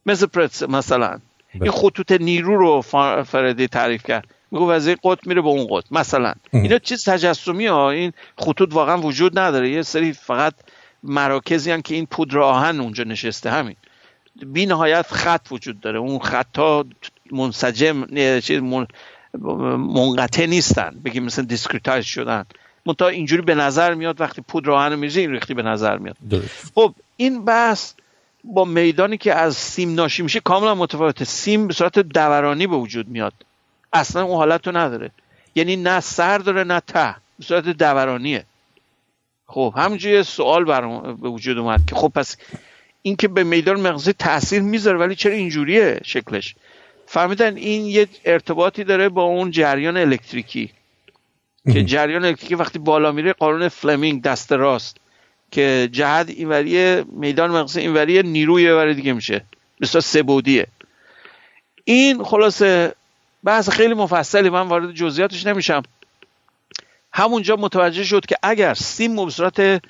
مثل 0.06 0.26
پرتسل 0.26 0.72
مثلا. 0.72 1.08
بله. 1.08 1.64
این 1.64 1.72
خطوط 1.72 2.12
نیرو 2.12 2.58
رو 2.58 2.82
فارادی 3.24 3.68
تعریف 3.68 4.04
کرد. 4.04 4.28
میگه 4.52 4.66
از 4.66 4.88
این 4.88 4.98
قطب 5.04 5.28
میره 5.28 5.42
به 5.42 5.48
اون 5.48 5.68
قطب. 5.70 5.94
مثلا. 5.94 6.34
اینا 6.52 6.78
چیز 6.78 7.04
تجسمی 7.04 7.66
ها. 7.66 7.92
این 7.92 8.14
خطوط 8.38 8.70
واقعا 8.74 8.98
وجود 8.98 9.40
نداره. 9.40 9.70
یه 9.70 9.82
سری 9.82 10.14
فقط 10.14 10.54
مراکزی 11.04 11.72
هم 11.72 11.82
که 11.82 11.96
این 11.96 12.06
پودر 12.06 12.40
آهن 12.40 12.80
اونجا 12.80 13.04
نشسته 13.04 13.52
همین. 13.52 13.76
بی 14.46 14.66
نهایت 14.66 15.08
خط 15.12 15.48
وجود 15.52 15.80
داره. 15.80 16.00
اون 16.00 16.20
خطا 16.20 16.86
منسجم 17.32 18.08
منقطع 19.78 20.46
نیستن. 20.46 20.96
بگیم 21.06 21.24
مثل 21.24 21.44
discretize 21.44 22.06
شدن. 22.06 22.46
منتها 22.86 23.08
اینجوری 23.08 23.42
به 23.42 23.56
نظر 23.56 23.94
میاد 23.94 24.22
وقتی 24.22 24.42
پودر 24.42 24.72
آهن 24.72 24.96
میریزی 24.96 25.20
این 25.20 25.32
ریختی 25.32 25.54
به 25.54 25.64
نظر 25.64 25.98
میاد. 25.98 26.18
خب 26.76 26.96
این 27.18 27.46
بحث 27.46 27.94
با 28.44 28.66
میدانی 28.66 29.18
که 29.18 29.36
از 29.36 29.58
سیم 29.58 29.96
ناشی 29.96 30.24
میشه 30.24 30.40
کاملا 30.40 30.76
متفاوته. 30.76 31.26
سیم 31.26 31.68
به 31.68 31.74
صورت 31.74 32.00
دورانی 32.00 32.68
به 32.68 32.76
وجود 32.76 33.08
میاد. 33.08 33.34
اصلا 33.94 34.24
اون 34.24 34.36
حالت 34.38 34.68
رو 34.68 34.78
نداره. 34.78 35.12
یعنی 35.56 35.76
نه 35.76 36.00
سر 36.00 36.38
داره 36.38 36.64
نه 36.64 36.80
ته. 36.80 37.16
به 37.40 37.46
صورت 37.46 37.64
دورانیه. 37.64 38.46
خب 39.52 39.74
همینجوری 39.78 40.24
سوال 40.24 40.66
برام 40.66 41.16
به 41.16 41.30
وجود 41.30 41.58
اومد 41.58 41.82
که 41.88 41.96
خب 41.96 42.12
پس 42.16 42.38
این 43.02 43.16
که 43.16 43.28
به 43.28 43.44
میدان 43.44 43.80
مغزی 43.80 44.14
تاثیر 44.14 44.62
می‌ذاره 44.62 44.98
ولی 44.98 45.16
چرا 45.16 45.34
اینجوریه 45.34 46.00
شکلش؟ 46.04 46.56
فهمیدن 47.06 47.56
این 47.56 47.86
یه 47.86 48.08
ارتباطی 48.26 48.84
داره 48.84 49.10
با 49.10 49.24
اون 49.24 49.52
جریان 49.52 49.98
الکتریکی. 49.98 50.70
که 51.74 51.84
جریان 51.84 52.26
الکتریکی 52.26 52.56
وقتی 52.56 52.80
بالا 52.80 53.12
میره 53.12 53.34
قانون 53.34 53.68
فلمینگ 53.68 54.22
دست 54.22 54.52
راست. 54.52 54.98
که 55.52 55.90
جهت 55.92 56.30
اینوری 56.30 57.04
میدان 57.04 57.52
مغزی 57.52 57.80
اینوری 57.80 58.24
نیروی 58.24 58.72
ور 58.72 58.94
دیگه 58.94 59.14
میشه. 59.14 59.44
مثلا 59.80 60.02
سبودیه. 60.02 60.68
این 61.84 62.24
خلاصه 62.24 62.96
بحث 63.44 63.70
خیلی 63.70 63.94
مفصلی 63.94 64.50
من 64.50 64.68
وارد 64.68 64.92
جزئیاتش 64.92 65.46
نمیشم. 65.46 65.84
همونجا 67.14 67.56
متوجه 67.56 68.04
شد 68.04 68.26
که 68.26 68.36
اگر 68.44 68.74
سیم 68.74 69.26
به 69.26 69.32
صورت 69.32 69.84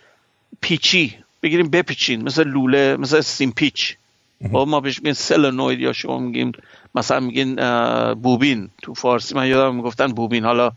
پیچی 0.62 1.16
بگیریم 1.44 1.70
بپیچین 1.70 2.24
مثل 2.24 2.44
لوله 2.44 2.98
مثل 2.98 3.22
سیم 3.22 3.52
پیچ. 3.52 3.96
با 4.52 4.66
خب 4.66 4.70
ما 4.70 4.80
بهش 4.80 4.98
میگیم 4.98 5.14
سلنوید 5.14 5.80
یا 5.80 5.94
شما 5.94 6.20
میگیم 6.20 6.52
مثلا 6.96 7.20
میگین 7.20 7.56
بوبین. 8.14 8.70
تو 8.82 8.94
فارسی 8.94 9.36
من 9.36 9.48
یادم 9.48 9.76
می‌گفتن 9.76 10.08
بوبین. 10.08 10.46
حالا 10.46 10.72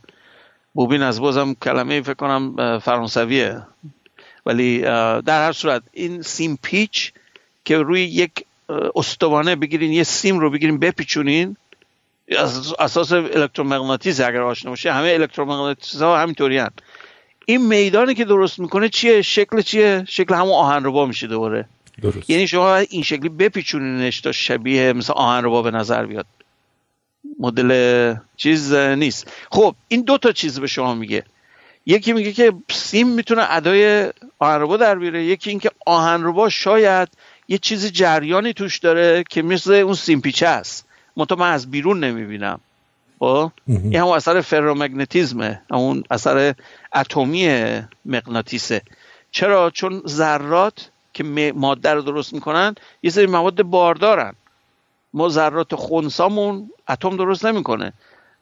بوبین 0.74 1.02
از 1.02 1.20
بازم 1.20 1.54
کلمه 1.54 2.00
فکر 2.00 2.14
کنم 2.14 2.78
فرانسویه. 2.78 3.62
ولی 4.46 4.80
در 5.22 5.46
هر 5.46 5.52
صورت 5.52 5.82
این 5.92 6.22
سیم 6.22 6.58
پیچ 6.62 7.12
که 7.64 7.78
روی 7.78 8.02
یک 8.02 8.44
استوانه 8.94 9.56
بگیرین 9.56 9.92
یه 9.92 10.02
سیم 10.02 10.38
رو 10.38 10.50
بگیرین 10.50 10.78
بپیچونین. 10.78 11.56
اساس 12.78 13.12
الکترومغناطیس 13.12 14.20
اگر 14.20 14.40
آشنا 14.40 14.70
باشه 14.70 14.92
همه 14.92 15.08
الکترومغناطیس 15.08 16.02
ها 16.02 16.18
همینطوری. 16.18 16.62
این 17.46 17.66
میدانی 17.66 18.14
که 18.14 18.24
درست 18.24 18.58
می‌کنه 18.58 18.88
چیه؟ 18.88 19.22
شکل 19.22 19.60
چیه؟ 19.60 20.04
شکل 20.08 20.34
همون 20.34 20.52
آهنربا 20.52 21.06
میشه 21.06 21.26
دوباره. 21.26 21.68
درست. 22.02 22.30
یعنی 22.30 22.46
شما 22.46 22.76
این 22.76 23.02
شکلی 23.02 23.28
بپیچونینش 23.28 24.20
تا 24.20 24.32
شبیه 24.32 24.92
مثل 24.92 25.12
آهنربا 25.12 25.62
به 25.62 25.70
نظر 25.70 26.06
بیاد. 26.06 26.26
مدل 27.40 28.14
چیز 28.36 28.74
نیست. 28.74 29.32
خب 29.50 29.74
این 29.88 30.02
دو 30.02 30.18
تا 30.18 30.32
چیز 30.32 30.60
به 30.60 30.66
شما 30.66 30.94
میگه. 30.94 31.24
یکی 31.86 32.12
میگه 32.12 32.32
که 32.32 32.52
سیم 32.70 33.08
می‌تونه 33.08 33.52
ادای 33.52 34.12
آهنربا 34.38 34.76
در 34.76 34.94
بیاره. 34.94 35.24
یکی 35.24 35.50
اینکه 35.50 35.70
آهنربا 35.86 36.48
شاید 36.48 37.08
یه 37.48 37.58
چیز 37.58 37.92
جریانی 37.92 38.52
توش 38.52 38.78
داره 38.78 39.24
که 39.30 39.42
مثل 39.42 39.72
اون 39.72 39.94
سیم 39.94 40.20
پیچه 40.20 40.46
است. 40.46 40.86
منتها 41.16 41.36
من 41.38 41.50
از 41.52 41.70
بیرون 41.70 42.04
نمی‌بینم. 42.04 42.60
خب؟ 43.18 43.50
این 43.66 43.96
همون 43.96 44.16
اثر 44.16 44.40
فرومگنتیزمه. 44.40 45.62
همون 45.70 46.04
اثر 46.10 46.54
اتمی 46.94 47.48
مغناطیسه. 48.04 48.82
چرا؟ 49.30 49.70
چون 49.70 50.02
ذرات 50.06 50.90
که 51.12 51.52
ماده 51.56 51.94
رو 51.94 52.02
درست 52.02 52.32
می‌کنن 52.32 52.74
یه 53.02 53.10
سری 53.10 53.26
مواد 53.26 53.62
باردارن. 53.62 54.34
ما 55.14 55.28
ذرات 55.28 55.74
خونسامون 55.74 56.70
اتم 56.88 57.16
درست 57.16 57.46
نمی‌کنه. 57.46 57.92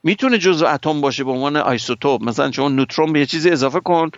می‌تونه 0.02 0.38
جزء 0.38 0.66
اتم 0.66 1.00
باشه 1.00 1.24
به 1.24 1.30
عنوان 1.30 1.56
آیسوتوپ. 1.56 2.22
مثلا 2.22 2.52
شما 2.52 2.68
نوترون 2.68 3.12
به 3.12 3.20
یه 3.20 3.26
چیزی 3.26 3.50
اضافه 3.50 3.80
کن 3.80 4.10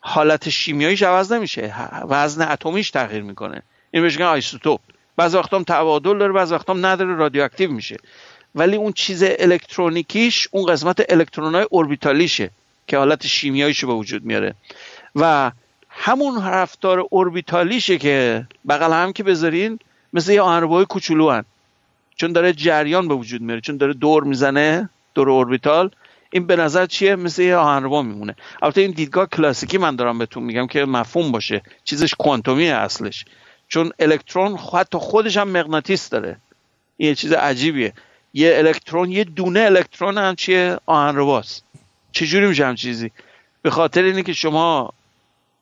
حالت 0.00 0.48
شیمیاییش 0.48 1.02
عوض 1.02 1.32
نمیشه. 1.32 1.74
وزن 2.08 2.50
اتمیش 2.50 2.90
تغییر 2.90 3.22
می‌کنه. 3.22 3.62
این 3.90 4.02
بهش 4.02 4.14
میگن 4.14 4.26
آیسوتوپ. 4.26 4.80
بعض 5.16 5.34
وقتا 5.34 5.62
تعادل 5.62 6.18
داره 6.18 6.32
بعض 6.32 6.52
وقتا 6.52 6.72
نداره 6.72 7.14
رادیواکتیو 7.14 7.70
میشه. 7.72 7.96
ولی 8.54 8.76
اون 8.76 8.92
چیز 8.92 9.24
الکترونیکیش 9.26 10.48
اون 10.50 10.72
قسمت 10.72 11.12
الکترونای 11.12 11.66
اوربیتالیشه 11.70 12.50
که 12.86 12.98
حالت 12.98 13.26
شیمیاییش 13.26 13.84
به 13.84 13.92
وجود 13.92 14.24
میاره. 14.24 14.54
و 15.16 15.52
همون 15.88 16.44
رفتار 16.44 17.06
اوربیتالیشه 17.10 17.98
که 17.98 18.46
بغل 18.68 18.92
هم 18.92 19.12
که 19.12 19.22
بذارین 19.22 19.78
مثل 20.12 20.32
یه 20.32 20.42
آهنربای 20.42 20.84
کوچولو 20.84 21.30
هن. 21.30 21.44
چون 22.16 22.32
داره 22.32 22.52
جریان 22.52 23.08
به 23.08 23.14
وجود 23.14 23.42
میاره 23.42 23.60
چون 23.60 23.76
داره 23.76 23.92
دور 23.92 24.24
می‌زنه 24.24 24.88
دور 25.14 25.30
اوربیتال. 25.30 25.90
این 26.30 26.46
به 26.46 26.56
نظر 26.56 26.86
چیه؟ 26.86 27.16
مثل 27.16 27.42
یه 27.42 27.56
آهنربا 27.56 28.02
میمونه. 28.02 28.36
البته 28.62 28.80
این 28.80 28.90
دیدگاه 28.90 29.26
کلاسیکی 29.26 29.78
من 29.78 29.96
دارم 29.96 30.18
بهتون 30.18 30.42
میگم 30.42 30.66
که 30.66 30.84
مفهوم 30.84 31.32
باشه. 31.32 31.62
چیزش 31.84 32.14
کوانتومی 32.18 32.68
اصلش. 32.68 33.24
چون 33.68 33.92
الکترون 33.98 34.56
حتی 34.56 34.98
خودش 34.98 35.36
هم 35.36 35.48
مغناطیس 35.48 36.08
داره. 36.08 36.36
این 36.96 37.08
یه 37.08 37.14
چیز 37.14 37.32
عجیبیه. 37.32 37.92
یه 38.34 38.54
الکترون 38.58 39.12
یه 39.12 39.24
دونه 39.24 39.60
الکترون 39.60 40.18
هم 40.18 40.34
چیه؟ 40.34 40.78
آهنرباست 40.86 41.64
چجوری 42.12 42.46
میشه 42.46 42.66
هم 42.66 42.74
چیزی؟ 42.74 43.10
به 43.62 43.70
خاطر 43.70 44.02
اینه 44.02 44.22
که 44.22 44.32
شما 44.32 44.92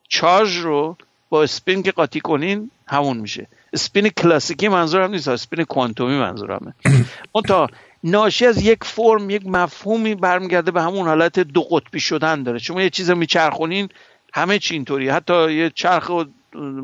چارج 0.07 0.57
رو 0.57 0.97
با 1.29 1.43
اسپین 1.43 1.83
که 1.83 1.91
قاطی 1.91 2.19
کنین 2.19 2.71
همون 2.87 3.17
میشه. 3.17 3.47
اسپین 3.73 4.09
کلاسیکی 4.09 4.67
منظورم 4.67 5.11
نیست 5.11 5.27
اسپین 5.27 5.63
کوانتومی 5.63 6.17
منظورمه 6.17 6.73
اون 7.33 7.43
تا 7.43 7.67
ناشی 8.03 8.45
از 8.45 8.61
یک 8.61 8.83
فرم 8.83 9.29
یک 9.29 9.45
مفهومی 9.45 10.15
برمیگرده 10.15 10.71
به 10.71 10.81
همون 10.81 11.07
حالت 11.07 11.39
دو 11.39 11.61
قطبی 11.61 11.99
شدن 11.99 12.43
داره. 12.43 12.59
شما 12.59 12.81
یه 12.81 12.89
چیز 12.89 13.11
میچرخونین 13.11 13.89
همه 14.33 14.59
چی 14.59 14.73
اینطوری 14.73 15.09
حتی 15.09 15.53
یه 15.53 15.69
چرخ 15.75 16.11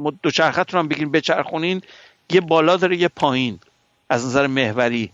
و 0.05 0.11
دو 0.23 0.31
چرختون 0.31 0.79
هم 0.79 0.87
بگیرین 0.87 1.11
بچرخونین 1.11 1.81
یه 2.29 2.41
بالا 2.41 2.77
داره 2.77 2.97
یه 2.97 3.07
پایین. 3.07 3.59
از 4.09 4.25
نظر 4.25 4.47
محوری. 4.47 5.11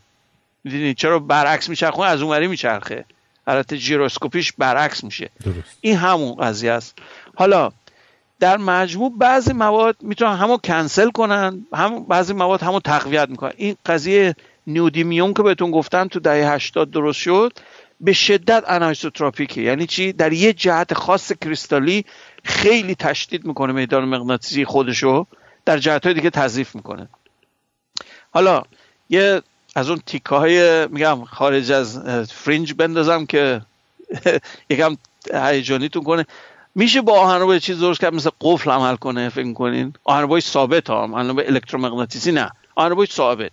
می‌دونید 0.64 0.98
چرا 0.98 1.20
برعکس 1.20 1.70
میچرخونه؟ 1.70 2.08
از 2.08 2.22
اونوری 2.22 2.48
میچرخه. 2.48 3.06
حالت 3.48 3.74
جیروسکوپیش 3.74 4.54
برعکس 4.58 5.04
میشه. 5.04 5.30
درست. 5.44 5.78
این 5.82 5.96
همون 5.96 6.36
قضیه 6.36 6.72
است. 6.72 6.98
حالا 7.36 7.72
در 8.40 8.58
مجموع 8.58 9.14
بعضی 9.18 9.54
مواد 9.54 9.96
می‌تونن 10.02 10.36
همو 10.36 10.58
کنسل 10.58 11.10
کنن 11.10 11.66
هم 11.74 12.04
بعضی 12.04 12.34
مواد 12.34 12.64
همو 12.64 12.80
تقویت 12.80 13.30
می‌کنن. 13.30 13.54
این 13.58 13.76
قضیه 13.86 14.36
نیودیمیون 14.68 15.34
که 15.34 15.44
بهتون 15.44 15.72
گفتن 15.72 16.08
تو 16.08 16.20
دهه 16.20 16.54
80 16.54 16.92
درست 16.92 17.20
شد 17.20 17.54
به 18.02 18.14
شدت 18.14 18.64
انایسوتراپیکه. 18.68 19.62
یعنی 19.62 19.88
چی؟ 19.88 20.14
در 20.14 20.34
یه 20.34 20.54
جهت 20.54 20.94
خاص 20.94 21.32
کریستالی 21.42 22.06
خیلی 22.48 22.95
تشدید 22.95 23.45
می‌کنه 23.45 23.74
میدان 23.74 24.06
مغناطیسی 24.06 24.65
خودشو 24.65 25.28
در 25.65 25.78
جهت 25.78 26.06
های 26.06 26.14
دیگه 26.14 26.30
تضیف 26.30 26.76
می‌کنه. 26.76 27.10
حالا 28.32 28.64
یه 29.10 29.41
از 29.76 29.90
اون 29.90 30.02
تیکه 30.06 30.36
های 30.36 30.88
میگم 30.88 31.24
خارج 31.24 31.72
از 31.72 31.99
فرینج 32.32 32.74
بندازم 32.74 33.26
که 33.26 33.61
یکم 34.69 34.98
هیجانیتون 35.34 36.03
کنه. 36.03 36.26
میشه 36.76 37.02
با 37.02 37.19
آهنربای 37.19 37.60
چیز 37.60 37.80
درست 37.80 38.02
کرد؟ 38.02 38.14
مثل 38.14 38.30
قفل 38.41 38.72
عمل 38.72 38.95
کنه 38.95 39.30
فکر 39.30 39.53
کنین 39.53 39.94
آهنربای 40.03 40.41
ثابت 40.41 40.90
ها 40.90 40.95
آهنربای 41.03 41.48
الکترومغناطیسی 41.48 42.32
نه. 42.32 42.52
آهنربای 42.76 43.07
ثابت. 43.07 43.52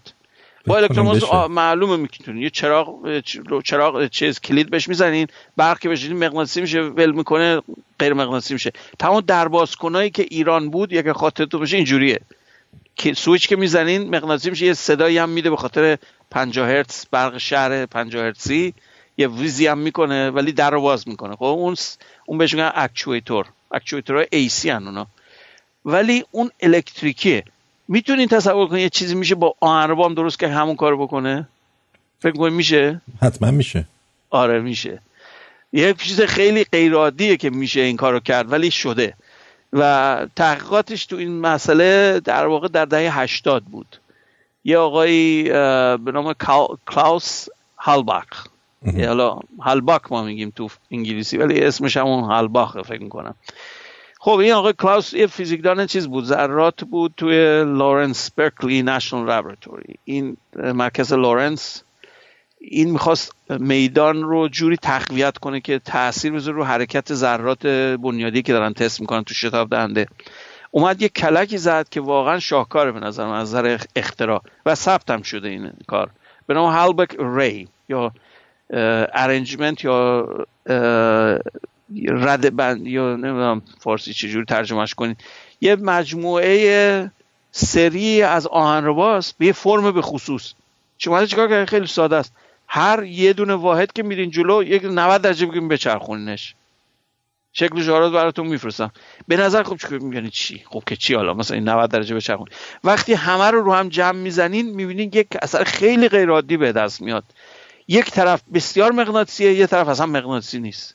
با 0.67 0.77
الکترومغناطیس 0.77 1.51
معلومه 1.51 1.97
می‌تونین 1.97 2.43
یه 2.43 2.51
چراغ 2.51 3.21
چراغ 3.65 4.09
چیز 4.09 4.41
کلید 4.41 4.71
بهش 4.71 4.89
می‌زنین 4.89 5.27
برق 5.57 5.79
که 5.79 5.89
بهش 5.89 6.05
مغناطیسی 6.05 6.61
میشه 6.61 6.81
ول 6.81 7.11
می‌کنه 7.13 7.63
غیر 7.99 8.13
مغناطیسی 8.13 8.55
میشه. 8.55 8.73
تمام 8.99 9.21
دربازکنایی 9.21 10.11
که 10.11 10.27
ایران 10.31 10.71
بود 10.71 10.93
یک 10.93 11.13
خاطرتون 11.13 11.61
باشه 11.61 11.77
اینجوریه. 11.77 12.21
که 12.97 13.15
سوییچ 13.15 13.49
که 13.49 13.57
می‌زنین 13.57 14.11
مغناطیسی 14.11 14.51
میشه 14.51 14.67
یه 14.67 14.75
صدایی 14.75 15.19
هم 15.19 15.29
میده 15.29 15.51
به 15.51 15.57
خاطر 15.57 15.99
50 16.31 16.69
هرتز 16.69 17.05
برق 17.11 17.39
شهر 17.39 17.87
50 17.87 18.25
هرتزی. 18.25 18.75
یه 19.19 19.29
ویزی 19.29 19.67
هم 19.67 19.79
می‌کنه 19.79 20.31
ولی 20.31 20.53
در 20.53 20.71
رو 20.71 20.81
باز 20.81 21.09
می‌کنه. 21.09 21.37
خب 21.37 21.43
اون 21.43 21.77
اون 22.27 22.39
بهش 22.39 22.55
میگن 22.55 22.73
actuator 22.75 23.47
actuator 23.71 24.27
های 24.31 24.51
AC 24.51 24.71
ان 24.71 24.87
اونا. 24.87 25.07
ولی 25.85 26.25
اون 26.31 26.51
الکتریکیه. 26.63 27.45
می‌تونین 27.89 28.29
تصور 28.29 28.69
کنید 28.69 28.83
یه 28.83 28.89
چیزی 28.89 29.15
میشه 29.15 29.35
با 29.35 29.55
آهنربام 29.61 30.15
درست 30.15 30.39
که 30.39 30.49
همون 30.49 30.77
کارو 30.77 31.07
بکنه؟ 31.07 31.49
فکر 32.21 32.33
کنید 32.33 32.53
میشه؟ 32.53 33.01
حتما 33.23 33.51
میشه. 33.51 33.85
آره 34.31 34.61
میشه. 34.61 35.01
یه 35.73 35.95
چیز 35.95 36.21
خیلی 36.21 36.65
غیر 36.65 37.37
که 37.37 37.51
میشه 37.51 37.81
این 37.81 37.97
کارو 37.97 38.21
کرد 38.21 38.53
ولی 38.53 38.71
شده. 38.71 39.15
و 39.73 40.27
تحقیقاتش 40.37 41.07
تو 41.07 41.17
این 41.17 41.41
مسئله 41.41 42.21
در 42.21 42.47
واقع 42.47 42.69
در 42.69 42.85
دهه 42.85 43.21
80 43.21 43.65
بود. 43.65 43.97
یه 44.65 44.79
آقایی 44.79 45.43
به 45.43 46.13
نام 46.13 46.35
کلاوس 46.87 47.47
هالباک 47.79 48.29
حالا 48.97 49.39
هالباک 49.61 50.13
ما 50.13 50.23
میگیم 50.23 50.53
تو 50.57 50.69
انگلیسی 50.91 51.37
ولی 51.37 51.65
اسمش 51.65 51.97
همون 51.97 52.25
هالباخه 52.25 52.83
فکر 52.83 53.03
می‌کنم. 53.03 53.35
خب 54.25 54.31
این 54.31 54.53
آقای 54.53 54.73
کلاوس 54.73 55.13
یه 55.13 55.27
فیزیکدان 55.27 55.87
چیز 55.87 56.09
بود 56.09 56.25
ذرات 56.25 56.85
بود 56.85 57.15
توی 57.17 57.65
Lawrence 57.65 58.31
Berkeley 58.31 58.83
National 58.83 59.27
Laboratory. 59.27 59.95
این 60.05 60.37
مرکز 60.57 61.13
لورنس 61.13 61.83
این 62.59 62.91
می‌خواست 62.91 63.35
میدان 63.51 64.23
رو 64.23 64.49
جوری 64.49 64.77
تقویت 64.77 65.39
کنه 65.39 65.61
که 65.61 65.79
تاثیر 65.79 66.33
بذاره 66.33 66.57
رو 66.57 66.65
حرکت 66.65 67.15
ذرات 67.15 67.67
بنیادی 68.03 68.43
که 68.43 68.53
دارن 68.53 68.73
تست 68.73 69.01
می‌کنن 69.01 69.25
تو 69.25 69.35
شتاب 69.35 69.71
دهنده. 69.71 70.07
اومد 70.71 71.03
یه 71.03 71.09
کلکی 71.09 71.59
زد 71.59 71.89
که 71.89 72.01
واقعا 72.01 72.39
شاهکاره 72.39 72.93
به 72.93 73.01
نظر 73.01 73.27
من 73.27 73.41
از 73.41 73.55
نظر 73.55 73.79
اختراع. 73.97 74.43
و 74.67 74.75
ثبت 74.75 75.11
هم 75.11 75.23
شده 75.23 75.49
این 75.49 75.73
کار. 75.87 76.11
به 76.47 76.55
نام 76.55 76.73
هالبک 76.73 77.17
ری 77.19 77.69
یا 77.89 78.13
ارنجمنت 79.13 79.85
یا 79.85 80.29
رد 82.09 82.57
بند 82.57 82.87
یا 82.87 83.17
نمی‌دونم 83.17 83.63
فارسی 83.81 84.15
چجوری 84.15 84.45
ترجمهش 84.45 84.95
کنید. 84.95 85.17
یه 85.61 85.77
مجموعه 85.77 87.11
سری 87.53 88.23
از 88.23 88.47
آهنرباست 88.47 89.35
به 89.39 89.47
یه 89.47 89.53
فرم 89.53 89.93
به 89.93 90.03
خصوص. 90.03 90.53
شما 90.99 91.27
چیکار 91.27 91.49
کردن 91.49 91.65
خیلی 91.65 91.87
ساده 91.87 92.17
است. 92.17 92.33
هر 92.69 93.03
یه 93.05 93.33
دونه 93.33 93.55
واحد 93.55 93.93
که 93.93 94.03
میرین 94.03 94.31
جلو 94.31 94.63
یک 94.63 94.85
90 94.85 95.23
درجه 95.23 95.47
بگیم 95.47 95.69
بچرخونینش. 95.69 96.55
شکل 97.53 97.83
جارات 97.83 98.13
براتون 98.13 98.47
میفرستم. 98.47 98.91
به 99.29 99.37
نظر 99.37 99.63
خب 99.63 99.77
چیکار 99.77 99.99
میگنی؟ 99.99 100.31
چی؟ 100.31 100.63
خب 100.71 100.83
که 100.87 100.97
چی 100.97 101.15
حالا؟ 101.15 101.35
مثلا 101.35 101.55
این 101.55 101.69
90 101.69 101.91
درجه 101.91 102.15
بچرخون. 102.15 102.47
وقتی 102.85 103.15
همه 103.15 103.51
رو 103.51 103.63
رو 103.63 103.75
هم 103.75 103.89
جمع 103.89 104.19
می‌زنین 104.19 104.71
می‌بینین 104.71 105.11
یک 105.15 105.27
اثر 105.43 105.65
خیلی 105.65 106.09
غیر 106.09 106.31
عادی 106.31 106.57
به 106.57 106.73
دست 106.73 107.03
میاد. 107.03 107.25
یک 107.89 108.11
طرف 108.11 108.43
بسیار 108.55 108.93
مغناطیسیه 108.93 109.53
یه 109.53 109.67
طرف 109.67 109.89
اصلا 109.89 110.07
مغناطیسی 110.07 110.61
نیست. 110.61 110.95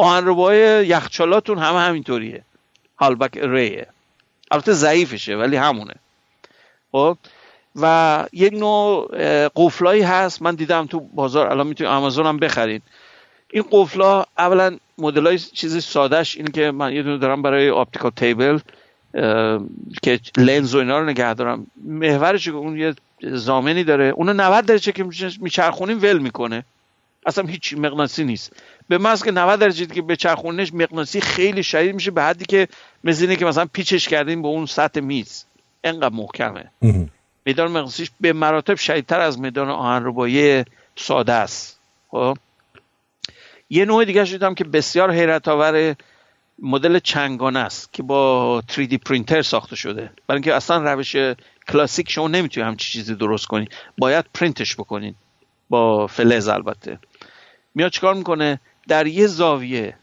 آهنربای 0.00 0.86
یخچالاتون 0.86 1.58
همه 1.58 1.78
همینطوریه. 1.78 2.42
هالبک 2.98 3.38
ریه. 3.42 3.86
البته 4.50 4.72
ضعیفشه 4.72 5.36
ولی 5.36 5.56
همونه. 5.56 5.94
خب؟ 6.92 7.16
و 7.76 8.26
یک 8.32 8.52
نوع 8.52 9.08
قفلایی 9.56 10.02
هست. 10.02 10.42
من 10.42 10.54
دیدم 10.54 10.86
تو 10.86 11.00
بازار 11.00 11.46
الان 11.46 11.66
می‌تونید 11.66 11.92
آمازون 11.92 12.26
هم 12.26 12.38
بخرید. 12.38 12.82
این 13.50 13.64
قفلا 13.70 14.24
اولا 14.38 14.76
مدل 14.98 15.26
های 15.26 15.38
چیزی 15.38 15.80
سادهش 15.80 16.36
اینه 16.36 16.50
که 16.50 16.70
من 16.70 16.92
یه 16.92 17.02
دونه 17.02 17.18
دارم 17.18 17.42
برای 17.42 17.70
آپتیکال 17.70 18.10
تیبل 18.10 18.58
که 20.02 20.20
لنز 20.36 20.74
و 20.74 20.78
اینا 20.78 20.98
رو 20.98 21.04
نگه 21.04 21.34
دارم. 21.34 21.66
محورش 21.84 22.44
که 22.44 22.50
اون 22.50 22.78
یه 22.78 22.94
زامنی 23.20 23.84
داره. 23.84 24.04
اونو 24.04 24.32
90 24.32 24.66
درجه 24.66 24.92
که 24.92 25.04
میچرخونیم 25.40 25.98
ول 26.02 26.18
می‌کنه. 26.18 26.64
اصلا 27.26 27.44
هیچ 27.44 27.74
مغناطیسی 27.74 28.24
نیست. 28.24 28.52
به 28.90 28.98
محض 28.98 29.22
که 29.22 29.30
90 29.30 29.60
درجه 29.60 29.86
که 29.86 30.02
به 30.02 30.16
چرخونش 30.16 30.74
مغناطیسی 30.74 31.20
خیلی 31.20 31.62
شدید 31.62 31.94
میشه 31.94 32.10
به 32.10 32.22
حدی 32.22 32.44
که 32.44 32.68
مثل 33.04 33.34
که 33.34 33.44
مثلا 33.44 33.66
پیچش 33.72 34.08
کردیم 34.08 34.42
به 34.42 34.48
اون 34.48 34.66
سطح 34.66 35.00
میز. 35.00 35.44
انقدر 35.84 36.14
محکمه. 36.14 36.70
میدان 37.44 37.70
مغناطیسی 37.70 38.10
به 38.20 38.32
مراتب 38.32 38.74
شدیدتر 38.74 39.20
از 39.20 39.40
میدان 39.40 39.68
آهنربایی 39.68 40.64
ساده 40.96 41.32
است. 41.32 41.80
خب؟ 42.08 42.36
یه 43.70 43.84
نوع 43.84 44.04
دیگه 44.04 44.24
شدم 44.24 44.54
که 44.54 44.64
بسیار 44.64 45.12
حیرت 45.12 45.48
آور 45.48 45.96
مدل 46.58 46.98
چنگانه 46.98 47.58
است 47.58 47.92
که 47.92 48.02
با 48.02 48.62
3D 48.68 48.98
پرینتر 48.98 49.42
ساخته 49.42 49.76
شده. 49.76 50.10
برای 50.26 50.36
اینکه 50.36 50.54
اصلا 50.54 50.92
روش 50.92 51.16
کلاسیک 51.68 52.10
شما 52.10 52.28
نمی‌تونید 52.28 52.68
همچی 52.68 52.92
چیزی 52.92 53.14
درست 53.14 53.46
کنید 53.46 53.72
باید 53.98 54.24
پرینتش 54.34 54.74
بکنید 54.74 55.16
با 55.68 56.06
فلز 56.06 56.48
البته. 56.48 56.98
میاد 57.74 57.90
چیکار 57.90 58.14
می‌کنه؟ 58.14 58.60
در 58.88 59.06
یه 59.06 59.26
زاویه. 59.26 59.96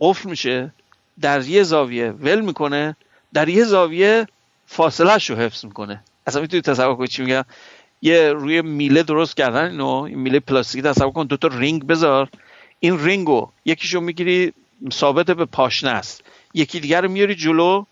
قفل 0.00 0.30
میشه 0.30 0.72
در 1.20 1.48
یه 1.48 1.62
زاویه 1.62 2.10
ول 2.10 2.40
می‌کنه 2.40 2.96
در 3.34 3.48
یه 3.48 3.64
زاویه 3.64 4.26
فاصله 4.66 5.18
رو 5.28 5.36
حفظ 5.36 5.64
می‌کنه. 5.64 6.02
اصلا 6.26 6.40
می‌تونید 6.42 6.64
تصور 6.64 6.96
کنید 6.96 7.10
چی 7.10 7.22
میگم؟ 7.22 7.44
یه 8.02 8.32
روی 8.32 8.62
میله 8.62 9.02
درست 9.02 9.36
کردن 9.36 9.70
اینو 9.70 9.86
این 9.86 10.18
میله 10.18 10.40
پلاستیکی 10.40 10.82
تصور 10.82 11.10
کن 11.10 11.26
دو 11.26 11.36
تا 11.36 11.48
رینگ 11.48 11.86
بذار. 11.86 12.28
این 12.80 13.04
رینگو 13.04 13.50
یکیشو 13.64 14.00
می‌گیری 14.00 14.52
ثابت 14.92 15.26
به 15.26 15.44
پاشنه 15.44 15.90
است. 15.90 16.22
یکی 16.54 16.80
دیگر 16.80 17.00
رو 17.00 17.10
میاری 17.10 17.34
جلو 17.34 17.84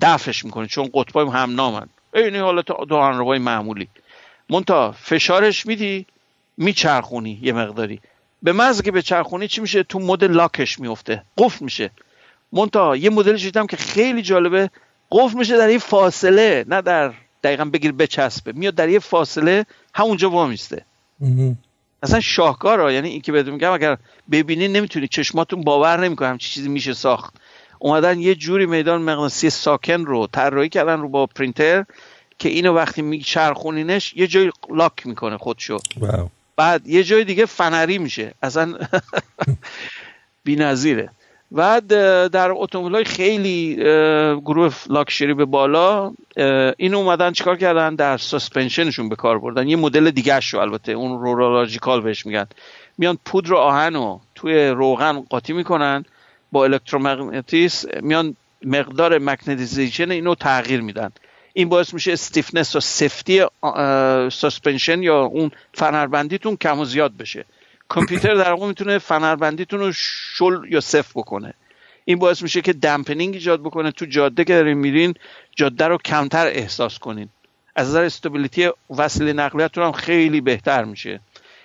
دفعش 0.00 0.44
می‌کنی 0.44 0.66
چون 0.66 0.90
قطبای 0.94 1.26
هم 1.28 1.54
نامن. 1.54 1.88
این 2.14 2.36
حالت 2.36 2.66
دو 2.66 2.98
معمولی. 3.38 3.88
مونتا 4.50 4.92
فشارش 4.92 5.66
میدی 5.66 6.06
میچرخونی 6.56 7.38
یه 7.42 7.52
مقداری. 7.52 8.00
به 8.42 8.52
محض 8.52 8.82
که 8.82 8.90
به 8.90 9.02
چرخونی 9.02 9.48
چی 9.48 9.60
میشه؟ 9.60 9.82
تو 9.82 9.98
مدل 9.98 10.30
لاکش 10.30 10.80
میفته. 10.80 11.22
قفل 11.38 11.64
میشه. 11.64 11.90
مونتا 12.52 12.96
یه 12.96 13.10
مدل 13.10 13.36
دیدم 13.36 13.66
که 13.66 13.76
خیلی 13.76 14.22
جالبه. 14.22 14.70
قفل 15.10 15.38
میشه 15.38 15.56
در 15.56 15.70
یه 15.70 15.78
فاصله 15.78 16.64
نه 16.68 16.82
در 16.82 17.12
دقیقا 17.44 17.64
بگیر 17.64 17.92
بچسبه. 17.92 18.52
میاد 18.52 18.74
در 18.74 18.88
یه 18.88 18.98
فاصله 18.98 19.66
همونجا 19.94 20.30
وامیسته. 20.30 20.84
اصلا 22.02 22.20
شاهکار 22.20 22.92
یعنی 22.92 23.08
این 23.08 23.20
که 23.20 23.32
بهتون 23.32 23.52
میگم 23.52 23.72
اگر 23.72 23.96
ببینین 24.30 24.72
نمی‌تونی 24.72 25.08
چشماتون 25.08 25.62
باور 25.62 26.00
نمی‌کنه. 26.00 26.28
همچی 26.28 26.50
چیزی 26.50 26.68
میشه 26.68 26.94
ساخت. 26.94 27.34
اومدن 27.78 28.20
یه 28.20 28.34
جوری 28.34 28.66
میدان 28.66 29.02
مغناطیسی 29.02 29.50
ساکن 29.50 30.04
رو 30.04 30.26
طراحی 30.26 30.68
کردن 30.68 31.00
رو 31.00 31.08
با 31.08 31.26
پرینتر 31.26 31.84
که 32.38 32.48
اینو 32.48 32.74
وقتی 32.74 33.02
میچرخونینش 33.02 34.14
یه 34.16 34.26
جای 34.26 34.50
لاک 34.70 35.06
می‌کنه 35.06 35.38
خودشو. 35.38 35.78
بعد 36.58 36.86
یه 36.86 37.04
جای 37.04 37.24
دیگه 37.24 37.46
فنری 37.46 37.98
میشه. 37.98 38.34
اصلا 38.42 38.74
بی‌نظیره. 40.44 41.10
بعد 41.50 41.86
در 42.28 42.50
اتومبیل 42.50 43.04
خیلی 43.04 43.76
گروه 44.44 44.74
لاکشری 44.88 45.34
به 45.34 45.44
بالا 45.44 46.12
این 46.76 46.94
اومدن 46.94 47.32
چیکار 47.32 47.56
کردن؟ 47.56 47.94
در 47.94 48.16
سسپنشنشون 48.16 49.08
به 49.08 49.16
کار 49.16 49.38
بردن. 49.38 49.68
یه 49.68 49.76
مدل 49.76 50.10
دیگه 50.10 50.40
شو 50.40 50.58
البته 50.58 50.92
اون 50.92 51.20
رورالاجیکال 51.20 52.00
بهش 52.00 52.26
میگن. 52.26 52.46
میان 52.98 53.18
پودر 53.24 53.54
آهن 53.54 53.94
رو 53.94 54.20
توی 54.34 54.68
روغن 54.68 55.20
قاطی 55.20 55.52
می‌کنن 55.52 56.04
با 56.52 56.64
الکترومغناطیس 56.64 57.84
میان 58.02 58.36
مقدار 58.64 59.18
magnetization 59.18 60.10
اینو 60.10 60.34
تغییر 60.34 60.80
میدن. 60.80 61.12
این 61.58 61.68
باعث 61.68 61.94
میشه 61.94 62.12
stiffness 62.12 62.76
و 62.76 62.80
سفتی 62.80 63.42
suspension 64.32 65.02
یا 65.02 65.20
اون 65.20 65.50
فنربندیتون 65.74 66.56
کم 66.56 66.78
و 66.78 66.84
زیاد 66.84 67.16
بشه. 67.16 67.44
کامپیوتر 67.88 68.34
در 68.34 68.50
واقع 68.50 68.66
می‌تونه 68.66 68.98
فنربندیتون 68.98 69.80
رو 69.80 69.92
شل 69.92 70.58
یا 70.70 70.80
صفر 70.80 71.12
بکنه. 71.14 71.54
این 72.04 72.18
باعث 72.18 72.42
میشه 72.42 72.60
که 72.60 72.72
dampening 72.72 73.34
ایجاد 73.34 73.60
بکنه. 73.60 73.90
تو 73.90 74.06
جاده 74.06 74.44
که 74.44 74.52
دارین 74.52 74.78
میرین 74.78 75.14
جاده 75.56 75.86
رو 75.86 75.98
کمتر 75.98 76.46
احساس 76.46 76.98
کنین. 76.98 77.28
از 77.76 77.88
نظر 77.88 78.04
stability 78.04 78.70
وسیله 78.98 79.32
نقلیتتون 79.32 79.84
هم 79.84 79.92
خیلی 79.92 80.40
بهتر 80.40 80.84
میشه. 80.84 81.20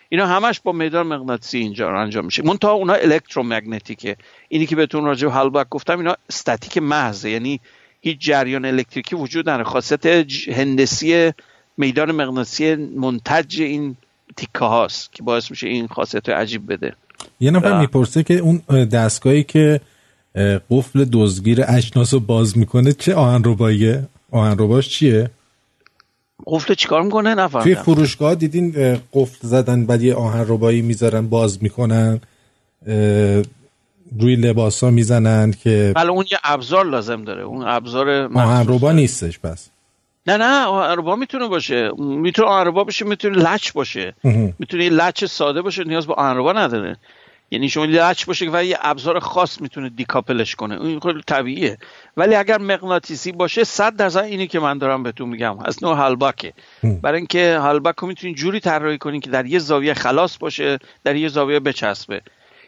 اینا 0.09 0.27
همش 0.27 0.59
با 0.59 0.71
میدان 0.71 1.07
مغناطیسی 1.07 1.57
اینجا 1.57 1.89
انجام 1.89 2.25
میشه. 2.25 2.43
منتها 2.43 2.71
اونا 2.71 2.93
electromagnetic 2.93 4.09
ه 4.09 4.17
اینی 4.49 4.65
که 4.65 4.75
بهتون 4.75 5.05
راجع 5.05 5.27
به 5.27 5.33
هالبک 5.33 5.69
گفتم 5.69 5.97
اینا 5.97 6.15
استاتیک 6.29 6.77
محضه. 6.77 7.29
یعنی 7.29 7.59
هیچ 8.05 8.17
جریان 8.19 8.65
الکتریکی 8.65 9.15
وجود 9.15 9.49
نداره. 9.49 9.63
خاصیت 9.63 10.05
هندسی 10.49 11.31
میدان 11.77 12.11
مغناطیسی 12.11 12.75
منتج 12.75 13.61
این 13.61 13.95
تیکه 14.37 14.59
هاست 14.59 15.13
که 15.13 15.23
باعث 15.23 15.51
میشه 15.51 15.67
این 15.67 15.87
خاصیت 15.87 16.29
عجیب 16.29 16.73
بده. 16.73 16.93
یه 17.39 17.51
نفر 17.51 17.79
می‌پرسه 17.79 18.23
که 18.23 18.33
اون 18.33 18.61
دستگاهی 18.85 19.43
که 19.43 19.81
قفل 20.69 21.05
دزگیر 21.11 21.63
اجناس 21.67 22.13
رو 22.13 22.19
باز 22.19 22.57
می‌کنه 22.57 22.93
چه 22.93 23.15
آهن 23.15 23.41
رباییه 23.45 24.07
آهن 24.31 24.55
رباش 24.59 24.89
چیه؟ 24.89 25.29
قفل 26.45 26.73
چیکار 26.73 27.01
می‌کنه؟ 27.01 27.35
نفهمیدم. 27.35 27.63
توی 27.63 27.75
فروشگاه 27.75 28.35
دیدین 28.35 28.71
قفل 29.13 29.47
زدن 29.47 29.85
بعد 29.85 30.03
یه 30.03 30.15
آهن 30.15 30.45
ربایی 30.47 30.81
می‌ذارن 30.81 31.27
باز 31.27 31.63
می‌کنن 31.63 32.21
روی 34.19 34.35
لباس 34.35 34.83
ها 34.83 34.89
می‌زنن 34.89 35.53
که 35.63 35.93
بله 35.95 36.09
اون 36.09 36.25
یه 36.31 36.37
ابزار 36.43 36.85
لازم 36.85 37.23
داره. 37.23 37.43
اون 37.43 37.67
ابزار 37.67 38.09
آهن 38.09 38.65
ربا 38.67 38.91
نیستش 38.91 39.39
پس. 39.39 39.69
نه 40.27 40.37
نه 40.37 40.65
آهنربا 40.65 41.15
می‌تونه 41.15 41.47
باشه. 41.47 41.91
می‌تونه 41.97 42.47
آهنربا 42.47 42.83
باشه 42.83 43.05
می‌تونه 43.05 43.37
لچ 43.37 43.71
باشه. 43.71 44.15
می‌تونه 44.59 44.89
لچ 44.89 45.25
ساده 45.25 45.61
باشه 45.61 45.83
نیاز 45.83 46.07
به 46.07 46.13
آهنربا 46.13 46.53
نداره. 46.53 46.97
یعنی 47.51 47.69
شما 47.69 47.85
لچ 47.85 48.25
باشه 48.25 48.49
و 48.53 48.63
یه 48.63 48.77
ابزار 48.81 49.19
خاص 49.19 49.61
می‌تونه 49.61 49.89
دیکاپلش 49.89 50.55
کنه. 50.55 50.81
این 50.81 50.99
خیلی 50.99 51.21
طبیعیه. 51.27 51.77
ولی 52.17 52.35
اگر 52.35 52.57
مغناطیسی 52.57 53.31
باشه 53.31 53.63
صد 53.63 53.95
درصد 53.95 54.19
اینی 54.19 54.47
که 54.47 54.59
من 54.59 54.77
دارم 54.77 55.03
بهتون 55.03 55.29
میگم. 55.29 55.59
از 55.65 55.83
نوع 55.83 55.95
هالباکه. 55.95 56.53
برای 57.01 57.17
اینکه 57.17 57.57
هالباک 57.57 57.95
رو 57.95 58.07
می‌تونید 58.07 58.35
جوری 58.35 58.59
طراحی 58.59 58.97
کنین 58.97 59.21
که 59.21 59.29
در 59.29 59.45
یه 59.45 59.59
زاویه 59.59 59.93
خلاص 59.93 60.37
باشه 60.37 60.79
در 61.03 61.15
یه 61.15 61.27
زاویه 61.27 61.59
بچسبه. 61.59 62.21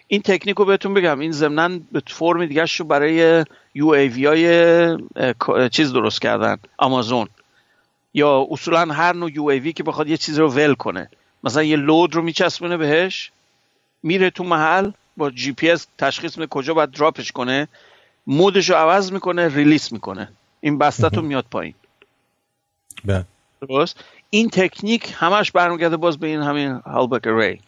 این 0.07 0.22
تکنیک 0.22 0.56
رو 0.56 0.65
بهتون 0.65 0.94
بگم. 0.94 1.19
این 1.19 1.32
ضمنا 1.32 1.80
به 1.91 2.02
فرم 2.07 2.45
دیگه 2.45 2.65
شو 2.65 2.84
برای 2.84 3.45
UAV 3.74 4.26
های 4.26 5.69
چیز 5.69 5.94
درست 5.94 6.22
کردن. 6.22 6.57
آمازون. 6.77 7.27
یا 8.14 8.48
اصولا 8.52 8.94
هر 8.94 9.14
نوع 9.14 9.32
UAV 9.32 9.74
که 9.73 9.84
بخواد 9.84 10.10
یه 10.10 10.18
چیز 10.18 10.40
رو 10.40 10.52
ول 10.52 10.73
کنه. 10.73 11.10
مثلا 11.44 11.64
یه 11.64 11.77
load 11.78 12.16
رو 12.15 12.22
میچسبونه 12.22 12.77
بهش 12.77 13.32
میره 14.03 14.30
تو 14.30 14.44
محل 14.44 14.91
با 15.18 15.30
جی 15.32 15.52
پی 15.52 15.69
اس 15.69 15.88
تشخیص 15.98 16.38
میده 16.38 16.48
کجا 16.48 16.73
باید 16.73 16.91
drop 16.92 17.18
ش 17.18 17.32
کنه. 17.32 17.68
mode 18.28 18.56
ش 18.56 18.70
رو 18.69 18.76
عوض 18.76 19.11
می‌کنه 19.11 19.56
release 19.56 19.92
می‌کنه. 19.91 20.30
این 20.61 20.77
بسته 20.77 21.22
میاد 21.22 21.45
پایین. 21.52 21.73
بله. 23.06 23.26
درست؟ 23.61 24.03
این 24.30 24.49
تکنیک 24.49 25.14
همش 25.18 25.52
برمیگرده 25.52 25.98
باز 25.98 26.18
به 26.18 26.27
این 26.27 26.41
همین 26.41 26.72
Halbach 26.72 27.28
array 27.28 27.60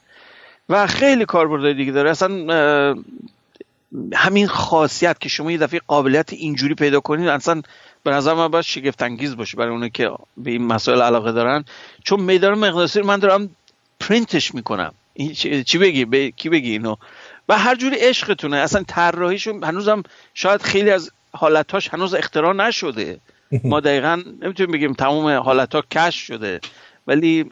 و 0.69 0.87
خیلی 0.87 1.25
کاربردهای 1.25 1.73
دیگه 1.73 1.91
داره. 1.91 2.09
اصلا 2.09 2.95
همین 4.13 4.47
خاصیت 4.47 5.19
که 5.19 5.29
شما 5.29 5.51
یه 5.51 5.57
دفعه 5.57 5.81
قابلیت 5.87 6.33
اینجوری 6.33 6.73
پیدا 6.73 6.99
کنید 6.99 7.27
اصلا 7.27 7.61
به 8.03 8.11
نظر 8.11 8.33
من 8.33 8.47
باید 8.47 8.65
شگفت 8.65 9.01
انگیز 9.01 9.35
باشه 9.35 9.57
برای 9.57 9.71
اونه 9.71 9.89
که 9.89 10.11
به 10.37 10.51
این 10.51 10.65
مسائل 10.65 11.01
علاقه 11.01 11.31
دارن. 11.31 11.65
چون 12.03 12.19
میدان 12.19 12.59
مقناطیسی 12.59 13.01
من 13.01 13.19
دارم 13.19 13.49
پرینتش 13.99 14.55
می‌کنم. 14.55 14.93
چی 15.65 15.77
بگی؟ 15.77 16.05
به 16.05 16.31
کی 16.31 16.49
بگی 16.49 16.71
اینو؟ 16.71 16.95
و 17.49 17.57
هر 17.57 17.75
جوری 17.75 17.95
عشقتونه. 17.95 18.57
اصلا 18.57 18.83
طراحیشون 18.87 19.63
هنوزم 19.63 20.03
شاید 20.33 20.61
خیلی 20.61 20.91
از 20.91 21.11
حالتاش 21.31 21.89
هنوز 21.89 22.13
اختراع 22.13 22.53
نشده. 22.53 23.19
ما 23.63 23.79
دقیقا 23.79 24.21
نمی‌تونیم 24.41 24.71
بگیم 24.71 24.93
تمام 24.93 25.29
حالتها 25.29 25.83
کش 25.91 26.15
شده. 26.15 26.59
ولی 27.07 27.51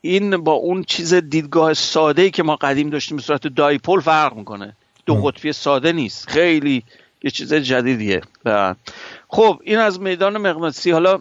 این 0.00 0.36
با 0.36 0.52
اون 0.52 0.82
چیز 0.82 1.14
دیدگاه 1.14 1.74
ساده 1.74 2.22
ای 2.22 2.30
که 2.30 2.42
ما 2.42 2.56
قدیم 2.56 2.90
داشتیم 2.90 3.16
به 3.16 3.22
صورت 3.22 3.46
دایپول 3.46 4.00
فرق 4.00 4.34
می‌کنه. 4.36 4.76
دو 5.06 5.14
قطبی 5.14 5.52
ساده 5.52 5.92
نیست. 5.92 6.30
خیلی 6.30 6.82
یه 7.22 7.30
چیز 7.30 7.54
جدیدیه. 7.54 8.20
خب 9.28 9.60
این 9.64 9.78
از 9.78 10.00
میدان 10.00 10.36
مغناطیسی 10.36 10.90
حالا 10.90 11.20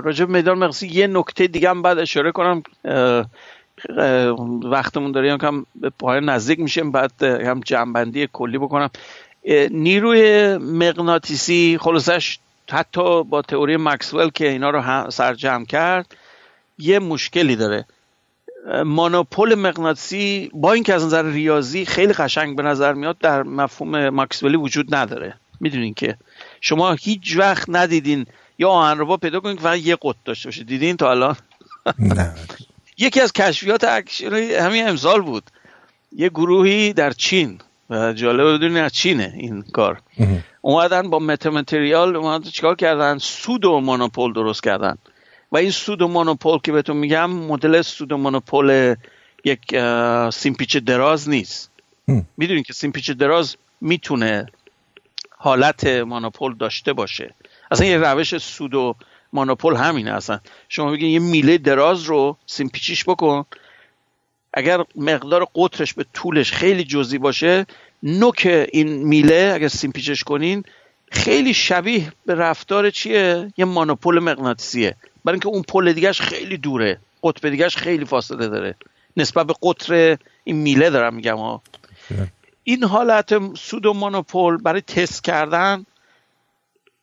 راجب 0.00 0.28
میدان 0.28 0.58
مقصی 0.58 0.86
یه 0.86 1.06
نکته 1.06 1.46
دیگه 1.46 1.70
هم 1.70 1.82
بعد 1.82 1.98
اشاره 1.98 2.32
کنم. 2.32 2.62
وقتمون 4.62 5.12
داره. 5.12 5.38
هم 5.42 5.66
به 5.74 5.90
پایان 5.98 6.28
نزدیک 6.28 6.60
میشیم. 6.60 6.92
بعد 6.92 7.22
هم 7.22 7.60
جنبندی 7.60 8.28
کلی 8.32 8.58
بکنم. 8.58 8.90
نیروی 9.70 10.56
مغناطیسی 10.56 11.78
خلاصش 11.80 12.38
حتی 12.70 13.24
با 13.24 13.42
تئوری 13.42 13.76
مکسول 13.76 14.30
که 14.30 14.48
اینا 14.48 14.70
رو 14.70 15.10
سرجم 15.10 15.64
کرد 15.64 16.16
یه 16.78 16.98
مشکلی 16.98 17.56
داره. 17.56 17.86
مانوپول 18.84 19.54
مغناطیسی 19.54 20.50
با 20.52 20.72
اینکه 20.72 20.94
از 20.94 21.04
نظر 21.04 21.22
ریاضی 21.22 21.84
خیلی 21.84 22.12
قشنگ 22.12 22.56
به 22.56 22.62
نظر 22.62 22.92
میاد 22.92 23.18
در 23.18 23.42
مفهوم 23.42 24.08
ماکسولی 24.08 24.56
وجود 24.56 24.94
نداره. 24.94 25.34
می‌دونین 25.60 25.94
که 25.94 26.16
شما 26.60 26.92
هیچ 26.92 27.36
وقت 27.36 27.64
ندیدین 27.68 28.26
یا 28.58 28.68
آهنربا 28.68 29.16
پیدا 29.16 29.40
کنید 29.40 29.60
فقط 29.60 29.78
یه 29.78 29.96
قط 30.02 30.16
داشته 30.24 30.48
باشه 30.48 30.64
دیدین 30.64 30.96
تا 30.96 31.10
الان؟ 31.10 31.36
نه. 31.98 32.34
یکی 32.98 33.20
از 33.20 33.32
کشفیات 33.32 33.84
همین 34.60 34.88
امسال 34.88 35.22
بود. 35.22 35.42
یه 36.12 36.28
گروهی 36.28 36.92
در 36.92 37.10
چین 37.10 37.58
و 37.90 38.12
جالب 38.12 38.56
بدونی 38.56 38.78
از 38.78 38.92
چینه 38.92 39.32
این 39.36 39.62
کار. 39.62 40.00
اومدن 40.60 41.10
با 41.10 41.18
متامتریال 41.18 42.16
اومدن 42.16 42.50
چیکار 42.50 42.76
کردن؟ 42.76 43.18
سودو 43.18 43.80
مونوپول 43.80 44.32
درست 44.32 44.62
کردن. 44.62 44.98
و 45.52 45.56
این 45.56 45.70
سودو 45.70 46.08
مونوپول 46.08 46.58
که 46.64 46.72
بهتون 46.72 46.96
میگم 46.96 47.30
مدل 47.30 47.82
سودو 47.82 48.16
مونوپول 48.16 48.94
یک 49.44 49.60
سیمپیچ 50.32 50.76
دراز 50.76 51.28
نیست. 51.28 51.70
می‌دونین 52.36 52.62
که 52.62 52.72
سیمپیچ 52.72 53.10
دراز 53.10 53.56
می‌تونه 53.80 54.46
حالت 55.38 55.86
مونوپول 55.86 56.56
داشته 56.56 56.92
باشه. 56.92 57.34
اصلا 57.70 57.86
یه 57.86 57.96
روش 57.96 58.38
سودو 58.38 58.94
مونوپول 59.32 59.74
همینه 59.74 60.12
اصلا. 60.12 60.40
شما 60.68 60.90
بگین 60.90 61.10
یه 61.10 61.18
میله 61.18 61.58
دراز 61.58 62.02
رو 62.02 62.36
سیمپیچیش 62.46 63.04
بکن. 63.04 63.44
اگر 64.54 64.84
مقدار 64.96 65.46
قطرش 65.54 65.94
به 65.94 66.04
طولش 66.12 66.52
خیلی 66.52 66.84
جزئی 66.84 67.18
باشه 67.18 67.66
نوک 68.02 68.66
این 68.72 68.88
میله 68.88 69.52
اگر 69.54 69.68
سیمپیچش 69.68 70.24
کنین 70.24 70.64
خیلی 71.12 71.54
شبیه 71.54 72.12
به 72.26 72.34
رفتار 72.34 72.90
چیه؟ 72.90 73.52
یه 73.56 73.64
مانوپول 73.64 74.18
مغناطیسیه. 74.18 74.96
برای 75.26 75.34
اینکه 75.34 75.48
اون 75.48 75.62
پل 75.62 75.92
دیگهش 75.92 76.20
خیلی 76.20 76.56
دوره. 76.56 76.98
قطب 77.22 77.48
دیگهش 77.48 77.76
خیلی 77.76 78.04
فاصله 78.04 78.48
داره. 78.48 78.74
نسبت 79.16 79.46
به 79.46 79.54
قطر 79.62 80.18
این 80.44 80.56
میله 80.56 80.90
دارم 80.90 81.14
میگم 81.14 81.36
ها. 81.36 81.62
این 82.64 82.84
حالت 82.84 83.54
سودو 83.56 83.94
مونوپول 83.94 84.56
برای 84.56 84.80
تست 84.80 85.24
کردن 85.24 85.86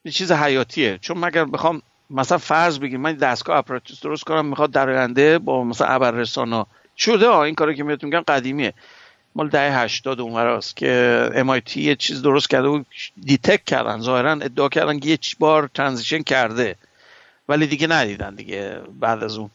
یه 0.06 0.12
چیز 0.12 0.32
حیاتیه. 0.32 0.98
چون 1.02 1.18
مگر 1.18 1.46
بخوام 1.46 1.82
مثلا 2.10 2.38
فرض 2.38 2.80
بگیم 2.80 3.02
من 3.02 3.14
دستگاه 3.14 3.58
اپراتوس 3.58 4.02
درست 4.02 4.24
کنم 4.24 4.46
می‌خواد 4.46 4.72
در 4.72 4.90
آینده 4.90 5.40
با 5.40 5.64
مثلا 5.64 5.88
ابر 5.88 6.24
شده 6.98 7.28
ها 7.28 7.44
این 7.44 7.56
کاری 7.56 7.76
که 7.76 7.84
می‌تونم 7.84 8.14
میگم 8.14 8.24
قدیمیه. 8.28 8.74
مال 9.36 9.50
دهه 9.50 9.80
80 9.80 10.22
است 10.22 10.78
که 10.78 11.30
MIT 11.34 11.78
یه 11.78 11.96
چیز 11.96 12.22
درست 12.22 12.50
کرده 12.50 12.68
و 12.68 12.84
دیتک 13.26 13.66
کردن 13.66 14.00
ظاهرا 14.00 14.32
ادعا 14.32 14.70
کردن 14.70 15.00
که 15.00 15.10
یه 15.10 15.20
بار 15.40 15.70
ترانزیشن 15.74 16.22
کرده. 16.24 16.76
ولی 17.50 17.68
دیگه 17.68 17.88
ندیدن 17.88 18.36
دیگه 18.36 18.82
بعد 19.00 19.24
از 19.24 19.38
اون. 19.38 19.50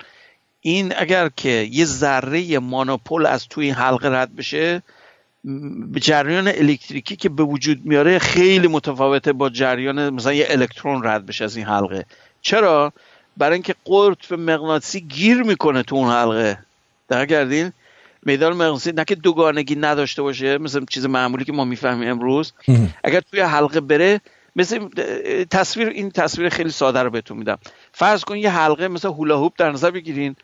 این 0.60 0.93
اگر 0.97 1.31
که 1.36 1.69
یه 1.70 1.85
ذره 1.85 2.59
مانوپول 2.59 3.27
از 3.27 3.48
توی 3.48 3.65
این 3.65 3.74
حلقه 3.74 4.09
رد 4.09 4.36
بشه 4.36 4.82
جریان 5.94 6.48
الکتریکی 6.48 7.16
که 7.16 7.28
به 7.28 7.43
وجود 7.43 7.81
میاره 7.85 8.19
خیلی 8.19 8.69
متفاوته 8.69 9.32
با 9.32 9.48
جریان 9.48 10.10
مثلا 10.10 10.32
یه 10.32 10.47
الکترون 10.48 11.05
رد 11.05 11.27
بشه 11.27 11.44
از 11.44 11.56
این 11.56 11.66
حلقه. 11.66 12.06
چرا؟ 12.43 12.93
برای 13.36 13.55
اینکه 13.55 13.74
قطب 13.86 14.35
مغناطیسی 14.35 15.01
گیر 15.01 15.43
می‌کنه 15.43 15.82
تو 15.82 15.97
اون 15.97 16.10
حلقه. 16.10 16.59
در 17.09 17.27
گردین 17.27 17.73
میدان 18.23 18.52
مغناطیسی 18.52 18.93
نه 18.93 19.05
که 19.05 19.15
دوگانگی 19.15 19.77
نداشته 19.77 20.23
باشه 20.23 20.59
مثل 20.59 20.85
چیز 20.85 21.06
معمولی 21.06 21.44
که 21.44 21.52
ما 21.52 21.65
می‌فهمیم 21.65 22.10
امروز. 22.10 22.52
اگر 23.05 23.20
توی 23.20 23.40
حلقه 23.40 23.81
بره 23.81 24.20
مثل 24.57 24.89
تصویر 25.51 25.89
این 25.89 26.11
تصویر 26.11 26.49
خیلی 26.49 26.70
ساده 26.70 27.03
رو 27.03 27.11
بهتون 27.11 27.37
میدم. 27.37 27.59
فرض 27.93 28.25
کن 28.25 28.37
یه 28.37 28.51
حلقه 28.51 28.89
مثل 28.89 29.09
هولا 29.09 29.39
هوپ 29.39 29.53
در 29.59 29.73
نظر 29.73 29.91
بگیرین. 29.91 30.37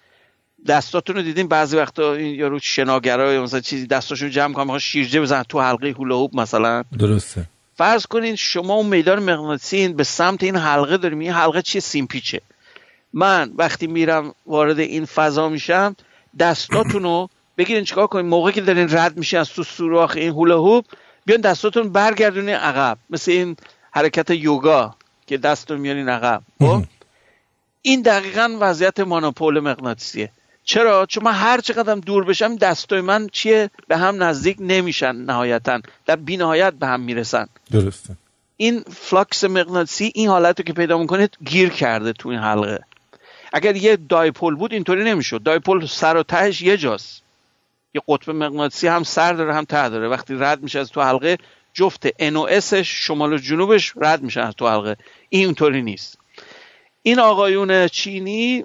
دستاتون 0.67 1.17
رو 1.17 1.23
دیدین 1.23 1.49
بعضی 1.49 1.77
وقتا 1.77 2.15
این 2.15 2.35
یارو 2.35 2.59
شناگرا 2.59 3.33
یا 3.33 3.43
مثلا 3.43 3.61
چیزی 3.61 3.87
دستاشون 3.87 4.31
جمع 4.31 4.55
کنن 4.55 4.79
شیرجه 4.79 5.21
بزن 5.21 5.43
تو 5.43 5.61
حلقه 5.61 5.91
هولا 5.91 6.17
هوپ 6.17 6.37
مثلا. 6.37 6.85
درسته. 6.99 7.47
فرض 7.77 8.07
کنین 8.07 8.37
شما 8.37 8.75
اون 8.75 8.87
میدان 8.87 9.19
مغناطیسی 9.19 9.89
به 9.89 10.05
سمت 10.05 10.43
این 10.43 10.57
حلقه 10.57 10.97
داریم 10.97 11.19
این 11.19 11.33
حلقه 11.33 11.63
چیه؟ 11.63 11.81
سیمپیچه 11.81 12.41
من 13.13 13.53
وقتی 13.57 13.87
میرم 13.87 14.35
وارد 14.47 14.79
این 14.79 15.05
فضا 15.05 15.49
میشم 15.49 15.97
دستاتون 16.39 17.03
رو 17.03 17.29
بگیرین 17.59 17.85
چیکار 17.85 18.07
کنین؟ 18.07 18.27
موقعی 18.27 18.53
که 18.53 18.61
دارین 18.61 18.89
رد 18.91 19.17
میشه 19.17 19.39
از 19.39 19.51
تو 19.51 19.63
سوراخ 19.63 20.13
این 20.17 20.31
هولا 20.31 20.59
هوپ 20.59 20.85
بیان 21.27 21.41
دستاتون 21.41 21.89
برگردونین 21.89 22.55
عقب. 22.55 22.99
مثل 23.11 23.31
این 23.31 23.57
حرکت 23.95 24.31
یوگا 24.31 24.95
که 25.27 25.39
دستتون 25.39 25.81
میارین 25.81 26.09
عقب 26.09 26.43
خب؟ 26.59 26.83
این 27.83 28.03
دقیقا 28.03 28.57
وضعیت 28.61 29.01
مانوپول 29.01 29.61
مغناطیسیه. 29.61 30.31
چرا؟ 30.65 31.07
چون 31.07 31.25
من 31.25 31.33
هر 31.33 31.61
چقدر 31.61 31.95
دور 31.95 32.25
بشم 32.25 32.57
دستای 32.57 33.01
من 33.01 33.29
چیه؟ 33.33 33.71
به 33.89 33.97
هم 33.97 34.23
نزدیک 34.23 34.57
نمیشن 34.61 35.17
نهایتا. 35.17 35.81
در 36.07 36.17
بی 36.17 36.37
نهایت 36.37 36.73
به 36.73 36.87
هم 36.87 37.01
می‌رسن. 37.01 37.47
درسته. 37.71 38.17
این 38.57 38.81
flux 38.81 39.45
مغناطیسی 39.45 40.13
این 40.15 40.29
حالت 40.29 40.61
رو 40.61 40.65
که 40.65 40.73
پیدا 40.73 40.99
می‌کنه 40.99 41.29
گیر 41.45 41.69
کرده 41.69 42.13
تو 42.13 42.29
این 42.29 42.39
حلقه. 42.39 42.81
اگر 43.53 43.77
یه 43.77 43.97
dipole 43.97 44.55
بود 44.55 44.73
اینطوری 44.73 45.05
نمی‌شد. 45.05 45.43
dipole 45.43 45.87
سر 45.87 46.17
و 46.17 46.23
تهش 46.23 46.63
یه 46.63 46.77
جاست. 46.77 47.23
یه 47.95 48.03
قطب 48.09 48.31
مغناطیسی 48.31 48.89
هم 48.89 49.03
سر 49.03 49.33
داره 49.33 49.55
هم 49.55 49.65
ته 49.65 49.89
داره. 49.89 50.09
وقتی 50.09 50.35
رد 50.35 50.63
میشه 50.63 50.79
از 50.79 50.91
تو 50.91 51.03
حلقه 51.03 51.39
جفت 51.75 52.07
ان 52.19 52.37
و 52.37 52.47
شمال 52.85 53.33
و 53.33 53.39
جنوبش 53.39 53.93
رد 53.97 54.23
میشن 54.23 54.41
از 54.41 54.55
تو 54.55 54.69
حلقه. 54.69 54.97
این 55.29 55.45
اونطوری 55.45 55.83
نیست. 55.83 56.19
این 57.03 57.21
آقایون 57.21 57.89
چینی 57.89 58.65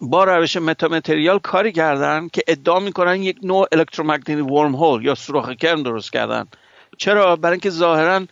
با 0.00 0.24
روش 0.24 0.56
metamaterial 0.56 1.38
کاری 1.38 1.72
کردن 1.72 2.28
که 2.32 2.42
ادعا 2.48 2.80
می‌کنن 2.80 3.22
یک 3.22 3.36
نوع 3.42 3.68
electromagnetic 3.72 4.52
wormhole 4.52 5.04
یا 5.04 5.14
سوراخ 5.14 5.50
کرم 5.50 5.82
درست 5.82 6.12
کردن. 6.12 6.46
چرا؟ 6.98 7.36
برای 7.36 7.52
اینکه 7.52 7.70
ظاهرا 7.70 8.26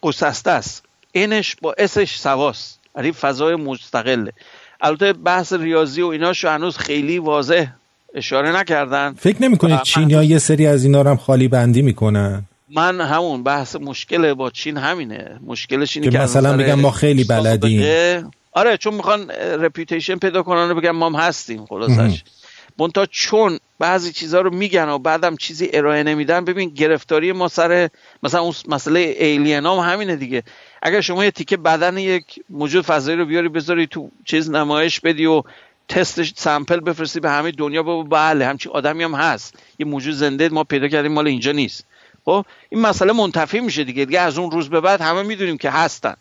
گسسته 0.00 0.50
است. 0.50 0.84
اینش 1.12 1.56
با 1.62 1.74
اسش 1.78 2.16
سواست. 2.16 2.80
یعنی 2.96 3.12
فضای 3.12 3.56
مستقله. 3.56 4.32
البته 4.80 5.12
بحث 5.12 5.52
ریاضی 5.52 6.02
و 6.02 6.06
ایناشو 6.06 6.48
هنوز 6.48 6.76
خیلی 6.76 7.18
واضح 7.18 7.66
اشاره 8.14 8.56
نکردن. 8.56 9.12
فکر 9.12 9.42
نمی 9.42 9.58
کنید 9.58 9.82
چین 9.82 10.10
یه 10.10 10.38
سری 10.38 10.66
از 10.66 10.84
اینا 10.84 11.02
رو 11.02 11.10
هم 11.10 11.16
خالی 11.16 11.48
بندی 11.48 11.82
می‌کنن؟ 11.82 12.44
من 12.74 13.00
همون 13.00 13.42
بحث 13.42 13.76
مشکل 13.76 14.34
با 14.34 14.50
چین 14.50 14.76
همینه. 14.76 15.40
مشکلش 15.46 15.96
اینه 15.96 16.10
که, 16.10 16.18
مثلا 16.18 16.56
میگم 16.56 16.80
ما 16.80 16.90
خیلی 16.90 17.24
بلدیم. 17.24 18.30
آره 18.52 18.76
چون 18.76 18.94
می‌خوان 18.94 19.30
رپیوتیشن 19.30 20.16
پیدا 20.16 20.42
کنن 20.42 20.70
و 20.70 20.74
بگن 20.74 20.90
ما 20.90 21.06
هم 21.06 21.14
هستیم 21.14 21.66
خلاصش. 21.66 22.24
منتها 22.78 23.06
چون 23.06 23.58
بعضی 23.78 24.12
چیزها 24.12 24.40
رو 24.40 24.54
میگن 24.54 24.88
و 24.88 24.98
بعدم 24.98 25.36
چیزی 25.36 25.70
ارائه 25.72 26.02
نمیدن 26.02 26.44
ببین 26.44 26.68
گرفتاری 26.68 27.32
ما 27.32 27.48
سر 27.48 27.88
مثلا 28.22 28.40
اون 28.40 28.54
مسئله 28.68 29.00
ایلین 29.00 29.66
هم 29.66 29.78
همینه 29.78 30.16
دیگه. 30.16 30.42
اگر 30.82 31.00
شما 31.00 31.24
یه 31.24 31.30
تیکه 31.30 31.56
بدن 31.56 31.98
یک 31.98 32.24
موجود 32.50 32.84
فضایی 32.84 33.18
رو 33.18 33.26
بیاری 33.26 33.48
بذاری 33.48 33.86
تو 33.86 34.10
چیز 34.24 34.50
نمایش 34.50 35.00
بدی 35.00 35.26
و 35.26 35.42
تستش 35.88 36.32
سمپل 36.36 36.80
بفرستی 36.80 37.20
به 37.20 37.30
همه 37.30 37.50
دنیا 37.50 37.82
بابا 37.82 38.02
بله 38.02 38.46
همچی 38.46 38.68
آدمی 38.68 39.04
هم 39.04 39.14
هست. 39.14 39.58
یه 39.78 39.86
موجود 39.86 40.14
زنده 40.14 40.48
ما 40.48 40.64
پیدا 40.64 40.88
کردیم 40.88 41.12
مال 41.12 41.26
اینجا 41.26 41.52
نیست. 41.52 41.86
خب 42.24 42.44
این 42.70 42.80
مسئله 42.80 43.12
منتفی 43.12 43.60
میشه 43.60 43.84
دیگه 43.84 44.04
دیگه 44.04 44.20
از 44.20 44.38
اون 44.38 44.50
روز 44.50 44.70
به 44.70 44.80
بعد 44.80 45.00
همه 45.00 45.22
می‌دونیم 45.22 45.58
که 45.58 45.70
هستن. 45.70 46.14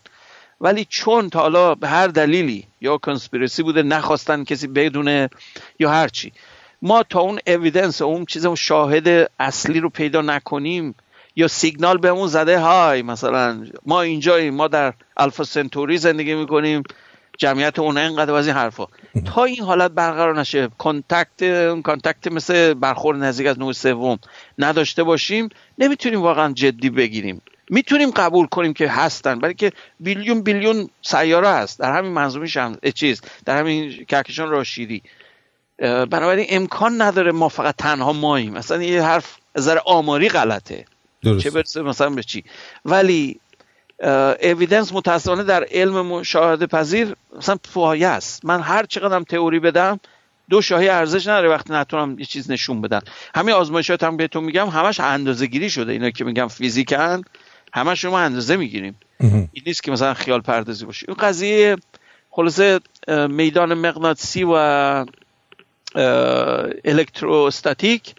ولی 0.61 0.85
چون 0.89 1.29
تا 1.29 1.39
حالا 1.39 1.75
به 1.75 1.87
هر 1.87 2.07
دلیلی 2.07 2.67
یا 2.81 2.97
کنسپیرسی 2.97 3.63
بوده 3.63 3.83
نخواستن 3.83 4.43
کسی 4.43 4.67
بدونه 4.67 5.29
یا 5.79 5.89
هرچی 5.89 6.31
ما 6.81 7.03
تا 7.03 7.19
اون 7.19 7.39
evidence 7.47 8.01
اون 8.01 8.25
چیز 8.25 8.45
اون 8.45 8.55
شاهد 8.55 9.31
اصلی 9.39 9.79
رو 9.79 9.89
پیدا 9.89 10.21
نکنیم 10.21 10.95
یا 11.35 11.47
سیگنال 11.47 11.97
بهمون 11.97 12.27
زده 12.27 12.59
hi 12.59 13.01
مثلا 13.01 13.65
ما 13.85 14.01
اینجاییم 14.01 14.53
ما 14.53 14.67
در 14.67 14.93
Alpha 15.17 15.43
Centauri 15.43 15.97
زندگی 15.97 16.33
می‌کنیم 16.33 16.83
جمعیت 17.41 17.79
اون 17.79 17.97
اینقدر 17.97 18.33
از 18.33 18.47
این 18.47 18.55
حرفا. 18.55 18.85
تا 19.25 19.43
این 19.43 19.63
حالت 19.63 19.91
برقرار 19.91 20.39
نشه 20.39 20.69
contact 20.77 21.43
contact 21.81 22.31
مثل 22.31 22.73
برخورد 22.73 23.23
نزدیک 23.23 23.47
از 23.47 23.59
نوع 23.59 23.73
سوم 23.73 24.19
نداشته 24.57 25.03
باشیم 25.03 25.49
نمی‌تونیم 25.77 26.21
واقعا 26.21 26.53
جدی 26.53 26.89
بگیریم. 26.89 27.41
می‌تونیم 27.69 28.11
قبول 28.11 28.47
کنیم 28.47 28.73
که 28.73 28.87
هستن 28.87 29.39
برای 29.39 29.53
که 29.53 29.71
billion 29.99 30.41
billion 30.41 30.89
سیاره 31.01 31.47
هست. 31.47 31.79
در 31.79 31.97
همین 31.97 32.11
منظومه 32.11 32.47
شمس 32.47 32.77
چیز 32.95 33.21
در 33.45 33.57
همین 33.57 34.05
کهکشان 34.05 34.49
راه 34.49 34.63
شیری. 34.63 35.03
بنابراین 35.77 36.45
امکان 36.49 37.01
نداره 37.01 37.31
ما 37.31 37.49
فقط 37.49 37.75
تنها 37.75 38.13
ماییم. 38.13 38.53
مثلا 38.53 38.83
یه 38.83 39.03
حرف 39.03 39.37
ذره 39.59 39.81
آماری 39.85 40.29
غلطه. 40.29 40.85
درست. 41.23 41.43
چه 41.43 41.51
برسه 41.51 41.81
مثلا 41.81 42.09
به 42.09 42.23
چی؟ 42.23 42.43
ولی 42.85 43.39
اویدنس 44.43 44.93
متاسفانه 44.93 45.43
در 45.43 45.65
علم 45.71 46.05
مشاهده 46.05 46.67
پذیر 46.67 47.15
مثلا 47.37 47.57
پایه 47.73 48.07
است. 48.07 48.45
من 48.45 48.61
هر 48.61 48.85
چقدرم 48.85 49.23
تئوری 49.23 49.59
بدم 49.59 49.99
دو 50.49 50.61
شاهی 50.61 50.89
ارزش 50.89 51.27
نداره 51.27 51.49
وقتی 51.49 51.73
نتونم 51.73 52.19
یه 52.19 52.25
چیز 52.25 52.51
نشون 52.51 52.81
بدن 52.81 53.01
همین 53.35 53.55
آزمایشات 53.55 54.03
هم 54.03 54.17
بهتون 54.17 54.43
میگم 54.43 54.67
همش 54.67 54.99
اندازه 54.99 55.47
گیری 55.47 55.69
شده. 55.69 55.91
اینا 55.91 56.09
که 56.09 56.23
میگم 56.23 56.47
فیزیکن 56.47 57.21
همش 57.73 58.05
ما 58.05 58.19
اندازه 58.19 58.55
می‌گیریم 58.55 58.95
این 59.19 59.63
نیست 59.65 59.83
که 59.83 59.91
مثلا 59.91 60.13
خیال 60.13 60.41
پردازی 60.41 60.85
باشه. 60.85 61.05
این 61.07 61.17
قضیه 61.19 61.75
خلاصه 62.31 62.79
میدان 63.29 63.73
مغناطیسی 63.73 64.43
و 64.43 64.55
الکتروستاتیک 66.85 68.15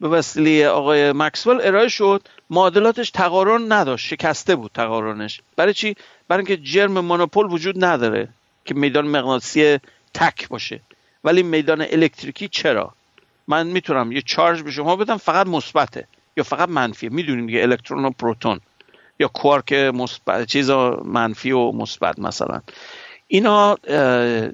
به 0.00 0.08
وسیله 0.08 0.68
آقای 0.68 1.12
مکسول 1.12 1.60
ارائه 1.62 1.88
شد. 1.88 2.22
معادلاتش 2.54 3.10
تقارن 3.10 3.72
نداشت 3.72 4.06
شکسته 4.06 4.56
بود 4.56 4.70
تقارنش. 4.74 5.40
برای 5.56 5.74
چی؟ 5.74 5.96
برای 6.28 6.46
اینکه 6.46 6.62
جرم 6.62 7.00
مونوپول 7.00 7.46
وجود 7.52 7.84
نداره 7.84 8.28
که 8.64 8.74
میدان 8.74 9.06
مغناطیسی 9.06 9.78
تک 10.14 10.48
باشه. 10.48 10.80
ولی 11.24 11.42
میدان 11.42 11.80
الکتریکی 11.80 12.48
چرا؟ 12.48 12.94
من 13.48 13.66
می‌تونم 13.66 14.12
یه 14.12 14.22
چارج 14.22 14.62
به 14.62 14.70
شما 14.70 14.96
بدم 14.96 15.16
فقط 15.16 15.46
مثبته 15.46 16.06
یا 16.36 16.44
فقط 16.44 16.68
منفیه. 16.68 17.10
می‌دونیم 17.10 17.46
دیگه 17.46 17.62
الکترون 17.62 18.04
و 18.04 18.10
پروتون 18.10 18.60
یا 19.20 19.28
کوارک 19.28 19.72
مثبت 19.72 20.46
چیز 20.46 20.70
منفی 21.04 21.52
و 21.52 21.72
مثبت 21.72 22.18
مثلا. 22.18 22.60
اینا 23.28 23.76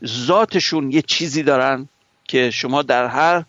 ذاتشون 0.06 0.90
یه 0.90 1.02
چیزی 1.02 1.42
دارن 1.42 1.88
که 2.24 2.50
شما 2.50 2.82
در 2.82 3.06
هر 3.06 3.44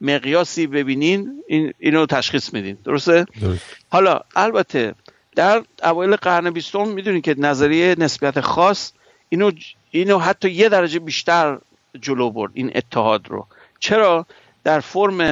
مقیاسی 0.00 0.66
ببینین 0.66 1.42
این 1.48 1.72
اینو 1.78 2.06
تشخیص 2.06 2.52
میدین. 2.52 2.78
درسته؟ 2.84 3.26
درست. 3.40 3.64
حالا 3.88 4.20
البته 4.36 4.94
در 5.36 5.62
اوایل 5.82 6.16
قرن 6.16 6.50
بیستم 6.50 6.88
می‌دونین 6.88 7.22
که 7.22 7.34
نظریه 7.38 7.94
نسبیت 7.98 8.40
خاص 8.40 8.92
اینو 9.28 9.50
اینو 9.90 10.18
حتی 10.18 10.50
یه 10.50 10.68
درجه 10.68 10.98
بیشتر 10.98 11.58
جلو 12.00 12.30
برد 12.30 12.50
این 12.54 12.72
اتحاد 12.74 13.28
رو. 13.28 13.46
چرا؟ 13.78 14.26
در 14.64 14.80
فرم 14.80 15.22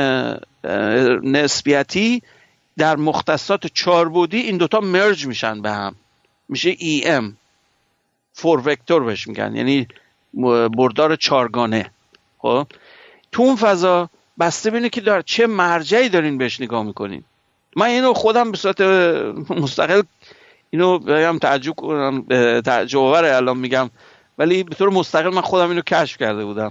نسبیتی 1.23 2.23
در 2.79 2.97
مختصات 2.97 3.67
چاربودی 3.67 4.39
این 4.39 4.57
دوتا 4.57 4.81
مرج 4.81 5.27
میشن 5.27 5.63
به 5.63 5.71
هم. 5.71 5.95
میشه 6.49 6.75
ای 6.79 7.07
ام 7.07 7.37
فور 8.33 8.63
وکتور 8.65 9.05
بهش 9.05 9.29
میگن 9.29 9.57
یعنی 9.57 9.89
بردار 10.77 11.17
چارگانه. 11.17 11.91
خب؟ 12.39 12.67
تو 13.33 13.43
اون 13.43 13.57
فضا 13.57 14.11
بسته 14.41 14.71
بینه 14.71 14.89
که 14.89 15.01
در 15.01 15.23
چه 15.23 15.47
مرجعی 15.47 16.09
دارین 16.09 16.39
بهش 16.39 16.61
نگاه 16.61 16.83
می‌کنین. 16.83 17.25
من 17.77 17.87
اینو 17.87 18.15
خودم 18.15 18.51
به 18.51 18.57
صورت 18.57 18.81
مستقل 19.51 20.03
اینو 20.71 20.99
بگم 20.99 21.39
تعجب 21.39 21.75
تعجب 22.61 22.99
الان 22.99 23.57
میگم. 23.57 23.91
ولی 24.39 24.63
به 24.63 24.75
طور 24.75 24.91
مستقل 24.91 25.35
من 25.35 25.41
خودم 25.41 25.69
اینو 25.69 25.83
کشف 25.83 26.19
کرده 26.19 26.45
بودم. 26.45 26.71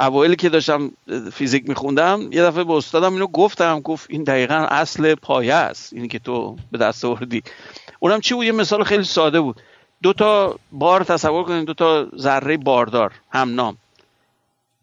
اوایلی 0.00 0.36
که 0.36 0.48
داشتم 0.48 0.90
فیزیک 1.32 1.68
میخوندم 1.68 2.28
یه 2.32 2.42
دفعه 2.42 2.64
به 2.64 2.72
استادم 2.72 3.12
اینو 3.12 3.26
گفتم 3.26 3.80
گفت 3.80 4.06
این 4.10 4.24
دقیقا 4.24 4.54
اصل 4.54 5.14
پایه 5.14 5.54
است 5.54 5.92
اینی 5.92 6.08
که 6.08 6.18
تو 6.18 6.56
به 6.72 6.78
دست 6.78 7.04
آوردی. 7.04 7.42
اونم 7.98 8.20
چی 8.20 8.34
بود؟ 8.34 8.44
یه 8.44 8.52
مثال 8.52 8.84
خیلی 8.84 9.04
ساده 9.04 9.40
بود. 9.40 9.60
دو 10.02 10.12
تا 10.12 10.58
بار 10.72 11.04
تصور 11.04 11.44
کنید 11.44 11.64
دو 11.64 11.74
تا 11.74 12.06
ذره 12.16 12.56
باردار 12.56 13.12
هم 13.30 13.54
نام. 13.54 13.76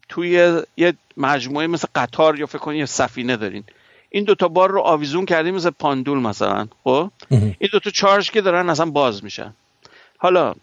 توی 0.08 0.60
یه 0.76 0.94
مجموعه 1.16 1.66
مثل 1.66 1.88
قطار 1.94 2.38
یا 2.38 2.46
فکر 2.46 2.58
کنید 2.58 2.78
یه 2.78 2.86
سفینه 2.86 3.36
دارین. 3.36 3.64
این 4.10 4.24
دوتا 4.24 4.48
بار 4.48 4.70
رو 4.70 4.80
آویزون 4.80 5.26
کردیم 5.26 5.54
مثل 5.54 5.70
پاندول 5.70 6.18
مثلا 6.18 6.68
خب؟ 6.84 7.10
این 7.30 7.68
دوتا 7.72 7.90
چارج 7.90 8.30
که 8.30 8.40
دارن 8.40 8.70
اصلا 8.70 8.86
باز 8.86 9.24
میشن. 9.24 9.54
حالا 10.18 10.54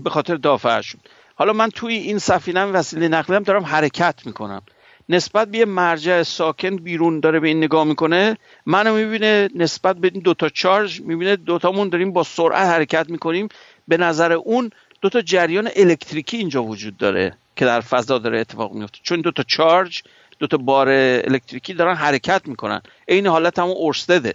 به 0.00 0.10
خاطر 0.10 0.34
دافعشون. 0.34 1.00
حالا 1.34 1.52
من 1.52 1.70
توی 1.70 1.94
این 1.94 2.18
سفینه 2.18 2.64
وسیله 2.64 3.08
نقلی 3.08 3.36
هم 3.36 3.42
دارم 3.42 3.64
حرکت 3.64 4.26
می‌کنم. 4.26 4.62
نسبت 5.08 5.48
به 5.48 5.58
یه 5.58 5.64
مرجع 5.64 6.22
ساکن 6.22 6.76
بیرون 6.76 7.20
داره 7.20 7.40
به 7.40 7.48
این 7.48 7.58
نگاه 7.58 7.84
می‌کنه 7.84 8.36
منو 8.66 8.94
می‌بینه 8.94 9.48
نسبت 9.54 9.96
به 9.96 10.10
این 10.14 10.22
دوتا 10.22 10.48
چارج 10.48 11.00
می‌بینه 11.00 11.36
دوتامون 11.36 11.88
داریم 11.88 12.12
با 12.12 12.22
سرعت 12.22 12.68
حرکت 12.68 13.10
می‌کنیم. 13.10 13.48
به 13.88 13.96
نظر 13.96 14.32
اون 14.32 14.70
دوتا 15.00 15.20
جریان 15.20 15.68
الکتریکی 15.76 16.36
اینجا 16.36 16.62
وجود 16.62 16.96
داره. 16.96 17.36
که 17.56 17.64
در 17.64 17.80
فضا 17.80 18.18
داره 18.18 18.40
اتفاق 18.40 18.72
میفته. 18.72 18.98
چون 19.02 19.20
دوتا 19.20 19.42
چارج 19.42 20.02
دوتا 20.38 20.56
بار 20.56 20.88
الکتریکی 20.88 21.74
دارن 21.74 21.94
حرکت 21.94 22.48
می‌کنن. 22.48 22.82
این 23.08 23.26
حالت 23.26 23.58
همون 23.58 23.74
ارستده 23.80 24.34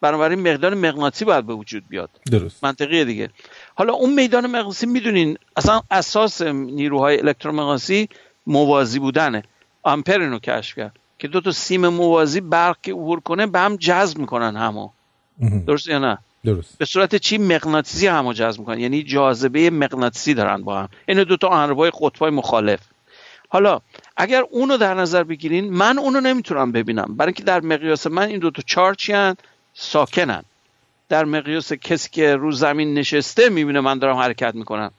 بنابراین 0.00 0.40
مقدار 0.52 0.74
مغناطیسی 0.74 1.24
باید 1.24 1.46
به 1.46 1.54
وجود 1.54 1.88
بیاد. 1.88 2.10
درست. 2.30 2.64
منطقیه 2.64 3.04
دیگه. 3.04 3.30
حالا 3.74 3.92
اون 3.92 4.14
میدان 4.14 4.46
مغناطیسی 4.46 4.86
می‌دونین 4.86 5.38
اصلا 5.56 5.82
اساس 5.90 6.42
نیروهای 6.42 7.18
الکترومغناطیسی 7.18 8.08
موازی 8.46 8.98
بودنه. 8.98 9.42
آمپر 9.82 10.20
اینو 10.20 10.38
کشف 10.38 10.76
کرد 10.76 10.96
که 11.18 11.28
دو 11.28 11.40
تا 11.40 11.52
سیم 11.52 11.88
موازی 11.88 12.40
برق 12.40 12.76
که 12.82 12.92
عبور 12.92 13.20
کنه 13.20 13.46
به 13.46 13.58
هم 13.58 13.76
جذب 13.76 14.18
می‌کنن 14.18 14.56
همو. 14.56 14.90
درست 15.66 15.88
یا 15.88 15.98
نه؟ 15.98 16.18
درست. 16.44 16.78
به 16.78 16.84
صورت 16.84 17.16
چی 17.16 17.38
مغناطیسی 17.38 18.06
همو 18.06 18.32
جذب 18.32 18.60
می‌کنن؟ 18.60 18.80
یعنی 18.80 19.02
جاذبه 19.02 19.70
مغناطیسی 19.70 20.34
دارن 20.34 20.62
با 20.62 20.80
هم. 20.80 20.88
این 21.08 21.22
دو 21.22 21.36
تا 21.36 21.48
انربای 21.48 21.92
قطبای 22.00 22.30
مخالف. 22.30 22.80
حالا 23.48 23.80
اگر 24.16 24.44
اونو 24.50 24.76
در 24.76 24.94
نظر 24.94 25.24
بگیرین 25.24 25.70
من 25.70 25.98
اونو 25.98 26.20
نمی‌تونم 26.20 26.72
ببینم. 26.72 27.14
برای 27.16 27.28
اینکه 27.28 27.42
در 27.42 27.60
مقیاس 27.60 28.06
من 28.06 28.28
این 28.28 28.38
دو 28.38 28.50
تا 28.50 28.62
چارچی 28.66 29.12
ساکنن. 29.74 30.42
در 31.08 31.24
مقیاس 31.24 31.72
کسی 31.72 32.08
که 32.12 32.36
رو 32.36 32.52
زمین 32.52 32.94
نشسته 32.94 33.48
می‌بینه 33.48 33.80
من 33.80 33.98
دارم 33.98 34.16
حرکت 34.16 34.54
می‌کنم. 34.54 34.90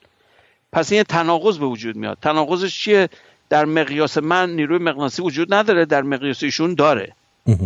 پس 0.72 0.92
این 0.92 1.02
تناقض 1.02 1.58
به 1.58 1.66
وجود 1.66 1.96
میاد. 1.96 2.18
تناقضش 2.22 2.78
چیه؟ 2.78 3.08
در 3.48 3.64
مقیاس 3.64 4.18
من 4.18 4.50
نیروی 4.50 4.78
مغناطیسی 4.78 5.22
وجود 5.22 5.54
نداره 5.54 5.84
در 5.84 6.02
مقیاس 6.02 6.42
ایشون 6.42 6.74
داره. 6.74 7.12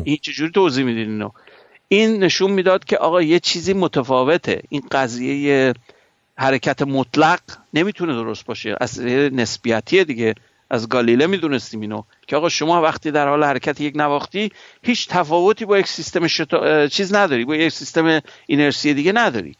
این 0.04 0.18
چجوری 0.22 0.52
توضیح 0.52 0.84
میدین 0.84 1.08
اینو؟ 1.08 1.30
این 1.88 2.24
نشون 2.24 2.50
می‌داد 2.50 2.84
که 2.84 2.96
آقا 2.96 3.22
یه 3.22 3.40
چیزی 3.40 3.72
متفاوته. 3.72 4.62
این 4.68 4.82
قضیه 4.90 5.74
حرکت 6.36 6.82
مطلق 6.82 7.40
نمی‌تونه 7.74 8.12
درست 8.12 8.46
باشه. 8.46 8.76
از 8.80 9.00
نسبیتیه 9.00 10.04
دیگه. 10.04 10.34
از 10.70 10.88
گالیله 10.88 11.26
می‌دونستیم 11.26 11.80
اینو. 11.80 12.02
که 12.26 12.36
آقا 12.36 12.48
شما 12.48 12.82
وقتی 12.82 13.10
در 13.10 13.28
حال 13.28 13.44
حرکت 13.44 13.80
یک 13.80 13.96
نواختی 13.96 14.52
هیچ 14.82 15.08
تفاوتی 15.08 15.64
با 15.64 15.78
یک 15.78 15.86
سیستم 15.86 16.26
شتا... 16.26 16.86
چیز 16.86 17.14
نداری. 17.14 17.44
با 17.44 17.56
یک 17.56 17.72
سیستم 17.72 18.20
اینرسی 18.46 18.94
دیگه 18.94 19.12
نداری. 19.12 19.56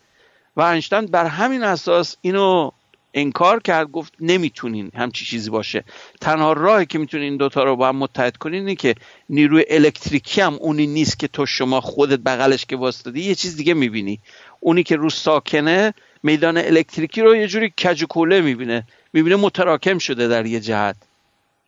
و 0.57 0.63
اینشتین 0.63 1.07
بر 1.07 1.27
همین 1.27 1.63
اساس 1.63 2.17
اینو 2.21 2.71
انکار 3.21 3.63
کرد 3.63 3.91
گفت 3.91 4.15
نمی‌تونین 4.21 4.91
همچی 4.95 5.25
چیزی 5.25 5.51
باشه. 5.51 5.85
تنها 6.21 6.53
راهی 6.53 6.87
که 6.87 6.99
می‌تونین 6.99 7.25
این 7.25 7.37
دوتا 7.37 7.65
رو 7.65 7.77
با 7.77 7.89
هم 7.89 7.97
متحد 7.97 8.37
کنین 8.37 8.61
اینه 8.61 8.75
که 8.75 8.95
نیروی 9.29 9.65
الکتریکی 9.71 10.41
هم 10.41 10.55
اونی 10.55 10.87
نیست 10.87 11.19
که 11.19 11.29
تو 11.29 11.47
شما 11.47 11.81
خودت 11.81 12.19
بغلش 12.19 12.67
که 12.67 12.77
واسطادی 12.77 13.21
یه 13.21 13.35
چیز 13.35 13.57
دیگه 13.57 13.75
می‌بینی. 13.75 14.21
اونی 14.61 14.83
که 14.83 14.97
رو 14.97 15.11
ساکنه 15.11 15.95
میدان 16.23 16.57
الکتریکی 16.57 17.23
رو 17.23 17.37
یه 17.37 17.47
جوری 17.47 17.71
کج 17.71 18.05
کوله 18.05 18.41
می‌بینه. 18.41 18.85
می‌بینه 19.13 19.37
متراکم 19.37 19.99
شده 19.99 20.29
در 20.29 20.47
یه 20.47 20.61
جهت. 20.61 20.97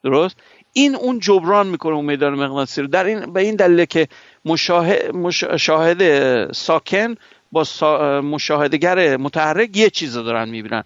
درست؟ 0.05 0.36
این 0.72 0.94
اون 0.94 1.18
جبران 1.18 1.66
می‌کنه 1.66 1.94
اون 1.94 2.05
میدان 2.05 2.35
مغناطیسی 2.35 2.81
رو. 2.81 2.86
در 2.86 3.05
این 3.05 3.32
به 3.32 3.40
این 3.40 3.56
دلیل 3.56 3.85
که 3.85 4.09
مشاهد, 4.44 5.14
مشاهده 5.14 6.48
ساکن 6.52 7.14
با 7.52 7.64
سا... 7.64 8.20
مشاهدگر 8.20 9.16
متحرک 9.16 9.77
یه 9.77 9.90
چیز 9.90 10.16
رو 10.16 10.22
دارن 10.22 10.48
می‌بینن. 10.48 10.85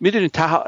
می‌دونید 0.00 0.30
تح... 0.30 0.58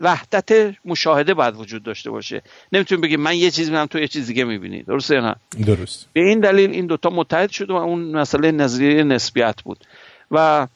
وحدت 0.00 0.74
مشاهده 0.84 1.34
باید 1.34 1.56
وجود 1.56 1.82
داشته 1.82 2.10
باشه. 2.10 2.42
نمی‌تونیم 2.72 3.00
بگیم 3.00 3.20
من 3.20 3.36
یه 3.36 3.50
چیز 3.50 3.68
می‌بینم 3.68 3.86
تو 3.86 3.98
یه 3.98 4.08
چیز 4.08 4.26
دیگه 4.26 4.44
می‌بینی. 4.44 4.82
درسته 4.82 5.14
یا 5.14 5.20
نه؟ 5.20 5.36
درست. 5.64 6.08
به 6.12 6.20
این 6.20 6.40
دلیل 6.40 6.70
این 6.70 6.86
دوتا 6.86 7.10
متحد 7.10 7.50
شد 7.50 7.70
و 7.70 7.74
اون 7.74 8.00
مسئله 8.00 8.52
نظریه 8.52 9.02
نسبیت 9.02 9.62
بود. 9.62 9.84
و 10.30 10.66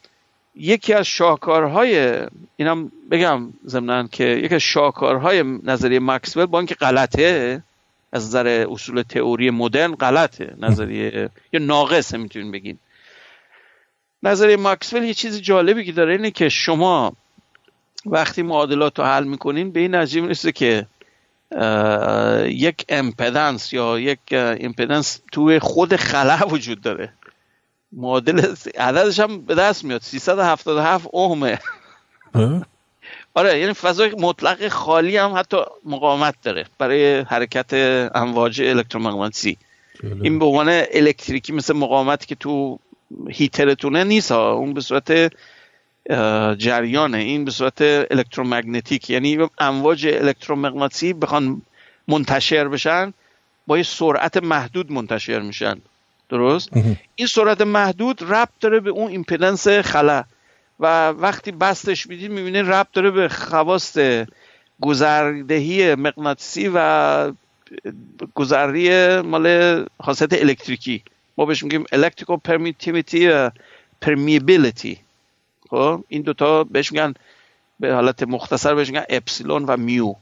یکی 0.55 0.93
از 0.93 1.05
شاهکارهای 1.05 2.17
اینم 2.57 2.91
بگم 3.11 3.53
ضمنا 3.67 4.07
که 4.07 4.23
یکی 4.23 4.55
از 4.55 4.61
شاهکارهای 4.61 5.43
نظریه 5.63 5.99
مکسول 5.99 6.45
با 6.45 6.59
اینکه 6.59 6.75
غلطه 6.75 7.63
از 8.11 8.25
نظر 8.25 8.65
اصول 8.69 9.01
تئوری 9.01 9.49
مدرن 9.49 9.95
غلطه. 9.95 10.55
نظریه 10.59 11.29
یا 11.53 11.59
ناقصه 11.59 12.17
می‌تونین 12.17 12.51
بگین 12.51 12.77
نظریه 14.23 14.57
ماکسول 14.57 15.03
یه 15.03 15.13
چیز 15.13 15.41
جالبی 15.41 15.85
که 15.85 15.91
داره 15.91 16.13
اینه 16.13 16.31
که 16.31 16.49
شما 16.49 17.13
وقتی 18.11 18.41
معادلات 18.41 18.99
رو 18.99 19.05
حل 19.05 19.23
می‌کنین 19.23 19.71
به 19.71 19.79
این 19.79 19.95
نتیجه 19.95 20.21
می‌رسه 20.21 20.51
که 20.51 20.85
یک 22.45 22.85
امپدنس 22.89 23.73
یا 23.73 23.99
یک 23.99 24.19
امپدنس 24.31 25.21
توی 25.31 25.59
خود 25.59 25.95
خلا 25.95 26.37
وجود 26.47 26.81
داره. 26.81 27.13
معادل 27.91 28.55
عددش 28.77 29.19
هم 29.19 29.41
به 29.41 29.55
دست 29.55 29.83
میاد. 29.83 30.01
377 30.01 31.07
اومه 31.11 31.59
آره 33.33 33.59
یعنی 33.59 33.73
فضای 33.73 34.15
مطلق 34.19 34.67
خالی 34.67 35.17
هم 35.17 35.33
حتی 35.35 35.57
مقاومت 35.85 36.35
داره 36.43 36.65
برای 36.77 37.19
حرکت 37.19 37.73
امواج 38.15 38.61
الکترومغناطیسی. 38.61 39.57
این 40.23 40.39
به 40.39 40.45
عنوان 40.45 40.69
الکتریکی 40.93 41.53
مثل 41.53 41.73
مقاومتی 41.73 42.27
که 42.27 42.35
تو 42.35 42.79
هیترتونه 43.29 44.03
نیست 44.03 44.31
ها. 44.31 44.53
اون 44.53 44.73
به 44.73 44.81
صورت 44.81 45.33
جریانه 46.57 47.17
این 47.17 47.45
به 47.45 47.51
صورت 47.51 47.81
الکترومگنتیک 47.81 49.09
یعنی 49.09 49.37
امواج 49.57 50.07
الکترومغناطیسی 50.07 51.13
بخوان 51.13 51.61
منتشر 52.07 52.67
بشن 52.67 53.13
با 53.67 53.77
یه 53.77 53.83
سرعت 53.83 54.37
محدود 54.37 54.91
منتشر 54.91 55.39
میشن. 55.39 55.81
درست؟ 56.29 56.69
این 57.15 57.27
سرعت 57.27 57.61
محدود 57.61 58.23
ربط 58.33 58.49
داره 58.59 58.79
به 58.79 58.89
اون 58.89 59.11
impedance 59.11 59.67
خلا. 59.67 60.23
و 60.79 61.09
وقتی 61.09 61.51
بسطش 61.51 62.07
می‌دید 62.07 62.31
می‌بینید 62.31 62.65
ربط 62.65 62.91
داره 62.93 63.11
به 63.11 63.27
خاصیت 63.29 63.99
گذردهی 64.81 65.95
مغناطیسی 65.95 66.71
و 66.75 67.31
گذری 68.33 69.21
مال 69.21 69.85
خاصیت 70.01 70.33
الکتریکی. 70.33 71.03
ما 71.37 71.45
بهش 71.45 71.63
میگیم 71.63 71.83
electrical 71.91 72.37
permittivity 72.37 73.27
و 73.27 73.51
permeability 74.01 74.97
خب؟ 75.69 76.03
این 76.07 76.21
دوتا 76.21 76.63
بهش 76.63 76.91
میگن 76.91 77.13
به 77.79 77.93
حالت 77.93 78.23
مختصر 78.23 78.75
بهش 78.75 78.87
میگن 78.87 79.03
epsilon 79.09 79.65
و 79.65 79.77
mu. 79.77 80.13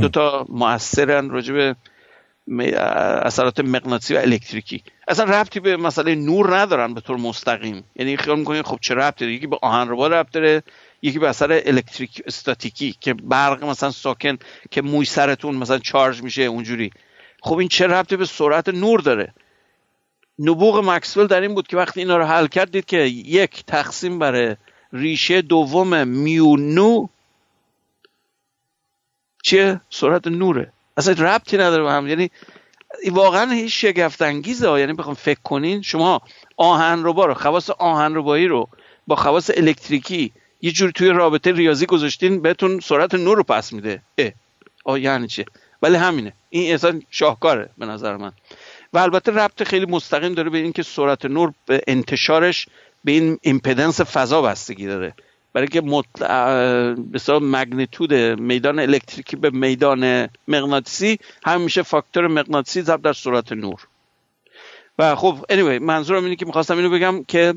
دوتا 0.00 0.46
موثرن 0.48 1.30
راجع 1.30 1.54
به 1.54 1.76
اثرات 3.26 3.60
مغناطیسی 3.60 4.14
و 4.14 4.18
الکتریکی. 4.18 4.82
اصلا 5.08 5.24
ربطی 5.24 5.60
به 5.60 5.76
مسئله 5.76 6.14
نور 6.14 6.56
ندارن 6.56 6.94
به 6.94 7.00
طور 7.00 7.16
مستقیم. 7.16 7.84
یعنی 7.96 8.16
خیال 8.16 8.38
می‌کنین 8.38 8.62
خب 8.62 8.78
چه 8.80 8.94
ربطی 8.94 9.24
داره؟ 9.24 9.34
یکی 9.34 9.46
به 9.46 9.58
آهنربا 9.62 10.06
ربط 10.06 10.30
داره 10.30 10.62
یکی 11.02 11.18
به 11.18 11.28
اثر 11.28 11.62
الکتریک 11.66 12.22
استاتیکی 12.26 12.96
که 13.00 13.14
برق 13.14 13.64
مثلا 13.64 13.90
ساکن 13.90 14.38
که 14.70 14.82
موی 14.82 15.04
سرتون 15.04 15.54
مثلا 15.54 15.78
چارج 15.78 16.22
میشه 16.22 16.42
اونجوری. 16.42 16.90
خب 17.42 17.58
این 17.58 17.68
چه 17.68 17.86
ربطی 17.86 18.16
به 18.16 18.24
سرعت 18.24 18.68
نور 18.68 19.00
داره؟ 19.00 19.34
نبوغ 20.38 20.84
مکسول 20.84 21.26
در 21.26 21.40
این 21.40 21.54
بود 21.54 21.66
که 21.66 21.76
وقتی 21.76 22.00
اینا 22.00 22.16
رو 22.16 22.24
حل 22.24 22.46
کرد 22.46 22.70
دید 22.70 22.84
که 22.84 22.98
یک 22.98 23.64
تقسیم 23.66 24.18
بر 24.18 24.56
ریشه 24.92 25.42
دوم 25.42 26.08
میونو 26.08 27.08
چیه 29.42 29.80
سرعت 29.90 30.26
نوره. 30.26 30.72
اصلا 30.96 31.14
ربطی 31.14 31.56
نداره 31.56 31.82
به 31.82 31.90
هم. 31.90 32.08
یعنی 32.08 32.30
واقعا 33.10 33.50
هیچ 33.50 33.80
شگفت 33.80 34.22
انگیزه 34.22 34.80
یعنی 34.80 34.92
بخوام 34.92 35.14
فکر 35.14 35.40
کنین 35.40 35.82
شما 35.82 36.20
آهن 36.56 37.02
رو 37.02 37.12
رو 37.12 37.34
خواص 37.34 37.70
آهن 37.70 38.14
روبایی 38.14 38.46
رو 38.46 38.68
با 39.06 39.16
خواص 39.16 39.50
الکتریکی 39.56 40.32
یه 40.62 40.72
جور 40.72 40.90
توی 40.90 41.08
رابطه 41.08 41.52
ریاضی 41.52 41.86
گذاشتین 41.86 42.42
بهتون 42.42 42.80
سرعت 42.80 43.14
نور 43.14 43.36
رو 43.36 43.42
پس 43.42 43.72
میده. 43.72 44.02
اه. 44.18 44.30
آه 44.84 45.00
یعنی 45.00 45.26
چه 45.26 45.44
ولی 45.82 45.96
همینه. 45.96 46.32
این 46.50 46.74
اصلا 46.74 47.00
شاهکاره 47.10 47.68
به 47.78 47.86
نظر 47.86 48.16
من. 48.16 48.32
و 48.92 48.98
البته 48.98 49.32
ربط 49.32 49.62
خیلی 49.62 49.86
مستقیم 49.86 50.34
داره 50.34 50.50
به 50.50 50.58
اینکه 50.58 50.82
سرعت 50.82 51.24
نور 51.24 51.52
به 51.66 51.80
انتشارش 51.86 52.68
به 53.06 53.12
این 53.12 53.38
ایمپدنس 53.42 54.00
فضا 54.00 54.42
بستگی 54.42 54.86
داره. 54.86 55.14
برای 55.52 55.68
که 55.68 55.80
مثلا 57.12 57.38
مگنیتود 57.38 58.14
میدان 58.14 58.78
الکتریکی 58.78 59.36
به 59.36 59.50
میدان 59.50 60.28
مغناطیسی 60.48 61.18
هم 61.44 61.60
میشه 61.60 61.82
فاکتور 61.82 62.26
مغناطیسی 62.26 62.82
ضرب 62.82 63.02
در 63.02 63.12
سرعت 63.12 63.52
نور. 63.52 63.86
و 64.98 65.14
خب 65.14 65.46
anyway 65.50 65.82
منظورم 65.82 66.24
اینه 66.24 66.36
که 66.36 66.46
می‌خواستم 66.46 66.76
اینو 66.76 66.90
بگم 66.90 67.24
که 67.24 67.54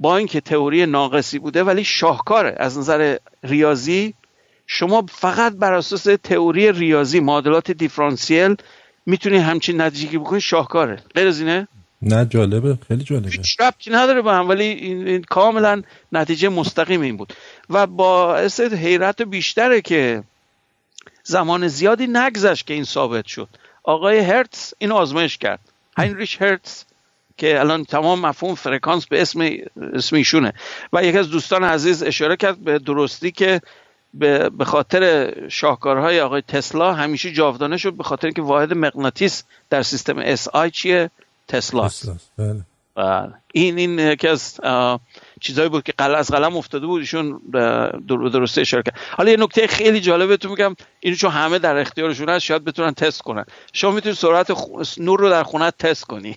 با 0.00 0.16
اینکه 0.16 0.40
تئوری 0.40 0.86
ناقصی 0.86 1.38
بوده 1.38 1.64
ولی 1.64 1.84
شاهکاره. 1.84 2.54
از 2.56 2.78
نظر 2.78 3.16
ریاضی 3.42 4.14
شما 4.66 5.06
فقط 5.08 5.52
بر 5.52 5.72
اساس 5.72 6.02
تئوری 6.02 6.72
ریاضی 6.72 7.20
معادلات 7.20 7.70
دیفرانسیل 7.70 8.56
می‌تونی 9.06 9.36
همچین 9.36 9.80
نتیجه 9.80 10.18
بکنی 10.18 10.40
شاهکاره. 10.40 11.02
غیر 11.14 11.28
از 11.28 11.40
اینه 11.40 11.68
نه 12.02 12.24
جالبه 12.24 12.78
خیلی 12.88 13.04
جالبه. 13.04 13.30
هیچ 13.30 13.60
ربطی 13.60 13.90
نداره 13.90 14.22
با 14.22 14.34
هم 14.34 14.48
ولی 14.48 14.64
این, 14.64 15.22
کاملا 15.22 15.82
نتیجه 16.12 16.48
مستقیم 16.48 17.00
این 17.00 17.16
بود. 17.16 17.32
و 17.70 17.86
باعث 17.86 18.60
حیرت 18.60 19.22
بیشتره 19.22 19.80
که 19.80 20.22
زمان 21.22 21.68
زیادی 21.68 22.06
نگذشت 22.06 22.66
که 22.66 22.74
این 22.74 22.84
ثابت 22.84 23.26
شد. 23.26 23.48
آقای 23.82 24.18
هرتز 24.18 24.74
این 24.78 24.92
آزمایش 24.92 25.38
کرد. 25.38 25.60
هینریش 25.98 26.42
هرتز 26.42 26.84
که 27.36 27.60
الان 27.60 27.84
تمام 27.84 28.20
مفهوم 28.20 28.54
فرکانس 28.54 29.06
به 29.06 29.22
اسم 29.22 29.50
اسم 29.92 30.16
ایشونه. 30.16 30.52
و 30.92 31.04
یکی 31.04 31.18
از 31.18 31.30
دوستان 31.30 31.64
عزیز 31.64 32.02
اشاره 32.02 32.36
کرد 32.36 32.58
به 32.58 32.78
درستی 32.78 33.30
که 33.30 33.60
به 34.58 34.64
خاطر 34.66 35.32
شاهکارهای 35.48 36.20
آقای 36.20 36.42
تسلا 36.42 36.92
همیشه 36.92 37.32
جاودانه 37.32 37.76
شد 37.76 37.92
به 37.92 38.02
خاطر 38.02 38.30
که 38.30 38.42
واحد 38.42 38.72
مغناطیس 38.72 39.44
در 39.70 39.82
سیستم 39.82 40.34
آی 40.52 40.70
چیه 40.70 41.10
تسلا. 41.48 41.88
بله. 42.38 42.60
بله. 42.94 43.34
این 43.52 43.78
این 43.78 43.98
یکی 43.98 44.28
از 44.28 44.60
چیزایی 45.40 45.68
بود 45.68 45.82
که 45.82 45.92
قل 45.98 46.14
از 46.14 46.30
قلم 46.30 46.56
افتاده 46.56 46.86
بود. 46.86 47.00
ایشون 47.00 47.40
درسته 48.32 48.60
اشاره 48.60 48.82
کرد. 48.82 48.98
حالا 49.16 49.30
یه 49.30 49.36
نکته 49.36 49.66
خیلی 49.66 50.00
جالبه 50.00 50.36
تو 50.36 50.48
میگم. 50.48 50.76
اینو 51.00 51.16
چون 51.16 51.30
همه 51.30 51.58
در 51.58 51.76
اختیارشون 51.76 52.28
هست 52.28 52.44
شاید 52.44 52.64
بتونن 52.64 52.94
تست 52.94 53.22
کنن. 53.22 53.44
شما 53.72 53.90
می‌تونی 53.90 54.14
سرعت 54.14 54.50
نور 54.98 55.20
رو 55.20 55.30
در 55.30 55.42
خونه 55.42 55.70
تست 55.70 56.04
کنی. 56.04 56.36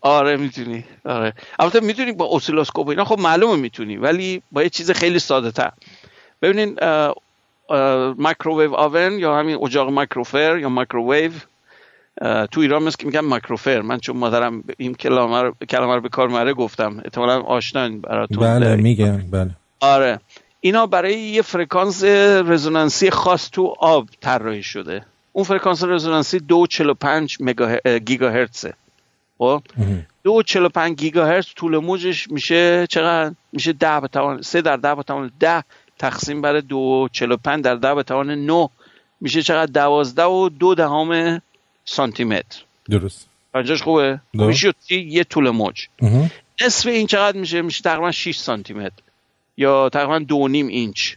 آره 0.00 0.36
می‌تونی. 0.36 0.84
آره. 1.04 1.32
البته 1.58 1.80
می‌تونی 1.80 2.12
با 2.12 2.28
اسیلوسکوپ 2.32 2.88
اینا 2.88 3.04
خب 3.04 3.18
معلومه 3.18 3.56
می‌تونی 3.56 3.96
ولی 3.96 4.42
با 4.52 4.62
یه 4.62 4.68
چیز 4.68 4.90
خیلی 4.90 5.18
ساده 5.18 5.50
تر 5.50 5.72
ببینین 6.42 6.78
microwave 8.18 8.74
oven 8.74 9.18
یا 9.18 9.38
همین 9.38 9.58
اجاق 9.64 9.90
مایکروفر 9.90 10.58
یا 10.58 10.68
microwave 10.68 11.32
تو 12.50 12.60
ایران 12.60 12.82
مثل 12.82 12.96
که 12.96 13.06
میگم 13.06 13.20
مایکروفر 13.20 13.80
من 13.80 13.98
چون 13.98 14.16
مادرم 14.16 14.64
این 14.76 14.94
کلمه 14.94 15.42
رو, 15.42 15.54
کلمه 15.68 15.94
رو 15.94 16.00
به 16.00 16.08
کار 16.08 16.28
می‌بره 16.28 16.54
گفتم. 16.54 17.00
احتمالا 17.04 17.40
آشنا 17.40 17.88
براتون 17.88 18.38
بله 18.38 18.76
میگم. 18.76 19.30
بله. 19.30 19.50
آره. 19.80 20.20
اینا 20.60 20.86
برای 20.86 21.20
یه 21.20 21.42
فرکانس 21.42 22.04
رزونانسی 22.04 23.10
خاص 23.10 23.50
تو 23.50 23.74
آب 23.78 24.08
طراحی 24.20 24.62
شده. 24.62 25.04
اون 25.32 25.44
فرکانس 25.44 25.84
رزونانسی 25.84 26.38
245 26.38 27.36
گیگاهرتزه. 28.06 28.74
خب؟ 29.38 29.62
245 30.24 30.98
گیگاهرتز 30.98 31.54
طول 31.56 31.78
موجش 31.78 32.30
میشه 32.30 32.86
چقدر؟ 32.86 33.34
میشه 33.52 33.72
10 33.72 34.00
به 34.00 34.08
توان 34.08 34.42
3 34.42 34.62
در 34.62 34.76
10 34.76 34.94
به 34.94 35.02
توان 35.02 35.30
10 35.40 35.64
تقسیم 35.98 36.42
بر 36.42 36.60
245 36.60 37.64
در 37.64 37.74
10 37.74 37.94
به 37.94 38.02
توان 38.02 38.30
9 38.30 38.68
میشه 39.20 39.42
چقدر؟ 39.42 39.72
12 39.72 40.24
و 40.24 40.48
2 40.48 40.74
دهم 40.74 41.40
سانتی 41.88 42.24
متر 42.24 42.62
درست. 42.90 43.28
اینجاش 43.54 43.82
خوبه؟ 43.82 44.20
میشه 44.34 44.74
یه 44.90 45.24
طول 45.24 45.50
موج. 45.50 45.86
نصف 46.64 46.86
این 46.86 47.06
چقدر 47.06 47.38
میشه؟ 47.38 47.62
میشه 47.62 47.82
تقریبا 47.82 48.10
6 48.10 48.36
سانتی 48.36 48.74
متر 48.74 49.02
یا 49.56 49.88
تقریبا 49.88 50.18
دو 50.18 50.48
نیم 50.48 50.66
اینچ. 50.66 51.14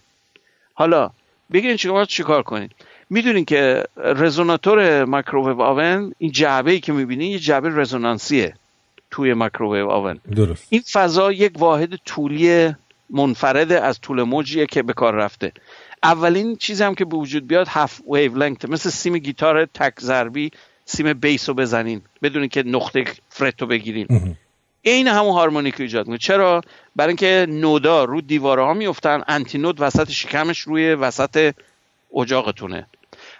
حالا 0.73 1.10
بگیرین 1.52 1.77
چیکار 1.77 2.06
چیکار 2.06 2.43
کنین 2.43 2.69
می‌دونین 3.10 3.45
که 3.45 3.84
رزوناتور 3.95 5.06
microwave 5.05 5.61
oven 5.61 6.13
این 6.18 6.31
جعبه 6.31 6.72
ای 6.72 6.80
که 6.80 6.93
می‌بینین 6.93 7.31
یه 7.31 7.39
جعبه 7.39 7.69
رزونانسیه 7.69 8.53
توی 9.11 9.34
microwave 9.34 9.88
oven 9.88 10.19
درست. 10.35 10.68
این 10.69 10.81
فضا 10.91 11.31
یک 11.31 11.52
واحد 11.60 11.95
طولی 12.06 12.76
منفرد 13.10 13.72
از 13.72 14.02
طول 14.02 14.23
موجیه 14.23 14.65
که 14.65 14.84
به 14.84 14.93
کار 14.93 15.15
رفته. 15.15 15.52
اولین 16.03 16.56
چیزی 16.56 16.84
هم 16.84 16.95
که 16.95 17.06
به 17.06 17.18
وجود 17.18 17.48
بیاد 17.48 17.68
هفت 17.69 18.03
ویو 18.11 18.38
لنگت 18.38 18.69
مثل 18.69 18.90
سیم 18.90 19.18
گیتار 19.18 19.65
تک 19.65 19.99
ضربی 19.99 20.52
سیم 20.86 21.14
بیس 21.14 21.49
رو 21.49 21.56
بزنین. 21.56 22.02
بدون 22.22 22.48
که 22.48 22.64
نقطه 22.64 23.06
فرت 23.30 23.61
رو 23.61 23.68
بگیرین. 23.68 24.36
این 24.82 25.07
همون 25.07 25.34
هارمونیک 25.34 25.82
ایجاد 25.82 26.06
می‌کنه. 26.06 26.18
چرا؟ 26.18 26.61
برای 26.95 27.07
اینکه 27.07 27.45
نودا 27.49 28.03
رو 28.03 28.22
دیواره 28.22 28.64
ها 28.64 28.73
میفتن 28.73 29.23
انتی 29.28 29.57
نود 29.57 29.82
وسط 29.82 30.10
شکمش 30.11 30.60
روی 30.60 30.94
وسط 30.94 31.53
اجاقتونه. 32.18 32.88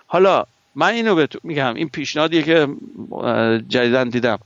حالا 0.08 0.46
من 0.76 0.94
اینو 0.94 1.16
به 1.16 1.28
میگم 1.44 1.76
این 1.76 1.90
پیشنهادیه 1.90 2.44
که 2.44 2.68
جدیدن 3.68 4.10
دیدم. 4.10 4.40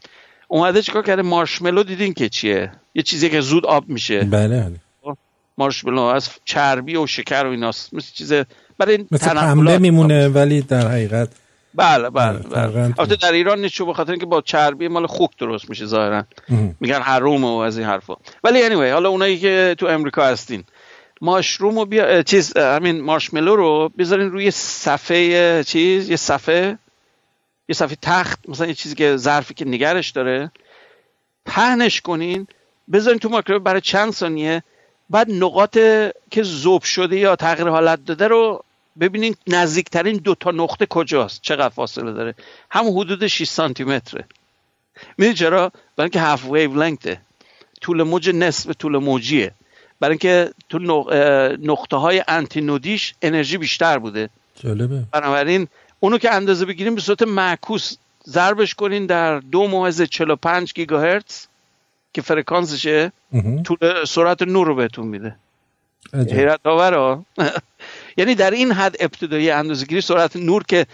اومده 0.48 0.82
چیکار 0.82 1.04
کرده؟ 1.04 1.22
مارشملو 1.22 1.84
دیدین 1.84 2.14
که 2.14 2.30
چیه؟ 2.30 2.72
یه 2.96 3.04
چیزی 3.04 3.30
که 3.30 3.42
زود 3.42 3.66
آب 3.66 3.90
میشه. 3.90 4.20
بله, 4.20 4.62
بله. 4.64 4.76
مارشملو 5.58 6.02
از 6.02 6.30
چربی 6.46 6.96
و 6.96 7.08
شکر 7.08 7.46
و 7.46 7.50
ایناست. 7.50 7.94
مثل 7.94 8.12
چیز 8.14 8.34
برای 8.78 9.06
مثل 9.12 9.34
پنبه 9.34 9.78
میمونه 9.78 10.28
ولی 10.28 10.62
در 10.62 10.88
حقیقت 10.88 11.30
بله 11.76 12.10
بله 12.10 12.40
بله. 12.40 12.94
البته 13.00 13.16
در 13.16 13.32
ایران 13.32 13.62
نیست 13.62 13.82
به 13.82 13.94
خاطر 13.94 14.12
اینکه 14.12 14.26
با 14.26 14.42
چربی 14.42 14.88
مال 14.88 15.08
خوک 15.08 15.38
درست 15.38 15.70
میشه 15.70 15.86
ظاهرا. 15.86 16.24
میگن 16.80 17.02
حرومه 17.02 17.48
و 17.48 17.56
از 17.56 17.78
این 17.78 17.88
حرفا. 17.88 18.16
ولی 18.44 18.70
anyway 18.70 18.94
حالا 18.94 19.10
اونایی 19.10 19.40
که 19.40 19.76
تو 19.78 19.86
امریکا 19.86 20.26
هستین. 20.26 20.64
ماشروم 21.22 21.80
رو 21.80 21.86
بیا 21.86 22.24
چیز 22.24 22.58
همین 22.58 23.02
مارشملو 23.02 23.56
رو 23.56 23.92
بذارین 23.98 24.32
روی 24.32 24.52
صفحه 24.52 25.64
چیز 25.64 26.10
یه 26.10 26.16
صفحه 26.16 26.78
یه 27.70 27.76
صفحه 27.76 27.98
تخت 28.02 28.50
مثلا 28.50 28.68
یه 28.68 28.74
چیزی 28.74 28.96
که 28.96 29.18
ظرفی 29.18 29.54
که 29.54 29.66
نگهش 29.66 30.12
داره. 30.12 30.52
پهنش 31.46 32.02
کنین 32.02 32.48
بذارین 32.92 33.20
تو 33.20 33.30
مایکروویو 33.30 33.64
برای 33.64 33.82
چند 33.82 34.14
ثانیه 34.14 34.64
بعد 35.10 35.32
نقاط 35.32 35.78
که 36.32 36.44
ذوب 36.44 36.84
شده 36.84 37.20
یا 37.20 37.36
تغییر 37.36 37.68
حالت 37.68 38.06
داده 38.06 38.28
رو 38.28 38.64
ببینین 39.00 39.36
نزدیکترین 39.48 40.18
دو 40.18 40.36
تا 40.36 40.52
نقطه 40.52 40.86
کجاست؟ 40.86 41.42
چقدر 41.42 41.70
فاصله 41.70 42.12
داره؟ 42.12 42.36
همون 42.72 42.94
حدود 42.94 43.28
6 43.28 43.48
سانتی 43.48 43.84
متره 43.84 44.26
می‌دونی 45.18 45.38
چرا؟ 45.38 45.72
برای 45.96 46.06
اینکه 46.06 46.22
half 46.22 46.46
wavelength 46.46 46.74
ه 46.76 47.22
طول 47.82 48.04
موج 48.04 48.30
نصف 48.30 48.70
طول 48.80 48.98
موجیه. 48.98 49.52
برای 50.00 50.12
اینکه 50.12 50.52
تو 50.70 50.80
نقطه 51.62 51.98
های 51.98 52.24
anti-node 52.28 52.62
یش 52.62 53.14
انرژی 53.22 53.58
بیشتر 53.58 54.00
بوده. 54.00 54.30
جالبه. 54.64 55.04
بنابراین 55.12 55.68
اونو 56.00 56.18
که 56.18 56.34
اندازه 56.34 56.66
بگیریم 56.66 56.96
به 56.96 57.02
صورت 57.02 57.22
معکوس 57.22 57.96
ضربش 58.28 58.76
کنین 58.76 59.06
در 59.06 59.40
دو 59.40 59.68
موهز 59.68 60.02
45 60.02 60.74
گیگاهرتز. 60.74 61.46
که 62.16 62.22
فرکانسشه 62.22 63.12
طول 63.66 64.06
سرعت 64.08 64.42
نور 64.42 64.68
رو 64.68 64.76
بهتون 64.76 65.08
میده. 65.08 65.36
حیرت 66.14 66.60
آور 66.64 67.20
یعنی 68.18 68.36
در 68.36 68.52
این 68.52 68.72
حد 68.72 68.96
ابتدایی 69.00 69.50
اندازه‌گیری 69.52 70.02
سرعت 70.02 70.36
نور 70.36 70.64
که 70.64 70.86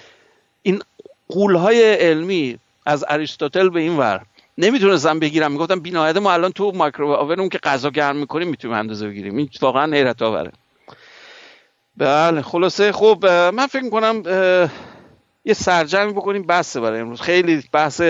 این 0.62 0.82
قولهای 1.28 1.94
علمی 1.94 2.58
از 2.86 3.06
اریستوتل 3.08 3.70
به 3.70 3.80
این 3.80 3.98
ور 3.98 4.22
نمی‌تونستم 4.58 5.20
بگیرم. 5.20 5.52
می‌گفتم 5.52 5.80
بینایده 5.80 6.20
ما 6.20 6.34
الان 6.34 6.52
تو 6.52 6.72
مایکرو 6.76 7.08
اون 7.10 7.50
که 7.50 7.58
غذا 7.58 7.90
گرم 7.90 8.16
می‌کنیم 8.16 8.48
می‌تونیم 8.48 8.78
اندازه 8.78 9.08
بگیریم. 9.08 9.38
این 9.38 9.50
واقعا 9.62 9.94
حیرت 9.94 10.22
آوره. 10.22 10.52
بله 11.98 12.42
خلاصه 12.42 12.92
خب 12.92 13.26
من 13.54 13.68
فکر 13.68 13.84
می‌کنم 13.84 14.24
یه 15.46 15.54
سرجمی 15.54 16.14
بکنیم 16.14 16.44
بحث 16.44 16.78
برای 16.78 17.00
امروز. 17.00 17.22
خیلی 17.22 17.64
بحث 17.72 18.02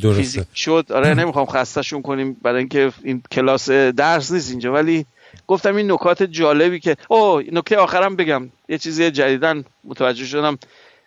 فیزیک 0.00 0.46
شد. 0.54 0.86
آره 0.90 1.14
نمی‌خوام 1.20 1.46
خستهشون 1.46 2.02
کنیم 2.02 2.36
برای 2.42 2.58
اینکه 2.58 2.92
این 3.02 3.22
کلاس 3.32 3.70
درس 3.70 4.32
نیست 4.32 4.50
اینجا 4.50 4.72
ولی 4.72 5.06
گفتم 5.46 5.76
این 5.76 5.92
نکات 5.92 6.22
جالبی 6.22 6.80
که 6.80 6.96
او 7.08 7.42
نکته 7.52 7.76
آخرم 7.76 8.16
بگم. 8.16 8.50
یه 8.68 8.78
چیزی 8.78 9.10
جدیدن 9.10 9.64
متوجه 9.84 10.24
شدم. 10.24 10.58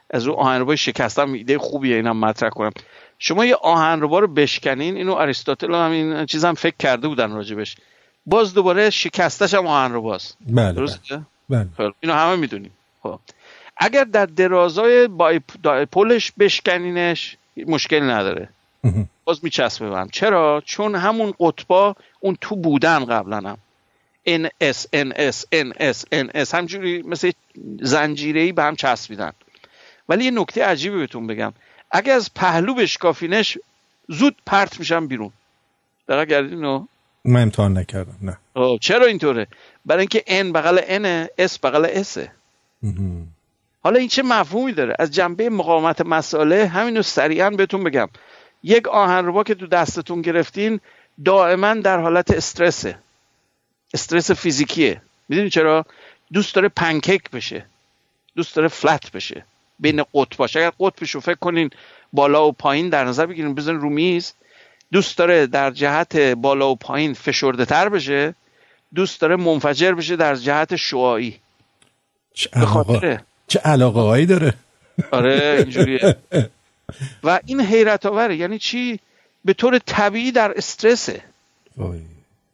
از 0.09 0.23
رو 0.23 0.33
آهنربای 0.33 0.77
شکستم. 0.77 1.33
ایده 1.33 1.57
خوبیه 1.57 1.95
اینم 1.95 2.17
مطرح 2.17 2.49
کنم. 2.49 2.71
شما 3.19 3.45
یه 3.45 3.55
آهنربا 3.55 4.19
رو 4.19 4.27
بشکنین. 4.27 4.97
اینو 4.97 5.13
اریستاتل 5.13 5.73
هم 5.73 5.91
این 5.91 6.25
چیزم 6.25 6.53
فکر 6.53 6.75
کرده 6.79 7.07
بودن 7.07 7.31
راجبش. 7.31 7.75
باز 8.25 8.53
دوباره 8.53 8.89
شکستش 8.89 9.53
هم 9.53 9.67
آهنرباست. 9.67 10.37
بله 10.49 10.71
درسته؟ 10.71 11.21
بله. 11.49 11.67
خب، 11.77 11.91
اینو 11.99 12.15
همه 12.15 12.35
می‌دونیم. 12.35 12.71
خب. 13.03 13.19
اگر 13.77 14.03
در 14.03 14.25
درازای 14.25 15.09
پولش 15.91 16.31
بشکنینش 16.39 17.37
مشکلی 17.67 18.01
نداره. 18.01 18.49
باز 19.23 19.39
میچسبه 19.43 19.89
به 19.89 20.07
چرا؟ 20.11 20.63
چون 20.65 20.95
همون 20.95 21.33
قطبا 21.39 21.95
اون 22.19 22.37
تو 22.41 22.55
بودن 22.55 23.05
قبلا 23.05 23.37
هم. 23.37 23.57
NS 24.27 24.85
NS 24.93 25.43
NS 25.53 26.03
NS 26.13 26.53
همجوری 26.53 27.01
مثل 27.01 27.31
زنجیره 27.81 28.51
به 28.51 28.63
هم 28.63 28.75
چسبیدن. 28.75 29.31
ولی 30.09 30.25
یه 30.25 30.31
نکته 30.31 30.65
عجیبی 30.65 30.97
بهتون 30.97 31.27
بگم. 31.27 31.53
اگه 31.91 32.13
از 32.13 32.33
پهلو 32.33 32.73
بشکافینش 32.73 33.57
زود 34.07 34.35
پرت 34.45 34.79
میشم 34.79 35.07
بیرون. 35.07 35.31
دقیق 36.09 36.29
کردین؟ 36.29 36.87
من 37.25 37.41
امتحان 37.41 37.77
نکردم. 37.77 38.15
نه. 38.21 38.37
چرا 38.81 39.05
اینطوره؟ 39.05 39.47
برای 39.85 39.99
اینکه 39.99 40.23
N 40.27 40.53
بغل 40.53 40.79
N 40.81 41.27
S 41.41 41.59
بغل 41.63 42.03
S. 42.03 42.19
حالا 43.83 43.99
این 43.99 44.07
چه 44.07 44.23
مفهومی 44.23 44.73
داره؟ 44.73 44.95
از 44.99 45.11
جنبه 45.11 45.49
مقاومت 45.49 46.01
مساله 46.01 46.67
همینو 46.67 47.01
سریعا 47.01 47.49
بهتون 47.49 47.83
بگم. 47.83 48.07
یک 48.65 48.87
آهنربا 48.87 49.43
که 49.43 49.55
تو 49.55 49.67
دستتون 49.67 50.21
گرفتین 50.21 50.79
دائما 51.25 51.73
در 51.73 51.99
حالت 51.99 52.31
استرسه. 52.31 52.97
استرس 53.93 54.31
فیزیکیه. 54.31 55.01
می‌دونی 55.29 55.49
چرا؟ 55.49 55.85
دوست 56.33 56.55
داره 56.55 56.69
پنکیک 56.69 57.29
بشه. 57.29 57.65
دوست 58.35 58.55
داره 58.55 58.67
فلت 58.67 59.11
بشه. 59.11 59.45
بین 59.79 60.03
باشه. 60.37 60.59
اگر 60.59 60.71
قطبش 60.79 61.11
رو 61.11 61.21
فکر 61.21 61.35
کنین 61.35 61.69
بالا 62.13 62.47
و 62.47 62.51
پایین 62.51 62.89
در 62.89 63.05
نظر 63.05 63.25
بگیرین 63.25 63.55
بزنین 63.55 63.79
رو 63.79 63.89
میز. 63.89 64.33
دوست 64.91 65.17
داره 65.17 65.47
در 65.47 65.71
جهت 65.71 66.17
بالا 66.17 66.71
و 66.71 66.75
پایین 66.75 67.13
فشرده 67.13 67.65
تر 67.65 67.89
بشه. 67.89 68.35
دوست 68.95 69.21
داره 69.21 69.35
منفجر 69.35 69.91
بشه 69.91 70.15
در 70.15 70.35
جهت 70.35 70.75
شعایی 70.75 71.39
چه 72.33 72.49
علاقه, 72.53 73.19
چه 73.47 73.59
علاقه 73.59 73.99
هایی 73.99 74.25
داره؟ 74.25 74.53
آره 75.11 75.55
اینجوریه. 75.57 76.15
و 77.23 77.39
این 77.45 77.61
حیرت 77.61 78.05
آوره 78.05 78.35
یعنی 78.35 78.59
چی؟ 78.59 78.99
به 79.45 79.53
طور 79.53 79.79
طبیعی 79.79 80.31
در 80.31 80.57
استرسه. 80.57 81.21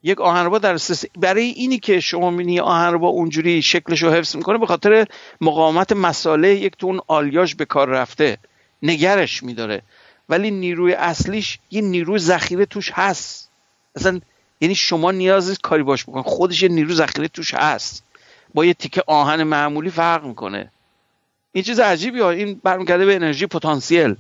یک 0.04 0.22
آهنربا 0.22 0.58
در 0.58 0.74
استرس. 0.74 1.06
برای 1.18 1.44
اینی 1.44 1.80
که 1.80 2.00
شما 2.00 2.30
می‌بینی 2.30 2.60
آهنربا 2.60 3.08
اونجوری 3.08 3.62
شکلش 3.62 4.04
رو 4.04 4.12
حفظ 4.12 4.36
می‌کنه 4.36 4.58
به 4.58 4.66
خاطر 4.66 5.06
مقاومت 5.42 5.92
مساله 5.92 6.56
یک 6.56 6.78
تون 6.78 7.02
آلیاژ 7.08 7.54
به 7.54 7.66
کار 7.66 7.90
رفته 7.90 8.38
نگرش 8.84 9.44
میداره. 9.44 9.82
ولی 10.30 10.52
نیروی 10.52 10.94
اصلیش 10.94 11.60
یه 11.72 11.82
نیروی 11.82 12.20
ذخیره 12.20 12.66
توش 12.66 12.92
هست. 12.94 13.50
اصلا 13.96 14.22
یعنی 14.62 14.76
شما 14.76 15.12
نیاز 15.12 15.60
کاری 15.62 15.84
باش 15.84 16.04
بکن 16.04 16.22
خودش 16.22 16.64
یه 16.64 16.70
نیروی 16.70 16.96
ذخیره 16.96 17.28
توش 17.28 17.54
هست. 17.54 18.04
با 18.54 18.66
یه 18.66 18.74
تیکه 18.74 19.04
آهن 19.08 19.44
معمولی 19.44 19.90
فرق 19.90 20.26
می‌کنه. 20.26 20.72
این 21.52 21.64
چیز 21.64 21.80
عجیبی 21.80 22.20
ها. 22.20 22.30
این 22.30 22.62
برمیگرده 22.64 23.06
به 23.06 23.16
انرژی 23.16 23.46
پتانسیل. 23.46 24.16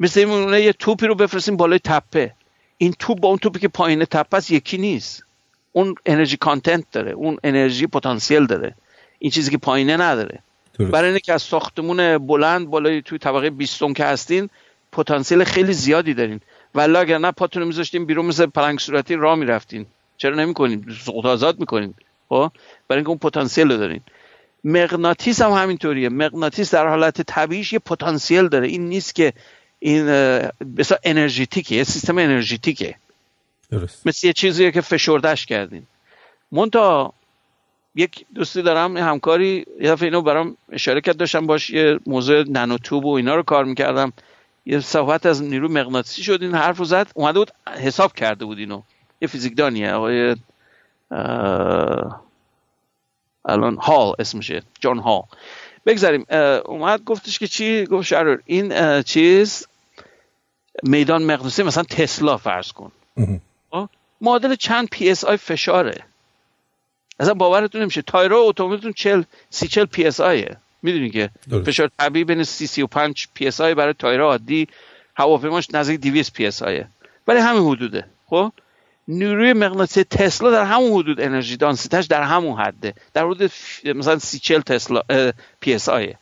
مثل 0.00 0.20
این 0.20 0.54
یه 0.54 0.72
توپی 0.72 1.06
رو 1.06 1.14
بفرستیم 1.14 1.56
بالای 1.56 1.78
تپه. 1.78 2.32
این 2.78 2.94
توپ 2.98 3.20
با 3.20 3.28
اون 3.28 3.38
توپی 3.38 3.58
که 3.58 3.68
پایین 3.68 4.04
تپه 4.04 4.36
است 4.36 4.50
یکی 4.50 4.78
نیست. 4.78 5.24
اون 5.72 5.94
انرژی 6.06 6.36
کانتنت 6.36 6.84
داره. 6.92 7.12
اون 7.12 7.38
انرژی 7.44 7.86
پتانسیل 7.86 8.46
داره. 8.46 8.74
این 9.18 9.30
چیزی 9.30 9.50
که 9.50 9.58
پایینه 9.58 9.96
نداره. 9.96 10.38
برای 10.78 11.10
اینکه 11.10 11.32
از 11.32 11.42
ساختمون 11.42 12.18
بلند 12.18 12.66
بالای 12.66 13.02
توی 13.02 13.18
طبقه 13.18 13.50
20 13.50 13.94
که 13.96 14.04
هستین 14.04 14.50
پتانسیل 14.92 15.44
خیلی 15.44 15.72
زیادی 15.72 16.14
دارین. 16.14 16.40
ولی 16.74 16.96
اگر 16.96 17.18
نه 17.18 17.30
پاتون 17.30 17.62
رو 17.62 17.68
میذاشتین 17.68 18.06
بیرون 18.06 18.26
مثل 18.26 18.46
پلنگ 18.46 18.78
صورتی 18.78 19.14
راه 19.14 19.34
می‌رفتین. 19.34 19.86
چرا 20.16 20.34
نمی‌کنین؟ 20.34 20.86
سقوط 21.04 21.24
آزاد 21.24 21.60
می‌کنین. 21.60 21.94
خب؟ 22.28 22.52
برای 22.88 22.98
اینکه 22.98 23.08
اون 23.08 23.18
پتانسیل 23.18 23.72
رو 23.72 23.76
دارین. 23.76 24.00
مغناطیس 24.66 25.42
هم 25.42 25.50
همینطوریه. 25.50 26.08
مغناطیس 26.08 26.74
در 26.74 26.86
حالت 26.86 27.22
طبیعیش 27.22 27.72
یه 27.72 27.78
پتانسیل 27.78 28.48
داره. 28.48 28.68
این 28.68 28.88
نیست 28.88 29.14
که 29.14 29.32
این 29.78 30.06
بسیار 30.76 31.00
انرژیتیکه 31.04 31.74
یه 31.74 31.84
سیستم 31.84 32.18
انرژیتیکه. 32.18 32.94
درست. 33.70 34.06
مثل 34.06 34.26
یه 34.26 34.32
چیزیه 34.32 34.70
که 34.70 34.80
فشردش 34.80 35.46
کردین 35.46 35.86
مونتا 36.52 37.12
یک 37.94 38.26
دوستی 38.34 38.62
دارم 38.62 38.96
همکاری 38.96 39.64
یه 39.80 39.90
دفعه 39.90 40.06
اینو 40.06 40.22
برام 40.22 40.56
اشاره 40.72 41.00
کرد 41.00 41.16
داشتم 41.16 41.46
باش 41.46 41.70
یه 41.70 41.98
موضوع 42.06 42.44
نانوتوب 42.48 43.04
و 43.04 43.12
اینا 43.12 43.34
رو 43.34 43.42
کار 43.42 43.64
می‌کردم. 43.64 44.12
یه 44.66 44.80
صحبت 44.80 45.26
از 45.26 45.42
نیرو 45.42 45.68
مغناطیسی 45.68 46.22
شد 46.22 46.42
این 46.42 46.54
حرف 46.54 46.78
رو 46.78 46.84
زد 46.84 47.06
اومده 47.14 47.38
بود 47.38 47.50
حساب 47.80 48.12
کرده 48.12 48.44
بود 48.44 48.58
اینو. 48.58 48.82
یه 49.20 49.28
فیزیکدانیه 49.28 49.92
آقای 49.92 50.36
الان 53.46 53.76
هال 53.76 54.14
اسمشه 54.18 54.62
جان 54.80 54.98
هال. 54.98 55.22
بگذریم 55.86 56.26
اومد 56.64 57.04
گفتش 57.04 57.38
که 57.38 57.46
چی؟ 57.46 57.86
گفت 57.86 58.06
شرور 58.06 58.42
این 58.46 59.02
چیز 59.02 59.66
میدان 60.82 61.22
مغناطیسی 61.22 61.62
مثلا 61.62 61.82
تسلا 61.82 62.36
فرض 62.36 62.72
کن. 62.72 62.92
خب؟ 63.70 63.88
معادل 64.20 64.54
چند 64.54 64.88
PSI 64.90 65.36
فشاره؟ 65.36 66.04
اصلا 67.20 67.34
باورتون 67.34 67.80
نمیشه. 67.82 68.02
تایر 68.02 68.36
اتومبیلتون 68.38 68.92
40 68.92 69.22
سی 69.50 69.68
40 69.68 69.84
PSI 69.84 70.20
ه 70.20 70.56
می‌دونی 70.82 71.10
که 71.10 71.30
فشار 71.66 71.90
طبیعی 71.98 72.24
بین 72.24 72.44
30 72.44 72.66
35 72.66 73.28
PSI 73.34 73.74
برای 73.74 73.92
تایر 73.92 74.20
عادی 74.20 74.68
هواپیماش 75.16 75.68
نزدیک 75.70 76.00
200 76.00 76.32
PSI 76.32 76.62
ه 76.62 76.88
ولی 77.28 77.38
همین 77.38 77.62
حدوده. 77.62 78.04
خب؟ 78.26 78.52
نیروی 79.08 79.52
مغناطیسی 79.52 80.04
تسلا 80.04 80.50
در 80.50 80.64
همون 80.64 80.92
حدود 80.92 81.20
energy 81.20 81.56
density 81.56 81.93
ش 81.93 82.04
در 82.06 82.22
همون 82.22 82.60
حده. 82.60 82.94
در 83.14 83.24
حدود 83.24 83.50
مثلا 83.84 84.18
30 84.18 84.38
40 84.38 84.60
تسلا 84.60 85.02
PSI 85.60 85.88
ه 85.88 86.18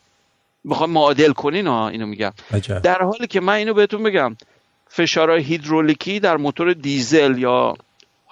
می‌خوام 0.64 0.90
معادل 0.90 1.32
کنین 1.32 1.66
ها 1.66 1.88
اینو 1.88 2.06
میگم. 2.06 2.32
در 2.80 3.02
حالی 3.02 3.26
که 3.26 3.40
من 3.40 3.52
اینو 3.52 3.74
بهتون 3.74 4.02
بگم 4.02 4.36
فشارهای 4.88 5.42
هیدرولیکی 5.42 6.20
در 6.20 6.36
موتور 6.36 6.72
دیزل 6.72 7.38
یا 7.38 7.74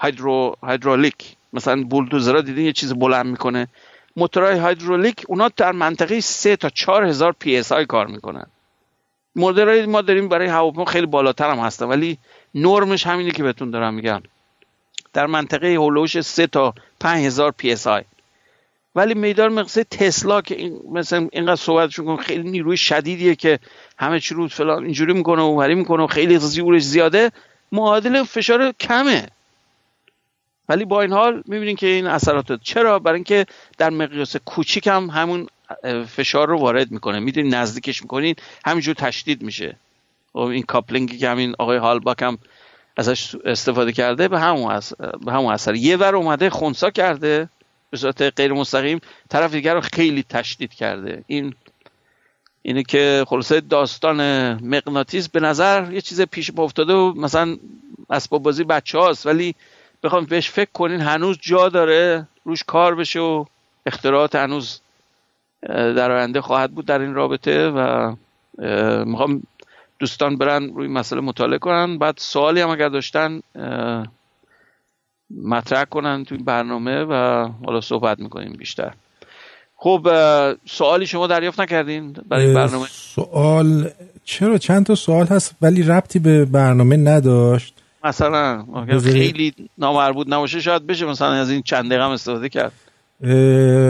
هیدرو 0.01 0.57
هیدرولیک 0.69 1.37
مثلا 1.53 1.83
بولدوزرها 1.83 2.41
دیدین 2.41 2.66
یه 2.66 2.73
چیز 2.73 2.95
بلند 2.95 3.27
می‌کنه. 3.27 3.69
موتورهای 4.16 4.69
هیدرولیک 4.69 5.24
اونا 5.29 5.51
در 5.57 5.73
منطقه 5.73 6.20
3 6.20 6.57
تا 6.57 6.69
4 6.69 7.05
هزار 7.05 7.35
PSI 7.39 7.86
کار 7.87 8.07
می‌کنن. 8.07 8.47
مدلای 9.37 9.87
ما 9.87 10.01
داریم 10.01 10.29
برای 10.29 10.49
هواپیما 10.49 10.85
خیلی 10.85 11.07
بالاتر 11.07 11.51
هم 11.51 11.59
هستن 11.59 11.87
ولی 11.87 12.19
نرمش 12.55 13.07
همینه 13.07 13.31
که 13.31 13.43
بهتون 13.43 13.70
دارم 13.70 13.95
میگم. 13.95 14.23
در 15.12 15.26
منطقه 15.26 15.74
هولوش 15.74 16.20
3 16.20 16.47
تا 16.47 16.74
5000 17.01 17.51
پی 17.51 17.72
اس 17.72 17.86
آی 17.86 18.02
ولی 18.94 19.14
میدان 19.14 19.52
مقصد 19.52 19.82
تسلا 19.82 20.40
که 20.40 20.56
این 20.56 20.80
مثلا 20.93 21.28
اینقدر 21.32 21.56
صحبتشون 21.56 22.06
کن 22.06 22.16
خیلی 22.16 22.51
نیروی 22.51 22.76
شدیدیه 22.76 23.34
که 23.34 23.59
همه 23.98 24.20
چی 24.20 24.34
رو 24.34 24.48
فلان 24.48 24.84
اینجوری 24.84 25.12
می‌کنه 25.12 25.43
و 25.43 25.74
می‌کنه 25.74 26.02
و 26.02 26.06
خیلی 26.06 26.39
زیورش 26.39 26.82
زیاده 26.82 27.30
معادل 27.72 28.22
فشار 28.22 28.72
کمه. 28.80 29.26
ولی 30.68 30.84
با 30.84 31.02
این 31.02 31.12
حال 31.12 31.43
می‌بینین 31.47 31.76
که 31.76 31.86
این 31.86 32.06
اثرات 32.06 32.62
چرا؟ 32.62 32.98
برای 32.98 33.14
اینکه 33.14 33.47
در 33.78 33.90
مقیاس 33.90 34.36
کوچیک 34.36 34.86
هم 34.86 35.10
همون 35.10 35.47
فشار 36.09 36.48
رو 36.48 36.59
وارد 36.59 36.90
می‌کنه. 36.90 37.18
می‌دونین 37.18 37.55
نزدیکش 37.55 38.02
می‌کنین 38.02 38.34
همینجور 38.64 38.94
تشدید 38.94 39.43
میشه. 39.43 39.76
و 40.34 40.39
خب 40.39 40.44
این 40.44 40.62
کاپلینگی 40.62 41.18
که 41.18 41.28
همین 41.28 41.55
آقای 41.59 41.78
هالباک 41.78 42.22
هم 42.22 42.39
ازش 42.97 43.36
استفاده 43.44 43.93
کرده 43.93 44.28
به 44.28 44.40
همون 44.40 44.73
اثر, 44.73 44.97
به 45.24 45.32
همون 45.32 45.52
اثر. 45.52 45.74
یه 45.74 45.97
ور 45.97 46.16
اومده 46.16 46.51
خونسا 46.51 46.90
کرده 46.90 47.48
به 47.90 47.97
صورت 47.97 48.23
غیر 48.23 48.52
مستقیم 48.52 49.01
طرف 49.28 49.52
دیگر 49.52 49.74
رو 49.74 49.81
خیلی 49.81 50.23
تشدید 50.23 50.74
کرده. 50.74 51.24
این 51.27 51.55
اینه 52.62 52.82
که 52.82 53.24
خلاصه 53.28 53.60
داستان 53.60 54.20
مغناطیس 54.64 55.28
به 55.28 55.40
نظر 55.40 55.93
یه 55.93 56.01
چیز 56.01 56.20
پیش 56.20 56.52
پا 56.52 56.64
افتاده 56.64 56.93
و 56.93 57.12
مثلا 57.16 57.56
اسباب 58.10 58.43
بازی 58.43 58.64
بچه 58.64 58.98
هاست 58.98 59.27
ولی 59.27 59.55
بخوام 60.02 60.24
بهش 60.24 60.51
فکر 60.51 60.70
کنین 60.74 61.01
هنوز 61.01 61.39
جا 61.40 61.69
داره 61.69 62.28
روش 62.44 62.64
کار 62.64 62.94
بشه 62.94 63.20
و 63.20 63.44
اختراعات 63.86 64.35
هنوز 64.35 64.81
در 65.69 66.10
آینده 66.10 66.40
خواهد 66.40 66.73
بود 66.73 66.86
در 66.86 67.01
این 67.01 67.14
رابطه 67.14 67.69
و 67.69 68.14
می‌خوام 69.05 69.43
دوستان 70.03 70.37
برن 70.37 70.69
روی 70.74 70.89
مسئله 70.89 71.20
مطالعه 71.20 71.59
کنن. 71.59 71.99
بعد 71.99 72.15
سوالی 72.19 72.61
هم 72.61 72.69
اگر 72.69 72.89
داشتن 72.89 73.41
مطرح 75.45 75.85
کنن 75.85 76.24
توی 76.24 76.39
برنامه 76.39 77.05
و 77.05 77.15
حالا 77.66 77.81
صحبت 77.81 78.19
می‌کنیم 78.20 78.53
بیشتر. 78.53 78.93
خب 79.77 80.09
سوالی 80.66 81.07
شما 81.07 81.27
دریافت 81.27 81.61
نکردین 81.61 82.12
برای 82.29 82.55
برنامه؟ 82.55 82.87
سوال 82.91 83.91
چرا 84.24 84.59
چند 84.59 84.87
تا 84.87 84.95
سوال 84.95 85.27
هست 85.27 85.55
ولی 85.62 85.83
ربطی 85.83 86.19
به 86.19 86.45
برنامه 86.45 86.97
نداشت؟ 86.97 87.74
مثلا 88.05 88.65
خیلی 89.03 89.55
نامربوط 89.79 90.27
نباشه 90.31 90.61
شاید 90.61 90.87
بشه 90.87 91.07
مثلا 91.07 91.33
از 91.33 91.51
این 91.51 91.62
چند 91.62 91.91
دقیقه 91.91 92.05
استفاده 92.05 92.49
کرد. 92.49 92.73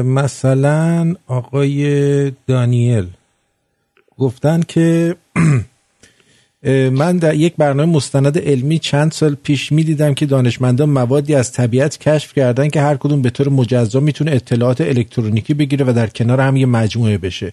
مثلا 0.05 1.15
آقای 1.27 2.31
دانیل 2.31 3.09
گفتن 4.19 4.63
که 4.69 5.17
من 6.71 7.17
در 7.17 7.35
یک 7.35 7.55
برنامه 7.57 7.93
مستند 7.93 8.39
علمی 8.39 8.79
چند 8.79 9.13
سال 9.13 9.35
پیش 9.35 9.73
می 9.73 9.85
دیدم 9.85 10.15
که 10.15 10.27
دانشمندان 10.27 10.89
موادی 10.89 11.35
از 11.35 11.53
طبیعت 11.53 11.99
کشف 11.99 12.33
کردن 12.33 12.69
که 12.69 12.81
هر 12.81 12.97
کدوم 12.97 13.23
به 13.23 13.31
طور 13.31 13.49
مجزا 13.49 14.01
می‌تونه 14.01 14.31
اطلاعات 14.31 14.81
الکترونیکی 14.81 15.55
بگیره 15.55 15.85
و 15.89 15.93
در 15.93 16.07
کنار 16.07 16.41
هم 16.41 16.57
یه 16.57 16.67
مجموعه 16.67 17.19
بشه 17.19 17.53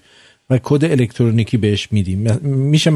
و 0.50 0.60
کد 0.64 0.86
الکترونیکی 0.86 1.58
بهش 1.58 1.88
میدیم. 1.92 2.40
میشه 2.42 2.90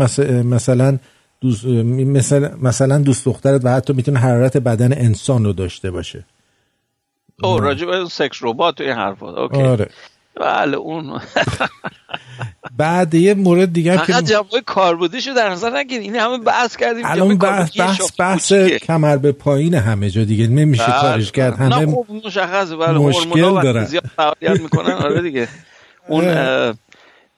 مثلا 0.43 0.99
دوست 1.41 1.65
مثلا 1.65 2.51
مثلا 2.61 2.97
دوست 2.97 3.25
دخترت 3.25 3.65
و 3.65 3.69
حتی 3.69 3.93
می‌تونه 3.93 4.19
حرارت 4.19 4.57
بدن 4.57 4.93
انسان 4.93 5.45
رو 5.45 5.53
داشته 5.53 5.91
باشه. 5.91 6.25
او 7.43 7.59
راجب 7.59 8.05
سکس 8.05 8.37
ربات 8.41 8.81
این 8.81 8.91
حرفات 8.91 9.37
اوکی. 9.37 9.61
آره. 9.61 9.89
بله 10.35 10.77
اون. 10.77 11.21
بعد 12.77 13.13
یه 13.13 13.33
مورد 13.33 13.73
دیگه 13.73 13.97
که 13.97 14.03
فقط 14.03 14.23
جواب 14.23 14.59
کاربردیشو 14.65 15.33
در 15.33 15.49
نظر 15.49 15.77
نگیر. 15.77 16.01
این 16.01 16.15
همه 16.15 16.37
بحث 16.37 16.75
کردیم 16.75 17.05
الان 17.05 17.37
بحث 17.37 17.79
بحث, 17.79 18.11
بحث 18.19 18.53
کمر 18.53 19.17
به 19.17 19.31
پایین 19.31 19.73
همه 19.73 20.09
جا 20.09 20.23
دیگه. 20.23 20.47
نمیشه 20.47 20.85
بله. 20.85 21.01
کارش 21.01 21.31
کرد. 21.31 21.57
همه 21.57 21.85
خوب 21.85 22.25
مشخصه. 22.25 22.75
بله 22.75 22.97
مشکل 22.97 23.61
دارن. 23.61 23.85
زیاد 23.85 24.03
فعالیت 24.15 24.61
می‌کنن 24.61 24.91
آره 24.93 25.21
دیگه. 25.21 25.47
اون 26.07 26.25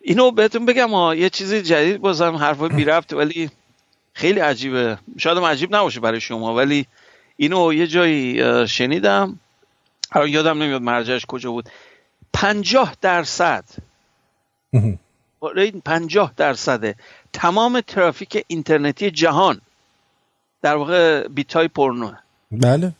اینو 0.01 0.31
بهتون 0.31 0.65
بگم 0.65 0.89
ها 0.89 1.15
یه 1.15 1.29
چیزی 1.29 1.61
جدید 1.61 1.97
بازم 1.97 2.35
حرفای 2.35 2.69
بی 2.69 2.83
رفت 2.85 3.13
ولی 3.13 3.49
خیلی 4.13 4.39
عجیبه. 4.39 4.97
شاید 5.17 5.37
عجیب 5.37 5.75
نباشه 5.75 5.99
برای 5.99 6.21
شما 6.21 6.55
ولی 6.55 6.85
اینو 7.37 7.73
یه 7.73 7.87
جایی 7.87 8.41
شنیدم. 8.67 9.39
یادم 10.27 10.63
نمیاد 10.63 10.81
مرجعش 10.81 11.25
کجا 11.25 11.51
بود. 11.51 11.69
پنجاه 12.35 12.95
درصد. 13.01 13.63
آره، 15.39 15.71
پنجاه 15.71 16.33
درصد 16.37 16.95
تمام 17.33 17.81
ترافیک 17.81 18.43
اینترنتی 18.47 19.11
جهان. 19.11 19.61
در 20.61 20.75
واقع 20.75 21.27
بیت 21.27 21.53
های 21.53 21.67
پورنو 21.67 22.11
بله. 22.51 22.91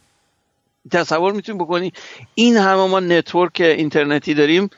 تصور 0.92 1.34
می‌تونی 1.34 1.58
بکنی 1.58 1.94
این 2.36 2.58
همه 2.58 2.88
ما 2.88 3.00
network 3.00 3.62
اینترنتی 3.62 4.34
داریم 4.34 4.70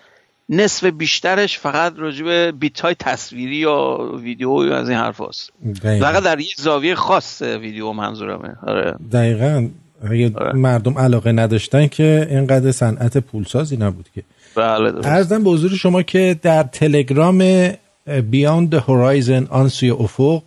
نصف 0.50 0.86
بیشترش 0.86 1.60
فقط 1.60 1.94
راجع 1.98 2.35
به 2.35 2.60
بیت 2.60 2.80
های 2.80 2.96
تصویری 2.96 3.56
یا 3.56 4.12
ویدیو 4.22 4.66
یا 4.66 4.78
از 4.78 4.90
این 4.90 4.98
حرف 4.98 5.22
هست 5.22 5.52
فقط 5.84 6.24
در 6.24 6.40
یک 6.40 6.56
زاویه 6.58 6.96
خاص 6.96 7.42
ویدیو 7.42 7.92
منظورمه. 7.92 8.56
آره. 8.68 8.96
دقیقا. 9.12 9.70
اگه 10.12 10.32
آره. 10.36 10.54
مردم 10.54 10.98
علاقه 10.98 11.32
نداشتن 11.32 11.88
که 11.88 12.28
اینقدر 12.30 12.72
صنعت 12.72 13.18
پولسازی 13.18 13.78
نبود 13.78 14.10
که. 14.16 14.24
بله 14.58 15.08
ارزم 15.08 15.44
به 15.44 15.50
حضور 15.50 15.72
شما 15.72 16.02
که 16.02 16.40
در 16.42 16.64
تلگرام 16.64 17.70
Beyond 18.08 18.72
the 18.74 18.80
Horizon 18.88 19.50
آن 19.50 19.68
سوی 19.68 19.90
افق 19.90 20.42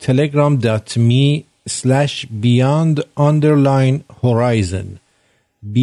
تلگرام 0.00 0.56
دات 0.56 0.96
می 0.96 1.44
slash 1.68 2.26
beyond 2.42 2.96
underline 3.16 3.96
horizon. 4.22 4.88
B 5.74 5.76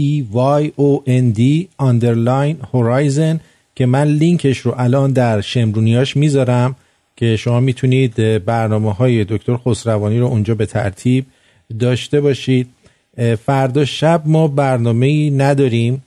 e 0.00 0.22
y 0.60 0.62
o 0.88 0.90
n 1.06 1.26
d 1.38 1.40
underline 1.88 2.56
horizon 2.72 3.40
که 3.74 3.86
من 3.86 4.04
لینکش 4.04 4.58
رو 4.58 4.74
الان 4.76 5.12
در 5.12 5.40
شمرونیاش 5.40 6.16
می‌ذارم 6.16 6.76
که 7.16 7.36
شما 7.36 7.60
می‌تونید 7.60 8.44
برنامه 8.44 8.92
های 8.92 9.24
دکتر 9.24 9.56
خسروانی 9.56 10.18
رو 10.18 10.26
اونجا 10.26 10.54
به 10.54 10.66
ترتیب 10.66 11.26
داشته 11.78 12.20
باشید. 12.20 12.68
فردا 13.46 13.84
شب 13.84 14.22
ما 14.24 14.48
برنامه 14.48 15.30
نداریم. 15.30 16.02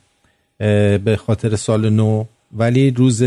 به 1.04 1.20
خاطر 1.26 1.56
سال 1.56 1.90
نو. 1.90 2.26
ولی 2.58 2.92
روز 2.92 3.24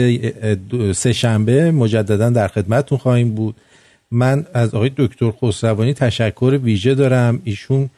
سه 0.95 1.13
شنبه 1.13 1.71
مجددا 1.71 2.31
در 2.31 2.49
خدمتتون 2.49 2.99
خواهیم 2.99 3.35
بود. 3.35 3.57
من 4.11 4.47
از 4.55 4.75
آقای 4.75 4.91
دکتر 4.97 5.31
خسروانی 5.31 5.95
تشکر 5.95 6.59
ویژه 6.63 6.95
دارم. 6.95 7.41
ایشون 7.45 7.91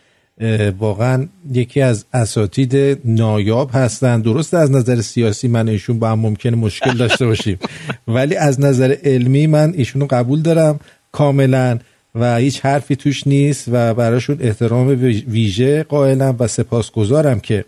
واقعا 0.78 1.26
یکی 1.52 1.80
از 1.80 2.04
اساتید 2.12 3.00
نایاب 3.04 3.70
هستند. 3.74 4.24
درست 4.24 4.54
از 4.54 4.70
نظر 4.70 5.00
سیاسی 5.00 5.48
من 5.48 5.68
ایشون 5.68 5.98
با 5.98 6.08
هم 6.08 6.18
ممکنه 6.18 6.56
مشکل 6.56 6.96
داشته 6.96 7.26
باشیم. 7.26 7.58
ولی 8.08 8.36
از 8.36 8.60
نظر 8.60 8.96
علمی 9.04 9.46
من 9.46 9.72
ایشون 9.76 10.00
رو 10.00 10.08
قبول 10.10 10.42
دارم 10.42 10.80
کاملا 11.12 11.78
و 12.14 12.36
هیچ 12.36 12.60
حرفی 12.60 12.96
توش 12.96 13.26
نیست 13.26 13.64
و 13.72 13.94
براشون 13.94 14.36
احترام 14.40 14.88
ویژه 15.28 15.82
قائلم 15.82 16.36
و 16.38 16.46
سپاسگزارم 16.46 17.40
که 17.40 17.64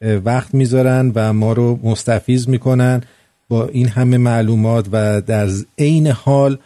وقت 0.00 0.54
می‌ذارن 0.54 1.12
و 1.14 1.32
ما 1.32 1.52
رو 1.52 1.78
مستفیز 1.82 2.48
می‌کنن 2.48 3.02
با 3.48 3.68
این 3.68 3.88
همه 3.88 4.18
معلومات 4.18 4.86
و 4.92 5.20
در 5.20 5.48
عین 5.78 6.06
حال 6.06 6.58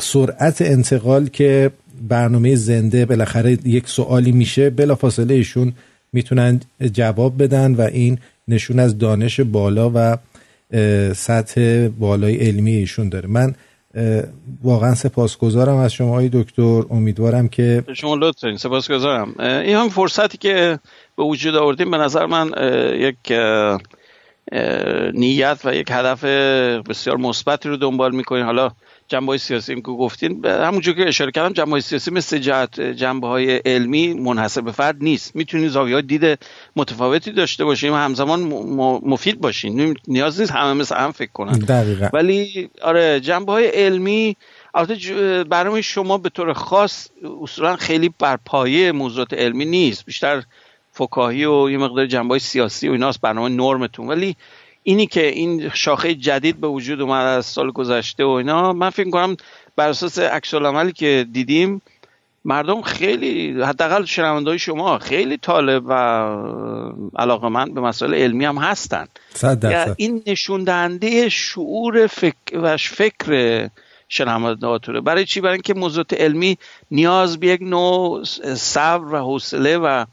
سرعت 0.00 0.62
انتقال 0.62 1.28
که 1.28 1.70
برنامه 2.08 2.54
زنده 2.54 3.06
بالاخره 3.06 3.58
یک 3.64 3.88
سوالی 3.88 4.32
میشه 4.32 4.70
بلافاصله 4.70 5.34
ایشون 5.34 5.72
می‌تونن 6.12 6.60
جواب 6.92 7.42
بدن 7.42 7.74
و 7.74 7.80
این 7.80 8.18
نشون 8.48 8.78
از 8.78 8.98
دانش 8.98 9.40
بالا 9.40 9.92
و 9.94 10.16
سطح 11.14 11.88
بالای 11.88 12.36
علمی 12.36 12.72
ایشون 12.72 13.08
داره. 13.08 13.28
من 13.28 13.54
واقعا 14.62 14.94
سپاسگزارم 14.94 15.76
از 15.76 15.92
شما 15.92 16.14
های 16.14 16.28
دکتر. 16.32 16.82
امیدوارم 16.90 17.48
که 17.48 17.84
شما 17.94 18.14
لطف 18.14 18.56
سپاسگزارم. 18.56 19.34
این 19.38 19.76
هم 19.76 19.88
فرصتی 19.88 20.38
که 20.38 20.78
به 21.16 21.24
وجود 21.24 21.54
آوردیم 21.54 21.90
به 21.90 21.96
نظر 21.96 22.26
من 22.26 22.50
یک 22.94 23.32
نیت 25.14 25.58
و 25.64 25.74
یک 25.74 25.88
هدف 25.90 26.24
بسیار 26.88 27.16
مثبتی 27.16 27.68
رو 27.68 27.76
دنبال 27.76 28.14
می‌کنین. 28.14 28.44
حالا 28.44 28.70
جنبه 29.08 29.26
های 29.26 29.38
سیاسی 29.38 29.74
که 29.74 29.80
گفتین 29.80 30.46
همونجور 30.46 30.94
که 30.94 31.08
اشاره 31.08 31.30
کردم 31.30 31.52
جنبه 31.52 31.70
های 31.70 31.80
سیاسی 31.80 32.10
مثل 32.10 32.38
جهت 32.38 32.80
جنبه 32.80 33.26
های 33.26 33.56
علمی 33.56 34.14
منحصر 34.14 34.60
به 34.60 34.72
فرد 34.72 34.96
نیست. 35.00 35.36
می‌تونید 35.36 35.68
زاویه 35.68 35.94
های 35.94 36.02
دید 36.02 36.38
متفاوتی 36.76 37.32
داشته 37.32 37.64
باشیم 37.64 37.94
همزمان 37.94 38.40
مفید 39.02 39.40
باشین. 39.40 39.96
نیاز 40.08 40.40
نیست 40.40 40.52
همه 40.52 40.72
مثل 40.72 40.96
هم 40.96 41.12
فکر 41.12 41.32
کنن. 41.32 41.52
دقیقا. 41.52 42.08
ولی 42.12 42.70
آره 42.82 43.20
جنبه 43.20 43.52
های 43.52 43.66
علمی 43.66 44.36
البته 44.74 45.44
برنامه 45.44 45.80
شما 45.80 46.18
به 46.18 46.28
طور 46.28 46.52
خاص 46.52 47.08
اصولا 47.42 47.76
خیلی 47.76 48.10
بر 48.18 48.38
پایه 48.44 48.92
موضوعات 48.92 49.32
علمی 49.34 49.64
نیست. 49.64 50.06
بیشتر 50.06 50.42
فکاهی 50.92 51.44
و 51.44 51.70
یه 51.70 51.78
مقدار 51.78 52.06
جنبه 52.06 52.32
های 52.32 52.38
سیاسی 52.38 52.88
و 52.88 52.92
ایناست 52.92 53.20
برنامه 53.20 53.48
نرمتون. 53.48 54.06
ولی 54.06 54.36
اینی 54.82 55.06
که 55.06 55.26
این 55.26 55.70
شاخه 55.74 56.14
جدید 56.14 56.60
به 56.60 56.68
وجود 56.68 57.00
اومد 57.00 57.26
از 57.26 57.46
سال 57.46 57.70
گذشته 57.70 58.24
و 58.24 58.28
اینا 58.28 58.72
من 58.72 58.90
فکر 58.90 59.10
کنم 59.10 59.36
بر 59.76 59.88
اساس 59.88 60.18
عکس 60.18 60.54
عملی 60.54 60.92
که 60.92 61.26
دیدیم 61.32 61.82
مردم 62.44 62.82
خیلی 62.82 63.62
حداقل 63.62 64.04
شنوندهای 64.04 64.58
شما 64.58 64.98
خیلی 64.98 65.36
طالب 65.36 65.82
و 65.86 65.92
علاقه 67.16 67.48
من 67.48 67.74
به 67.74 67.80
مسائل 67.80 68.14
علمی 68.14 68.44
هم 68.44 68.58
هستن. 68.58 69.06
این 69.96 70.22
نشون 70.26 70.64
دهنده 70.64 71.28
شعور 71.28 72.06
فکر 72.06 72.34
و 72.52 72.76
فکر 72.76 73.68
شنوندهاتونه 74.08 75.00
برای 75.00 75.24
چی؟ 75.24 75.40
برای 75.40 75.52
اینکه 75.52 75.74
موضوعات 75.74 76.12
علمی 76.12 76.58
نیاز 76.90 77.40
به 77.40 77.46
یک 77.46 77.62
نوع 77.62 78.24
صبر 78.54 79.14
و 79.14 79.16
حوصله 79.16 79.78
و 79.78 80.04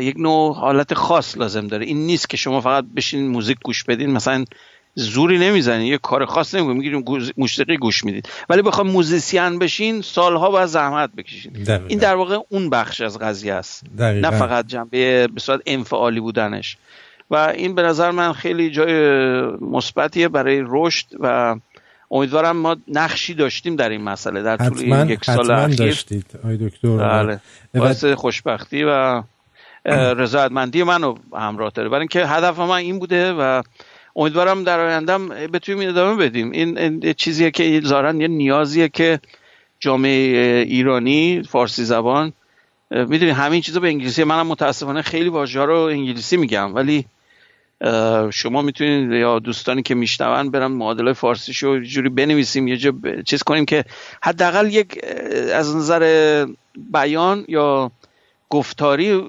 یک 0.00 0.14
نوع 0.18 0.54
حالت 0.54 0.94
خاص 0.94 1.38
لازم 1.38 1.66
داره. 1.66 1.86
این 1.86 2.06
نیست 2.06 2.30
که 2.30 2.36
شما 2.36 2.60
فقط 2.60 2.84
بشین 2.96 3.28
موزیک 3.28 3.58
گوش 3.64 3.84
بدین 3.84 4.10
مثلا 4.10 4.44
زوری 4.94 5.38
نمی‌زنید 5.38 5.88
یه 5.88 5.98
کار 5.98 6.26
خاص 6.26 6.54
نمی‌کنید 6.54 6.76
می‌گیریم 6.76 7.32
موسیقی 7.36 7.76
گوش 7.76 8.04
می‌دید 8.04 8.28
ولی 8.48 8.62
بخوام 8.62 8.90
موزیسین 8.90 9.58
بشین 9.58 10.02
سالها 10.02 10.50
باید 10.50 10.66
زحمت 10.66 11.10
بکشید 11.16 11.70
این 11.88 11.98
در 11.98 12.14
واقع 12.14 12.38
اون 12.48 12.70
بخش 12.70 13.00
از 13.00 13.18
قضیه 13.18 13.54
است. 13.54 13.84
نه 13.98 14.30
فقط 14.30 14.66
جنبه 14.66 15.26
به 15.26 15.40
صورت 15.40 15.60
انفعالی 15.66 16.20
بودنش. 16.20 16.76
و 17.30 17.36
این 17.36 17.74
به 17.74 17.82
نظر 17.82 18.10
من 18.10 18.32
خیلی 18.32 18.70
جای 18.70 18.92
مثبتیه 19.60 20.28
برای 20.28 20.62
رشد 20.66 21.06
و 21.20 21.56
امیدوارم 22.10 22.56
ما 22.56 22.76
نقشی 22.88 23.34
داشتیم 23.34 23.76
در 23.76 23.88
این 23.88 24.02
مسئله. 24.02 24.42
در 24.42 24.56
طول 24.56 24.78
این 24.78 25.08
یک 25.08 25.24
سال 25.24 25.50
اخیر. 25.50 25.76
داشتید. 25.76 26.26
آی 26.44 26.56
دکتر. 26.56 27.38
بله. 27.74 28.14
خوشبختی 28.14 28.84
و 28.84 29.22
رضایتمندی 29.84 30.82
منو 30.82 31.14
همراه 31.32 31.70
داره. 31.70 31.88
برای 31.88 32.00
اینکه 32.00 32.26
هدف 32.26 32.58
من 32.58 32.70
این 32.70 32.98
بوده 32.98 33.32
و 33.32 33.62
امیدوارم 34.16 34.64
در 34.64 34.80
آیندهم 34.80 35.28
بتونیم 35.28 35.88
ادامه 35.88 36.24
بدیم. 36.24 36.50
این, 36.50 36.78
این 36.78 37.12
چیزیه 37.12 37.50
که 37.50 37.80
ظاهرا 37.84 38.14
یه 38.14 38.28
نیازیه 38.28 38.88
که 38.88 39.20
جامعه 39.80 40.64
ایرانی 40.68 41.42
فارسی 41.42 41.84
زبان 41.84 42.32
می‌دونی 42.90 43.30
همین 43.30 43.60
چیزا 43.60 43.80
به 43.80 43.88
انگلیسی 43.88 44.24
منم 44.24 44.46
متاسفانه 44.46 45.02
خیلی 45.02 45.28
واژه 45.28 45.64
رو 45.64 45.78
انگلیسی 45.78 46.36
میگم 46.36 46.74
ولی 46.74 47.04
شما 48.30 48.62
می‌تونید 48.62 49.12
یا 49.12 49.38
دوستانی 49.38 49.82
که 49.82 49.94
میشنون 49.94 50.50
برن 50.50 50.66
معادله 50.66 51.12
فارسی 51.12 51.52
شو 51.52 51.80
جوری 51.80 52.08
بنویسیم 52.08 52.68
یه 52.68 52.76
جا 52.76 52.92
چیز 53.24 53.42
کنیم 53.42 53.64
که 53.64 53.84
حداقل 54.22 54.72
یک 54.72 55.04
از 55.54 55.76
نظر 55.76 56.46
بیان 56.92 57.44
یا 57.48 57.90
گفتاری 58.50 59.24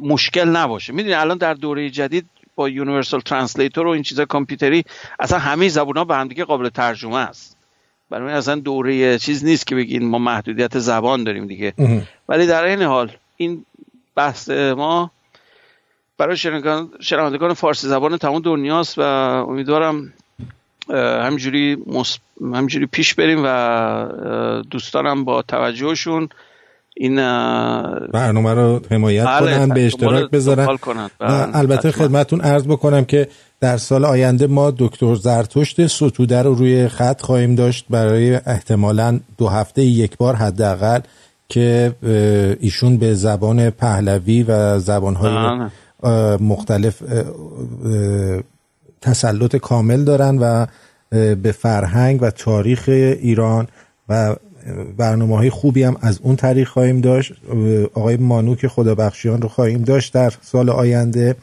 مشکل 0.00 0.48
نباشه. 0.48 0.92
می‌دونی 0.92 1.14
الان 1.14 1.38
در 1.38 1.54
دوره 1.54 1.90
جدید 1.90 2.26
با 2.56 2.68
universal 2.68 3.20
translator 3.20 3.86
و 3.86 3.90
این 3.90 4.02
چیزا 4.02 4.24
کامپیوتری 4.24 4.84
اصلا 5.20 5.38
همه 5.38 5.68
زبون 5.68 5.96
ها 5.96 6.04
به 6.04 6.16
هم 6.16 6.28
دیگه 6.28 6.44
قابل 6.44 6.68
ترجمه 6.68 7.16
است. 7.16 7.56
برای 8.10 8.32
اصلا 8.32 8.54
دوره 8.54 9.18
چیز 9.18 9.44
نیست 9.44 9.66
که 9.66 9.74
بگین 9.74 10.08
ما 10.08 10.18
محدودیت 10.18 10.78
زبان 10.78 11.24
داریم 11.24 11.46
دیگه. 11.46 11.72
ولی 12.28 12.46
در 12.46 12.64
این 12.64 12.82
حال 12.82 13.12
این 13.36 13.64
بحث 14.14 14.50
ما 14.50 15.10
برای 16.18 16.36
شنوندگان 17.00 17.54
فارسی 17.54 17.88
زبان 17.88 18.16
تمام 18.16 18.42
دنیاست 18.42 18.98
و 18.98 19.02
امیدوارم 19.48 20.12
همجوری, 20.90 21.76
همجوری 22.40 22.86
پیش 22.86 23.14
بریم 23.14 23.40
و 23.44 24.62
دوستانم 24.70 25.24
با 25.24 25.42
توجهشون 25.42 26.28
این 27.00 27.16
برنامه 28.12 28.54
رو 28.54 28.80
حمایت 28.90 29.26
بله، 29.26 29.56
کنن 29.56 29.68
به 29.68 29.86
اشتراک 29.86 30.30
بذارن. 30.30 30.78
و 31.20 31.48
البته 31.52 31.92
خدمتون 31.92 32.40
عرض 32.40 32.66
بکنم 32.66 33.04
که 33.04 33.28
در 33.60 33.76
سال 33.76 34.04
آینده 34.04 34.46
ما 34.46 34.72
دکتر 34.78 35.14
زرتشت 35.14 35.86
ستوده 35.86 36.42
رو 36.42 36.54
روی 36.54 36.88
خط 36.88 37.20
خواهیم 37.20 37.54
داشت 37.54 37.86
برای 37.90 38.34
احتمالا 38.34 39.20
دو 39.38 39.48
هفته 39.48 39.84
یک 39.84 40.16
بار 40.16 40.34
حداقل 40.34 41.00
که 41.48 41.92
ایشون 42.60 42.96
به 42.96 43.14
زبان 43.14 43.70
پهلوی 43.70 44.42
و 44.42 44.78
زبانهای 44.78 45.68
مختلف 46.40 47.02
تسلط 49.00 49.56
کامل 49.56 50.04
دارن 50.04 50.38
و 50.38 50.66
به 51.34 51.52
فرهنگ 51.52 52.22
و 52.22 52.30
تاریخ 52.30 52.84
ایران 52.88 53.68
و 54.08 54.36
برنامه 54.96 55.36
های 55.36 55.50
خوبی 55.50 55.82
هم 55.82 55.96
از 56.00 56.20
اون 56.22 56.36
طریق 56.36 56.68
خواهیم 56.68 57.00
داشت. 57.00 57.32
آقای 57.94 58.16
مانوک 58.16 58.66
خدا 58.66 58.94
بخشیان 58.94 59.42
رو 59.42 59.48
خواهیم 59.48 59.82
داشت 59.82 60.14
در 60.14 60.32
سال 60.42 60.70
آینده 60.70 61.36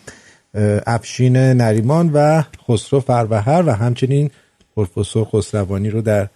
افشین 0.88 1.38
نریمان 1.38 2.12
و 2.14 2.44
خسرو 2.68 3.00
فروهر 3.00 3.64
و 3.66 3.72
همچنین 3.72 4.30
پروفسور 4.76 5.26
خسروانی 5.26 5.90
رو 5.90 6.02
در 6.02 6.28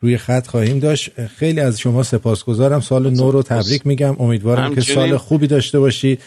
روی 0.00 0.16
خط 0.16 0.46
خواهیم 0.46 0.78
داشت. 0.78 1.26
خیلی 1.26 1.60
از 1.60 1.80
شما 1.80 2.02
سپاسگزارم. 2.02 2.80
سال 2.80 3.10
نو 3.10 3.30
رو 3.30 3.42
تبریک 3.42 3.86
میگم. 3.86 4.16
امیدوارم 4.18 4.74
که 4.74 4.80
سال 4.80 5.16
خوبی 5.16 5.46
داشته 5.46 5.78
باشید 5.78 6.22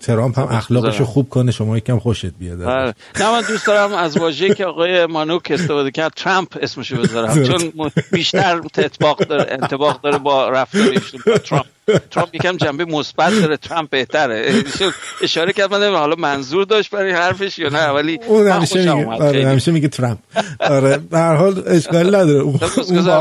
ترامپ 0.00 0.38
هم 0.38 0.48
اخلاقش 0.50 1.00
خوب 1.00 1.28
کنه 1.28 1.52
شما 1.52 1.76
یکم 1.76 1.98
خوشت 1.98 2.26
بیاد. 2.26 2.58
بله. 2.58 2.94
نه 3.20 3.32
من 3.32 3.42
دوست 3.48 3.66
دارم 3.66 3.92
از 3.92 4.16
واژه‌ای 4.16 4.54
که 4.54 4.64
آقای 4.64 5.06
مانوک 5.06 5.50
استفاده 5.50 5.90
کرد 5.90 6.12
ترامپ 6.16 6.48
اسمشو 6.62 6.96
بذارم. 6.96 7.44
چون 7.44 7.90
بیشتر 8.12 8.60
انتباق 8.78 9.18
داره 9.18 9.46
انتباق 9.48 10.00
داره 10.00 10.18
با 10.18 10.48
رفتارش 10.48 11.10
ترامپ. 11.44 11.66
ترامپ 12.10 12.34
یکم 12.34 12.56
جنبه 12.56 12.84
مثبت 12.84 13.40
داره 13.40 13.56
ترامپ 13.56 13.90
بهتره. 13.90 14.52
اشاره 15.22 15.52
کرد 15.52 15.74
من 15.74 15.94
حالا 15.94 16.14
منظور 16.18 16.64
داشت 16.64 16.90
برای 16.90 17.12
حرفش 17.12 17.58
یا 17.58 17.68
نه 17.68 17.88
ولی 17.88 18.18
اون 18.26 18.48
همیشه 18.48 18.94
میگه 18.94 19.06
آره 19.06 19.48
همیشه 19.48 19.72
میگه 19.72 19.88
ترامپ. 19.88 20.18
آره 20.60 20.98
به 20.98 21.18
هر 21.18 21.34
حال 21.34 21.62
اشکال 21.66 22.06
نداره. 22.14 22.40
اون 22.40 22.58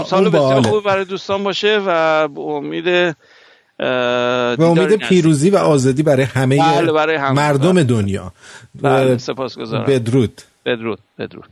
سال 0.04 0.30
بسیار 0.30 0.62
خوب 0.62 0.84
برای 0.84 1.06
دوستان 1.06 1.44
باشه 1.44 1.80
و 1.88 1.90
امید 2.40 3.16
و 3.80 4.62
امید 4.62 4.96
پیروزی 4.96 5.50
و 5.50 5.58
آزادی 5.58 6.04
برای 6.04 6.24
همه, 6.24 6.58
بله 6.58 6.92
برای 6.92 7.18
مردم 7.18 7.74
بله. 7.74 7.84
دنیا. 7.84 8.32
بله 8.82 9.18
سپاسگزارم. 9.18 9.86
بدرود. 9.86 10.42
بدرود 10.66 11.00
بدرود. 11.20 11.50